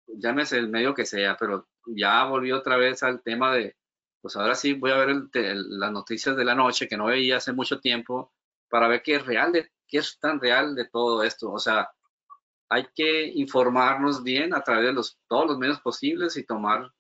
Llámese 0.05 0.59
el 0.59 0.69
medio 0.69 0.93
que 0.93 1.07
sea, 1.07 1.35
pero 1.35 1.67
ya 1.87 2.25
volví 2.25 2.51
otra 2.51 2.77
vez 2.77 3.01
al 3.01 3.23
tema 3.23 3.55
de, 3.55 3.75
pues 4.21 4.35
ahora 4.35 4.55
sí 4.55 4.73
voy 4.73 4.91
a 4.91 4.97
ver 4.97 5.15
las 5.33 5.91
noticias 5.91 6.35
de 6.35 6.45
la 6.45 6.55
noche 6.55 6.87
que 6.87 6.97
no 6.97 7.05
veía 7.05 7.37
hace 7.37 7.53
mucho 7.53 7.79
tiempo 7.79 8.33
para 8.69 8.87
ver 8.87 9.01
qué 9.01 9.15
es 9.15 9.25
real 9.25 9.51
de, 9.51 9.71
qué 9.87 9.99
es 9.99 10.19
tan 10.19 10.39
real 10.39 10.75
de 10.75 10.85
todo 10.85 11.23
esto. 11.23 11.51
O 11.51 11.59
sea, 11.59 11.89
hay 12.69 12.87
que 12.95 13.25
informarnos 13.25 14.23
bien 14.23 14.53
a 14.53 14.61
través 14.61 14.85
de 14.85 14.93
los, 14.93 15.19
todos 15.27 15.47
los 15.47 15.57
medios 15.57 15.81
posibles 15.81 16.37
y 16.37 16.45
tomar, 16.45 16.91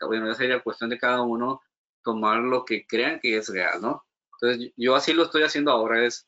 bueno, 0.00 0.26
ya 0.26 0.34
sería 0.34 0.62
cuestión 0.62 0.90
de 0.90 0.98
cada 0.98 1.22
uno, 1.22 1.60
tomar 2.02 2.38
lo 2.40 2.64
que 2.64 2.86
crean 2.86 3.20
que 3.20 3.36
es 3.36 3.48
real, 3.48 3.82
¿no? 3.82 4.04
Entonces, 4.40 4.72
yo 4.76 4.94
así 4.94 5.12
lo 5.12 5.24
estoy 5.24 5.42
haciendo 5.42 5.70
ahora, 5.72 6.06
es, 6.06 6.26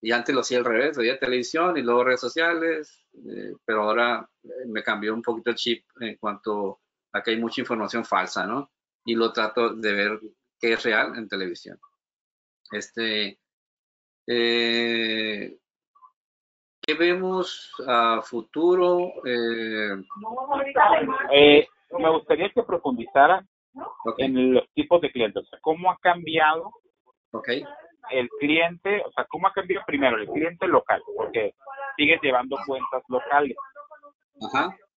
y 0.00 0.12
antes 0.12 0.34
lo 0.34 0.40
hacía 0.40 0.58
al 0.58 0.64
revés, 0.64 0.96
veía 0.96 1.18
televisión 1.18 1.76
y 1.76 1.82
luego 1.82 2.04
redes 2.04 2.20
sociales, 2.20 3.04
eh, 3.14 3.54
pero 3.64 3.82
ahora 3.82 4.28
eh, 4.42 4.66
me 4.66 4.82
cambió 4.82 5.12
un 5.12 5.22
poquito 5.22 5.50
el 5.50 5.56
chip 5.56 5.84
en 6.00 6.16
cuanto 6.16 6.80
a 7.12 7.22
que 7.22 7.32
hay 7.32 7.40
mucha 7.40 7.60
información 7.60 8.04
falsa, 8.04 8.46
¿no? 8.46 8.70
Y 9.04 9.14
lo 9.14 9.32
trato 9.32 9.74
de 9.74 9.92
ver 9.92 10.20
qué 10.60 10.72
es 10.72 10.82
real 10.82 11.16
en 11.16 11.28
televisión. 11.28 11.78
Este, 12.72 13.38
eh, 14.26 15.58
¿Qué 16.80 16.94
vemos 16.94 17.72
a 17.86 18.20
futuro? 18.22 19.12
Eh, 19.24 20.02
eh, 21.32 21.66
me 21.98 22.10
gustaría 22.10 22.50
que 22.50 22.62
profundizara 22.62 23.44
en 24.18 24.54
los 24.54 24.68
tipos 24.74 25.00
de 25.00 25.10
clientes, 25.10 25.44
o 25.44 25.46
sea, 25.46 25.58
cómo 25.62 25.90
ha 25.90 25.96
cambiado 25.98 26.70
el 28.10 28.28
cliente, 28.38 29.02
o 29.04 29.10
sea, 29.12 29.24
cómo 29.28 29.48
ha 29.48 29.52
cambiado 29.52 29.84
primero 29.86 30.16
el 30.18 30.28
cliente 30.28 30.66
local, 30.66 31.02
porque 31.16 31.54
sigues 31.96 32.20
llevando 32.22 32.56
cuentas 32.66 33.02
locales. 33.08 33.56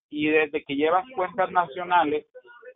Y 0.10 0.28
desde 0.28 0.64
que 0.64 0.76
llevas 0.76 1.06
cuentas 1.16 1.52
nacionales, 1.52 2.26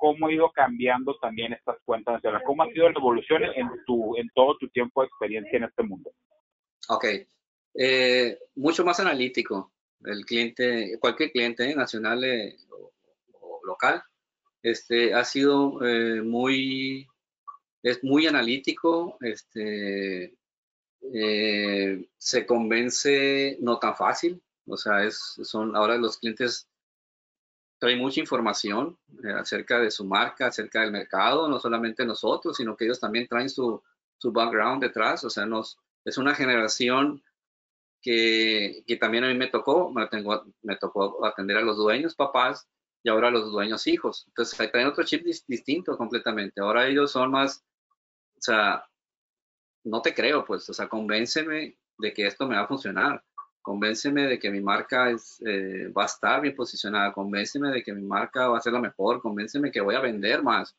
cómo 0.01 0.25
ha 0.25 0.33
ido 0.33 0.51
cambiando 0.51 1.15
también 1.19 1.53
estas 1.53 1.77
cuentas 1.85 2.15
nacionales, 2.15 2.43
cómo 2.47 2.63
ha 2.63 2.71
sido 2.71 2.89
la 2.89 2.97
evolución 2.97 3.43
en 3.43 3.69
tu 3.85 4.17
en 4.17 4.27
todo 4.33 4.57
tu 4.57 4.67
tiempo 4.69 5.01
de 5.01 5.07
experiencia 5.07 5.57
en 5.57 5.65
este 5.65 5.83
mundo. 5.83 6.11
Ok. 6.89 7.05
Eh, 7.75 8.39
mucho 8.55 8.83
más 8.83 8.99
analítico. 8.99 9.71
El 10.03 10.25
cliente, 10.25 10.97
cualquier 10.99 11.31
cliente 11.31 11.69
eh, 11.69 11.75
nacional 11.75 12.23
eh, 12.23 12.57
o, 13.39 13.61
local, 13.63 14.01
este, 14.63 15.13
ha 15.13 15.23
sido 15.23 15.79
muy, 16.23 17.07
es 17.83 18.03
muy 18.03 18.25
analítico, 18.25 19.17
este, 19.21 20.35
se 22.17 22.45
convence 22.47 23.57
no 23.59 23.77
tan 23.77 23.95
fácil, 23.95 24.41
o 24.65 24.77
sea, 24.77 25.03
es, 25.03 25.15
son 25.43 25.75
ahora 25.75 25.97
los 25.97 26.17
clientes 26.17 26.70
traen 27.81 27.97
mucha 27.97 28.19
información 28.19 28.95
acerca 29.39 29.79
de 29.79 29.89
su 29.89 30.05
marca, 30.05 30.45
acerca 30.45 30.81
del 30.81 30.91
mercado, 30.91 31.49
no 31.49 31.59
solamente 31.59 32.05
nosotros, 32.05 32.55
sino 32.55 32.77
que 32.77 32.85
ellos 32.85 32.99
también 32.99 33.27
traen 33.27 33.49
su, 33.49 33.81
su 34.19 34.31
background 34.31 34.83
detrás, 34.83 35.23
o 35.23 35.31
sea, 35.31 35.47
nos, 35.47 35.79
es 36.05 36.19
una 36.19 36.35
generación 36.35 37.23
que, 37.99 38.83
que, 38.85 38.97
también 38.97 39.23
a 39.23 39.29
mí 39.29 39.33
me 39.33 39.47
tocó, 39.47 39.91
me, 39.91 40.05
tengo, 40.05 40.45
me 40.61 40.75
tocó 40.75 41.25
atender 41.25 41.57
a 41.57 41.61
los 41.61 41.75
dueños 41.75 42.13
papás 42.13 42.67
y 43.01 43.09
ahora 43.09 43.29
a 43.29 43.31
los 43.31 43.51
dueños 43.51 43.87
hijos. 43.87 44.25
Entonces, 44.27 44.59
hay 44.59 44.67
también 44.71 44.89
otro 44.89 45.03
chip 45.03 45.25
distinto 45.47 45.97
completamente. 45.97 46.61
Ahora 46.61 46.87
ellos 46.87 47.11
son 47.11 47.31
más, 47.31 47.63
o 48.37 48.41
sea, 48.41 48.85
no 49.83 50.03
te 50.03 50.13
creo, 50.13 50.45
pues, 50.45 50.69
o 50.69 50.73
sea, 50.73 50.87
convénceme 50.87 51.79
de 51.97 52.13
que 52.13 52.27
esto 52.27 52.47
me 52.47 52.57
va 52.57 52.61
a 52.61 52.67
funcionar. 52.67 53.23
Convénceme 53.61 54.27
de 54.27 54.39
que 54.39 54.49
mi 54.49 54.61
marca 54.61 55.09
es, 55.11 55.41
eh, 55.45 55.87
va 55.95 56.03
a 56.03 56.05
estar 56.07 56.41
bien 56.41 56.55
posicionada. 56.55 57.13
Convénceme 57.13 57.69
de 57.69 57.83
que 57.83 57.93
mi 57.93 58.01
marca 58.01 58.47
va 58.47 58.57
a 58.57 58.61
ser 58.61 58.73
la 58.73 58.79
mejor. 58.79 59.21
Convénceme 59.21 59.71
que 59.71 59.81
voy 59.81 59.95
a 59.95 59.99
vender 60.01 60.41
más. 60.43 60.75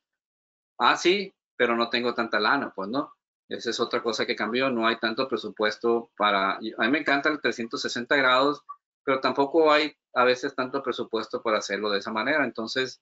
Ah, 0.79 0.97
sí, 0.97 1.33
pero 1.57 1.77
no 1.77 1.91
tengo 1.91 2.15
tanta 2.15 2.41
lana, 2.41 2.73
pues 2.75 2.89
no. 2.89 3.13
Esa 3.49 3.71
es 3.71 3.81
otra 3.81 4.03
cosa 4.03 4.27
que 4.27 4.37
cambió. 4.37 4.71
No 4.71 4.87
hay 4.87 4.97
tanto 4.99 5.29
presupuesto 5.29 6.11
para... 6.17 6.55
A 6.55 6.61
mí 6.61 6.91
me 6.91 6.99
encanta 6.99 7.29
el 7.29 7.41
360 7.41 8.17
grados, 8.17 8.63
pero 9.05 9.21
tampoco 9.21 9.71
hay 9.73 9.95
a 10.15 10.25
veces 10.25 10.55
tanto 10.55 10.83
presupuesto 10.83 11.43
para 11.43 11.59
hacerlo 11.59 11.91
de 11.91 12.01
esa 12.01 12.13
manera. 12.13 12.45
Entonces, 12.45 13.01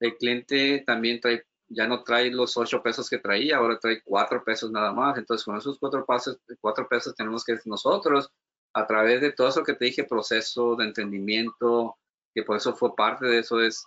el 0.00 0.16
cliente 0.16 0.84
también 0.86 1.20
trae, 1.20 1.44
ya 1.68 1.86
no 1.86 2.02
trae 2.04 2.30
los 2.30 2.56
8 2.56 2.82
pesos 2.82 3.08
que 3.08 3.18
traía, 3.18 3.56
ahora 3.56 3.78
trae 3.78 4.02
4 4.02 4.44
pesos 4.44 4.70
nada 4.70 4.92
más. 4.92 5.16
Entonces, 5.16 5.44
con 5.44 5.56
esos 5.56 5.78
4 5.78 6.04
pesos, 6.06 6.38
cuatro 6.60 6.88
pesos 6.88 7.14
tenemos 7.14 7.44
que 7.44 7.58
nosotros, 7.64 8.30
a 8.78 8.86
través 8.86 9.20
de 9.20 9.32
todo 9.32 9.48
eso 9.48 9.64
que 9.64 9.74
te 9.74 9.86
dije, 9.86 10.04
proceso 10.04 10.76
de 10.76 10.84
entendimiento, 10.84 11.96
que 12.34 12.42
por 12.42 12.56
eso 12.56 12.74
fue 12.74 12.94
parte 12.94 13.26
de 13.26 13.40
eso, 13.40 13.60
es 13.60 13.84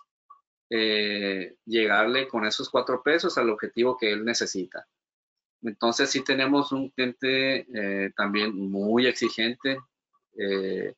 eh, 0.70 1.56
llegarle 1.64 2.28
con 2.28 2.44
esos 2.44 2.70
4 2.70 3.02
pesos 3.02 3.38
al 3.38 3.50
objetivo 3.50 3.96
que 3.96 4.12
él 4.12 4.24
necesita. 4.24 4.86
Entonces 5.62 6.10
sí 6.10 6.24
tenemos 6.24 6.72
un 6.72 6.90
cliente 6.90 7.66
eh, 7.74 8.10
también 8.16 8.54
muy 8.54 9.06
exigente, 9.06 9.78
eh, 10.36 10.94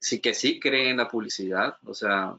sí 0.00 0.20
que 0.20 0.34
sí 0.34 0.60
cree 0.60 0.90
en 0.90 0.98
la 0.98 1.08
publicidad, 1.08 1.76
o 1.84 1.94
sea, 1.94 2.36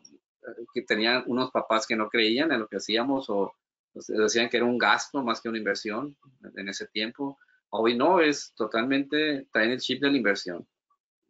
que 0.73 0.81
tenían 0.81 1.23
unos 1.27 1.51
papás 1.51 1.87
que 1.87 1.95
no 1.95 2.09
creían 2.09 2.51
en 2.51 2.59
lo 2.59 2.67
que 2.67 2.77
hacíamos 2.77 3.29
o, 3.29 3.53
decían 3.93 4.49
que 4.49 4.57
era 4.57 4.65
un 4.65 4.77
gasto 4.77 5.23
más 5.23 5.41
que 5.41 5.49
una 5.49 5.57
inversión 5.57 6.15
en 6.55 6.69
ese 6.69 6.87
tiempo. 6.87 7.39
Hoy 7.69 7.97
no, 7.97 8.19
es 8.19 8.53
totalmente, 8.55 9.47
traen 9.51 9.71
el 9.71 9.79
chip 9.79 10.01
de 10.01 10.11
la 10.11 10.17
inversión. 10.17 10.67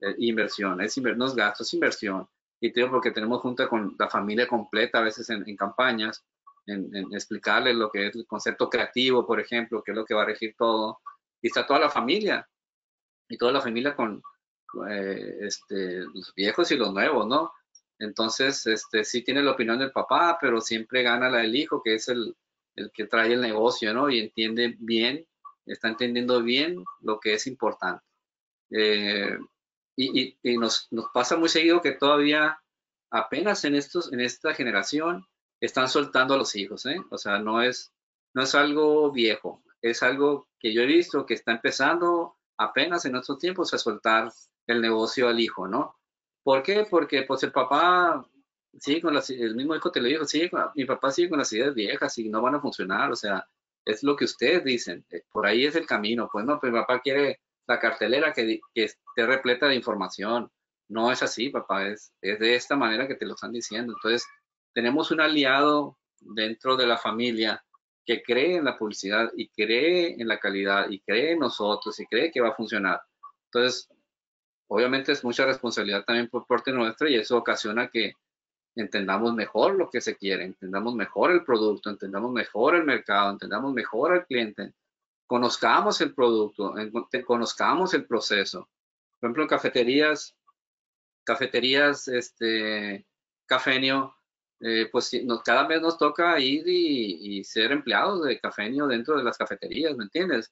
Eh, 0.02 0.16
inversión, 0.20 0.82
es 0.82 0.98
no 0.98 1.26
es 1.26 1.74
inversión. 1.74 2.28
Y 2.60 2.72
te 2.72 2.80
digo 2.80 2.92
porque 2.92 3.12
tenemos 3.12 3.42
junto 3.42 3.68
con 3.68 3.96
la 4.00 4.10
familia 4.10 4.48
completa 4.48 5.00
a 5.00 5.04
veces 5.04 5.30
en 5.30 5.56
campañas 5.56 6.24
en, 6.66 6.96
en, 6.96 7.14
explicarles 7.14 7.76
lo 7.76 7.90
que 7.90 8.08
es 8.08 8.16
el 8.16 8.26
concepto 8.28 8.70
creativo, 8.70 9.26
por 9.26 9.40
ejemplo, 9.40 9.82
que 9.84 9.92
es 9.92 9.98
lo 9.98 10.06
que 10.06 10.14
va 10.14 10.24
a 10.24 10.26
regir 10.26 10.56
todo. 10.58 11.00
Y 11.42 11.48
está 11.48 11.66
toda 11.66 11.80
la 11.80 11.90
familia, 11.90 12.48
y 13.30 13.38
toda 13.38 13.52
la 13.52 13.62
familia 13.62 13.96
con 13.96 14.22
eh, 14.90 15.38
este, 15.42 16.00
los 16.02 16.34
viejos 16.36 16.72
y 16.72 16.78
los 16.78 16.94
nuevos, 16.94 17.28
¿no? 17.28 17.52
Entonces, 18.00 18.66
este, 18.68 19.04
sí 19.04 19.24
tiene 19.24 19.42
la 19.42 19.52
opinión 19.52 19.80
del 19.80 19.92
papá, 19.92 20.38
pero 20.40 20.62
siempre 20.62 21.04
gana 21.04 21.30
la 21.30 21.40
del 21.40 21.56
hijo, 21.56 21.82
que 21.84 21.96
es 21.96 22.08
el, 22.10 22.36
el 22.76 22.92
que 22.92 23.06
trae 23.06 23.34
el 23.34 23.42
negocio, 23.42 23.94
¿no? 23.94 24.10
Y 24.10 24.20
entiende 24.20 24.76
bien, 24.80 25.26
está 25.66 25.90
entendiendo 25.90 26.42
bien 26.44 26.84
lo 27.02 27.20
que 27.20 27.34
es 27.34 27.48
importante. 27.48 28.04
Eh, 28.70 29.38
y, 29.98 30.38
nos, 30.58 30.88
pasa 31.14 31.36
muy 31.36 31.50
seguido 31.50 31.82
que 31.82 31.92
todavía 31.92 32.62
apenas 33.10 33.66
en, 33.66 33.76
estos, 33.76 34.14
en 34.14 34.22
esta 34.22 34.54
generación 34.54 35.26
están 35.60 35.90
soltando 35.90 36.36
a 36.36 36.38
los 36.38 36.56
hijos, 36.56 36.86
¿eh? 36.86 37.02
O 37.10 37.18
sea, 37.18 37.40
no 37.40 37.62
es, 37.62 37.92
no 38.34 38.44
es 38.44 38.54
algo 38.54 39.12
viejo, 39.12 39.64
es 39.82 40.04
algo 40.04 40.48
que 40.60 40.72
yo 40.72 40.84
he 40.84 40.86
visto 40.86 41.26
que 41.26 41.34
está 41.34 41.52
empezando 41.52 42.38
apenas 42.58 43.06
en 43.06 43.14
nuestros 43.14 43.40
tiempos 43.40 43.74
a 43.74 43.80
soltar 43.80 44.32
el 44.68 44.82
negocio 44.82 45.28
al 45.28 45.40
hijo, 45.40 45.68
¿no? 45.68 45.96
¿Por 46.44 46.62
qué? 46.62 46.86
Porque 46.90 47.24
pues 47.24 47.42
el 47.44 47.52
papá 47.52 48.26
sigue 48.80 49.02
con 49.02 49.16
las, 49.16 49.30
el 49.32 49.56
mismo 49.56 49.76
hijo 49.76 49.92
te 49.92 50.00
lo 50.00 50.08
dijo, 50.08 50.26
sigue 50.26 50.52
mi 50.76 50.86
papá 50.86 51.12
sigue 51.12 51.30
con 51.30 51.40
las 51.40 51.52
ideas 51.54 51.74
viejas 51.74 52.18
y 52.20 52.30
no 52.30 52.42
van 52.42 52.56
a 52.56 52.62
funcionar, 52.62 53.12
o 53.12 53.16
sea, 53.16 53.48
es 53.86 54.04
lo 54.04 54.16
que 54.16 54.26
ustedes 54.26 54.64
dicen, 54.64 55.06
eh, 55.10 55.24
por 55.32 55.48
ahí 55.48 55.66
es 55.66 55.76
el 55.76 55.88
camino, 55.88 56.30
pues 56.32 56.46
no, 56.46 56.60
pero 56.60 56.74
mi 56.74 56.80
papá 56.80 57.00
quiere 57.00 57.42
la 57.68 57.80
cartelera 57.80 58.34
que, 58.34 58.60
que 58.74 58.84
esté 58.84 59.26
repleta 59.26 59.68
de 59.68 59.76
información, 59.76 60.50
no 60.90 61.12
es 61.12 61.22
así, 61.22 61.50
papá, 61.50 61.88
es, 61.88 62.14
es 62.22 62.40
de 62.40 62.56
esta 62.56 62.76
manera 62.76 63.08
que 63.08 63.16
te 63.16 63.26
lo 63.26 63.34
están 63.34 63.52
diciendo, 63.52 63.94
entonces 63.94 64.26
tenemos 64.74 65.12
un 65.12 65.22
aliado 65.22 65.98
dentro 66.20 66.78
de 66.78 66.88
la 66.88 66.98
familia 66.98 67.64
que 68.06 68.24
cree 68.24 68.56
en 68.56 68.66
la 68.66 68.78
publicidad 68.78 69.30
y 69.36 69.50
cree 69.50 70.16
en 70.20 70.28
la 70.28 70.40
calidad 70.40 70.90
y 70.90 71.02
cree 71.02 71.32
en 71.32 71.40
nosotros 71.40 72.00
y 72.00 72.06
cree 72.06 72.32
que 72.32 72.40
va 72.40 72.50
a 72.50 72.56
funcionar. 72.56 73.02
Entonces, 73.52 73.90
obviamente 74.68 75.12
es 75.12 75.24
mucha 75.24 75.46
responsabilidad 75.46 76.06
también 76.06 76.30
por 76.30 76.48
parte 76.48 76.72
nuestra 76.72 77.10
y 77.10 77.16
eso 77.16 77.38
ocasiona 77.38 77.90
que 77.90 78.14
entendamos 78.76 79.34
mejor 79.34 79.76
lo 79.76 79.90
que 79.90 80.00
se 80.00 80.16
quiere, 80.16 80.46
entendamos 80.46 80.96
mejor 80.96 81.32
el 81.32 81.44
producto, 81.44 81.90
entendamos 81.90 82.32
mejor 82.32 82.76
el 82.76 82.86
mercado, 82.86 83.32
entendamos 83.32 83.74
mejor 83.74 84.14
al 84.14 84.26
cliente, 84.26 84.74
conozcamos 85.28 86.02
el 86.02 86.16
producto, 86.16 86.74
conozcamos 87.26 87.94
el 87.94 88.06
proceso 88.06 88.70
Por 89.20 89.28
ejemplo, 89.28 89.48
cafeterías, 89.48 90.36
cafeterías, 91.24 92.08
este, 92.08 93.06
cafenio, 93.46 94.16
eh, 94.60 94.90
pues 94.92 95.12
cada 95.46 95.68
vez 95.68 95.82
nos 95.82 95.98
toca 95.98 96.40
ir 96.40 96.64
y, 96.68 97.44
ser 97.44 97.72
empleados 97.72 98.24
de 98.24 98.40
cafenio 98.40 98.88
dentro 98.88 99.18
de 99.18 99.24
las 99.24 99.38
cafeterías, 99.38 99.96
¿me 99.96 100.06
entiendes? 100.06 100.52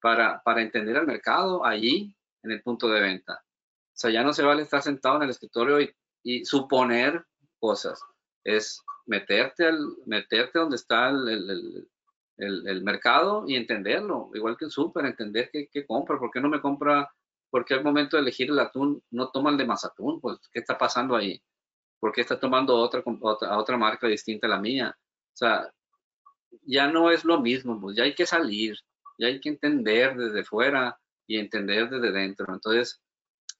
Para, 0.00 0.42
para 0.42 0.62
entender 0.62 0.96
el 0.96 1.06
mercado 1.06 1.64
allí 1.64 2.16
en 2.42 2.50
el 2.50 2.62
punto 2.62 2.88
de 2.88 3.00
venta. 3.00 3.44
O 3.44 3.96
sea, 3.96 4.10
ya 4.10 4.24
no 4.24 4.32
se 4.32 4.42
vale 4.42 4.62
estar 4.62 4.82
sentado 4.82 5.16
en 5.16 5.22
el 5.24 5.30
escritorio 5.30 5.78
y, 6.22 6.44
suponer 6.44 7.24
cosas. 7.58 8.00
Es 8.42 8.82
meterte, 9.06 9.66
al, 9.66 9.78
meterte 10.06 10.58
donde 10.58 10.76
está 10.76 11.10
el, 11.10 11.88
mercado 12.36 13.44
y 13.46 13.56
entenderlo, 13.56 14.30
igual 14.34 14.56
que 14.56 14.66
el 14.66 14.70
súper, 14.70 15.06
entender 15.06 15.50
qué, 15.52 15.86
compra, 15.86 16.18
por 16.18 16.30
qué 16.30 16.40
no 16.40 16.48
me 16.48 16.60
compra, 16.60 17.08
por 17.50 17.64
qué 17.64 17.74
al 17.74 17.84
momento 17.84 18.16
de 18.16 18.22
elegir 18.22 18.50
el 18.50 18.58
atún 18.58 19.02
no 19.10 19.30
toma 19.30 19.50
el 19.50 19.56
de 19.56 19.66
más 19.66 19.84
atún, 19.84 20.20
pues 20.20 20.38
qué 20.52 20.60
está 20.60 20.76
pasando 20.76 21.14
ahí, 21.14 21.40
por 22.00 22.12
qué 22.12 22.22
está 22.22 22.38
tomando 22.38 22.74
otra, 22.76 23.02
otra, 23.20 23.56
otra 23.58 23.76
marca 23.76 24.08
distinta 24.08 24.46
a 24.46 24.50
la 24.50 24.60
mía. 24.60 24.96
O 24.96 25.36
sea, 25.36 25.70
ya 26.62 26.88
no 26.88 27.10
es 27.10 27.24
lo 27.24 27.40
mismo, 27.40 27.80
pues 27.80 27.96
ya 27.96 28.04
hay 28.04 28.14
que 28.14 28.26
salir, 28.26 28.76
ya 29.18 29.28
hay 29.28 29.40
que 29.40 29.50
entender 29.50 30.16
desde 30.16 30.44
fuera 30.44 30.98
y 31.26 31.38
entender 31.38 31.88
desde 31.88 32.12
dentro. 32.12 32.52
Entonces, 32.52 33.00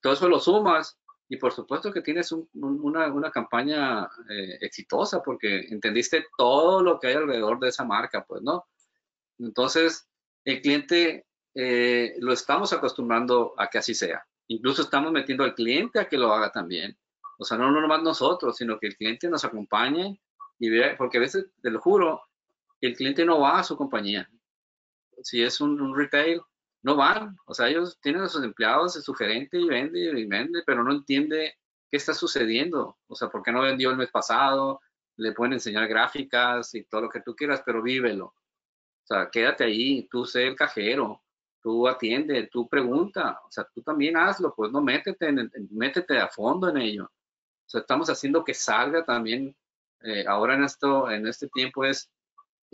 todo 0.01 0.13
eso 0.13 0.29
lo 0.29 0.41
sumas 0.41 0.99
y 1.29 1.37
por 1.37 1.53
supuesto 1.53 1.93
que 1.93 2.03
tienes 2.03 2.33
una, 2.33 3.13
una, 3.13 3.31
campaña 3.31 4.05
eh, 4.29 4.59
exitosa 4.61 5.23
porque 5.23 5.61
entendiste 5.71 6.27
todo 6.37 6.83
lo 6.83 6.99
que 6.99 7.09
hay 7.09 7.15
alrededor 7.15 7.59
de 7.61 7.69
esa 7.69 7.85
marca, 7.85 8.25
pues, 8.25 8.43
¿no? 8.43 8.67
Entonces, 9.39 10.07
el 10.45 10.61
cliente 10.61 11.27
eh, 11.55 12.15
lo 12.19 12.33
estamos 12.33 12.73
acostumbrando 12.73 13.55
a 13.57 13.69
que 13.69 13.79
así 13.79 13.95
sea. 13.95 14.27
Incluso 14.49 14.83
estamos 14.83 15.13
metiendo 15.13 15.45
al 15.45 15.55
cliente 15.55 15.99
a 15.99 16.09
que 16.09 16.19
lo 16.19 16.33
haga 16.33 16.53
también. 16.53 16.97
O 17.39 17.45
sea, 17.45 17.57
no 17.57 17.71
nomás 17.71 18.03
nosotros, 18.03 18.57
sino 18.57 18.79
que 18.79 18.89
el 18.89 18.97
cliente 18.97 19.29
nos 19.29 19.45
acompañe 19.45 20.21
y 20.59 20.69
vea, 20.69 20.95
porque 20.97 21.17
a 21.17 21.21
veces, 21.21 21.47
te 21.63 21.71
lo 21.71 21.81
juro, 21.81 22.23
el 22.81 22.95
cliente 22.95 23.25
no 23.25 23.41
va 23.41 23.59
a 23.59 23.65
su 23.65 23.77
compañía. 23.77 24.31
Si 25.23 25.43
es 25.43 25.61
un 25.61 25.97
retail, 25.97 26.43
no 26.85 26.97
van, 26.97 27.37
o 27.47 27.55
sea, 27.55 27.69
ellos 27.69 27.99
tienen 28.01 28.23
a 28.23 28.29
sus 28.29 28.45
empleados, 28.45 28.93
su 28.93 29.15
gerente 29.15 29.59
y 29.59 29.67
vende 29.67 29.99
y 30.01 30.27
vende, 30.27 30.63
pero 30.67 30.85
no 30.85 30.93
entiende 30.93 31.55
qué 31.91 31.97
está 31.97 32.13
sucediendo, 32.13 32.99
o 33.07 33.15
sea, 33.15 33.29
por 33.31 33.43
qué 33.43 33.53
no 33.53 33.63
vendió 33.63 33.91
el 33.91 33.97
mes 33.97 34.11
pasado, 34.11 34.83
le 35.17 35.33
pueden 35.33 35.55
enseñar 35.55 35.89
gráficas 35.89 36.75
y 36.75 36.85
todo 36.85 37.03
lo 37.03 37.09
que 37.09 37.23
tú 37.23 37.35
quieras, 37.35 37.63
pero 37.65 37.83
vívelo. 37.83 38.27
O 38.27 39.07
sea, 39.07 39.31
quédate 39.31 39.65
ahí, 39.65 40.07
tú 40.11 40.27
sé 40.27 40.47
el 40.47 40.57
cajero, 40.57 41.23
tú 41.63 41.89
atiende, 41.89 42.49
tú 42.53 42.69
pregunta, 42.69 43.41
o 43.47 43.51
sea, 43.51 43.67
tú 43.75 43.81
también 43.83 44.19
hazlo, 44.19 44.55
pues 44.55 44.71
no 44.71 44.83
métete, 44.83 45.29
en, 45.29 45.51
métete 45.71 46.19
a 46.19 46.29
fondo 46.29 46.69
en 46.69 46.77
ello. 46.77 47.05
O 47.07 47.69
sea, 47.69 47.81
estamos 47.81 48.11
haciendo 48.11 48.45
que 48.45 48.53
salga 48.53 49.07
también, 49.07 49.57
eh, 50.03 50.27
ahora 50.29 50.55
en 50.55 50.65
esto, 50.65 51.11
en 51.11 51.27
este 51.27 51.49
tiempo 51.49 51.83
es 51.87 52.11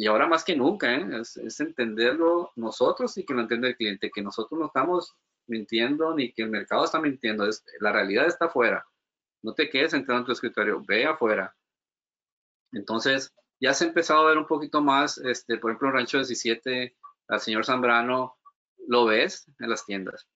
y 0.01 0.07
ahora 0.07 0.27
más 0.27 0.45
que 0.45 0.57
nunca, 0.57 0.95
¿eh? 0.95 1.07
es, 1.21 1.61
entenderlo 1.61 2.53
nosotros 2.57 3.19
y 3.19 3.27
que 3.27 3.35
lo 3.35 3.43
entienda 3.43 3.69
el 3.69 3.77
cliente, 3.77 4.11
que 4.11 4.23
nosotros 4.23 4.59
no 4.59 4.69
estamos 4.69 5.15
mintiendo 5.47 6.15
ni 6.15 6.33
que 6.33 6.41
el 6.41 6.49
mercado 6.49 6.87
está 6.87 6.99
mintiendo, 6.99 7.47
es, 7.47 7.63
la 7.81 7.93
realidad 7.93 8.27
está 8.27 8.47
afuera. 8.47 8.83
No 9.43 9.53
te 9.53 9.69
quedes 9.69 9.91
sentado 9.91 10.19
en 10.19 10.25
tu 10.25 10.33
escritorio, 10.33 10.83
ve 10.89 11.05
afuera. 11.05 11.55
Entonces, 12.73 13.35
ya 13.61 13.75
se 13.75 13.85
ha 13.85 13.89
empezado 13.89 14.23
a 14.23 14.29
ver 14.31 14.39
un 14.39 14.47
poquito 14.47 14.81
más, 14.81 15.19
este, 15.19 15.59
por 15.59 15.71
ejemplo, 15.71 15.89
en 15.89 15.95
Rancho 15.97 16.17
17, 16.17 16.97
al 17.29 17.41
señor 17.41 17.67
Zambrano, 17.67 18.39
lo 18.89 19.05
ves 19.05 19.53
en 19.59 19.69
las 19.69 19.85
tiendas. 19.85 20.27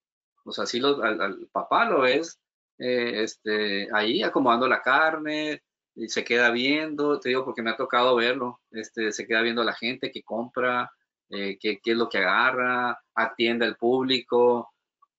O 0.44 0.52
sea, 0.52 0.66
sí 0.66 0.78
al, 0.84 1.48
papá 1.50 1.86
lo 1.86 2.02
ves 2.02 2.38
eh, 2.76 3.22
este, 3.22 3.88
ahí 3.94 4.22
acomodando 4.22 4.68
la 4.68 4.82
carne, 4.82 5.62
y 5.94 6.08
se 6.08 6.24
queda 6.24 6.50
viendo, 6.50 7.20
te 7.20 7.28
digo 7.28 7.44
porque 7.44 7.62
me 7.62 7.70
ha 7.70 7.76
tocado 7.76 8.16
verlo, 8.16 8.60
este, 8.70 9.12
se 9.12 9.26
queda 9.26 9.42
viendo 9.42 9.62
a 9.62 9.64
la 9.64 9.74
gente 9.74 10.10
que 10.10 10.22
compra, 10.22 10.90
eh, 11.30 11.56
qué, 11.60 11.80
es 11.84 11.96
lo 11.96 12.08
que 12.08 12.18
agarra, 12.18 12.98
atiende 13.14 13.64
al 13.64 13.76
público, 13.76 14.72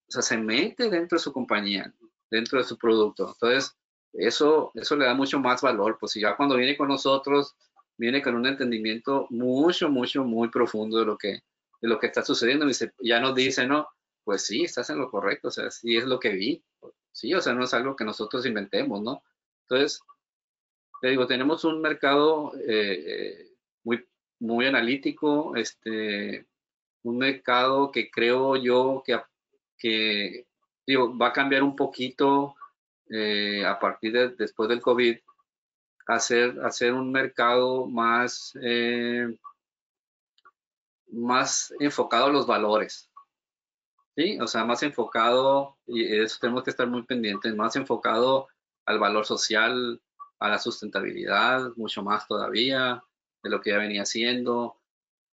o 0.07 0.11
sea, 0.11 0.21
se 0.21 0.37
mete 0.37 0.89
dentro 0.89 1.17
de 1.17 1.23
su 1.23 1.31
compañía, 1.31 1.93
dentro 2.29 2.59
de 2.59 2.65
su 2.65 2.77
producto. 2.77 3.33
Entonces, 3.33 3.75
eso, 4.13 4.71
eso 4.75 4.95
le 4.95 5.05
da 5.05 5.13
mucho 5.13 5.39
más 5.39 5.61
valor, 5.61 5.97
pues 5.99 6.11
si 6.13 6.21
ya 6.21 6.35
cuando 6.35 6.55
viene 6.55 6.77
con 6.77 6.89
nosotros, 6.89 7.55
viene 7.97 8.21
con 8.21 8.35
un 8.35 8.45
entendimiento 8.45 9.27
mucho, 9.29 9.89
mucho, 9.89 10.23
muy 10.23 10.49
profundo 10.49 10.99
de 10.99 11.05
lo 11.05 11.17
que, 11.17 11.39
de 11.81 11.87
lo 11.87 11.99
que 11.99 12.07
está 12.07 12.23
sucediendo. 12.23 12.65
ya 12.99 13.19
nos 13.19 13.35
dice, 13.35 13.65
no, 13.65 13.87
pues 14.23 14.45
sí, 14.45 14.63
estás 14.63 14.89
en 14.89 14.99
lo 14.99 15.09
correcto, 15.09 15.47
o 15.49 15.51
sea, 15.51 15.71
sí 15.71 15.95
es 15.95 16.05
lo 16.05 16.19
que 16.19 16.29
vi. 16.29 16.63
Sí, 17.11 17.33
o 17.33 17.41
sea, 17.41 17.53
no 17.53 17.63
es 17.63 17.73
algo 17.73 17.95
que 17.95 18.03
nosotros 18.03 18.45
inventemos, 18.45 19.01
¿no? 19.01 19.23
Entonces, 19.61 20.01
te 21.01 21.09
digo, 21.09 21.27
tenemos 21.27 21.63
un 21.63 21.81
mercado 21.81 22.53
eh, 22.55 23.03
eh, 23.07 23.51
muy, 23.83 24.05
muy 24.39 24.65
analítico, 24.65 25.55
este, 25.55 26.47
un 27.03 27.17
mercado 27.17 27.91
que 27.91 28.09
creo 28.09 28.55
yo 28.55 29.03
que, 29.05 29.21
que 29.77 30.47
digo, 30.85 31.17
va 31.17 31.27
a 31.27 31.33
cambiar 31.33 31.63
un 31.63 31.75
poquito 31.75 32.55
eh, 33.09 33.65
a 33.65 33.79
partir 33.79 34.13
de 34.13 34.29
después 34.29 34.69
del 34.69 34.81
COVID, 34.81 35.17
hacer, 36.07 36.59
hacer 36.63 36.93
un 36.93 37.11
mercado 37.11 37.87
más, 37.87 38.53
más 41.11 41.73
enfocado 41.79 42.25
a 42.25 42.31
los 42.31 42.47
valores. 42.47 43.09
¿Sí? 44.15 44.39
O 44.39 44.47
sea, 44.47 44.63
más 44.63 44.81
enfocado, 44.81 45.77
y 45.85 46.05
eso 46.21 46.37
tenemos 46.39 46.63
que 46.63 46.69
estar 46.69 46.87
muy 46.87 47.03
pendientes, 47.03 47.53
más 47.53 47.75
enfocado 47.75 48.47
al 48.85 48.97
valor 48.97 49.25
social, 49.25 50.01
a 50.39 50.49
la 50.49 50.59
sustentabilidad, 50.59 51.71
mucho 51.75 52.03
más 52.03 52.27
todavía 52.27 53.03
de 53.43 53.49
lo 53.49 53.61
que 53.61 53.71
ya 53.71 53.77
venía 53.77 54.03
haciendo. 54.03 54.77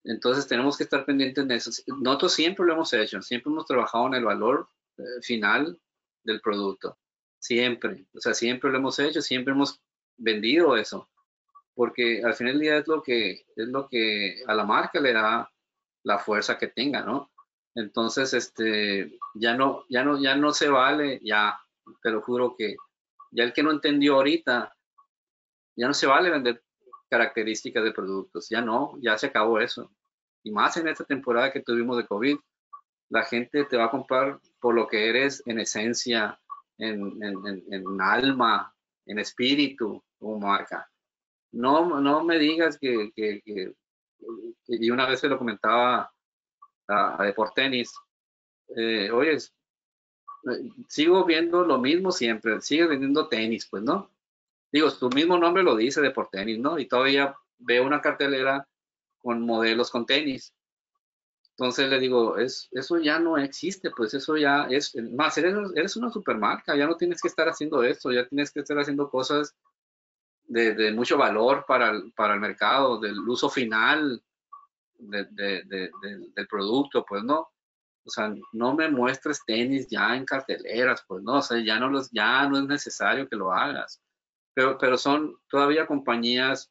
Entonces 0.05 0.47
tenemos 0.47 0.77
que 0.77 0.85
estar 0.85 1.05
pendientes 1.05 1.47
de 1.47 1.55
eso. 1.55 1.70
Nosotros 1.98 2.32
siempre 2.32 2.66
lo 2.66 2.74
hemos 2.74 2.93
hecho, 2.93 3.20
siempre 3.22 3.52
hemos 3.52 3.66
trabajado 3.66 4.06
en 4.09 4.14
el 4.14 4.24
valor 4.24 4.68
eh, 4.98 5.02
final 5.22 5.78
del 6.22 6.40
producto. 6.40 6.98
Siempre, 7.39 8.06
o 8.14 8.20
sea, 8.20 8.35
siempre 8.35 8.70
lo 8.70 8.78
hemos 8.78 8.98
hecho, 8.98 9.22
siempre 9.22 9.52
hemos 9.52 9.81
vendido 10.16 10.77
eso. 10.77 11.09
Porque 11.74 12.22
al 12.24 12.35
final 12.35 12.55
del 12.55 12.62
día 12.62 12.77
es 12.78 12.89
lo 12.89 13.02
que, 13.02 13.44
es 13.56 13.68
lo 13.68 13.89
que 13.89 14.43
a 14.47 14.55
la 14.55 14.64
marca 14.64 15.01
le 15.01 15.12
da 15.12 15.51
la 16.02 16.18
fuerza 16.18 16.59
que 16.59 16.68
tenga, 16.68 17.02
¿no? 17.02 17.31
Entonces, 17.74 18.35
este, 18.35 19.18
ya 19.35 19.55
no, 19.55 19.85
ya 19.89 20.02
no, 20.05 20.20
ya 20.20 20.35
no 20.35 20.52
se 20.52 20.68
vale, 20.68 21.20
ya, 21.22 21.59
te 22.02 22.12
juro 22.12 22.55
que 22.56 22.77
ya 23.31 23.44
el 23.44 23.52
que 23.52 23.62
no 23.62 23.70
entendió 23.70 24.16
ahorita, 24.16 24.77
ya 25.76 25.86
no 25.86 25.94
se 25.94 26.06
vale 26.06 26.30
vender 26.30 26.62
características 27.09 27.82
de 27.82 27.92
productos, 27.92 28.48
ya 28.48 28.60
no, 28.60 28.97
ya 29.01 29.18
se 29.18 29.26
acabó 29.26 29.59
eso. 29.60 29.90
Y 30.42 30.51
más 30.52 30.76
en 30.76 30.88
esta 30.88 31.05
temporada 31.05 31.52
que 31.52 31.62
tuvimos 31.62 31.97
de 31.97 32.06
COVID, 32.06 32.38
la 33.10 33.24
gente 33.24 33.64
te 33.64 33.76
va 33.76 33.86
a 33.86 33.90
comprar 33.90 34.40
por 34.60 34.74
lo 34.74 34.86
que 34.86 35.09
eres 35.09 35.42
en 35.47 35.59
esencia, 35.59 36.38
en, 36.78 38.01
alma, 38.01 38.72
en 39.06 39.18
espíritu, 39.18 40.02
como 40.18 40.38
marca. 40.38 40.88
No, 41.52 42.01
no 42.01 42.24
me 42.24 42.38
digas 42.38 42.78
que, 42.78 43.12
y 44.66 44.90
una 44.90 45.09
vez 45.09 45.20
se 45.20 45.28
lo 45.28 45.36
comentaba 45.36 46.12
a, 46.88 47.22
a 47.22 47.26
Deportenis, 47.26 47.92
eh, 48.76 49.10
oye, 49.10 49.36
sigo 50.88 51.24
viendo 51.24 51.64
lo 51.64 51.78
mismo 51.78 52.12
siempre, 52.12 52.60
sigue 52.60 52.86
vendiendo 52.86 53.28
tenis, 53.28 53.66
pues, 53.68 53.82
¿no? 53.82 54.10
Digo, 54.72 54.90
su 54.90 55.09
mismo 55.10 55.38
nombre 55.38 55.62
lo 55.62 55.76
dice 55.76 56.01
de 56.01 56.10
por 56.10 56.28
tenis, 56.28 56.59
¿no? 56.59 56.78
Y 56.78 56.86
todavía 56.86 57.34
veo 57.59 57.84
una 57.84 58.01
cartelera 58.01 58.66
con 59.18 59.44
modelos 59.44 59.90
con 59.90 60.06
tenis. 60.06 60.55
Entonces 61.51 61.90
le 61.90 61.98
digo, 61.98 62.38
es, 62.38 62.68
eso 62.70 62.98
ya 62.98 63.18
no 63.18 63.36
existe, 63.36 63.90
pues 63.90 64.14
eso 64.14 64.36
ya 64.36 64.66
es, 64.70 64.94
más, 65.12 65.36
eres, 65.36 65.55
eres 65.74 65.97
una 65.97 66.10
supermarca, 66.10 66.74
ya 66.74 66.86
no 66.86 66.97
tienes 66.97 67.20
que 67.20 67.28
estar 67.28 67.48
haciendo 67.48 67.82
esto, 67.82 68.10
ya 68.12 68.26
tienes 68.26 68.51
que 68.51 68.60
estar 68.60 68.78
haciendo 68.78 69.10
cosas 69.10 69.55
de, 70.44 70.92
mucho 70.92 71.18
valor 71.18 71.64
para 71.66 71.90
el, 71.90 72.12
para 72.14 72.34
el 72.34 72.40
mercado, 72.40 72.98
del 72.98 73.18
uso 73.28 73.51
final 73.51 74.22
del 74.98 76.48
producto, 76.48 77.05
pues 77.06 77.22
no. 77.24 77.51
O 78.05 78.10
sea, 78.10 78.34
no 78.52 78.74
me 78.74 78.88
muestres 78.88 79.44
tenis 79.44 79.86
ya 79.88 80.16
en 80.16 80.24
carteleras, 80.24 81.05
pues 81.06 81.22
no, 81.22 81.34
o 81.34 81.42
sea, 81.42 81.62
ya 81.62 81.78
no, 81.78 81.90
los, 81.90 82.10
ya 82.10 82.48
no 82.48 82.59
es 82.59 82.64
necesario 82.64 83.28
que 83.28 83.36
lo 83.36 83.52
hagas 83.52 84.01
pero, 84.55 84.78
pero 84.78 84.97
son 84.97 85.36
todavía 85.48 85.86
compañías 85.86 86.70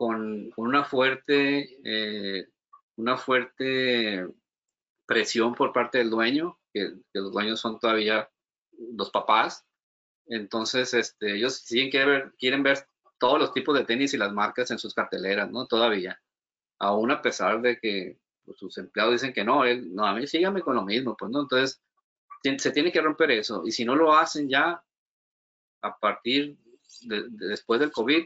con, 0.00 0.50
una 0.56 0.84
fuerte, 0.84 1.78
eh, 1.84 2.48
una 2.96 3.18
fuerte 3.18 4.26
presión 5.06 5.54
por 5.54 5.72
parte 5.72 5.98
del 5.98 6.08
dueño, 6.08 6.58
que, 6.72 6.94
los 7.12 7.32
dueños 7.32 7.60
son 7.60 7.78
todavía 7.78 8.30
los 8.96 9.10
papás. 9.10 9.66
Entonces, 10.26 10.94
este, 10.94 11.36
ellos 11.36 11.56
siguen 11.56 11.90
quieren 11.90 12.08
ver, 12.08 12.34
quieren 12.38 12.62
ver 12.62 12.86
todos 13.18 13.38
los 13.38 13.52
tipos 13.52 13.76
de 13.76 13.84
tenis 13.84 14.14
y 14.14 14.16
las 14.16 14.32
marcas 14.32 14.70
en 14.70 14.78
sus 14.78 14.94
carteleras, 14.94 15.50
¿no? 15.50 15.66
Todavía. 15.66 16.18
Aún 16.78 17.10
a 17.10 17.20
pesar 17.20 17.60
de 17.60 17.78
que 17.78 18.18
pues, 18.46 18.58
sus 18.58 18.78
empleados 18.78 19.12
dicen 19.12 19.34
que 19.34 19.44
no, 19.44 19.64
él, 19.64 19.94
no, 19.94 20.06
a 20.06 20.14
mí 20.14 20.26
sígame 20.26 20.62
con 20.62 20.76
lo 20.76 20.82
mismo, 20.82 21.14
pues, 21.14 21.30
¿no? 21.30 21.42
Entonces, 21.42 21.82
se 22.42 22.70
tiene 22.70 22.90
que 22.90 23.02
romper 23.02 23.32
eso. 23.32 23.64
Y 23.66 23.72
si 23.72 23.84
no 23.84 23.94
lo 23.94 24.14
hacen 24.16 24.48
ya, 24.48 24.82
a 25.82 25.98
partir 25.98 26.56
de, 27.00 27.24
después 27.30 27.80
del 27.80 27.92
COVID, 27.92 28.24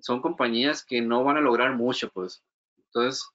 son 0.00 0.20
compañías 0.20 0.84
que 0.84 1.00
no 1.00 1.24
van 1.24 1.36
a 1.36 1.40
lograr 1.40 1.76
mucho, 1.76 2.10
pues. 2.10 2.42
Entonces, 2.76 3.26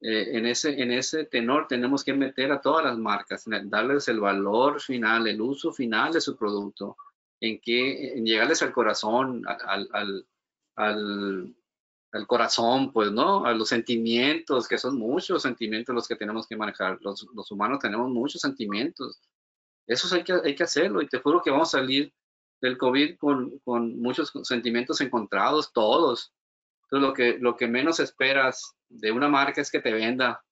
eh, 0.00 0.36
en, 0.36 0.46
ese, 0.46 0.80
en 0.80 0.92
ese 0.92 1.24
tenor 1.24 1.66
tenemos 1.68 2.04
que 2.04 2.12
meter 2.12 2.52
a 2.52 2.60
todas 2.60 2.84
las 2.84 2.98
marcas, 2.98 3.44
darles 3.64 4.08
el 4.08 4.20
valor 4.20 4.80
final, 4.80 5.26
el 5.26 5.40
uso 5.40 5.72
final 5.72 6.12
de 6.12 6.20
su 6.20 6.36
producto, 6.36 6.96
en 7.40 7.60
que 7.60 8.14
en 8.14 8.24
llegarles 8.24 8.62
al 8.62 8.72
corazón, 8.72 9.44
al, 9.46 9.88
al, 9.92 10.26
al, 10.76 11.54
al, 12.12 12.26
corazón, 12.26 12.92
pues, 12.92 13.10
¿no? 13.10 13.44
A 13.44 13.52
los 13.54 13.68
sentimientos, 13.68 14.68
que 14.68 14.78
son 14.78 14.98
muchos 14.98 15.42
sentimientos 15.42 15.94
los 15.94 16.08
que 16.08 16.16
tenemos 16.16 16.46
que 16.46 16.56
manejar. 16.56 16.98
Los, 17.00 17.26
los 17.34 17.50
humanos 17.50 17.78
tenemos 17.80 18.08
muchos 18.10 18.40
sentimientos. 18.40 19.20
Eso 19.86 20.14
hay 20.14 20.22
que, 20.22 20.34
hay 20.44 20.54
que 20.54 20.64
hacerlo 20.64 21.02
y 21.02 21.08
te 21.08 21.18
juro 21.18 21.42
que 21.42 21.50
vamos 21.50 21.74
a 21.74 21.78
salir 21.78 22.12
del 22.60 22.78
COVID 22.78 23.16
con, 23.18 23.58
con 23.60 24.00
muchos 24.00 24.32
sentimientos 24.42 25.00
encontrados, 25.00 25.72
todos. 25.72 26.32
Entonces, 26.84 27.08
lo 27.08 27.14
que, 27.14 27.38
lo 27.38 27.56
que 27.56 27.68
menos 27.68 28.00
esperas 28.00 28.74
de 28.88 29.12
una 29.12 29.28
marca 29.28 29.60
es 29.60 29.70
que 29.70 29.80
te 29.80 29.92
venda 29.92 30.42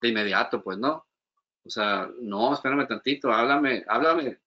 de 0.00 0.08
inmediato, 0.08 0.62
pues 0.62 0.78
no. 0.78 1.06
O 1.64 1.70
sea, 1.70 2.08
no, 2.20 2.54
espérame 2.54 2.86
tantito, 2.86 3.32
háblame, 3.32 3.84
háblame 3.88 4.38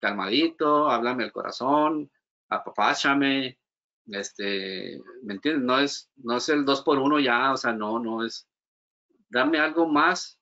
calmadito, 0.00 0.90
háblame 0.90 1.24
el 1.24 1.32
corazón, 1.32 2.10
apapáchame, 2.48 3.58
este, 4.08 5.00
¿me 5.22 5.34
entiendes? 5.34 5.64
No 5.64 5.78
es, 5.78 6.10
no 6.16 6.36
es 6.36 6.48
el 6.48 6.64
dos 6.64 6.82
por 6.82 6.98
uno 6.98 7.20
ya, 7.20 7.52
o 7.52 7.56
sea, 7.56 7.72
no, 7.72 7.98
no 7.98 8.24
es, 8.24 8.48
dame 9.28 9.58
algo 9.58 9.86
más, 9.86 10.38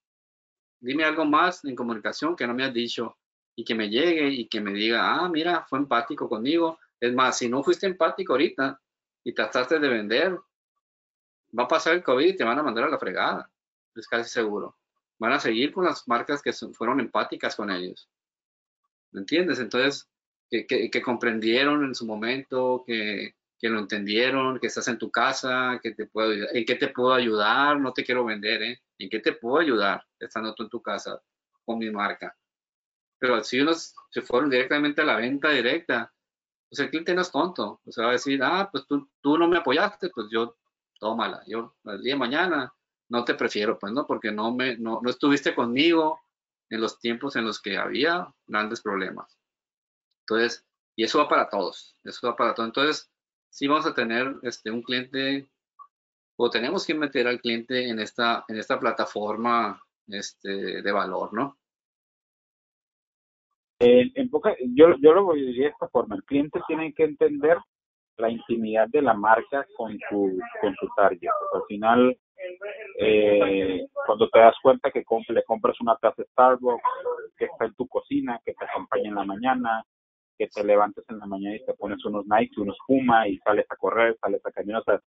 dime 0.80 1.04
algo 1.04 1.24
más 1.24 1.64
en 1.64 1.76
comunicación 1.76 2.36
que 2.36 2.46
no 2.46 2.54
me 2.54 2.64
has 2.64 2.74
dicho 2.74 3.16
y 3.56 3.64
que 3.64 3.74
me 3.74 3.88
llegue 3.88 4.28
y 4.28 4.48
que 4.48 4.60
me 4.60 4.72
diga, 4.72 5.14
ah, 5.14 5.28
mira, 5.28 5.64
fue 5.68 5.78
empático 5.78 6.28
conmigo. 6.28 6.78
Es 7.00 7.14
más, 7.14 7.38
si 7.38 7.48
no 7.48 7.62
fuiste 7.62 7.86
empático 7.86 8.32
ahorita 8.32 8.80
y 9.22 9.32
trataste 9.32 9.78
de 9.78 9.88
vender, 9.88 10.38
va 11.56 11.64
a 11.64 11.68
pasar 11.68 11.94
el 11.94 12.02
COVID 12.02 12.26
y 12.26 12.36
te 12.36 12.44
van 12.44 12.58
a 12.58 12.62
mandar 12.62 12.84
a 12.84 12.88
la 12.88 12.98
fregada, 12.98 13.50
es 13.94 14.08
casi 14.08 14.28
seguro. 14.28 14.76
Van 15.18 15.32
a 15.32 15.40
seguir 15.40 15.72
con 15.72 15.84
las 15.84 16.06
marcas 16.08 16.42
que 16.42 16.52
fueron 16.52 17.00
empáticas 17.00 17.54
con 17.54 17.70
ellos. 17.70 18.08
¿Me 19.12 19.20
entiendes? 19.20 19.60
Entonces, 19.60 20.08
que, 20.50 21.02
comprendieron 21.02 21.84
en 21.84 21.94
su 21.94 22.04
momento, 22.04 22.82
que, 22.86 23.34
que, 23.58 23.68
lo 23.68 23.78
entendieron, 23.78 24.58
que 24.58 24.66
estás 24.66 24.88
en 24.88 24.98
tu 24.98 25.10
casa, 25.10 25.78
que 25.82 25.92
te 25.92 26.06
puedo 26.06 26.32
¿En 26.52 26.64
qué 26.64 26.74
te 26.74 26.88
puedo 26.88 27.14
ayudar? 27.14 27.78
No 27.78 27.92
te 27.92 28.04
quiero 28.04 28.24
vender, 28.24 28.62
¿eh? 28.62 28.82
¿En 28.98 29.08
qué 29.08 29.20
te 29.20 29.32
puedo 29.32 29.58
ayudar 29.58 30.04
estando 30.18 30.54
tú 30.54 30.64
en 30.64 30.68
tu 30.68 30.82
casa 30.82 31.20
con 31.64 31.78
mi 31.78 31.90
marca? 31.90 32.36
Pero 33.24 33.42
si 33.42 33.58
unos 33.58 33.94
se 34.10 34.20
fueron 34.20 34.50
directamente 34.50 35.00
a 35.00 35.06
la 35.06 35.16
venta 35.16 35.48
directa, 35.48 36.12
pues 36.68 36.78
el 36.80 36.90
cliente 36.90 37.14
no 37.14 37.22
es 37.22 37.30
tonto. 37.30 37.80
O 37.82 37.90
sea, 37.90 38.04
va 38.04 38.10
a 38.10 38.12
decir, 38.12 38.38
ah, 38.42 38.68
pues 38.70 38.86
tú, 38.86 39.08
tú 39.22 39.38
no 39.38 39.48
me 39.48 39.56
apoyaste, 39.56 40.10
pues 40.10 40.26
yo 40.30 40.58
tómala. 41.00 41.42
Yo 41.46 41.74
el 41.86 42.02
día 42.02 42.12
de 42.12 42.18
mañana 42.18 42.74
no 43.08 43.24
te 43.24 43.32
prefiero, 43.32 43.78
pues, 43.78 43.94
¿no? 43.94 44.06
Porque 44.06 44.30
no, 44.30 44.54
me, 44.54 44.76
no, 44.76 45.00
no 45.02 45.08
estuviste 45.08 45.54
conmigo 45.54 46.20
en 46.68 46.82
los 46.82 47.00
tiempos 47.00 47.34
en 47.36 47.46
los 47.46 47.62
que 47.62 47.78
había 47.78 48.30
grandes 48.46 48.82
problemas. 48.82 49.38
Entonces, 50.28 50.66
y 50.94 51.04
eso 51.04 51.16
va 51.16 51.26
para 51.26 51.48
todos, 51.48 51.96
eso 52.04 52.26
va 52.26 52.36
para 52.36 52.54
todos. 52.54 52.68
Entonces, 52.68 53.10
sí 53.48 53.66
vamos 53.68 53.86
a 53.86 53.94
tener 53.94 54.36
este, 54.42 54.70
un 54.70 54.82
cliente, 54.82 55.48
o 56.36 56.50
tenemos 56.50 56.84
que 56.84 56.92
meter 56.92 57.26
al 57.26 57.40
cliente 57.40 57.88
en 57.88 58.00
esta, 58.00 58.44
en 58.48 58.58
esta 58.58 58.78
plataforma 58.78 59.82
este, 60.08 60.82
de 60.82 60.92
valor, 60.92 61.32
¿no? 61.32 61.58
En 63.84 64.30
poca, 64.30 64.54
yo, 64.74 64.94
yo 65.00 65.12
lo 65.12 65.32
diría 65.32 65.66
de 65.66 65.70
esta 65.70 65.88
forma, 65.88 66.16
el 66.16 66.24
cliente 66.24 66.60
tiene 66.66 66.92
que 66.92 67.04
entender 67.04 67.58
la 68.16 68.30
intimidad 68.30 68.88
de 68.88 69.02
la 69.02 69.14
marca 69.14 69.66
con 69.76 69.98
su, 70.08 70.38
con 70.60 70.74
su 70.76 70.88
target. 70.96 71.30
al 71.52 71.62
final, 71.66 72.16
eh, 73.00 73.86
cuando 74.06 74.28
te 74.28 74.38
das 74.38 74.54
cuenta 74.62 74.90
que 74.90 75.04
le 75.28 75.42
compras 75.44 75.80
una 75.80 75.96
taza 75.96 76.22
Starbucks 76.32 76.82
que 77.36 77.46
está 77.46 77.64
en 77.66 77.74
tu 77.74 77.86
cocina, 77.88 78.40
que 78.44 78.54
te 78.54 78.64
acompaña 78.64 79.08
en 79.08 79.14
la 79.14 79.24
mañana, 79.24 79.84
que 80.38 80.48
te 80.48 80.64
levantes 80.64 81.04
en 81.08 81.18
la 81.18 81.26
mañana 81.26 81.56
y 81.56 81.64
te 81.64 81.74
pones 81.74 82.04
unos 82.04 82.24
Nike, 82.26 82.60
unos 82.60 82.76
Puma 82.86 83.26
y 83.28 83.38
sales 83.38 83.66
a 83.70 83.76
correr, 83.76 84.16
sales 84.20 84.40
a 84.44 84.52
caminar. 84.52 84.82
O 84.82 84.84
sea, 84.84 85.00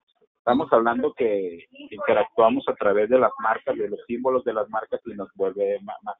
estamos 0.45 0.71
hablando 0.71 1.11
que 1.17 1.67
interactuamos 1.71 2.63
a 2.67 2.75
través 2.75 3.09
de 3.09 3.17
las 3.17 3.31
marcas, 3.41 3.75
de 3.75 3.89
los 3.89 3.99
símbolos 4.05 4.43
de 4.43 4.53
las 4.53 4.69
marcas 4.69 5.01
y 5.03 5.15
nos 5.15 5.27
vuelve 5.33 5.79
más, 5.81 5.97
más. 6.03 6.17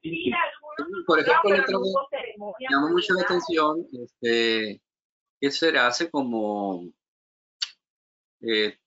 Por 1.05 1.19
ejemplo, 1.19 1.51
me 1.51 2.65
llamó 2.67 2.89
mucho 2.89 3.13
la 3.13 3.21
atención 3.21 3.87
este, 3.93 4.81
que 5.39 5.51
se 5.51 5.77
hace 5.77 6.09
como, 6.09 6.91
eh, 8.41 8.79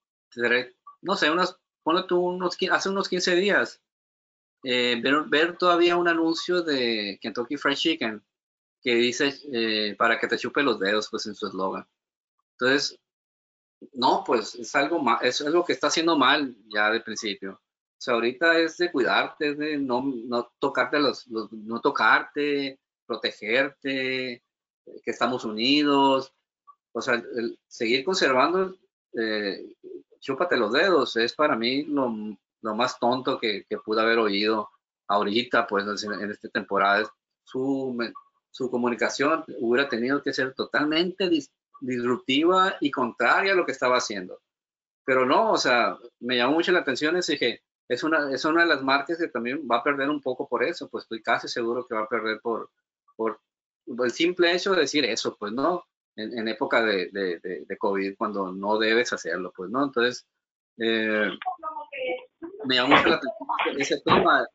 no 1.03 1.15
sé, 1.15 1.31
unos, 1.31 1.61
tú 2.09 2.19
unos, 2.19 2.59
hace 2.73 2.89
unos 2.89 3.09
15 3.09 3.37
días, 3.37 3.81
eh, 4.65 5.01
ver, 5.01 5.57
todavía 5.57 5.97
un 5.97 6.09
anuncio 6.09 6.63
de 6.63 7.17
Kentucky 7.23 7.57
Fried 7.57 7.77
Chicken 7.77 8.25
que 8.83 8.95
dice 8.97 9.33
eh, 9.53 9.95
para 9.97 10.19
que 10.19 10.27
te 10.27 10.37
chupe 10.37 10.65
los 10.65 10.81
dedos, 10.81 11.09
pues 11.09 11.27
en 11.27 11.37
su 11.37 11.47
eslogan. 11.47 11.87
Entonces, 12.59 12.99
no, 13.93 14.25
pues 14.25 14.55
es 14.55 14.75
algo, 14.75 15.03
es 15.23 15.41
algo 15.41 15.65
que 15.65 15.73
está 15.73 15.89
haciendo 15.89 16.17
mal 16.17 16.57
ya 16.69 16.91
de 16.91 17.01
principio. 17.01 17.53
O 17.53 18.01
sea, 18.01 18.15
ahorita 18.15 18.59
es 18.59 18.77
de 18.77 18.93
cuidarte, 18.93 19.55
de 19.55 19.77
no, 19.79 20.03
no 20.03 20.53
tocarte 20.59 21.01
los, 21.01 21.27
no 21.29 21.81
tocarte, 21.81 22.79
protegerte, 23.07 24.43
que 25.03 25.11
estamos 25.11 25.45
unidos, 25.45 26.33
o 26.93 27.01
sea, 27.01 27.23
seguir 27.67 28.05
conservando, 28.05 28.77
eh, 29.15 29.75
chúpate 30.21 30.57
los 30.57 30.73
dedos, 30.73 31.17
es 31.17 31.35
para 31.35 31.57
mí 31.57 31.85
lo, 31.85 32.09
más 32.75 32.99
tonto 32.99 33.39
que, 33.39 33.67
pude 33.85 34.01
haber 34.01 34.19
oído 34.19 34.69
ahorita, 35.09 35.67
pues 35.67 36.05
en, 36.05 36.31
esta 36.31 36.49
temporada. 36.49 37.11
Su, 37.45 37.97
su 38.51 38.71
comunicación 38.71 39.45
hubiera 39.61 39.89
tenido 39.89 40.23
que 40.23 40.33
ser 40.35 40.55
totalmente 40.55 41.29
disruptiva 41.81 42.77
y 42.81 42.91
contraria 42.91 43.53
a 43.53 43.57
lo 43.57 43.65
que 43.65 43.73
estaba 43.73 43.97
haciendo. 43.97 44.41
Pero 45.05 45.25
no, 45.25 45.53
o 45.53 45.57
sea, 45.57 45.97
me 46.21 46.37
llamó 46.37 46.55
mucho 46.55 46.73
la 46.73 46.81
atención 46.81 47.17
y 47.17 47.21
dije, 47.21 47.63
es 47.89 48.03
una, 48.03 48.31
es 48.33 48.45
una 48.45 48.63
de 48.63 48.69
las 48.69 48.83
marcas 48.83 49.19
que 49.19 49.29
también 49.29 49.67
va 49.71 49.79
a 49.79 49.83
perder 49.83 50.11
un 50.11 50.21
poco 50.21 50.47
por 50.47 50.63
eso, 50.63 50.89
pues 50.89 51.05
estoy 51.05 51.23
casi 51.23 51.49
seguro 51.49 51.87
que 51.87 51.95
va 51.95 52.03
a 52.03 52.09
perder 52.09 52.41
por, 52.41 52.71
por 53.17 53.41
el 54.05 54.11
simple 54.11 54.53
hecho 54.53 54.73
de 54.73 54.83
decir 54.83 55.05
eso, 55.05 55.37
pues 55.39 55.53
no, 55.53 55.85
en, 56.17 56.49
época 56.49 56.83
de, 56.83 57.09
de, 57.13 57.39
de, 57.41 57.79
COVID, 57.79 58.17
cuando 58.17 58.53
no 58.53 58.77
debes 58.79 59.13
hacerlo, 59.13 59.53
pues, 59.57 59.71
¿no? 59.71 59.85
Entonces, 59.85 60.27
eh, 60.79 61.31
me 62.65 62.75
llama 62.75 62.97
mucho 62.97 63.09
la 63.09 63.17
atención 63.17 63.81
ese 63.81 64.01
tema, 64.05 64.47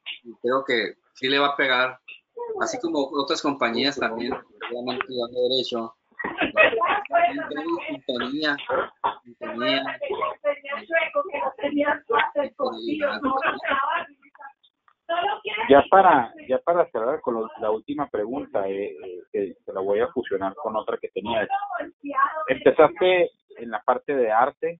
creo 0.41 0.63
que 0.65 0.95
sí 1.15 1.29
le 1.29 1.39
va 1.39 1.47
a 1.47 1.57
pegar, 1.57 1.99
así 2.59 2.79
como 2.79 3.09
otras 3.13 3.41
compañías 3.41 3.97
también, 3.97 4.31
dando 4.31 5.49
derecho, 5.49 5.95
sintonía, 7.87 8.57
sintonía, 9.23 9.83
ya 15.69 15.83
para 15.89 16.33
ya 16.47 16.59
para 16.59 16.89
cerrar 16.91 17.21
con 17.21 17.47
la 17.59 17.71
última 17.71 18.07
pregunta, 18.07 18.67
eh, 18.67 18.95
eh, 18.95 19.21
que 19.31 19.55
te 19.65 19.73
la 19.73 19.81
voy 19.81 19.99
a 19.99 20.07
fusionar 20.07 20.55
con 20.55 20.75
otra 20.75 20.97
que 20.97 21.09
tenía. 21.09 21.47
Empezaste 22.47 23.31
en 23.57 23.69
la 23.69 23.81
parte 23.81 24.15
de 24.15 24.31
arte, 24.31 24.79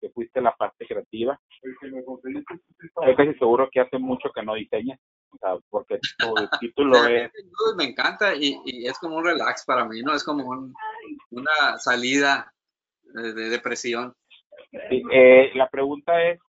que 0.00 0.10
fuiste 0.10 0.40
la 0.40 0.52
parte 0.52 0.86
creativa. 0.86 1.38
Estoy 1.62 3.16
casi 3.16 3.34
seguro 3.38 3.68
que 3.70 3.80
hace 3.80 3.98
mucho 3.98 4.30
que 4.34 4.42
no 4.42 4.54
diseñas, 4.54 5.00
o 5.30 5.38
sea, 5.38 5.56
porque 5.70 5.98
tu 6.18 6.34
título 6.60 7.06
es... 7.06 7.30
Me 7.76 7.84
encanta 7.84 8.34
y, 8.34 8.60
y, 8.64 8.86
es 8.86 8.98
como 8.98 9.16
un 9.16 9.24
relax 9.24 9.64
para 9.64 9.84
mí, 9.84 10.02
¿no? 10.02 10.14
Es 10.14 10.24
como 10.24 10.72
una 11.30 11.78
salida 11.78 12.52
de, 13.02 13.32
depresión. 13.32 14.14
eh, 14.72 15.50
la 15.54 15.68
pregunta 15.68 16.22
es, 16.22 16.40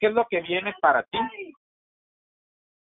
¿qué 0.00 0.06
es 0.08 0.14
lo 0.14 0.26
que 0.28 0.40
viene 0.40 0.74
para 0.80 1.02
ti 1.04 1.18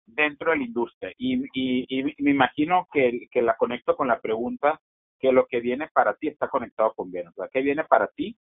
dentro 0.05 0.51
de 0.51 0.57
la 0.57 0.63
industria? 0.63 1.13
Y, 1.17 1.43
y, 1.53 2.03
me 2.19 2.31
imagino 2.31 2.87
que, 2.91 3.27
que, 3.31 3.41
la 3.41 3.55
conecto 3.55 3.95
con 3.95 4.07
la 4.07 4.19
pregunta 4.19 4.79
que 5.19 5.31
lo 5.31 5.45
que 5.47 5.59
viene 5.59 5.89
para 5.89 6.15
ti 6.15 6.27
está 6.27 6.47
conectado 6.47 6.93
con 6.93 7.11
bien. 7.11 7.27
O 7.27 7.33
sea, 7.33 7.47
¿qué 7.51 7.61
viene 7.61 7.83
para 7.85 8.07
ti 8.07 8.37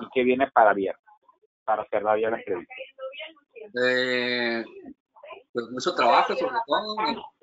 y 0.00 0.06
qué 0.12 0.22
viene 0.22 0.50
para 0.50 0.74
bien? 0.74 0.94
Para 1.64 1.86
cerrar 1.86 2.18
ya 2.18 2.30
la 2.30 2.38
entrevista. 2.38 2.74
Eh, 3.82 4.64
pues 5.52 5.70
mucho 5.70 5.94
trabajo, 5.94 6.34
sobre 6.34 6.56
todo, 6.66 6.96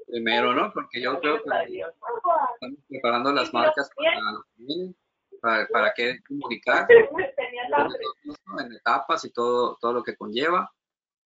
primero, 0.07 0.53
¿no? 0.53 0.72
Porque 0.73 1.02
yo 1.02 1.19
creo 1.19 1.44
que 1.44 1.49
estamos 1.80 2.80
preparando 2.88 3.31
las 3.34 3.53
marcas 3.53 3.89
para 3.95 4.11
para, 5.41 5.68
para 5.68 5.94
qué 5.94 6.19
comunicar 6.27 6.88
en 6.89 8.73
etapas 8.73 9.26
y 9.26 9.31
todo, 9.31 9.77
todo 9.80 9.94
lo 9.94 10.03
que 10.03 10.15
conlleva. 10.15 10.72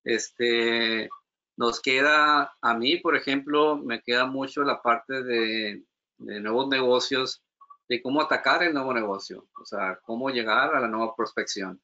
Este, 0.03 1.09
Nos 1.57 1.80
queda, 1.80 2.53
a 2.61 2.73
mí, 2.73 2.97
por 2.97 3.15
ejemplo, 3.15 3.77
me 3.77 4.01
queda 4.01 4.26
mucho 4.26 4.63
la 4.63 4.81
parte 4.81 5.23
de, 5.23 5.84
nuevos 6.18 6.68
negocios, 6.68 7.43
de 7.88 8.01
cómo 8.01 8.22
atacar 8.22 8.63
el 8.63 8.73
nuevo 8.73 8.93
negocio, 8.93 9.45
o 9.59 9.65
sea, 9.65 9.99
cómo 10.03 10.30
llegar 10.30 10.76
a 10.76 10.80
la 10.80 10.88
nueva 10.88 11.15
prospección, 11.15 11.81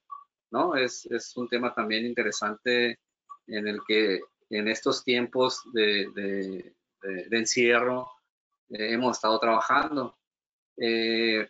¿no? 0.52 0.76
Es, 0.76 1.06
es 1.08 1.36
un 1.38 1.48
tema 1.48 1.74
también 1.74 2.06
interesante 2.06 3.00
en 3.48 3.68
el 3.68 3.80
que 3.88 4.22
en 4.50 4.68
estos 4.68 5.04
tiempos 5.04 5.62
de, 5.74 6.10
de, 6.14 7.38
encierro 7.38 8.10
eh, 8.70 8.94
hemos 8.94 9.18
estado 9.18 9.40
trabajando. 9.40 10.18
Eh, 10.78 11.50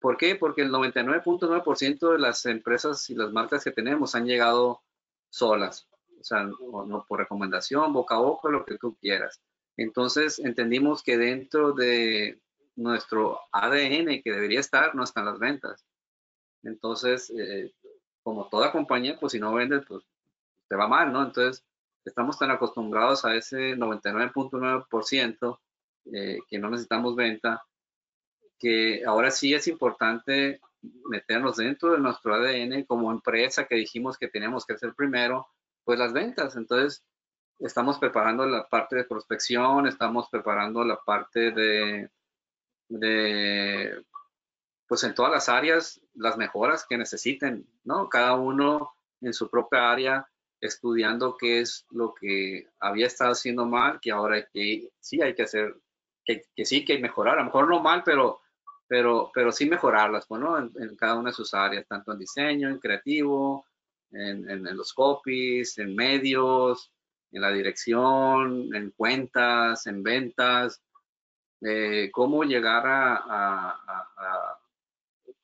¿Por 0.00 0.16
qué? 0.16 0.36
Porque 0.36 0.62
el 0.62 0.70
99.9% 0.70 2.12
de 2.12 2.18
las 2.18 2.46
empresas 2.46 3.08
y 3.10 3.14
las 3.14 3.32
marcas 3.32 3.64
que 3.64 3.72
tenemos 3.72 4.14
han 4.14 4.26
llegado 4.26 4.82
solas, 5.28 5.88
o 6.20 6.24
sea, 6.24 6.44
no, 6.44 7.04
por 7.08 7.18
recomendación, 7.18 7.92
boca 7.92 8.16
a 8.16 8.20
boca, 8.20 8.48
lo 8.48 8.64
que 8.64 8.78
tú 8.78 8.96
quieras. 9.00 9.40
Entonces 9.76 10.38
entendimos 10.38 11.02
que 11.02 11.18
dentro 11.18 11.72
de 11.72 12.40
nuestro 12.76 13.40
ADN 13.52 14.22
que 14.22 14.32
debería 14.32 14.60
estar, 14.60 14.94
no 14.94 15.04
están 15.04 15.24
las 15.26 15.38
ventas. 15.38 15.84
Entonces, 16.62 17.30
eh, 17.30 17.72
como 18.26 18.48
toda 18.48 18.72
compañía, 18.72 19.16
pues 19.20 19.30
si 19.30 19.38
no 19.38 19.54
vendes, 19.54 19.84
pues 19.86 20.02
te 20.68 20.74
va 20.74 20.88
mal, 20.88 21.12
¿no? 21.12 21.22
Entonces, 21.22 21.64
estamos 22.04 22.36
tan 22.36 22.50
acostumbrados 22.50 23.24
a 23.24 23.36
ese 23.36 23.76
99.9% 23.76 25.60
eh, 26.12 26.40
que 26.48 26.58
no 26.58 26.68
necesitamos 26.68 27.14
venta, 27.14 27.64
que 28.58 29.04
ahora 29.06 29.30
sí 29.30 29.54
es 29.54 29.68
importante 29.68 30.60
meternos 31.08 31.58
dentro 31.58 31.92
de 31.92 32.00
nuestro 32.00 32.34
ADN 32.34 32.82
como 32.82 33.12
empresa 33.12 33.66
que 33.66 33.76
dijimos 33.76 34.18
que 34.18 34.26
teníamos 34.26 34.66
que 34.66 34.72
hacer 34.72 34.92
primero, 34.94 35.46
pues 35.84 35.96
las 35.96 36.12
ventas. 36.12 36.56
Entonces, 36.56 37.04
estamos 37.60 37.96
preparando 38.00 38.44
la 38.44 38.66
parte 38.66 38.96
de 38.96 39.04
prospección, 39.04 39.86
estamos 39.86 40.28
preparando 40.28 40.82
la 40.82 40.96
parte 40.96 41.52
de, 41.52 42.10
de 42.88 44.04
pues 44.88 45.04
en 45.04 45.14
todas 45.14 45.32
las 45.32 45.48
áreas, 45.48 46.00
las 46.14 46.36
mejoras 46.36 46.86
que 46.88 46.98
necesiten, 46.98 47.66
¿no? 47.84 48.08
Cada 48.08 48.34
uno 48.34 48.94
en 49.20 49.32
su 49.32 49.48
propia 49.50 49.90
área 49.90 50.28
estudiando 50.60 51.36
qué 51.36 51.60
es 51.60 51.86
lo 51.90 52.14
que 52.14 52.68
había 52.80 53.06
estado 53.06 53.32
haciendo 53.32 53.66
mal, 53.66 54.00
que 54.00 54.10
ahora 54.10 54.46
que 54.46 54.88
sí 55.00 55.20
hay 55.20 55.34
que 55.34 55.42
hacer, 55.42 55.76
que, 56.24 56.44
que 56.54 56.64
sí 56.64 56.84
que 56.84 56.94
hay 56.94 57.02
mejorar, 57.02 57.34
a 57.34 57.40
lo 57.40 57.46
mejor 57.46 57.68
no 57.68 57.80
mal, 57.80 58.02
pero 58.04 58.40
pero, 58.88 59.30
pero 59.34 59.52
sí 59.52 59.68
mejorarlas, 59.68 60.28
bueno, 60.28 60.58
en, 60.58 60.96
cada 60.96 61.16
una 61.16 61.30
de 61.30 61.36
sus 61.36 61.54
áreas, 61.54 61.86
tanto 61.88 62.12
en 62.12 62.18
diseño, 62.18 62.68
en 62.68 62.78
creativo, 62.78 63.66
en, 64.12 64.48
en, 64.48 64.76
los 64.76 64.92
copies, 64.92 65.76
en 65.78 65.94
medios, 65.94 66.92
en 67.32 67.42
la 67.42 67.50
dirección, 67.50 68.74
en 68.74 68.90
cuentas, 68.92 69.86
en 69.86 70.02
ventas, 70.02 70.82
eh, 71.60 72.10
cómo 72.12 72.44
llegar 72.44 72.84
a, 72.86 74.55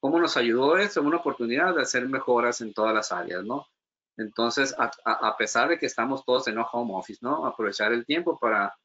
cómo 0.03 0.19
nos 0.19 0.37
ayudó 0.37 0.79
eso, 0.79 1.01
una 1.01 1.19
oportunidad 1.19 1.77
de 1.77 1.83
hacer 1.83 2.09
mejoras 2.09 2.61
en 2.61 2.75
todas 2.75 2.93
las 2.93 3.13
áreas, 3.13 3.45
¿no? 3.45 3.69
Entonces, 4.17 4.75
a, 4.77 5.37
pesar 5.37 5.69
de 5.69 5.79
que 5.79 5.87
estamos 5.87 6.25
todos 6.25 6.49
en 6.49 6.59
home 6.59 6.93
office, 6.93 7.21
¿no? 7.23 7.47
Aprovechar 7.47 7.93
el 7.93 8.05
tiempo 8.05 8.37
para, 8.37 8.77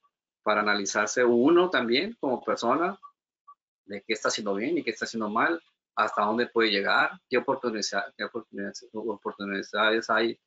para 0.44 0.62
analizarse 0.62 1.26
uno 1.26 1.72
también 1.72 2.16
como 2.20 2.44
persona, 2.44 3.00
de 3.86 4.04
qué 4.04 4.14
está 4.14 4.28
haciendo 4.28 4.54
bien 4.54 4.78
y 4.78 4.84
qué 4.84 4.92
está 4.92 5.06
haciendo 5.06 5.28
mal, 5.28 5.60
hasta 5.96 6.22
dónde 6.22 6.46
puede 6.46 6.70
llegar, 6.70 7.10
qué 7.28 7.40
oportunidades, 7.40 7.96
qué 8.16 8.24
oportunidades, 8.94 10.10
hay. 10.12 10.40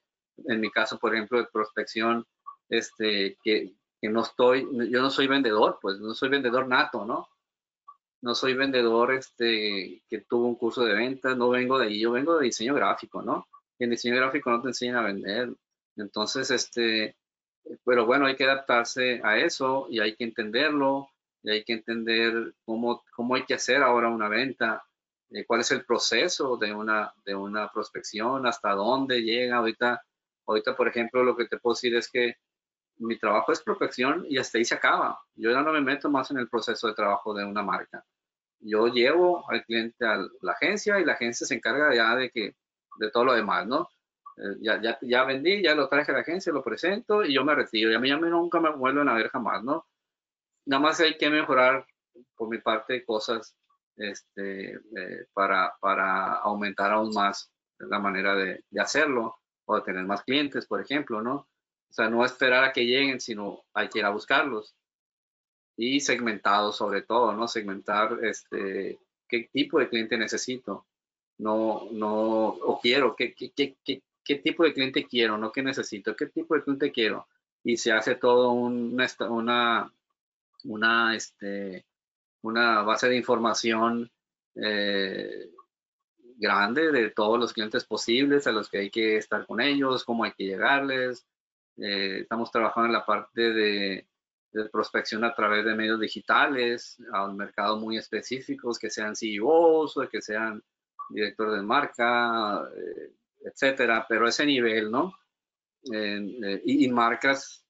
En 0.46 0.60
mi 0.60 0.70
caso, 0.70 1.00
por 1.00 1.12
ejemplo, 1.12 1.38
de 1.38 1.48
prospección, 1.52 2.24
este, 2.68 3.36
que, 3.42 3.74
no 4.02 4.22
estoy, 4.22 4.68
yo 4.88 5.02
no 5.02 5.10
soy 5.10 5.26
vendedor, 5.26 5.80
pues 5.82 5.98
no 5.98 6.14
soy 6.14 6.28
vendedor 6.28 6.68
nato, 6.68 7.04
¿no? 7.04 7.28
No 8.22 8.34
soy 8.34 8.54
vendedor 8.54 9.14
este, 9.14 10.02
que 10.08 10.20
tuvo 10.28 10.46
un 10.46 10.56
curso 10.56 10.84
de 10.84 10.94
ventas, 10.94 11.36
no 11.36 11.48
vengo 11.48 11.78
de 11.78 11.86
ahí, 11.86 12.00
yo 12.00 12.12
vengo 12.12 12.38
de 12.38 12.46
diseño 12.46 12.74
gráfico, 12.74 13.22
¿no? 13.22 13.46
en 13.80 13.90
diseño 13.90 14.16
gráfico 14.16 14.50
no 14.50 14.62
te 14.62 14.68
enseñan 14.68 14.96
a 14.96 15.02
vender. 15.02 15.52
Entonces, 15.96 16.50
este, 16.50 17.16
pero 17.84 18.06
bueno, 18.06 18.26
hay 18.26 18.36
que 18.36 18.44
adaptarse 18.44 19.20
a 19.24 19.38
eso 19.38 19.86
y 19.90 20.00
hay 20.00 20.14
que 20.14 20.24
entenderlo 20.24 21.08
y 21.42 21.50
hay 21.50 21.64
que 21.64 21.72
entender 21.74 22.54
cómo, 22.64 23.02
cómo 23.14 23.34
hay 23.34 23.44
que 23.44 23.54
hacer 23.54 23.82
ahora 23.82 24.08
una 24.08 24.28
venta, 24.28 24.82
eh, 25.30 25.44
cuál 25.46 25.60
es 25.60 25.70
el 25.70 25.84
proceso 25.84 26.56
de 26.58 26.72
una, 26.74 27.12
de 27.24 27.34
una 27.34 27.70
prospección, 27.72 28.46
hasta 28.46 28.72
dónde 28.72 29.22
llega. 29.22 29.56
Ahorita, 29.56 30.02
ahorita, 30.46 30.76
por 30.76 30.88
ejemplo, 30.88 31.24
lo 31.24 31.36
que 31.36 31.46
te 31.46 31.58
puedo 31.58 31.74
decir 31.74 31.94
es 31.96 32.10
que 32.10 32.34
mi 33.00 33.18
trabajo 33.18 33.52
es 33.52 33.62
prospección 33.62 34.24
y 34.28 34.38
hasta 34.38 34.58
ahí 34.58 34.64
se 34.64 34.74
acaba. 34.74 35.20
Yo 35.34 35.50
ya 35.50 35.62
no 35.62 35.72
me 35.72 35.80
meto 35.80 36.10
más 36.10 36.30
en 36.30 36.38
el 36.38 36.48
proceso 36.48 36.86
de 36.88 36.94
trabajo 36.94 37.34
de 37.34 37.44
una 37.44 37.62
marca. 37.62 38.04
Yo 38.60 38.88
llevo 38.88 39.50
al 39.50 39.64
cliente 39.64 40.06
a 40.06 40.18
la 40.42 40.52
agencia 40.52 41.00
y 41.00 41.04
la 41.04 41.14
agencia 41.14 41.46
se 41.46 41.54
encarga 41.54 41.94
ya 41.94 42.14
de 42.14 42.30
que 42.30 42.54
de 42.98 43.10
todo 43.10 43.24
lo 43.24 43.32
demás, 43.34 43.66
¿no? 43.66 43.88
Eh, 44.36 44.56
ya, 44.60 44.80
ya, 44.80 44.98
ya 45.02 45.24
vendí, 45.24 45.62
ya 45.62 45.74
lo 45.74 45.88
traje 45.88 46.12
a 46.12 46.14
la 46.14 46.20
agencia, 46.20 46.52
lo 46.52 46.62
presento 46.62 47.24
y 47.24 47.34
yo 47.34 47.44
me 47.44 47.54
retiro. 47.54 47.90
Y 47.90 47.94
a 47.94 47.98
mí, 47.98 48.10
a 48.10 48.18
mí 48.18 48.28
nunca 48.28 48.60
me 48.60 48.70
vuelven 48.70 49.08
a 49.08 49.14
ver 49.14 49.28
jamás, 49.30 49.62
¿no? 49.64 49.86
nada 50.66 50.82
más 50.82 51.00
hay 51.00 51.16
que 51.16 51.28
mejorar 51.30 51.86
por 52.36 52.48
mi 52.48 52.58
parte 52.58 53.04
cosas 53.04 53.56
este, 53.96 54.74
eh, 54.74 55.26
para, 55.32 55.74
para 55.80 56.34
aumentar 56.36 56.92
aún 56.92 57.12
más 57.12 57.52
la 57.78 57.98
manera 57.98 58.34
de, 58.34 58.64
de, 58.70 58.80
hacerlo 58.80 59.36
o 59.64 59.76
de 59.76 59.82
tener 59.82 60.04
más 60.04 60.22
clientes, 60.22 60.66
por 60.66 60.80
ejemplo, 60.80 61.22
¿no? 61.22 61.48
O 61.90 61.92
sea, 61.92 62.08
no 62.08 62.24
esperar 62.24 62.64
a 62.64 62.72
que 62.72 62.86
lleguen, 62.86 63.20
sino 63.20 63.64
hay 63.74 63.88
que 63.88 63.98
ir 63.98 64.04
a 64.04 64.10
buscarlos. 64.10 64.74
Y 65.76 66.00
segmentados 66.00 66.76
sobre 66.76 67.02
todo, 67.02 67.32
¿no? 67.32 67.48
Segmentar 67.48 68.18
este, 68.22 68.98
qué 69.28 69.48
tipo 69.52 69.78
de 69.78 69.88
cliente 69.88 70.16
necesito. 70.16 70.86
No, 71.38 71.88
no, 71.92 72.48
o 72.48 72.80
quiero, 72.80 73.16
qué, 73.16 73.34
qué, 73.34 73.50
qué, 73.52 74.02
qué, 74.24 74.34
tipo 74.36 74.62
de 74.62 74.74
cliente 74.74 75.06
quiero, 75.06 75.38
no 75.38 75.50
qué 75.50 75.62
necesito, 75.62 76.14
qué 76.14 76.26
tipo 76.26 76.54
de 76.54 76.62
cliente 76.62 76.92
quiero. 76.92 77.26
Y 77.64 77.76
se 77.78 77.92
hace 77.92 78.14
todo 78.14 78.52
un, 78.52 78.96
una, 79.30 79.92
una, 80.64 81.16
este, 81.16 81.86
una 82.42 82.82
base 82.82 83.08
de 83.08 83.16
información 83.16 84.10
eh, 84.54 85.50
grande 86.36 86.92
de 86.92 87.10
todos 87.10 87.38
los 87.38 87.52
clientes 87.52 87.84
posibles 87.84 88.46
a 88.46 88.52
los 88.52 88.68
que 88.68 88.78
hay 88.78 88.90
que 88.90 89.16
estar 89.16 89.46
con 89.46 89.60
ellos, 89.60 90.04
cómo 90.04 90.24
hay 90.24 90.32
que 90.32 90.44
llegarles. 90.44 91.26
Eh, 91.82 92.20
estamos 92.20 92.50
trabajando 92.50 92.86
en 92.86 92.92
la 92.92 93.04
parte 93.04 93.52
de, 93.52 94.06
prospección 94.72 95.22
a 95.22 95.32
través 95.32 95.64
de 95.64 95.76
medios 95.76 96.00
digitales, 96.00 96.98
a 97.12 97.24
un 97.24 97.36
mercado 97.36 97.78
muy 97.78 97.96
específicos, 97.96 98.80
que 98.80 98.90
sean 98.90 99.14
CEOs 99.14 99.96
o 99.96 100.08
que 100.08 100.20
sean 100.20 100.60
directores 101.08 101.54
de 101.54 101.62
marca, 101.62 102.68
eh, 102.76 103.12
etcétera, 103.44 104.04
pero 104.08 104.26
ese 104.26 104.44
nivel, 104.44 104.90
¿no? 104.90 105.14
y, 105.82 106.84
y, 106.84 106.88
marcas, 106.88 107.64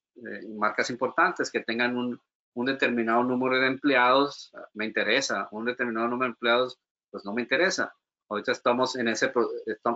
marcas 0.57 0.91
importantes 0.91 1.51
que 1.51 1.61
tengan 1.61 1.97
un, 1.97 2.21
un 2.55 2.67
determinado 2.67 3.23
número 3.23 3.61
de 3.61 3.67
empleados 3.67 4.53
me 4.75 4.85
interesa, 4.87 5.49
un 5.53 5.65
determinado 5.65 6.09
número 6.09 6.29
de 6.29 6.35
empleados 6.35 6.79
pues 7.11 7.25
no 7.25 7.33
me 7.33 7.43
interesa. 7.43 7.95
Ahorita 8.31 8.53
estamos 8.53 8.97
en 8.97 9.09
ese, 9.09 9.33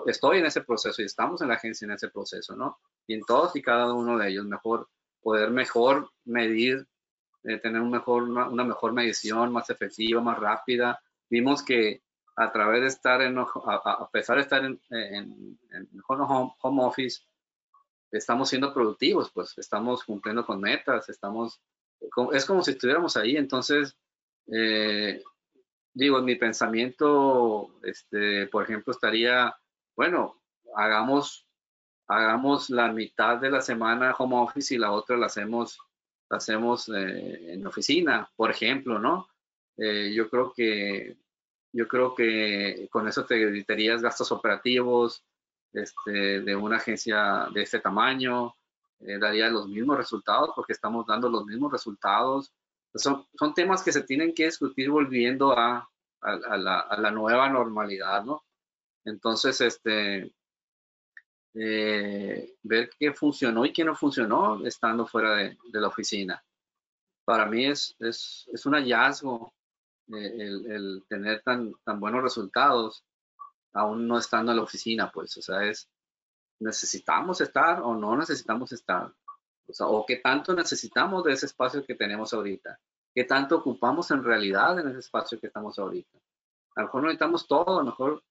estoy 0.07 0.39
en 0.39 0.47
ese 0.47 0.61
proceso 0.63 1.01
y 1.01 1.05
estamos 1.05 1.41
en 1.41 1.49
la 1.49 1.55
agencia 1.55 1.87
en 1.87 1.93
ese 1.93 2.09
proceso, 2.09 2.55
¿no? 2.57 2.79
Y 3.07 3.15
en 3.15 3.23
todos 3.23 3.55
y 3.57 3.63
cada 3.63 3.93
uno 3.93 4.19
de 4.19 4.29
ellos, 4.29 4.45
mejor, 4.45 4.89
poder 5.23 5.51
mejor 5.51 6.11
medir, 6.25 6.87
eh, 7.45 7.59
tener 7.59 7.81
un 7.81 7.91
mejor, 7.91 8.25
una, 8.25 8.65
mejor 8.65 8.93
medición, 8.93 9.53
más 9.53 9.71
efectiva, 9.71 10.21
más 10.21 10.39
rápida. 10.39 11.01
Vimos 11.31 11.63
que 11.63 12.03
a 12.37 12.51
través 12.51 12.81
de 12.81 12.89
estar 12.89 13.23
en, 13.23 13.39
a, 13.39 14.09
pesar 14.13 14.37
de 14.37 14.43
estar 14.43 14.65
en, 14.65 14.81
en, 14.91 15.59
home, 16.09 16.55
home 16.61 16.85
office, 16.85 17.23
estamos 18.11 18.49
siendo 18.49 18.75
productivos, 18.75 19.31
pues 19.33 19.57
estamos 19.57 20.05
cumpliendo 20.05 20.45
con 20.45 20.61
metas, 20.61 21.09
estamos 21.09 21.63
es 22.33 22.45
como 22.45 22.63
si 22.63 22.73
estuviéramos 22.73 23.17
ahí, 23.17 23.37
entonces, 23.37 23.97
eh, 24.53 25.23
digo, 25.95 26.19
en 26.19 26.25
mi 26.25 26.35
pensamiento, 26.35 27.71
este, 27.83 28.47
por 28.49 28.65
ejemplo, 28.65 28.93
estaría, 28.93 29.57
bueno, 29.97 30.41
hagamos, 30.77 31.47
hagamos 32.09 32.69
la 32.69 32.93
mitad 32.93 33.39
de 33.39 33.51
la 33.51 33.61
semana 33.61 34.15
home 34.19 34.37
office 34.37 34.75
y 34.75 34.79
la 34.79 34.93
otra 34.93 35.17
la 35.17 35.27
hacemos, 35.27 35.79
la 36.29 36.39
hacemos 36.39 36.89
eh, 36.89 37.55
en 37.55 37.67
oficina, 37.67 38.29
por 38.37 38.51
ejemplo, 38.51 38.99
¿no? 38.99 39.29
Eh, 39.77 40.13
yo 40.15 40.29
creo 40.29 40.53
que, 40.53 41.17
yo 41.73 41.89
creo 41.89 42.15
que 42.15 42.89
con 42.91 43.09
eso 43.09 43.25
te 43.25 43.41
evitarías 43.41 44.03
gastos 44.03 44.31
operativos 44.33 45.25
este, 45.73 46.41
de 46.41 46.57
una 46.57 46.77
agencia 46.77 47.49
de 47.53 47.63
este 47.63 47.81
tamaño, 47.81 48.55
eh, 49.01 49.19
daría 49.19 49.49
los 49.49 49.69
mismos 49.69 49.97
resultados 49.97 50.51
porque 50.55 50.73
estamos 50.73 51.07
dando 51.07 51.29
los 51.29 51.45
mismos 51.45 51.73
resultados. 51.73 52.53
Son, 52.95 53.27
son 53.39 53.55
temas 53.55 53.83
que 53.83 53.93
se 53.93 54.03
tienen 54.03 54.35
que 54.35 54.45
discutir 54.47 54.91
volviendo 54.91 55.53
a, 55.59 55.89
a, 56.21 56.57
la, 56.57 56.81
a 56.81 57.01
la, 57.01 57.11
nueva 57.11 57.49
normalidad, 57.49 58.25
¿no? 58.25 58.45
Entonces, 59.05 59.61
este, 59.61 60.33
eh, 61.55 62.55
ver 62.63 62.91
qué 62.99 63.13
funcionó 63.13 63.65
y 63.65 63.73
qué 63.73 63.85
no 63.85 63.95
funcionó 63.95 64.65
estando 64.67 65.07
fuera 65.07 65.35
de, 65.37 65.57
la 65.73 65.89
oficina. 65.89 66.43
Para 67.25 67.47
mí 67.47 67.67
es, 67.67 67.97
es, 67.99 68.49
es 68.53 68.67
un 68.67 68.75
hallazgo 68.75 69.55
eh, 70.09 70.37
el, 70.39 70.71
el, 70.71 71.05
tener 71.09 71.43
tan, 71.43 71.73
tan 71.85 71.99
buenos 71.99 72.23
resultados 72.23 73.05
aún 73.75 74.07
no 74.07 74.19
estando 74.19 74.53
en 74.53 74.59
la 74.59 74.63
oficina, 74.63 75.11
pues, 75.11 75.37
o 75.37 75.43
sea, 75.43 75.65
es, 75.65 75.91
necesitamos 76.61 77.41
estar 77.41 77.81
o 77.83 77.95
no 77.95 78.17
necesitamos 78.17 78.73
estar, 78.73 79.13
o, 79.67 79.73
sea, 79.73 79.87
o 79.87 80.05
qué 80.07 80.17
tanto 80.17 80.55
necesitamos 80.55 81.25
de 81.25 81.33
ese 81.33 81.47
espacio 81.47 81.85
que 81.85 81.95
tenemos 81.95 82.33
ahorita, 82.33 82.79
qué 83.15 83.25
tanto 83.25 83.59
ocupamos 83.59 84.11
en 84.11 84.23
realidad 84.23 84.79
en 84.79 84.89
ese 84.89 85.01
espacio 85.01 85.39
que 85.41 85.47
estamos 85.47 85.79
ahorita. 85.79 86.19
A 86.77 86.81
lo 86.81 86.87
mejor 86.87 87.03
no 87.03 87.09
necesitamos 87.09 87.47
todo, 87.47 87.79
a 87.79 87.83
lo 87.83 87.85
mejor, 87.85 88.23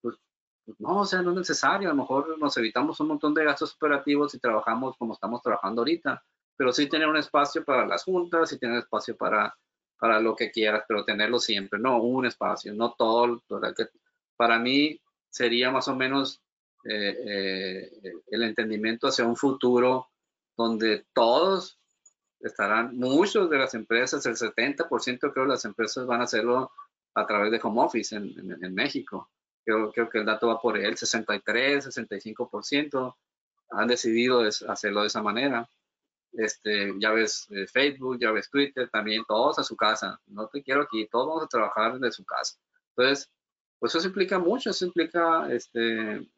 pues, 0.00 0.16
pues, 0.64 0.80
no, 0.80 1.00
o 1.00 1.04
sea, 1.04 1.22
no 1.22 1.30
es 1.30 1.36
necesario, 1.38 1.88
a 1.88 1.92
lo 1.92 2.02
mejor 2.02 2.38
nos 2.38 2.56
evitamos 2.56 3.00
un 3.00 3.08
montón 3.08 3.34
de 3.34 3.44
gastos 3.44 3.74
operativos 3.74 4.34
y 4.34 4.38
trabajamos 4.38 4.96
como 4.96 5.14
estamos 5.14 5.42
trabajando 5.42 5.80
ahorita, 5.80 6.22
pero 6.56 6.72
sí 6.72 6.88
tener 6.88 7.08
un 7.08 7.16
espacio 7.16 7.64
para 7.64 7.86
las 7.86 8.04
juntas 8.04 8.52
y 8.52 8.58
tener 8.58 8.78
espacio 8.78 9.16
para, 9.16 9.56
para 9.98 10.20
lo 10.20 10.34
que 10.36 10.50
quieras, 10.50 10.84
pero 10.86 11.04
tenerlo 11.04 11.38
siempre, 11.38 11.78
no 11.78 12.00
un 12.00 12.26
espacio, 12.26 12.72
no 12.74 12.92
todo, 12.92 13.42
para 14.36 14.58
mí 14.58 15.00
sería 15.28 15.70
más 15.70 15.88
o 15.88 15.96
menos 15.96 16.40
eh, 16.84 17.16
eh, 17.26 18.12
el 18.28 18.42
entendimiento 18.44 19.08
hacia 19.08 19.26
un 19.26 19.36
futuro 19.36 20.07
donde 20.58 21.06
todos 21.14 21.78
estarán, 22.40 22.96
muchos 22.96 23.48
de 23.48 23.58
las 23.58 23.74
empresas, 23.74 24.26
el 24.26 24.34
70% 24.34 25.32
creo 25.32 25.46
las 25.46 25.64
empresas 25.64 26.04
van 26.04 26.20
a 26.20 26.24
hacerlo 26.24 26.72
a 27.14 27.26
través 27.26 27.52
de 27.52 27.60
home 27.62 27.80
office 27.80 28.14
en, 28.14 28.74
México. 28.74 29.30
Creo, 29.64 29.92
creo, 29.92 30.08
que 30.08 30.18
el 30.18 30.26
dato 30.26 30.48
va 30.48 30.60
por 30.60 30.76
el 30.76 30.96
63, 30.96 31.86
65% 31.86 33.16
han 33.70 33.88
decidido 33.88 34.40
hacerlo 34.40 35.02
de 35.02 35.06
esa 35.06 35.22
manera. 35.22 35.68
Este, 36.32 36.92
ya 36.98 37.12
ves 37.12 37.46
eh, 37.50 37.66
Facebook, 37.66 38.18
ya 38.20 38.32
ves 38.32 38.50
Twitter, 38.50 38.88
también 38.90 39.24
todos 39.26 39.58
a 39.58 39.64
su 39.64 39.76
casa. 39.76 40.20
No 40.26 40.48
te 40.48 40.62
quiero 40.62 40.82
aquí, 40.82 41.06
todos 41.06 41.28
vamos 41.28 41.44
a 41.44 41.48
trabajar 41.48 41.98
desde 41.98 42.16
su 42.16 42.24
casa. 42.24 42.58
Entonces, 42.96 43.30
pues 43.78 43.94
eso 43.94 44.08
implica 44.08 44.38
mucho, 44.38 44.70
eso 44.70 44.86
implica 44.86 45.50
este, 45.52 46.28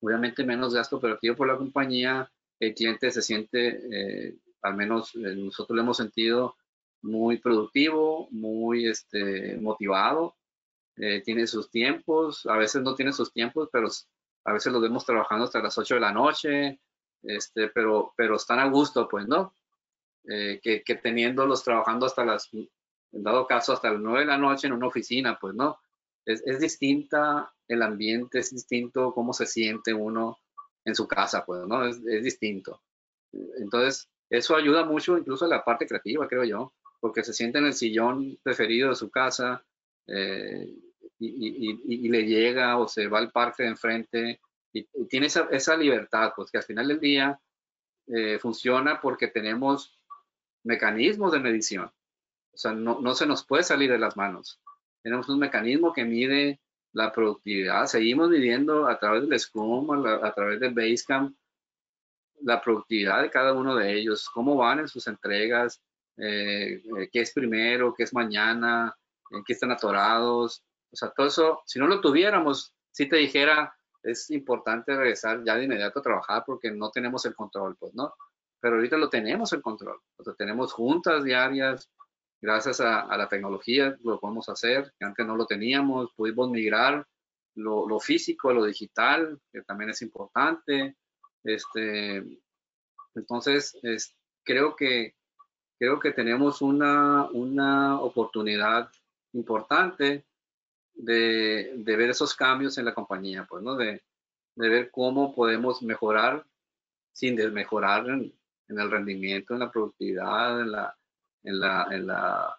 obviamente 0.00 0.44
menos 0.44 0.74
gasto 0.74 0.96
operativo 0.96 1.36
por 1.36 1.48
la 1.48 1.56
compañía, 1.56 2.30
el 2.62 2.74
cliente 2.74 3.10
se 3.10 3.22
siente, 3.22 3.80
eh, 3.90 4.36
al 4.62 4.76
menos 4.76 5.16
eh, 5.16 5.34
nosotros 5.34 5.74
lo 5.74 5.82
hemos 5.82 5.96
sentido 5.96 6.54
muy 7.02 7.38
productivo, 7.38 8.28
muy 8.30 8.86
este, 8.86 9.56
motivado, 9.56 10.36
eh, 10.96 11.22
tiene 11.22 11.48
sus 11.48 11.70
tiempos, 11.70 12.46
a 12.46 12.56
veces 12.56 12.82
no 12.82 12.94
tiene 12.94 13.12
sus 13.12 13.32
tiempos, 13.32 13.68
pero 13.72 13.88
a 14.44 14.52
veces 14.52 14.72
los 14.72 14.80
vemos 14.80 15.04
trabajando 15.04 15.46
hasta 15.46 15.60
las 15.60 15.76
8 15.76 15.94
de 15.94 16.00
la 16.00 16.12
noche, 16.12 16.80
este, 17.24 17.66
pero, 17.68 18.14
pero 18.16 18.36
están 18.36 18.60
a 18.60 18.68
gusto, 18.68 19.08
pues, 19.08 19.26
¿no? 19.26 19.54
que, 20.24 20.84
que 20.86 20.94
teniéndolos 20.94 21.64
trabajando 21.64 22.06
hasta 22.06 22.24
las, 22.24 22.48
en 22.54 22.68
dado 23.24 23.44
caso, 23.48 23.72
hasta 23.72 23.90
las 23.90 24.00
9 24.00 24.20
de 24.20 24.26
la 24.26 24.38
noche 24.38 24.68
en 24.68 24.72
una 24.72 24.86
oficina, 24.86 25.36
pues, 25.40 25.52
¿no? 25.56 25.80
Es, 26.24 26.44
es 26.46 26.60
distinta 26.60 27.52
el 27.66 27.82
ambiente, 27.82 28.38
es 28.38 28.52
distinto 28.52 29.12
cómo 29.14 29.32
se 29.32 29.46
siente 29.46 29.92
uno 29.92 30.38
en 30.84 30.94
su 30.94 31.06
casa, 31.06 31.44
pues, 31.44 31.66
¿no? 31.66 31.84
Es, 31.84 32.00
es 32.06 32.24
distinto. 32.24 32.82
Entonces, 33.32 34.08
eso 34.30 34.56
ayuda 34.56 34.84
mucho 34.84 35.16
incluso 35.18 35.44
a 35.44 35.48
la 35.48 35.64
parte 35.64 35.86
creativa, 35.86 36.28
creo 36.28 36.44
yo, 36.44 36.72
porque 37.00 37.22
se 37.22 37.32
siente 37.32 37.58
en 37.58 37.66
el 37.66 37.74
sillón 37.74 38.38
preferido 38.42 38.90
de 38.90 38.94
su 38.94 39.10
casa 39.10 39.64
eh, 40.06 40.72
y, 41.18 41.78
y, 41.84 42.08
le 42.08 42.24
llega 42.24 42.78
o 42.78 42.88
se 42.88 43.08
va 43.08 43.18
al 43.18 43.30
parque 43.30 43.64
de 43.64 43.68
enfrente 43.70 44.40
y, 44.72 44.84
tiene 45.06 45.26
esa, 45.26 45.48
esa, 45.50 45.76
libertad, 45.76 46.32
pues 46.34 46.50
que 46.50 46.58
al 46.58 46.64
final 46.64 46.88
del 46.88 47.00
día 47.00 47.40
eh, 48.06 48.38
funciona 48.38 49.00
porque 49.00 49.28
tenemos 49.28 49.98
mecanismos 50.64 51.32
de 51.32 51.40
medición. 51.40 51.92
O 52.52 52.56
sea, 52.56 52.72
no, 52.72 53.00
no 53.00 53.14
se 53.14 53.26
nos 53.26 53.44
puede 53.44 53.62
salir 53.62 53.90
de 53.90 53.98
las 53.98 54.16
manos. 54.16 54.60
Tenemos 55.02 55.28
un 55.28 55.38
mecanismo 55.38 55.92
que 55.92 56.04
mide 56.04 56.60
la 56.92 57.12
productividad. 57.12 57.86
Seguimos 57.86 58.28
midiendo 58.28 58.86
a 58.86 58.98
través 58.98 59.28
del 59.28 59.38
Scrum, 59.38 59.90
a, 60.06 60.32
través 60.34 60.60
del 60.60 60.74
Basecamp, 60.74 61.34
la 62.42 62.60
productividad 62.60 63.22
de 63.22 63.30
cada 63.30 63.52
uno 63.52 63.76
de 63.76 63.92
ellos, 63.92 64.28
cómo 64.28 64.56
van 64.56 64.80
en 64.80 64.88
sus 64.88 65.06
entregas, 65.06 65.80
eh, 66.16 66.82
eh, 66.98 67.08
qué 67.10 67.20
es 67.20 67.32
primero, 67.32 67.94
qué 67.94 68.02
es 68.02 68.12
mañana, 68.12 68.94
en 69.30 69.44
qué 69.44 69.52
están 69.52 69.70
atorados. 69.70 70.62
O 70.90 70.96
sea, 70.96 71.10
todo 71.10 71.26
eso, 71.26 71.62
si 71.66 71.78
no 71.78 71.86
lo 71.86 72.00
tuviéramos, 72.00 72.74
si 72.90 73.08
te 73.08 73.16
dijera, 73.16 73.74
es 74.02 74.30
importante 74.30 74.94
regresar 74.94 75.42
ya 75.44 75.56
de 75.56 75.64
inmediato 75.64 76.00
a 76.00 76.02
trabajar 76.02 76.42
porque 76.44 76.70
no 76.70 76.90
tenemos 76.90 77.24
el 77.24 77.34
control, 77.34 77.76
pues, 77.78 77.94
¿no? 77.94 78.14
Pero 78.60 78.76
ahorita 78.76 78.96
lo 78.96 79.08
tenemos 79.08 79.52
el 79.52 79.62
control. 79.62 79.98
O 80.16 80.24
sea, 80.24 80.34
tenemos 80.34 80.72
juntas 80.72 81.24
diarias, 81.24 81.88
gracias 82.42 82.80
a, 82.80 83.16
la 83.16 83.28
tecnología 83.28 83.96
lo 84.02 84.18
podemos 84.18 84.48
hacer, 84.48 84.92
que 84.98 85.04
antes 85.04 85.24
no 85.24 85.36
lo 85.36 85.46
teníamos, 85.46 86.12
pudimos 86.14 86.50
migrar 86.50 87.06
lo, 87.54 88.00
físico 88.00 88.50
a 88.50 88.54
lo 88.54 88.64
digital, 88.64 89.40
que 89.52 89.62
también 89.62 89.90
es 89.90 90.02
importante. 90.02 90.96
Este, 91.44 92.40
entonces, 93.14 93.78
es, 93.82 94.16
creo, 94.42 94.74
que, 94.74 95.14
creo 95.78 96.00
que 96.00 96.10
tenemos 96.10 96.62
una, 96.62 97.30
una 97.30 98.00
oportunidad 98.00 98.90
importante 99.34 100.26
de, 100.94 101.72
de, 101.76 101.96
ver 101.96 102.10
esos 102.10 102.34
cambios 102.34 102.76
en 102.76 102.86
la 102.86 102.94
compañía, 102.94 103.46
pues, 103.48 103.62
¿no? 103.62 103.76
De, 103.76 104.02
de 104.56 104.68
ver 104.68 104.90
cómo 104.90 105.34
podemos 105.34 105.80
mejorar 105.82 106.44
sin 107.12 107.36
desmejorar 107.36 108.08
en, 108.08 108.34
en 108.68 108.78
el 108.78 108.90
rendimiento, 108.90 109.54
en 109.54 109.60
la 109.60 109.70
productividad, 109.70 110.60
en 110.60 110.72
la, 110.72 110.96
en 111.44 111.60
la, 111.60 111.86
en 111.90 112.06
la 112.06 112.56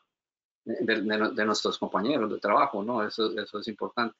de, 0.65 1.45
nuestros 1.45 1.77
compañeros 1.77 2.31
de 2.31 2.39
trabajo, 2.39 2.84
¿no? 2.84 3.05
Eso, 3.05 3.31
eso 3.38 3.60
es 3.60 3.68
importante. 3.68 4.15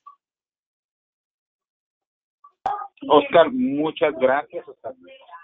Oscar, 3.08 3.52
muchas 3.52 4.14
gracias. 4.18 4.66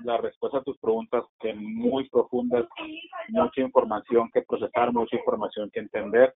la 0.05 0.17
respuesta 0.17 0.59
a 0.59 0.63
tus 0.63 0.77
preguntas 0.77 1.25
que 1.39 1.53
muy 1.53 2.07
profundas, 2.09 2.65
mucha 3.29 3.61
información 3.61 4.29
que 4.33 4.41
procesar, 4.43 4.93
mucha 4.93 5.17
información 5.17 5.69
que 5.71 5.81
entender. 5.81 6.33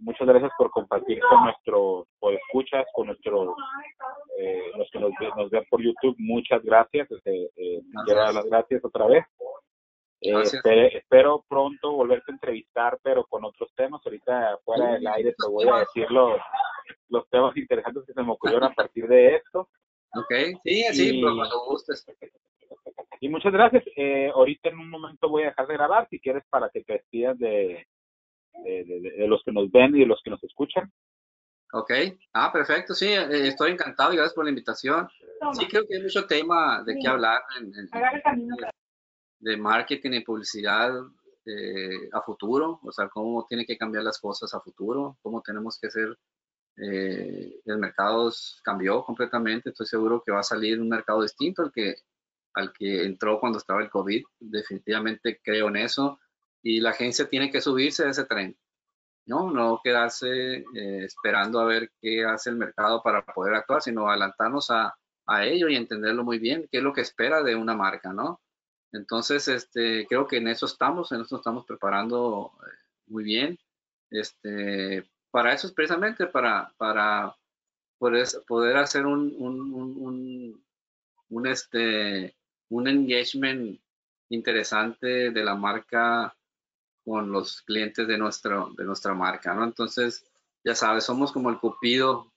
Muchas 0.00 0.28
gracias 0.28 0.52
por 0.56 0.70
compartir 0.70 1.18
con 1.28 1.44
nuestros 1.44 2.06
por 2.20 2.32
escuchas, 2.32 2.86
con 2.94 3.08
nuestros 3.08 3.56
eh, 4.38 4.70
los 4.76 4.88
que 4.92 5.00
nos, 5.00 5.10
nos, 5.36 5.50
ven 5.50 5.64
por 5.68 5.82
YouTube. 5.82 6.14
Muchas 6.18 6.62
gracias. 6.62 7.10
Este, 7.10 7.50
eh, 7.56 7.82
las 8.06 8.44
gracias 8.44 8.84
otra 8.84 9.06
vez. 9.06 9.24
Eh, 10.20 10.90
espero 10.94 11.44
pronto 11.48 11.92
volverte 11.92 12.32
a 12.32 12.34
entrevistar, 12.34 12.98
pero 13.02 13.24
con 13.24 13.44
otros 13.44 13.72
temas. 13.74 14.00
Ahorita 14.04 14.58
fuera 14.64 14.94
del 14.94 15.06
aire 15.06 15.34
te 15.38 15.48
voy 15.48 15.68
a 15.68 15.80
decir 15.80 16.10
los, 16.10 16.40
los 17.08 17.28
temas 17.30 17.56
interesantes 17.56 18.04
que 18.06 18.12
se 18.12 18.22
me 18.22 18.32
ocurrieron 18.32 18.64
a 18.64 18.74
partir 18.74 19.06
de 19.06 19.36
esto. 19.36 19.68
Ok, 20.14 20.60
sí, 20.64 20.84
sí, 20.92 21.20
pues, 21.20 21.34
cuando 21.34 21.64
gustes. 21.66 22.04
Y 23.20 23.28
muchas 23.28 23.52
gracias. 23.52 23.84
Eh, 23.96 24.30
ahorita 24.34 24.70
en 24.70 24.78
un 24.78 24.90
momento 24.90 25.28
voy 25.28 25.42
a 25.42 25.46
dejar 25.46 25.66
de 25.66 25.74
grabar, 25.74 26.08
si 26.08 26.18
quieres, 26.18 26.44
para 26.48 26.70
que 26.70 26.82
te 26.82 26.94
despidas 26.94 27.38
de, 27.38 27.86
de, 28.64 29.12
de, 29.16 29.28
los 29.28 29.42
que 29.44 29.52
nos 29.52 29.70
ven 29.70 29.94
y 29.94 30.00
de 30.00 30.06
los 30.06 30.20
que 30.22 30.30
nos 30.30 30.42
escuchan. 30.42 30.90
Ok, 31.72 31.92
ah, 32.32 32.50
perfecto, 32.50 32.94
sí, 32.94 33.08
eh, 33.08 33.48
estoy 33.48 33.72
encantado 33.72 34.12
y 34.12 34.16
gracias 34.16 34.34
por 34.34 34.44
la 34.44 34.50
invitación. 34.50 35.06
Sí, 35.52 35.66
creo 35.68 35.86
que 35.86 35.96
hay 35.96 36.02
mucho 36.02 36.26
tema 36.26 36.82
de 36.82 36.96
qué 36.98 37.08
hablar 37.08 37.42
en, 37.58 37.66
en, 37.66 37.88
de 39.40 39.56
marketing 39.56 40.12
y 40.12 40.20
publicidad 40.20 40.92
eh, 41.44 42.10
a 42.12 42.20
futuro, 42.22 42.80
o 42.82 42.92
sea, 42.92 43.08
cómo 43.08 43.46
tiene 43.48 43.64
que 43.64 43.78
cambiar 43.78 44.04
las 44.04 44.18
cosas 44.18 44.52
a 44.54 44.60
futuro, 44.60 45.16
cómo 45.22 45.40
tenemos 45.40 45.78
que 45.80 45.90
ser, 45.90 46.18
eh, 46.76 47.60
el 47.64 47.78
mercado 47.78 48.30
cambió 48.62 49.02
completamente, 49.02 49.70
estoy 49.70 49.86
seguro 49.86 50.22
que 50.24 50.32
va 50.32 50.40
a 50.40 50.42
salir 50.42 50.80
un 50.80 50.88
mercado 50.88 51.22
distinto 51.22 51.62
al 51.62 51.72
que, 51.72 51.96
al 52.54 52.72
que 52.72 53.04
entró 53.04 53.40
cuando 53.40 53.58
estaba 53.58 53.82
el 53.82 53.90
COVID, 53.90 54.24
definitivamente 54.38 55.40
creo 55.42 55.68
en 55.68 55.76
eso, 55.76 56.18
y 56.62 56.80
la 56.80 56.90
agencia 56.90 57.28
tiene 57.28 57.50
que 57.50 57.60
subirse 57.60 58.04
a 58.04 58.10
ese 58.10 58.24
tren, 58.24 58.56
¿no? 59.26 59.50
No 59.50 59.80
quedarse 59.82 60.64
eh, 60.74 61.04
esperando 61.04 61.60
a 61.60 61.64
ver 61.64 61.92
qué 62.00 62.24
hace 62.24 62.50
el 62.50 62.56
mercado 62.56 63.02
para 63.02 63.24
poder 63.24 63.54
actuar, 63.54 63.80
sino 63.82 64.08
adelantarnos 64.08 64.70
a, 64.70 64.94
a 65.26 65.46
ello 65.46 65.68
y 65.68 65.76
entenderlo 65.76 66.24
muy 66.24 66.38
bien, 66.38 66.68
qué 66.70 66.78
es 66.78 66.84
lo 66.84 66.92
que 66.92 67.02
espera 67.02 67.42
de 67.42 67.54
una 67.54 67.74
marca, 67.74 68.12
¿no? 68.12 68.40
Entonces, 68.92 69.48
este, 69.48 70.06
creo 70.06 70.26
que 70.26 70.38
en 70.38 70.48
eso 70.48 70.66
estamos, 70.66 71.12
en 71.12 71.20
eso 71.20 71.36
estamos 71.36 71.64
preparando 71.66 72.52
eh, 72.62 72.70
muy 73.06 73.24
bien. 73.24 73.58
Este, 74.10 75.08
para 75.30 75.52
eso 75.52 75.66
es 75.66 75.72
precisamente 75.72 76.26
para, 76.26 76.72
para 76.78 77.36
poder, 77.98 78.26
poder 78.46 78.76
hacer 78.78 79.06
un, 79.06 79.34
un, 79.38 80.62
un, 81.28 81.46
este, 81.46 82.36
un 82.70 82.88
engagement 82.88 83.80
interesante 84.30 85.30
de 85.30 85.44
la 85.44 85.54
marca 85.54 86.34
con 87.04 87.30
los 87.30 87.62
clientes 87.62 88.06
de, 88.06 88.18
nuestro, 88.18 88.70
de 88.76 88.84
nuestra 88.84 89.14
marca, 89.14 89.54
¿no? 89.54 89.64
Entonces, 89.64 90.24
ya 90.64 90.74
sabes, 90.74 91.04
somos 91.04 91.32
como 91.32 91.50
el 91.50 91.58
cupido 91.58 92.32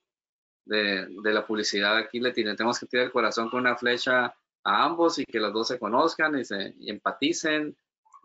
de, 0.66 1.08
la 1.24 1.46
publicidad. 1.46 1.98
Aquí 1.98 2.20
le 2.20 2.32
tenemos 2.32 2.80
que 2.80 2.86
tirar 2.86 3.06
el 3.06 3.12
corazón 3.12 3.50
con 3.50 3.62
una 3.62 3.76
flecha 3.76 4.34
a 4.64 4.84
ambos 4.84 5.20
y 5.20 5.26
que 5.26 5.40
los 5.40 5.54
dos 5.54 5.68
se 5.68 5.80
conozcan 5.80 6.38
y 6.38 6.46
se 6.46 6.76
empaticen 6.82 7.76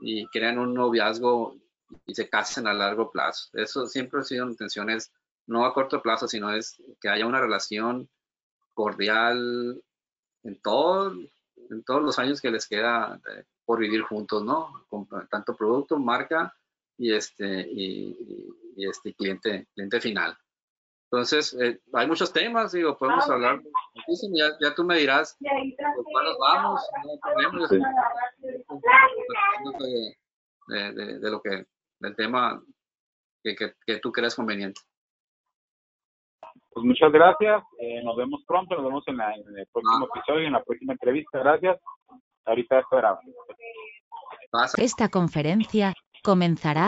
y 0.00 0.26
crean 0.26 0.58
un 0.58 0.74
noviazgo 0.74 1.56
y 2.04 2.14
se 2.14 2.28
casen 2.28 2.66
a 2.66 2.74
largo 2.74 3.10
plazo. 3.10 3.48
Eso 3.54 3.86
siempre 3.86 4.20
ha 4.20 4.24
sido 4.24 4.48
intenciones, 4.48 5.12
no 5.46 5.64
a 5.64 5.72
corto 5.72 6.02
plazo, 6.02 6.28
sino 6.28 6.52
es 6.52 6.82
que 7.00 7.08
haya 7.08 7.26
una 7.26 7.40
relación 7.40 8.08
cordial 8.74 9.82
en, 10.42 10.60
todo, 10.60 11.12
en 11.70 11.84
todos 11.84 12.02
los 12.02 12.18
años 12.18 12.40
que 12.40 12.50
les 12.50 12.66
queda 12.66 13.20
eh, 13.32 13.44
por 13.64 13.78
vivir 13.78 14.02
juntos, 14.02 14.44
¿no? 14.44 14.84
Con 14.88 15.08
tanto 15.28 15.56
producto, 15.56 15.98
marca 15.98 16.54
y 16.98 17.12
este, 17.12 17.66
y, 17.68 18.16
este 18.76 19.14
cliente, 19.14 19.66
cliente 19.74 20.00
final. 20.00 20.36
Entonces, 21.10 21.56
eh, 21.60 21.78
hay 21.92 22.06
muchos 22.08 22.32
temas, 22.32 22.72
digo, 22.72 22.96
podemos 22.98 23.28
ah, 23.30 23.34
hablar 23.34 23.62
Ya, 24.34 24.46
ya, 24.60 24.74
tú 24.74 24.82
me 24.84 24.96
dirás 24.98 25.38
por 25.38 26.24
nos 26.24 26.38
vamos, 26.38 26.80
no 29.62 29.72
de, 30.68 30.92
de, 30.92 31.18
de, 31.20 31.30
lo 31.30 31.40
que, 31.40 31.64
del 32.00 32.16
tema 32.16 32.60
que, 33.42 33.54
que, 33.54 33.72
que 33.86 33.98
tú 33.98 34.10
creas 34.10 34.34
conveniente. 34.34 34.80
Pues 36.70 36.84
muchas 36.84 37.12
gracias, 37.12 37.62
eh, 37.78 38.02
nos 38.02 38.16
vemos 38.16 38.42
pronto, 38.46 38.74
nos 38.74 38.84
vemos 38.84 39.04
en, 39.06 39.20
en 39.20 39.58
el 39.58 39.66
próximo 39.72 40.06
ah. 40.06 40.08
episodio, 40.14 40.46
en 40.46 40.52
la 40.52 40.64
próxima 40.64 40.92
entrevista, 40.92 41.38
gracias. 41.38 41.78
Ahorita 42.44 42.80
esperamos. 42.80 43.24
Esta 44.76 45.08
conferencia 45.08 45.94
comenzará 46.22 46.84